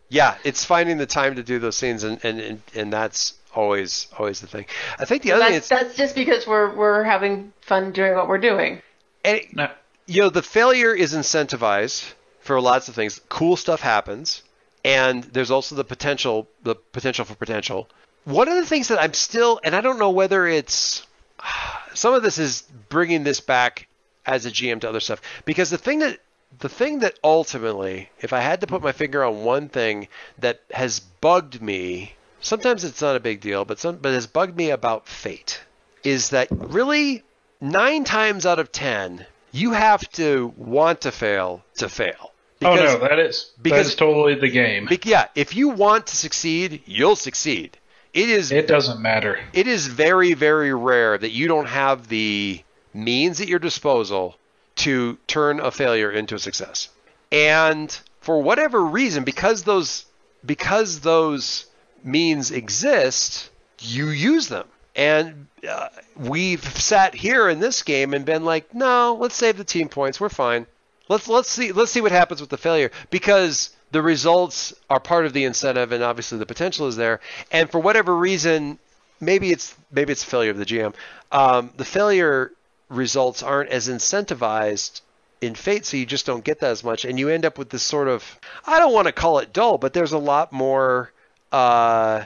yeah, 0.09 0.37
it's 0.45 0.65
finding 0.65 0.99
the 0.99 1.07
time 1.07 1.37
to 1.37 1.43
do 1.43 1.59
those 1.59 1.77
scenes, 1.77 2.05
and 2.05 2.23
and 2.25 2.41
and, 2.41 2.63
and 2.75 2.93
that's 2.93 3.35
always 3.55 4.09
always 4.19 4.41
the 4.41 4.47
thing. 4.47 4.67
I 4.99 5.05
think 5.05 5.23
the 5.23 5.33
other 5.33 5.45
thing 5.47 5.55
is, 5.55 5.69
that's 5.69 5.97
just 5.97 6.15
because 6.15 6.47
we're 6.47 6.75
we're 6.75 7.05
having 7.05 7.53
fun 7.61 7.93
doing 7.93 8.15
what 8.15 8.29
we're 8.29 8.39
doing. 8.39 8.83
and 9.25 9.39
it- 9.39 9.55
No. 9.57 9.71
you 10.07 10.23
know, 10.23 10.29
the 10.31 10.43
failure 10.43 10.93
is 10.95 11.15
incentivized 11.15 12.13
for 12.41 12.61
lots 12.61 12.89
of 12.89 12.95
things. 12.95 13.21
Cool 13.29 13.57
stuff 13.57 13.81
happens, 13.81 14.43
and 14.85 15.25
there's 15.25 15.51
also 15.51 15.75
the 15.75 15.85
potential, 15.85 16.47
the 16.63 16.75
potential 16.75 17.25
for 17.25 17.35
potential. 17.35 17.89
One 18.25 18.49
of 18.49 18.57
the 18.57 18.67
things 18.67 18.89
that 18.89 19.01
I'm 19.01 19.15
still, 19.15 19.61
and 19.65 19.75
I 19.75 19.81
don't 19.81 19.99
know 19.99 20.11
whether 20.11 20.47
it's 20.47 21.07
some 21.95 22.15
of 22.15 22.23
this 22.23 22.39
is 22.39 22.63
bringing 22.89 23.25
this 23.25 23.41
back 23.41 23.87
as 24.27 24.47
a 24.47 24.51
GM 24.51 24.81
to 24.81 24.89
other 24.89 25.01
stuff 25.01 25.21
because 25.45 25.69
the 25.71 25.79
thing 25.79 25.99
that 26.01 26.19
the 26.61 26.69
thing 26.69 27.01
that 27.01 27.19
ultimately, 27.25 28.09
if 28.21 28.33
I 28.33 28.41
had 28.41 28.61
to 28.61 28.67
put 28.67 28.81
my 28.83 28.93
finger 28.93 29.25
on 29.25 29.43
one 29.45 29.69
thing 29.69 30.07
that 30.39 30.61
has 30.71 31.01
bugged 31.01 31.61
me, 31.61 32.15
sometimes 32.45 32.85
it's 32.85 33.03
not 33.03 33.17
a 33.17 33.21
big 33.21 33.41
deal, 33.41 33.65
but 33.65 33.79
some 33.81 33.97
but 33.97 34.13
has 34.13 34.27
bugged 34.29 34.57
me 34.57 34.71
about 34.71 35.09
fate 35.09 35.61
is 36.05 36.31
that 36.31 36.49
really 36.51 37.25
nine 37.61 38.05
times 38.05 38.47
out 38.47 38.59
of 38.59 38.71
ten 38.71 39.27
you 39.53 39.73
have 39.73 40.09
to 40.13 40.53
want 40.57 41.01
to 41.03 41.11
fail 41.11 41.65
to 41.77 41.89
fail. 41.89 42.33
oh 42.63 42.75
no, 42.77 42.99
that 42.99 43.19
is 43.19 43.51
because- 43.61 43.87
that 43.87 43.91
is 43.93 43.95
totally 43.97 44.35
the 44.35 44.49
game. 44.49 44.87
Be- 44.87 45.01
yeah, 45.05 45.27
if 45.35 45.57
you 45.57 45.69
want 45.71 46.07
to 46.09 46.17
succeed, 46.17 46.83
you'll 46.87 47.17
succeed. 47.17 47.77
It 48.13 48.29
is 48.29 48.53
It 48.53 48.69
doesn't 48.69 49.01
matter. 49.01 49.41
it 49.53 49.67
is 49.67 49.87
very 49.89 50.35
very 50.35 50.73
rare 50.75 51.19
that 51.19 51.31
you 51.31 51.49
don't 51.49 51.67
have 51.69 52.09
the 52.09 52.63
means 52.93 53.41
at 53.41 53.49
your 53.49 53.59
disposal 53.59 54.37
to 54.77 55.19
turn 55.27 55.59
a 55.61 55.71
failure 55.71 56.11
into 56.11 56.35
a 56.35 56.39
success. 56.39 56.89
And 57.33 57.97
for 58.21 58.41
whatever 58.43 58.85
reason 58.85 59.25
because 59.25 59.65
those 59.65 60.05
because 60.45 61.01
those 61.01 61.67
means 62.05 62.51
exist, 62.51 63.51
you 63.81 64.09
use 64.09 64.49
them. 64.49 64.67
And 64.97 65.49
uh, 65.69 65.89
we've 66.17 66.63
sat 66.63 67.15
here 67.15 67.49
in 67.49 67.59
this 67.59 67.83
game 67.83 68.15
and 68.15 68.25
been 68.25 68.45
like, 68.45 68.73
"No, 68.75 69.17
let's 69.19 69.35
save 69.35 69.57
the 69.57 69.65
team 69.65 69.89
points. 69.89 70.21
We're 70.21 70.29
fine. 70.29 70.67
Let's 71.09 71.29
let's 71.29 71.51
see 71.51 71.73
let's 71.73 71.91
see 71.91 72.01
what 72.01 72.13
happens 72.13 72.41
with 72.41 72.51
the 72.51 72.57
failure 72.57 72.91
because 73.11 73.71
the 73.91 74.03
results 74.03 74.75
are 74.89 75.01
part 75.01 75.27
of 75.27 75.33
the 75.33 75.45
incentive 75.45 75.93
and 75.93 76.03
obviously 76.03 76.39
the 76.39 76.47
potential 76.47 76.87
is 76.89 76.97
there. 76.97 77.21
And 77.53 77.71
for 77.71 77.79
whatever 77.79 78.15
reason, 78.15 78.79
maybe 79.21 79.53
it's 79.53 79.75
maybe 79.91 80.13
it's 80.13 80.25
failure 80.25 80.51
of 80.51 80.59
the 80.59 80.65
GM. 80.65 80.95
Um, 81.31 81.71
the 81.77 81.85
failure 81.85 82.53
results 82.89 83.43
aren't 83.43 83.71
as 83.71 83.89
incentivized 83.89 85.01
in 85.41 85.55
Fate, 85.55 85.85
so 85.85 85.97
you 85.97 86.07
just 86.07 86.27
don't 86.27 86.45
get 86.45 86.61
that 86.61 86.71
as 86.71 86.83
much, 86.83 87.05
and 87.05 87.19
you 87.19 87.29
end 87.29 87.45
up 87.45 87.59
with 87.59 87.71
this 87.71 87.83
sort 87.83 88.09
of 88.09 88.39
I 88.67 88.79
don't 88.79 88.93
want 88.93 89.07
to 89.07 89.13
call 89.13 89.39
it 89.39 89.53
dull, 89.53 89.79
but 89.79 89.93
there's 89.93 90.13
a 90.13 90.19
lot 90.19 90.53
more. 90.53 91.11
Uh, 91.55 92.25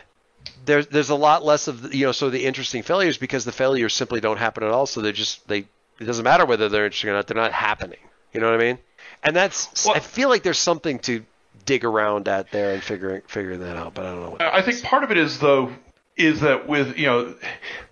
there's 0.64 0.86
there's 0.86 1.10
a 1.10 1.14
lot 1.14 1.44
less 1.44 1.68
of 1.68 1.82
the, 1.82 1.96
you 1.96 2.06
know 2.06 2.12
so 2.12 2.30
the 2.30 2.46
interesting 2.46 2.82
failures 2.82 3.18
because 3.18 3.44
the 3.44 3.52
failures 3.52 3.92
simply 3.92 4.20
don't 4.20 4.38
happen 4.38 4.64
at 4.64 4.70
all, 4.70 4.86
so 4.86 5.02
they're 5.02 5.12
just 5.12 5.46
they 5.46 5.66
it 6.00 6.04
doesn't 6.04 6.24
matter 6.24 6.46
whether 6.46 6.70
they're 6.70 6.86
interesting 6.86 7.10
or 7.10 7.12
not, 7.12 7.26
they're 7.26 7.36
not 7.36 7.52
happening. 7.52 7.98
You 8.32 8.40
know 8.40 8.50
what 8.50 8.58
I 8.58 8.64
mean? 8.64 8.78
And 9.22 9.36
that's 9.36 9.84
Well- 9.84 9.96
I 9.96 10.00
feel 10.00 10.30
like 10.30 10.42
there's 10.42 10.58
something 10.58 10.98
to 11.00 11.24
dig 11.66 11.84
around 11.84 12.26
at 12.26 12.50
there 12.52 12.72
and 12.72 12.82
figuring 12.82 13.20
figuring 13.26 13.60
that 13.60 13.76
out, 13.76 13.92
but 13.92 14.06
I 14.06 14.10
don't 14.12 14.22
know 14.22 14.30
what. 14.30 14.40
I 14.40 14.62
think 14.62 14.82
part 14.82 15.04
of 15.04 15.10
it 15.10 15.18
is 15.18 15.38
though 15.40 15.72
is 16.16 16.40
that 16.40 16.66
with 16.66 16.96
you 16.96 17.06
know 17.06 17.34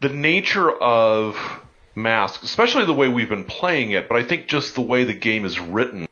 the 0.01 0.09
nature 0.09 0.71
of 0.71 1.37
Mask, 1.95 2.43
especially 2.45 2.87
the 2.87 2.95
way 2.95 3.09
we've 3.09 3.29
been 3.29 3.45
playing 3.45 3.91
it, 3.91 4.09
but 4.09 4.17
I 4.17 4.23
think 4.23 4.49
just 4.49 4.75
the 4.75 4.81
way 4.81 5.05
the 5.05 5.13
game 5.13 5.45
is 5.45 5.61
written 5.61 6.09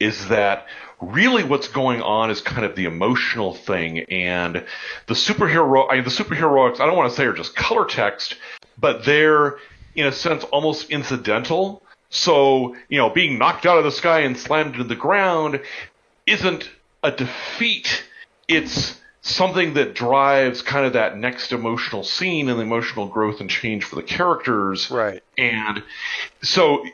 is 0.00 0.28
that 0.28 0.66
really 1.00 1.44
what's 1.44 1.68
going 1.68 2.02
on 2.02 2.30
is 2.30 2.40
kind 2.40 2.64
of 2.64 2.74
the 2.76 2.84
emotional 2.84 3.54
thing 3.54 4.00
and 4.10 4.64
the 5.06 5.14
superhero 5.14 5.86
I 5.90 5.96
mean, 5.96 6.04
the 6.04 6.10
superheroics 6.10 6.80
I 6.80 6.86
don't 6.86 6.96
want 6.96 7.10
to 7.10 7.16
say 7.16 7.24
are 7.24 7.32
just 7.32 7.54
color 7.54 7.84
text, 7.84 8.36
but 8.78 9.04
they're 9.04 9.58
in 9.94 10.06
a 10.06 10.12
sense 10.12 10.44
almost 10.44 10.90
incidental. 10.90 11.82
So, 12.10 12.74
you 12.88 12.98
know, 12.98 13.10
being 13.10 13.38
knocked 13.38 13.66
out 13.66 13.78
of 13.78 13.84
the 13.84 13.92
sky 13.92 14.20
and 14.20 14.36
slammed 14.36 14.74
into 14.74 14.84
the 14.84 14.96
ground 14.96 15.60
isn't 16.26 16.70
a 17.02 17.10
defeat. 17.10 18.04
It's 18.46 18.97
something 19.28 19.74
that 19.74 19.94
drives 19.94 20.62
kind 20.62 20.86
of 20.86 20.94
that 20.94 21.16
next 21.16 21.52
emotional 21.52 22.02
scene 22.02 22.48
and 22.48 22.58
the 22.58 22.62
emotional 22.62 23.06
growth 23.06 23.40
and 23.40 23.48
change 23.50 23.84
for 23.84 23.96
the 23.96 24.02
characters. 24.02 24.90
Right. 24.90 25.22
And 25.36 25.82
so, 26.42 26.84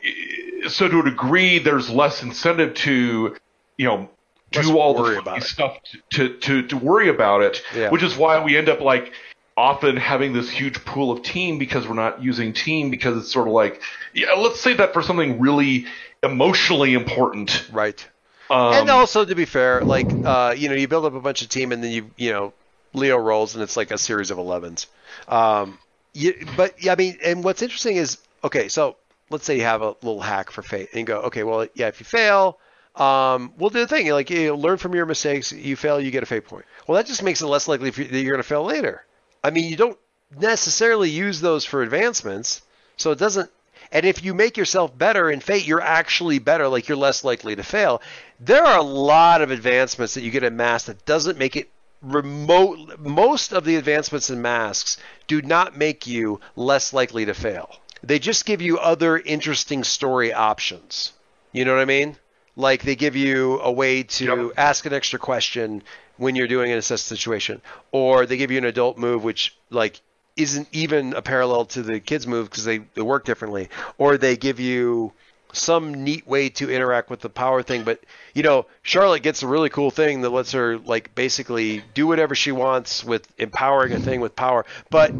so 0.67 0.87
to 0.87 0.99
a 0.99 1.03
degree, 1.03 1.59
there's 1.59 1.89
less 1.89 2.23
incentive 2.23 2.73
to, 2.75 3.35
you 3.77 3.85
know, 3.87 4.09
do 4.51 4.77
all 4.77 4.93
the 4.93 5.39
stuff 5.41 5.77
to, 6.11 6.37
to, 6.37 6.67
to 6.67 6.77
worry 6.77 7.09
about 7.09 7.41
it, 7.41 7.61
Yeah. 7.75 7.89
which 7.89 8.03
is 8.03 8.15
why 8.15 8.43
we 8.43 8.57
end 8.57 8.69
up 8.69 8.79
like 8.79 9.11
often 9.57 9.97
having 9.97 10.33
this 10.33 10.49
huge 10.49 10.83
pool 10.85 11.11
of 11.11 11.23
team 11.23 11.57
because 11.57 11.87
we're 11.87 11.93
not 11.95 12.21
using 12.21 12.53
team 12.53 12.89
because 12.89 13.17
it's 13.17 13.31
sort 13.31 13.47
of 13.47 13.53
like, 13.53 13.81
yeah, 14.13 14.33
let's 14.33 14.59
say 14.59 14.73
that 14.73 14.93
for 14.93 15.01
something 15.01 15.39
really 15.39 15.85
emotionally 16.23 16.93
important. 16.93 17.67
Right. 17.71 18.05
Um, 18.49 18.73
and 18.73 18.89
also, 18.89 19.25
to 19.25 19.35
be 19.35 19.45
fair, 19.45 19.83
like 19.85 20.15
uh, 20.23 20.53
you 20.57 20.69
know, 20.69 20.75
you 20.75 20.87
build 20.87 21.05
up 21.05 21.13
a 21.13 21.21
bunch 21.21 21.41
of 21.41 21.49
team, 21.49 21.71
and 21.71 21.83
then 21.83 21.91
you 21.91 22.11
you 22.17 22.31
know, 22.31 22.53
Leo 22.93 23.17
rolls, 23.17 23.55
and 23.55 23.63
it's 23.63 23.77
like 23.77 23.91
a 23.91 23.97
series 23.97 24.31
of 24.31 24.37
11s. 24.37 24.87
Um, 25.27 25.79
you, 26.13 26.47
but 26.55 26.81
yeah, 26.83 26.93
I 26.93 26.95
mean, 26.95 27.17
and 27.23 27.43
what's 27.43 27.61
interesting 27.61 27.97
is 27.97 28.17
okay, 28.43 28.67
so 28.67 28.97
let's 29.29 29.45
say 29.45 29.57
you 29.57 29.63
have 29.63 29.81
a 29.81 29.95
little 30.01 30.21
hack 30.21 30.51
for 30.51 30.61
fate, 30.61 30.89
and 30.91 30.99
you 30.99 31.05
go, 31.05 31.21
okay, 31.21 31.43
well, 31.43 31.67
yeah, 31.73 31.87
if 31.87 31.99
you 31.99 32.05
fail, 32.05 32.59
um, 32.95 33.53
we'll 33.57 33.69
do 33.69 33.79
the 33.79 33.87
thing. 33.87 34.07
Like 34.09 34.29
you 34.29 34.55
learn 34.55 34.77
from 34.77 34.95
your 34.95 35.05
mistakes. 35.05 35.51
You 35.51 35.75
fail, 35.75 35.99
you 35.99 36.11
get 36.11 36.23
a 36.23 36.27
fate 36.27 36.45
point. 36.45 36.65
Well, 36.87 36.95
that 36.95 37.07
just 37.07 37.23
makes 37.23 37.41
it 37.41 37.47
less 37.47 37.67
likely 37.67 37.87
you, 37.87 38.03
that 38.05 38.21
you're 38.21 38.33
going 38.33 38.43
to 38.43 38.47
fail 38.47 38.63
later. 38.63 39.05
I 39.43 39.51
mean, 39.51 39.69
you 39.69 39.75
don't 39.75 39.97
necessarily 40.39 41.09
use 41.09 41.41
those 41.41 41.65
for 41.65 41.81
advancements, 41.81 42.61
so 42.97 43.11
it 43.11 43.19
doesn't. 43.19 43.49
And 43.95 44.05
if 44.05 44.25
you 44.25 44.33
make 44.33 44.57
yourself 44.57 44.95
better 44.97 45.31
in 45.31 45.39
Fate, 45.39 45.65
you're 45.65 45.79
actually 45.79 46.37
better. 46.39 46.67
Like 46.67 46.89
you're 46.89 46.97
less 46.97 47.23
likely 47.23 47.55
to 47.55 47.63
fail. 47.63 48.01
There 48.41 48.61
are 48.61 48.77
a 48.77 48.83
lot 48.83 49.41
of 49.41 49.51
advancements 49.51 50.15
that 50.15 50.21
you 50.21 50.31
get 50.31 50.43
in 50.43 50.57
Mask 50.57 50.87
that 50.87 51.05
doesn't 51.05 51.37
make 51.37 51.55
it 51.55 51.69
remote. 52.01 52.99
Most 52.99 53.53
of 53.53 53.63
the 53.63 53.77
advancements 53.77 54.29
in 54.29 54.41
Masks 54.41 54.97
do 55.27 55.41
not 55.41 55.77
make 55.77 56.07
you 56.07 56.41
less 56.57 56.91
likely 56.91 57.23
to 57.27 57.33
fail. 57.33 57.73
They 58.03 58.19
just 58.19 58.45
give 58.45 58.61
you 58.61 58.77
other 58.79 59.17
interesting 59.17 59.85
story 59.85 60.33
options. 60.33 61.13
You 61.53 61.63
know 61.63 61.73
what 61.73 61.81
I 61.81 61.85
mean? 61.85 62.17
Like 62.57 62.83
they 62.83 62.97
give 62.97 63.15
you 63.15 63.61
a 63.61 63.71
way 63.71 64.03
to 64.03 64.25
Yep. 64.25 64.51
ask 64.57 64.85
an 64.85 64.91
extra 64.93 65.19
question 65.19 65.83
when 66.17 66.35
you're 66.35 66.49
doing 66.49 66.69
an 66.69 66.77
assessed 66.77 67.07
situation, 67.07 67.61
or 67.93 68.25
they 68.25 68.35
give 68.35 68.51
you 68.51 68.57
an 68.57 68.65
adult 68.65 68.97
move 68.97 69.23
which 69.23 69.55
like 69.69 70.01
isn't 70.35 70.67
even 70.71 71.13
a 71.13 71.21
parallel 71.21 71.65
to 71.65 71.81
the 71.81 71.99
kids 71.99 72.27
move 72.27 72.49
because 72.49 72.65
they, 72.65 72.79
they 72.79 73.01
work 73.01 73.25
differently, 73.25 73.69
or 73.97 74.17
they 74.17 74.35
give 74.35 74.59
you 74.59 75.13
some 75.53 76.03
neat 76.03 76.27
way 76.27 76.49
to 76.49 76.69
interact 76.69 77.09
with 77.09 77.21
the 77.21 77.29
power 77.29 77.63
thing. 77.63 77.83
But 77.83 78.01
you 78.33 78.43
know, 78.43 78.65
Charlotte 78.81 79.23
gets 79.23 79.43
a 79.43 79.47
really 79.47 79.69
cool 79.69 79.91
thing 79.91 80.21
that 80.21 80.29
lets 80.29 80.51
her 80.51 80.77
like 80.77 81.15
basically 81.15 81.83
do 81.93 82.07
whatever 82.07 82.35
she 82.35 82.51
wants 82.51 83.03
with 83.03 83.27
empowering 83.37 83.93
a 83.93 83.99
thing 83.99 84.19
with 84.19 84.35
power, 84.35 84.65
but 84.89 85.13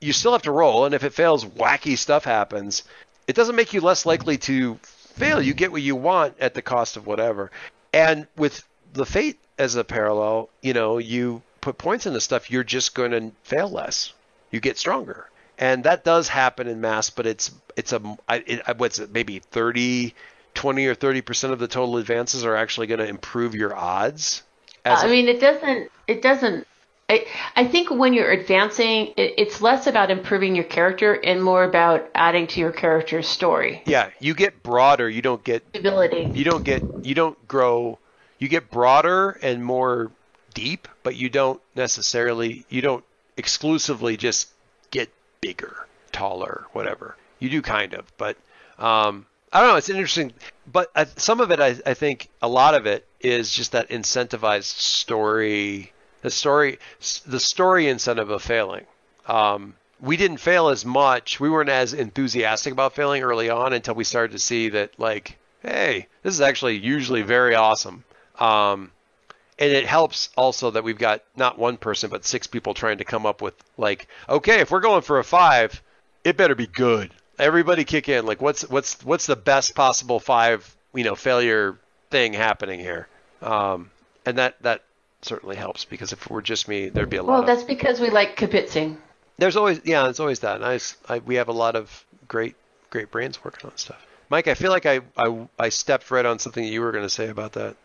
you 0.00 0.12
still 0.12 0.32
have 0.32 0.42
to 0.42 0.52
roll, 0.52 0.84
and 0.84 0.94
if 0.94 1.02
it 1.04 1.14
fails, 1.14 1.44
wacky 1.44 1.96
stuff 1.96 2.24
happens. 2.24 2.82
It 3.26 3.34
doesn't 3.34 3.56
make 3.56 3.72
you 3.72 3.80
less 3.80 4.04
likely 4.04 4.36
to 4.38 4.74
fail. 4.82 5.40
You 5.40 5.54
get 5.54 5.72
what 5.72 5.80
you 5.80 5.96
want 5.96 6.34
at 6.40 6.52
the 6.52 6.60
cost 6.60 6.96
of 6.98 7.06
whatever. 7.06 7.50
And 7.92 8.26
with 8.36 8.62
the 8.92 9.06
fate 9.06 9.38
as 9.58 9.76
a 9.76 9.84
parallel, 9.84 10.50
you 10.60 10.74
know, 10.74 10.98
you 10.98 11.42
put 11.62 11.78
points 11.78 12.04
into 12.04 12.20
stuff, 12.20 12.50
you're 12.50 12.64
just 12.64 12.94
going 12.94 13.12
to 13.12 13.32
fail 13.44 13.70
less. 13.70 14.12
You 14.54 14.60
get 14.60 14.78
stronger, 14.78 15.28
and 15.58 15.82
that 15.82 16.04
does 16.04 16.28
happen 16.28 16.68
in 16.68 16.80
Masks. 16.80 17.10
But 17.10 17.26
it's 17.26 17.50
it's 17.76 17.92
a 17.92 18.00
I- 18.28 18.44
it, 18.46 18.78
what's 18.78 19.00
it 19.00 19.10
maybe 19.12 19.40
30, 19.40 20.14
20 20.54 20.86
or 20.86 20.94
thirty 20.94 21.22
percent 21.22 21.52
of 21.52 21.58
the 21.58 21.66
total 21.66 21.96
advances 21.96 22.44
are 22.44 22.54
actually 22.54 22.86
going 22.86 23.00
to 23.00 23.06
improve 23.08 23.56
your 23.56 23.74
odds. 23.74 24.44
As 24.84 25.02
I 25.02 25.06
a- 25.08 25.10
mean, 25.10 25.26
it 25.26 25.40
doesn't. 25.40 25.90
It 26.06 26.22
doesn't. 26.22 26.66
I, 27.10 27.26
I 27.56 27.66
think 27.66 27.90
when 27.90 28.14
you're 28.14 28.30
advancing, 28.30 29.08
it, 29.16 29.34
it's 29.36 29.60
less 29.60 29.86
about 29.88 30.10
improving 30.10 30.54
your 30.54 30.64
character 30.64 31.12
and 31.14 31.42
more 31.42 31.64
about 31.64 32.08
adding 32.14 32.46
to 32.46 32.60
your 32.60 32.72
character's 32.72 33.26
story. 33.28 33.82
yeah, 33.86 34.10
you 34.20 34.34
get 34.34 34.62
broader. 34.62 35.10
You 35.10 35.20
don't 35.20 35.42
get 35.44 35.64
Ability. 35.74 36.30
you 36.32 36.44
don't 36.44 36.64
get 36.64 36.82
you 37.02 37.14
don't 37.16 37.48
grow 37.48 37.98
you 38.38 38.48
get 38.48 38.70
broader 38.70 39.30
and 39.42 39.64
more 39.64 40.10
deep 40.54 40.86
but 41.02 41.14
you 41.16 41.28
don't 41.28 41.60
necessarily 41.74 42.64
you 42.68 42.80
don't 42.80 43.04
exclusively 43.36 44.16
just 44.16 44.48
get 44.90 45.10
bigger 45.40 45.86
taller 46.12 46.66
whatever 46.72 47.16
you 47.38 47.50
do 47.50 47.60
kind 47.60 47.94
of 47.94 48.10
but 48.16 48.36
um 48.78 49.26
i 49.52 49.60
don't 49.60 49.70
know 49.70 49.76
it's 49.76 49.88
interesting 49.88 50.32
but 50.70 50.90
I, 50.94 51.04
some 51.16 51.40
of 51.40 51.50
it 51.50 51.60
I, 51.60 51.76
I 51.84 51.94
think 51.94 52.28
a 52.40 52.48
lot 52.48 52.74
of 52.74 52.86
it 52.86 53.06
is 53.20 53.50
just 53.50 53.72
that 53.72 53.88
incentivized 53.88 54.78
story 54.78 55.92
the 56.22 56.30
story 56.30 56.78
the 57.26 57.40
story 57.40 57.88
incentive 57.88 58.30
of 58.30 58.42
failing 58.42 58.86
um 59.26 59.74
we 60.00 60.16
didn't 60.16 60.36
fail 60.38 60.68
as 60.68 60.84
much. 60.84 61.40
We 61.40 61.48
weren't 61.48 61.70
as 61.70 61.94
enthusiastic 61.94 62.72
about 62.72 62.94
failing 62.94 63.22
early 63.22 63.48
on 63.50 63.72
until 63.72 63.94
we 63.94 64.04
started 64.04 64.32
to 64.32 64.38
see 64.38 64.68
that, 64.70 64.98
like, 64.98 65.38
hey, 65.62 66.08
this 66.22 66.34
is 66.34 66.40
actually 66.40 66.76
usually 66.76 67.22
very 67.22 67.54
awesome. 67.54 68.04
Um, 68.38 68.90
and 69.58 69.72
it 69.72 69.86
helps 69.86 70.30
also 70.36 70.70
that 70.72 70.84
we've 70.84 70.98
got 70.98 71.22
not 71.36 71.58
one 71.58 71.76
person 71.76 72.10
but 72.10 72.24
six 72.24 72.46
people 72.46 72.74
trying 72.74 72.98
to 72.98 73.04
come 73.04 73.26
up 73.26 73.40
with 73.40 73.54
like, 73.76 74.08
okay, 74.28 74.60
if 74.60 74.70
we're 74.70 74.80
going 74.80 75.02
for 75.02 75.18
a 75.18 75.24
five, 75.24 75.80
it 76.24 76.36
better 76.36 76.54
be 76.54 76.66
good. 76.66 77.12
Everybody 77.38 77.84
kick 77.84 78.08
in. 78.08 78.26
Like, 78.26 78.40
what's 78.40 78.68
what's 78.68 79.02
what's 79.04 79.26
the 79.26 79.36
best 79.36 79.74
possible 79.74 80.20
five, 80.20 80.74
you 80.94 81.04
know, 81.04 81.14
failure 81.14 81.78
thing 82.10 82.32
happening 82.32 82.80
here? 82.80 83.08
Um, 83.42 83.90
and 84.24 84.38
that 84.38 84.60
that 84.62 84.82
certainly 85.22 85.56
helps 85.56 85.84
because 85.84 86.12
if 86.12 86.22
it 86.22 86.30
were 86.30 86.42
just 86.42 86.68
me, 86.68 86.88
there'd 86.88 87.10
be 87.10 87.16
a 87.16 87.22
lot. 87.22 87.32
Well, 87.32 87.40
of, 87.40 87.46
that's 87.46 87.64
because 87.64 88.00
we 88.00 88.10
like 88.10 88.36
kibitzing. 88.36 88.96
there's 89.38 89.56
always 89.56 89.80
yeah, 89.84 90.04
there's 90.04 90.20
always 90.20 90.40
that. 90.40 90.60
Nice. 90.60 90.96
I, 91.08 91.18
we 91.18 91.36
have 91.36 91.48
a 91.48 91.52
lot 91.52 91.76
of 91.76 92.04
great 92.28 92.54
great 92.90 93.10
brains 93.10 93.44
working 93.44 93.68
on 93.68 93.76
stuff. 93.76 94.04
Mike, 94.30 94.48
I 94.48 94.54
feel 94.54 94.70
like 94.70 94.86
I, 94.86 95.00
I, 95.16 95.46
I 95.58 95.68
stepped 95.68 96.10
right 96.10 96.24
on 96.24 96.38
something 96.38 96.64
you 96.64 96.80
were 96.80 96.92
going 96.92 97.04
to 97.04 97.10
say 97.10 97.28
about 97.28 97.52
that. 97.52 97.76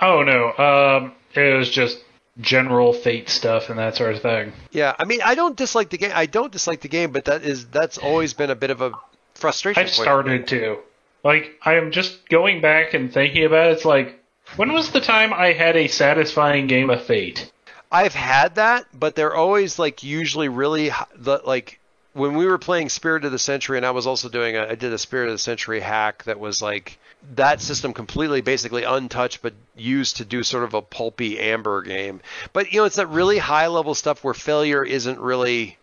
Oh 0.00 0.22
no, 0.22 0.52
um, 0.56 1.12
it 1.34 1.56
was 1.56 1.70
just 1.70 1.98
general 2.40 2.92
fate 2.92 3.28
stuff 3.28 3.70
and 3.70 3.78
that 3.78 3.96
sort 3.96 4.14
of 4.14 4.22
thing. 4.22 4.52
Yeah, 4.70 4.94
I 4.98 5.04
mean, 5.04 5.20
I 5.24 5.34
don't 5.34 5.56
dislike 5.56 5.90
the 5.90 5.98
game. 5.98 6.12
I 6.14 6.26
don't 6.26 6.52
dislike 6.52 6.80
the 6.80 6.88
game, 6.88 7.12
but 7.12 7.24
that 7.26 7.42
is 7.42 7.66
that's 7.66 7.98
always 7.98 8.34
been 8.34 8.50
a 8.50 8.54
bit 8.54 8.70
of 8.70 8.80
a 8.80 8.92
frustration. 9.34 9.82
I've 9.82 9.90
started 9.90 10.46
to. 10.48 10.78
Like, 11.24 11.58
I 11.62 11.74
am 11.74 11.90
just 11.90 12.28
going 12.28 12.60
back 12.60 12.94
and 12.94 13.12
thinking 13.12 13.44
about 13.44 13.68
it. 13.68 13.72
It's 13.72 13.84
like, 13.84 14.22
when 14.56 14.72
was 14.72 14.92
the 14.92 15.00
time 15.00 15.32
I 15.32 15.52
had 15.52 15.76
a 15.76 15.88
satisfying 15.88 16.68
game 16.68 16.88
of 16.88 17.02
Fate? 17.02 17.50
I've 17.90 18.14
had 18.14 18.56
that, 18.56 18.86
but 18.94 19.14
they're 19.14 19.34
always 19.34 19.78
like 19.78 20.02
usually 20.02 20.48
really 20.48 20.90
like 21.44 21.80
when 22.16 22.34
we 22.34 22.46
were 22.46 22.56
playing 22.56 22.88
Spirit 22.88 23.26
of 23.26 23.32
the 23.32 23.38
Century, 23.38 23.76
and 23.76 23.84
I 23.84 23.90
was 23.90 24.06
also 24.06 24.30
doing 24.30 24.56
a, 24.56 24.68
I 24.68 24.74
did 24.74 24.90
a 24.92 24.98
Spirit 24.98 25.26
of 25.26 25.34
the 25.34 25.38
Century 25.38 25.80
hack 25.80 26.24
that 26.24 26.40
was 26.40 26.62
like 26.62 26.98
that 27.34 27.60
system 27.60 27.92
completely 27.92 28.40
basically 28.40 28.84
untouched, 28.84 29.42
but 29.42 29.52
used 29.76 30.16
to 30.16 30.24
do 30.24 30.42
sort 30.42 30.64
of 30.64 30.72
a 30.72 30.80
pulpy 30.80 31.38
amber 31.38 31.82
game. 31.82 32.22
But 32.54 32.72
you 32.72 32.80
know, 32.80 32.86
it's 32.86 32.96
that 32.96 33.08
really 33.08 33.36
high 33.36 33.66
level 33.66 33.94
stuff 33.94 34.24
where 34.24 34.32
failure 34.32 34.82
isn't 34.82 35.20
really 35.20 35.76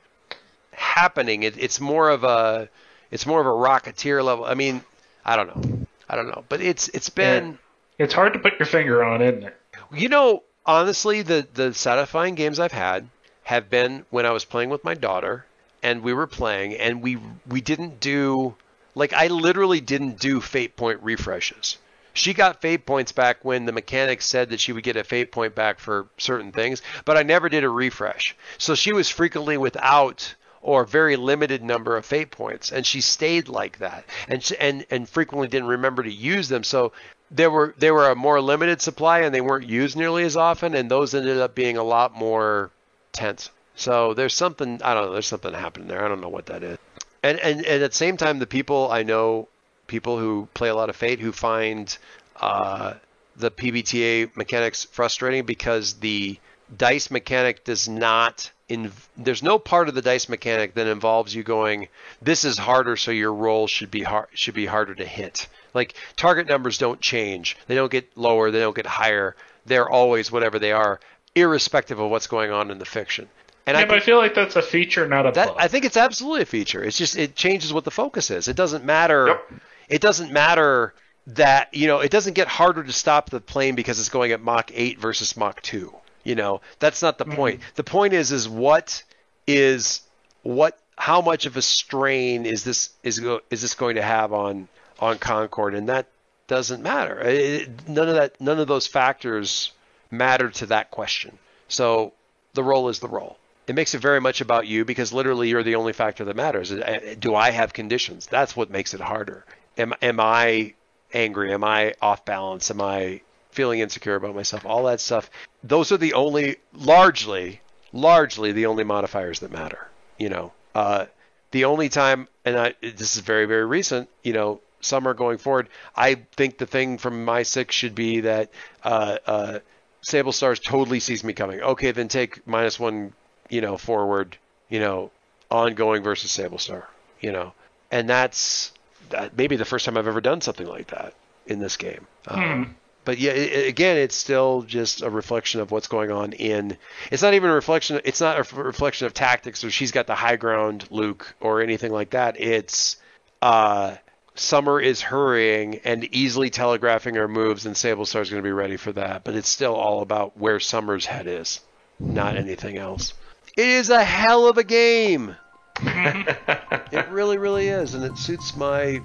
happening. 0.72 1.44
It, 1.44 1.56
it's 1.58 1.80
more 1.80 2.10
of 2.10 2.24
a 2.24 2.68
it's 3.12 3.28
more 3.28 3.40
of 3.40 3.46
a 3.46 3.50
rocketeer 3.50 4.24
level. 4.24 4.44
I 4.44 4.56
mean, 4.56 4.82
I 5.24 5.36
don't 5.36 5.56
know, 5.56 5.86
I 6.10 6.16
don't 6.16 6.28
know, 6.28 6.44
but 6.50 6.62
it's 6.62 6.90
it's 6.90 7.10
been. 7.10 7.60
It's 8.00 8.16
hard 8.16 8.34
to 8.34 8.40
put 8.40 8.58
your 8.58 8.66
finger 8.66 9.04
on, 9.04 9.22
isn't 9.22 9.44
it? 9.44 9.58
You 9.94 10.10
know, 10.10 10.42
honestly, 10.66 11.22
the 11.22 11.48
the 11.54 11.76
satisfying 11.76 12.34
games 12.34 12.60
I've 12.60 12.72
had 12.72 13.08
have 13.44 13.70
been 13.70 14.08
when 14.10 14.26
I 14.26 14.32
was 14.32 14.46
playing 14.46 14.72
with 14.72 14.84
my 14.84 14.96
daughter 14.96 15.46
and 15.84 16.02
we 16.02 16.14
were 16.14 16.26
playing 16.26 16.76
and 16.76 17.04
we 17.04 17.20
we 17.48 17.62
didn't 17.62 18.00
do 18.00 18.56
like 18.96 19.14
I 19.14 19.28
literally 19.28 19.82
didn't 19.82 20.20
do 20.20 20.42
fate 20.42 20.76
point 20.76 21.00
refreshes. 21.04 21.78
She 22.14 22.34
got 22.34 22.62
fate 22.62 22.86
points 22.86 23.12
back 23.12 23.44
when 23.44 23.66
the 23.66 23.72
mechanic 23.72 24.22
said 24.22 24.50
that 24.50 24.60
she 24.60 24.72
would 24.72 24.84
get 24.84 24.96
a 24.96 25.04
fate 25.04 25.32
point 25.32 25.56
back 25.56 25.80
for 25.80 26.08
certain 26.18 26.52
things, 26.52 26.82
but 27.06 27.18
I 27.18 27.24
never 27.24 27.50
did 27.50 27.64
a 27.64 27.70
refresh. 27.70 28.36
So 28.60 28.76
she 28.76 28.94
was 28.94 29.10
frequently 29.10 29.58
without 29.58 30.36
or 30.62 30.86
very 30.86 31.18
limited 31.18 31.62
number 31.62 31.98
of 31.98 32.06
fate 32.06 32.32
points 32.32 32.72
and 32.72 32.86
she 32.86 33.02
stayed 33.02 33.50
like 33.50 33.80
that 33.80 34.06
and 34.30 34.42
she, 34.42 34.56
and 34.58 34.86
and 34.90 35.10
frequently 35.10 35.48
didn't 35.48 35.68
remember 35.68 36.04
to 36.04 36.12
use 36.12 36.48
them. 36.50 36.64
So 36.64 36.94
there 37.30 37.52
were 37.52 37.74
they 37.78 37.92
were 37.92 38.10
a 38.10 38.16
more 38.16 38.40
limited 38.40 38.82
supply 38.82 39.22
and 39.22 39.36
they 39.36 39.42
weren't 39.42 39.68
used 39.68 39.98
nearly 39.98 40.24
as 40.24 40.38
often 40.38 40.74
and 40.76 40.90
those 40.90 41.14
ended 41.14 41.40
up 41.40 41.56
being 41.56 41.78
a 41.78 41.84
lot 41.84 42.16
more 42.16 42.72
tense. 43.12 43.50
So 43.76 44.14
there's 44.14 44.34
something 44.34 44.82
I 44.84 44.94
don't 44.94 45.08
know. 45.08 45.14
There's 45.14 45.28
something 45.28 45.54
happening 45.54 45.88
there. 45.88 46.04
I 46.04 46.08
don't 46.08 46.22
know 46.22 46.30
what 46.30 46.48
that 46.48 46.64
is. 46.64 46.78
And 47.22 47.40
and, 47.40 47.66
and 47.66 47.84
at 47.84 47.92
the 47.92 47.98
same 47.98 48.18
time, 48.18 48.40
the 48.40 48.48
people 48.48 48.90
I 48.92 49.04
know, 49.04 49.48
people 49.88 50.20
who 50.20 50.48
play 50.54 50.70
a 50.70 50.76
lot 50.76 50.90
of 50.90 50.96
Fate, 50.96 51.20
who 51.20 51.32
find 51.32 51.96
uh, 52.40 52.94
the 53.36 53.52
PBTA 53.52 54.36
mechanics 54.36 54.84
frustrating 54.84 55.46
because 55.46 55.96
the 55.96 56.40
dice 56.76 57.12
mechanic 57.12 57.64
does 57.64 57.88
not. 57.88 58.52
In, 58.70 58.92
there's 59.18 59.44
no 59.44 59.60
part 59.60 59.90
of 59.90 59.96
the 59.96 60.02
dice 60.02 60.30
mechanic 60.30 60.76
that 60.76 60.88
involves 60.88 61.36
you 61.36 61.44
going, 61.44 61.90
this 62.22 62.46
is 62.46 62.58
harder, 62.58 62.96
so 62.96 63.12
your 63.12 63.34
roll 63.34 63.68
should 63.68 63.92
be 63.92 64.04
hard, 64.04 64.28
should 64.34 64.54
be 64.54 64.66
harder 64.66 64.96
to 64.96 65.06
hit. 65.06 65.48
Like 65.74 65.96
target 66.16 66.48
numbers 66.48 66.78
don't 66.78 67.02
change. 67.02 67.58
They 67.68 67.76
don't 67.76 67.92
get 67.92 68.18
lower. 68.18 68.52
They 68.52 68.60
don't 68.60 68.76
get 68.76 68.86
higher. 68.86 69.36
They're 69.66 69.90
always 69.90 70.32
whatever 70.32 70.60
they 70.60 70.72
are, 70.72 71.00
irrespective 71.36 72.00
of 72.00 72.10
what's 72.10 72.28
going 72.28 72.52
on 72.52 72.72
in 72.72 72.80
the 72.80 72.86
fiction. 72.86 73.30
And 73.66 73.76
yeah, 73.76 73.84
I, 73.84 73.86
but 73.86 73.98
I 73.98 74.00
feel 74.02 74.18
like 74.18 74.36
that's 74.36 74.56
a 74.56 74.62
feature, 74.62 75.08
not 75.08 75.26
a 75.26 75.32
that, 75.32 75.48
bug. 75.48 75.58
I 75.58 75.68
think 75.68 75.86
it's 75.86 75.96
absolutely 75.96 76.42
a 76.42 76.46
feature. 76.46 76.84
It's 76.84 76.98
just 76.98 77.18
it 77.18 77.36
changes 77.36 77.72
what 77.72 77.86
the 77.86 77.92
focus 77.92 78.30
is. 78.30 78.48
It 78.48 78.58
doesn't 78.58 78.84
matter. 78.84 79.28
Yep. 79.28 79.52
It 79.90 80.02
doesn't 80.02 80.32
matter 80.32 80.94
that 81.28 81.74
you 81.74 81.88
know 81.88 82.00
it 82.00 82.12
doesn't 82.12 82.34
get 82.34 82.48
harder 82.48 82.84
to 82.84 82.92
stop 82.92 83.30
the 83.30 83.40
plane 83.40 83.76
because 83.76 84.00
it's 84.00 84.10
going 84.10 84.34
at 84.34 84.42
Mach 84.42 84.72
eight 84.74 85.00
versus 85.00 85.38
Mach 85.38 85.62
two. 85.62 85.94
You 86.24 86.36
know 86.36 86.62
that's 86.80 87.02
not 87.02 87.18
the 87.18 87.26
mm-hmm. 87.26 87.36
point. 87.36 87.62
The 87.76 87.84
point 87.84 88.14
is 88.14 88.32
is 88.32 88.50
what 88.50 89.04
is 89.48 90.02
what 90.42 90.78
how 90.98 91.22
much 91.22 91.46
of 91.46 91.56
a 91.56 91.62
strain 91.62 92.46
is 92.46 92.64
this 92.64 92.90
is 93.04 93.20
go, 93.20 93.42
is 93.50 93.62
this 93.62 93.76
going 93.76 93.96
to 93.96 94.02
have 94.02 94.34
on 94.34 94.68
on 95.00 95.18
Concord, 95.20 95.74
and 95.74 95.88
that 95.90 96.08
doesn't 96.48 96.84
matter. 96.84 97.20
It, 97.22 97.88
none 97.88 98.10
of 98.10 98.16
that 98.16 98.40
none 98.42 98.60
of 98.60 98.68
those 98.68 98.88
factors 98.88 99.72
matter 100.12 100.50
to 100.50 100.66
that 100.68 100.92
question. 100.92 101.38
So 101.70 102.14
the 102.54 102.64
roll 102.64 102.90
is 102.90 103.00
the 103.00 103.08
roll. 103.08 103.38
It 103.68 103.76
makes 103.76 103.94
it 103.94 104.00
very 104.02 104.20
much 104.20 104.42
about 104.42 104.68
you 104.68 104.84
because 104.84 105.14
literally 105.14 105.50
you're 105.50 105.64
the 105.64 105.76
only 105.76 105.94
factor 105.94 106.26
that 106.26 106.36
matters. 106.36 106.72
Uh, 106.72 107.16
Do 107.20 107.36
I 107.36 107.52
have 107.52 107.74
conditions? 107.74 108.28
That's 108.28 108.56
what 108.56 108.70
makes 108.70 108.94
it 108.94 109.00
harder. 109.02 109.46
Am 109.78 109.94
am 110.02 110.20
I 110.20 110.74
angry? 111.14 111.54
Am 111.54 111.64
I 111.64 111.94
off 112.02 112.26
balance? 112.26 112.70
Am 112.70 112.82
I 112.82 113.22
feeling 113.52 113.80
insecure 113.80 114.16
about 114.16 114.36
myself? 114.36 114.66
All 114.66 114.84
that 114.86 115.00
stuff. 115.00 115.30
Those 115.64 115.92
are 115.92 115.98
the 115.98 116.14
only 116.14 116.58
largely 116.74 117.62
largely 117.94 118.52
the 118.52 118.66
only 118.66 118.84
modifiers 118.84 119.40
that 119.40 119.52
matter. 119.52 119.88
You 120.18 120.30
know, 120.30 120.52
uh, 120.76 121.06
the 121.52 121.66
only 121.66 121.90
time, 121.90 122.28
and 122.44 122.58
I, 122.58 122.74
this 122.82 123.16
is 123.16 123.20
very 123.22 123.46
very 123.46 123.66
recent. 123.66 124.10
You 124.24 124.34
know, 124.34 124.62
summer 124.82 125.14
going 125.14 125.38
forward, 125.38 125.70
I 125.96 126.16
think 126.36 126.58
the 126.58 126.66
thing 126.66 126.98
from 126.98 127.26
my 127.26 127.44
six 127.44 127.74
should 127.76 127.96
be 127.96 128.22
that 128.22 128.52
uh, 128.84 129.18
uh, 129.26 129.60
Sable 130.02 130.32
Stars 130.34 130.60
totally 130.60 131.00
sees 131.00 131.24
me 131.24 131.34
coming. 131.34 131.62
Okay, 131.62 131.92
then 131.92 132.10
take 132.10 132.46
minus 132.46 132.80
one, 132.80 133.14
you 133.54 133.62
know, 133.62 133.78
forward, 133.78 134.38
you 134.70 134.80
know, 134.80 135.12
ongoing 135.52 136.02
versus 136.04 136.32
Sable 136.32 136.58
Star, 136.58 136.90
you 137.22 137.32
know, 137.32 137.54
and 137.92 138.10
that's 138.10 138.72
that 139.10 139.38
maybe 139.38 139.56
the 139.56 139.66
first 139.66 139.86
time 139.86 139.98
I've 139.98 140.08
ever 140.08 140.22
done 140.22 140.42
something 140.42 140.68
like 140.68 140.88
that 140.88 141.14
in 141.46 141.60
this 141.60 141.78
game. 141.78 142.08
Um, 142.28 142.76
but 143.06 143.20
yeah, 143.20 143.32
it, 143.32 143.68
again, 143.68 143.98
it's 143.98 144.16
still 144.16 144.64
just 144.64 145.04
a 145.04 145.10
reflection 145.10 145.62
of 145.62 145.72
what's 145.72 145.88
going 145.88 146.10
on 146.10 146.34
in. 146.34 146.78
It's 147.12 147.22
not 147.22 147.36
even 147.36 147.52
a 147.52 147.54
reflection. 147.54 148.02
It's 148.06 148.22
not 148.22 148.40
a 148.40 148.56
reflection 148.56 149.06
of 149.06 149.14
tactics, 149.14 149.64
or 149.64 149.70
she's 149.70 149.92
got 149.92 150.08
the 150.08 150.16
high 150.16 150.38
ground, 150.38 150.88
Luke, 150.90 151.36
or 151.40 151.62
anything 151.62 151.92
like 151.92 152.12
that. 152.12 152.40
It's 152.40 152.96
uh, 153.42 153.98
Summer 154.36 154.80
is 154.80 155.02
hurrying 155.02 155.82
and 155.84 156.06
easily 156.16 156.50
telegraphing 156.50 157.16
her 157.16 157.28
moves, 157.28 157.68
and 157.68 157.78
Sable 157.78 158.08
Star's 158.08 158.32
going 158.32 158.42
to 158.42 158.48
be 158.48 158.52
ready 158.52 158.78
for 158.78 158.92
that. 158.94 159.24
But 159.24 159.36
it's 159.36 159.50
still 159.50 159.76
all 159.76 160.02
about 160.02 160.38
where 160.38 160.60
Summer's 160.60 161.06
head 161.06 161.28
is, 161.28 161.60
not 162.00 162.36
anything 162.36 162.78
else. 162.78 163.14
It 163.56 163.68
is 163.68 163.92
a 163.92 164.04
hell 164.04 164.48
of 164.48 164.58
a 164.58 164.64
game. 164.64 165.36
it 165.80 167.08
really, 167.10 167.38
really 167.38 167.68
is, 167.68 167.94
and 167.94 168.04
it 168.04 168.18
suits 168.18 168.56
my 168.56 169.00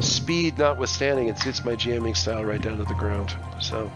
speed 0.00 0.58
notwithstanding. 0.58 1.28
It 1.28 1.38
suits 1.38 1.64
my 1.64 1.74
jamming 1.74 2.14
style 2.14 2.44
right 2.44 2.60
down 2.60 2.76
to 2.78 2.84
the 2.84 2.94
ground. 2.94 3.34
So 3.60 3.90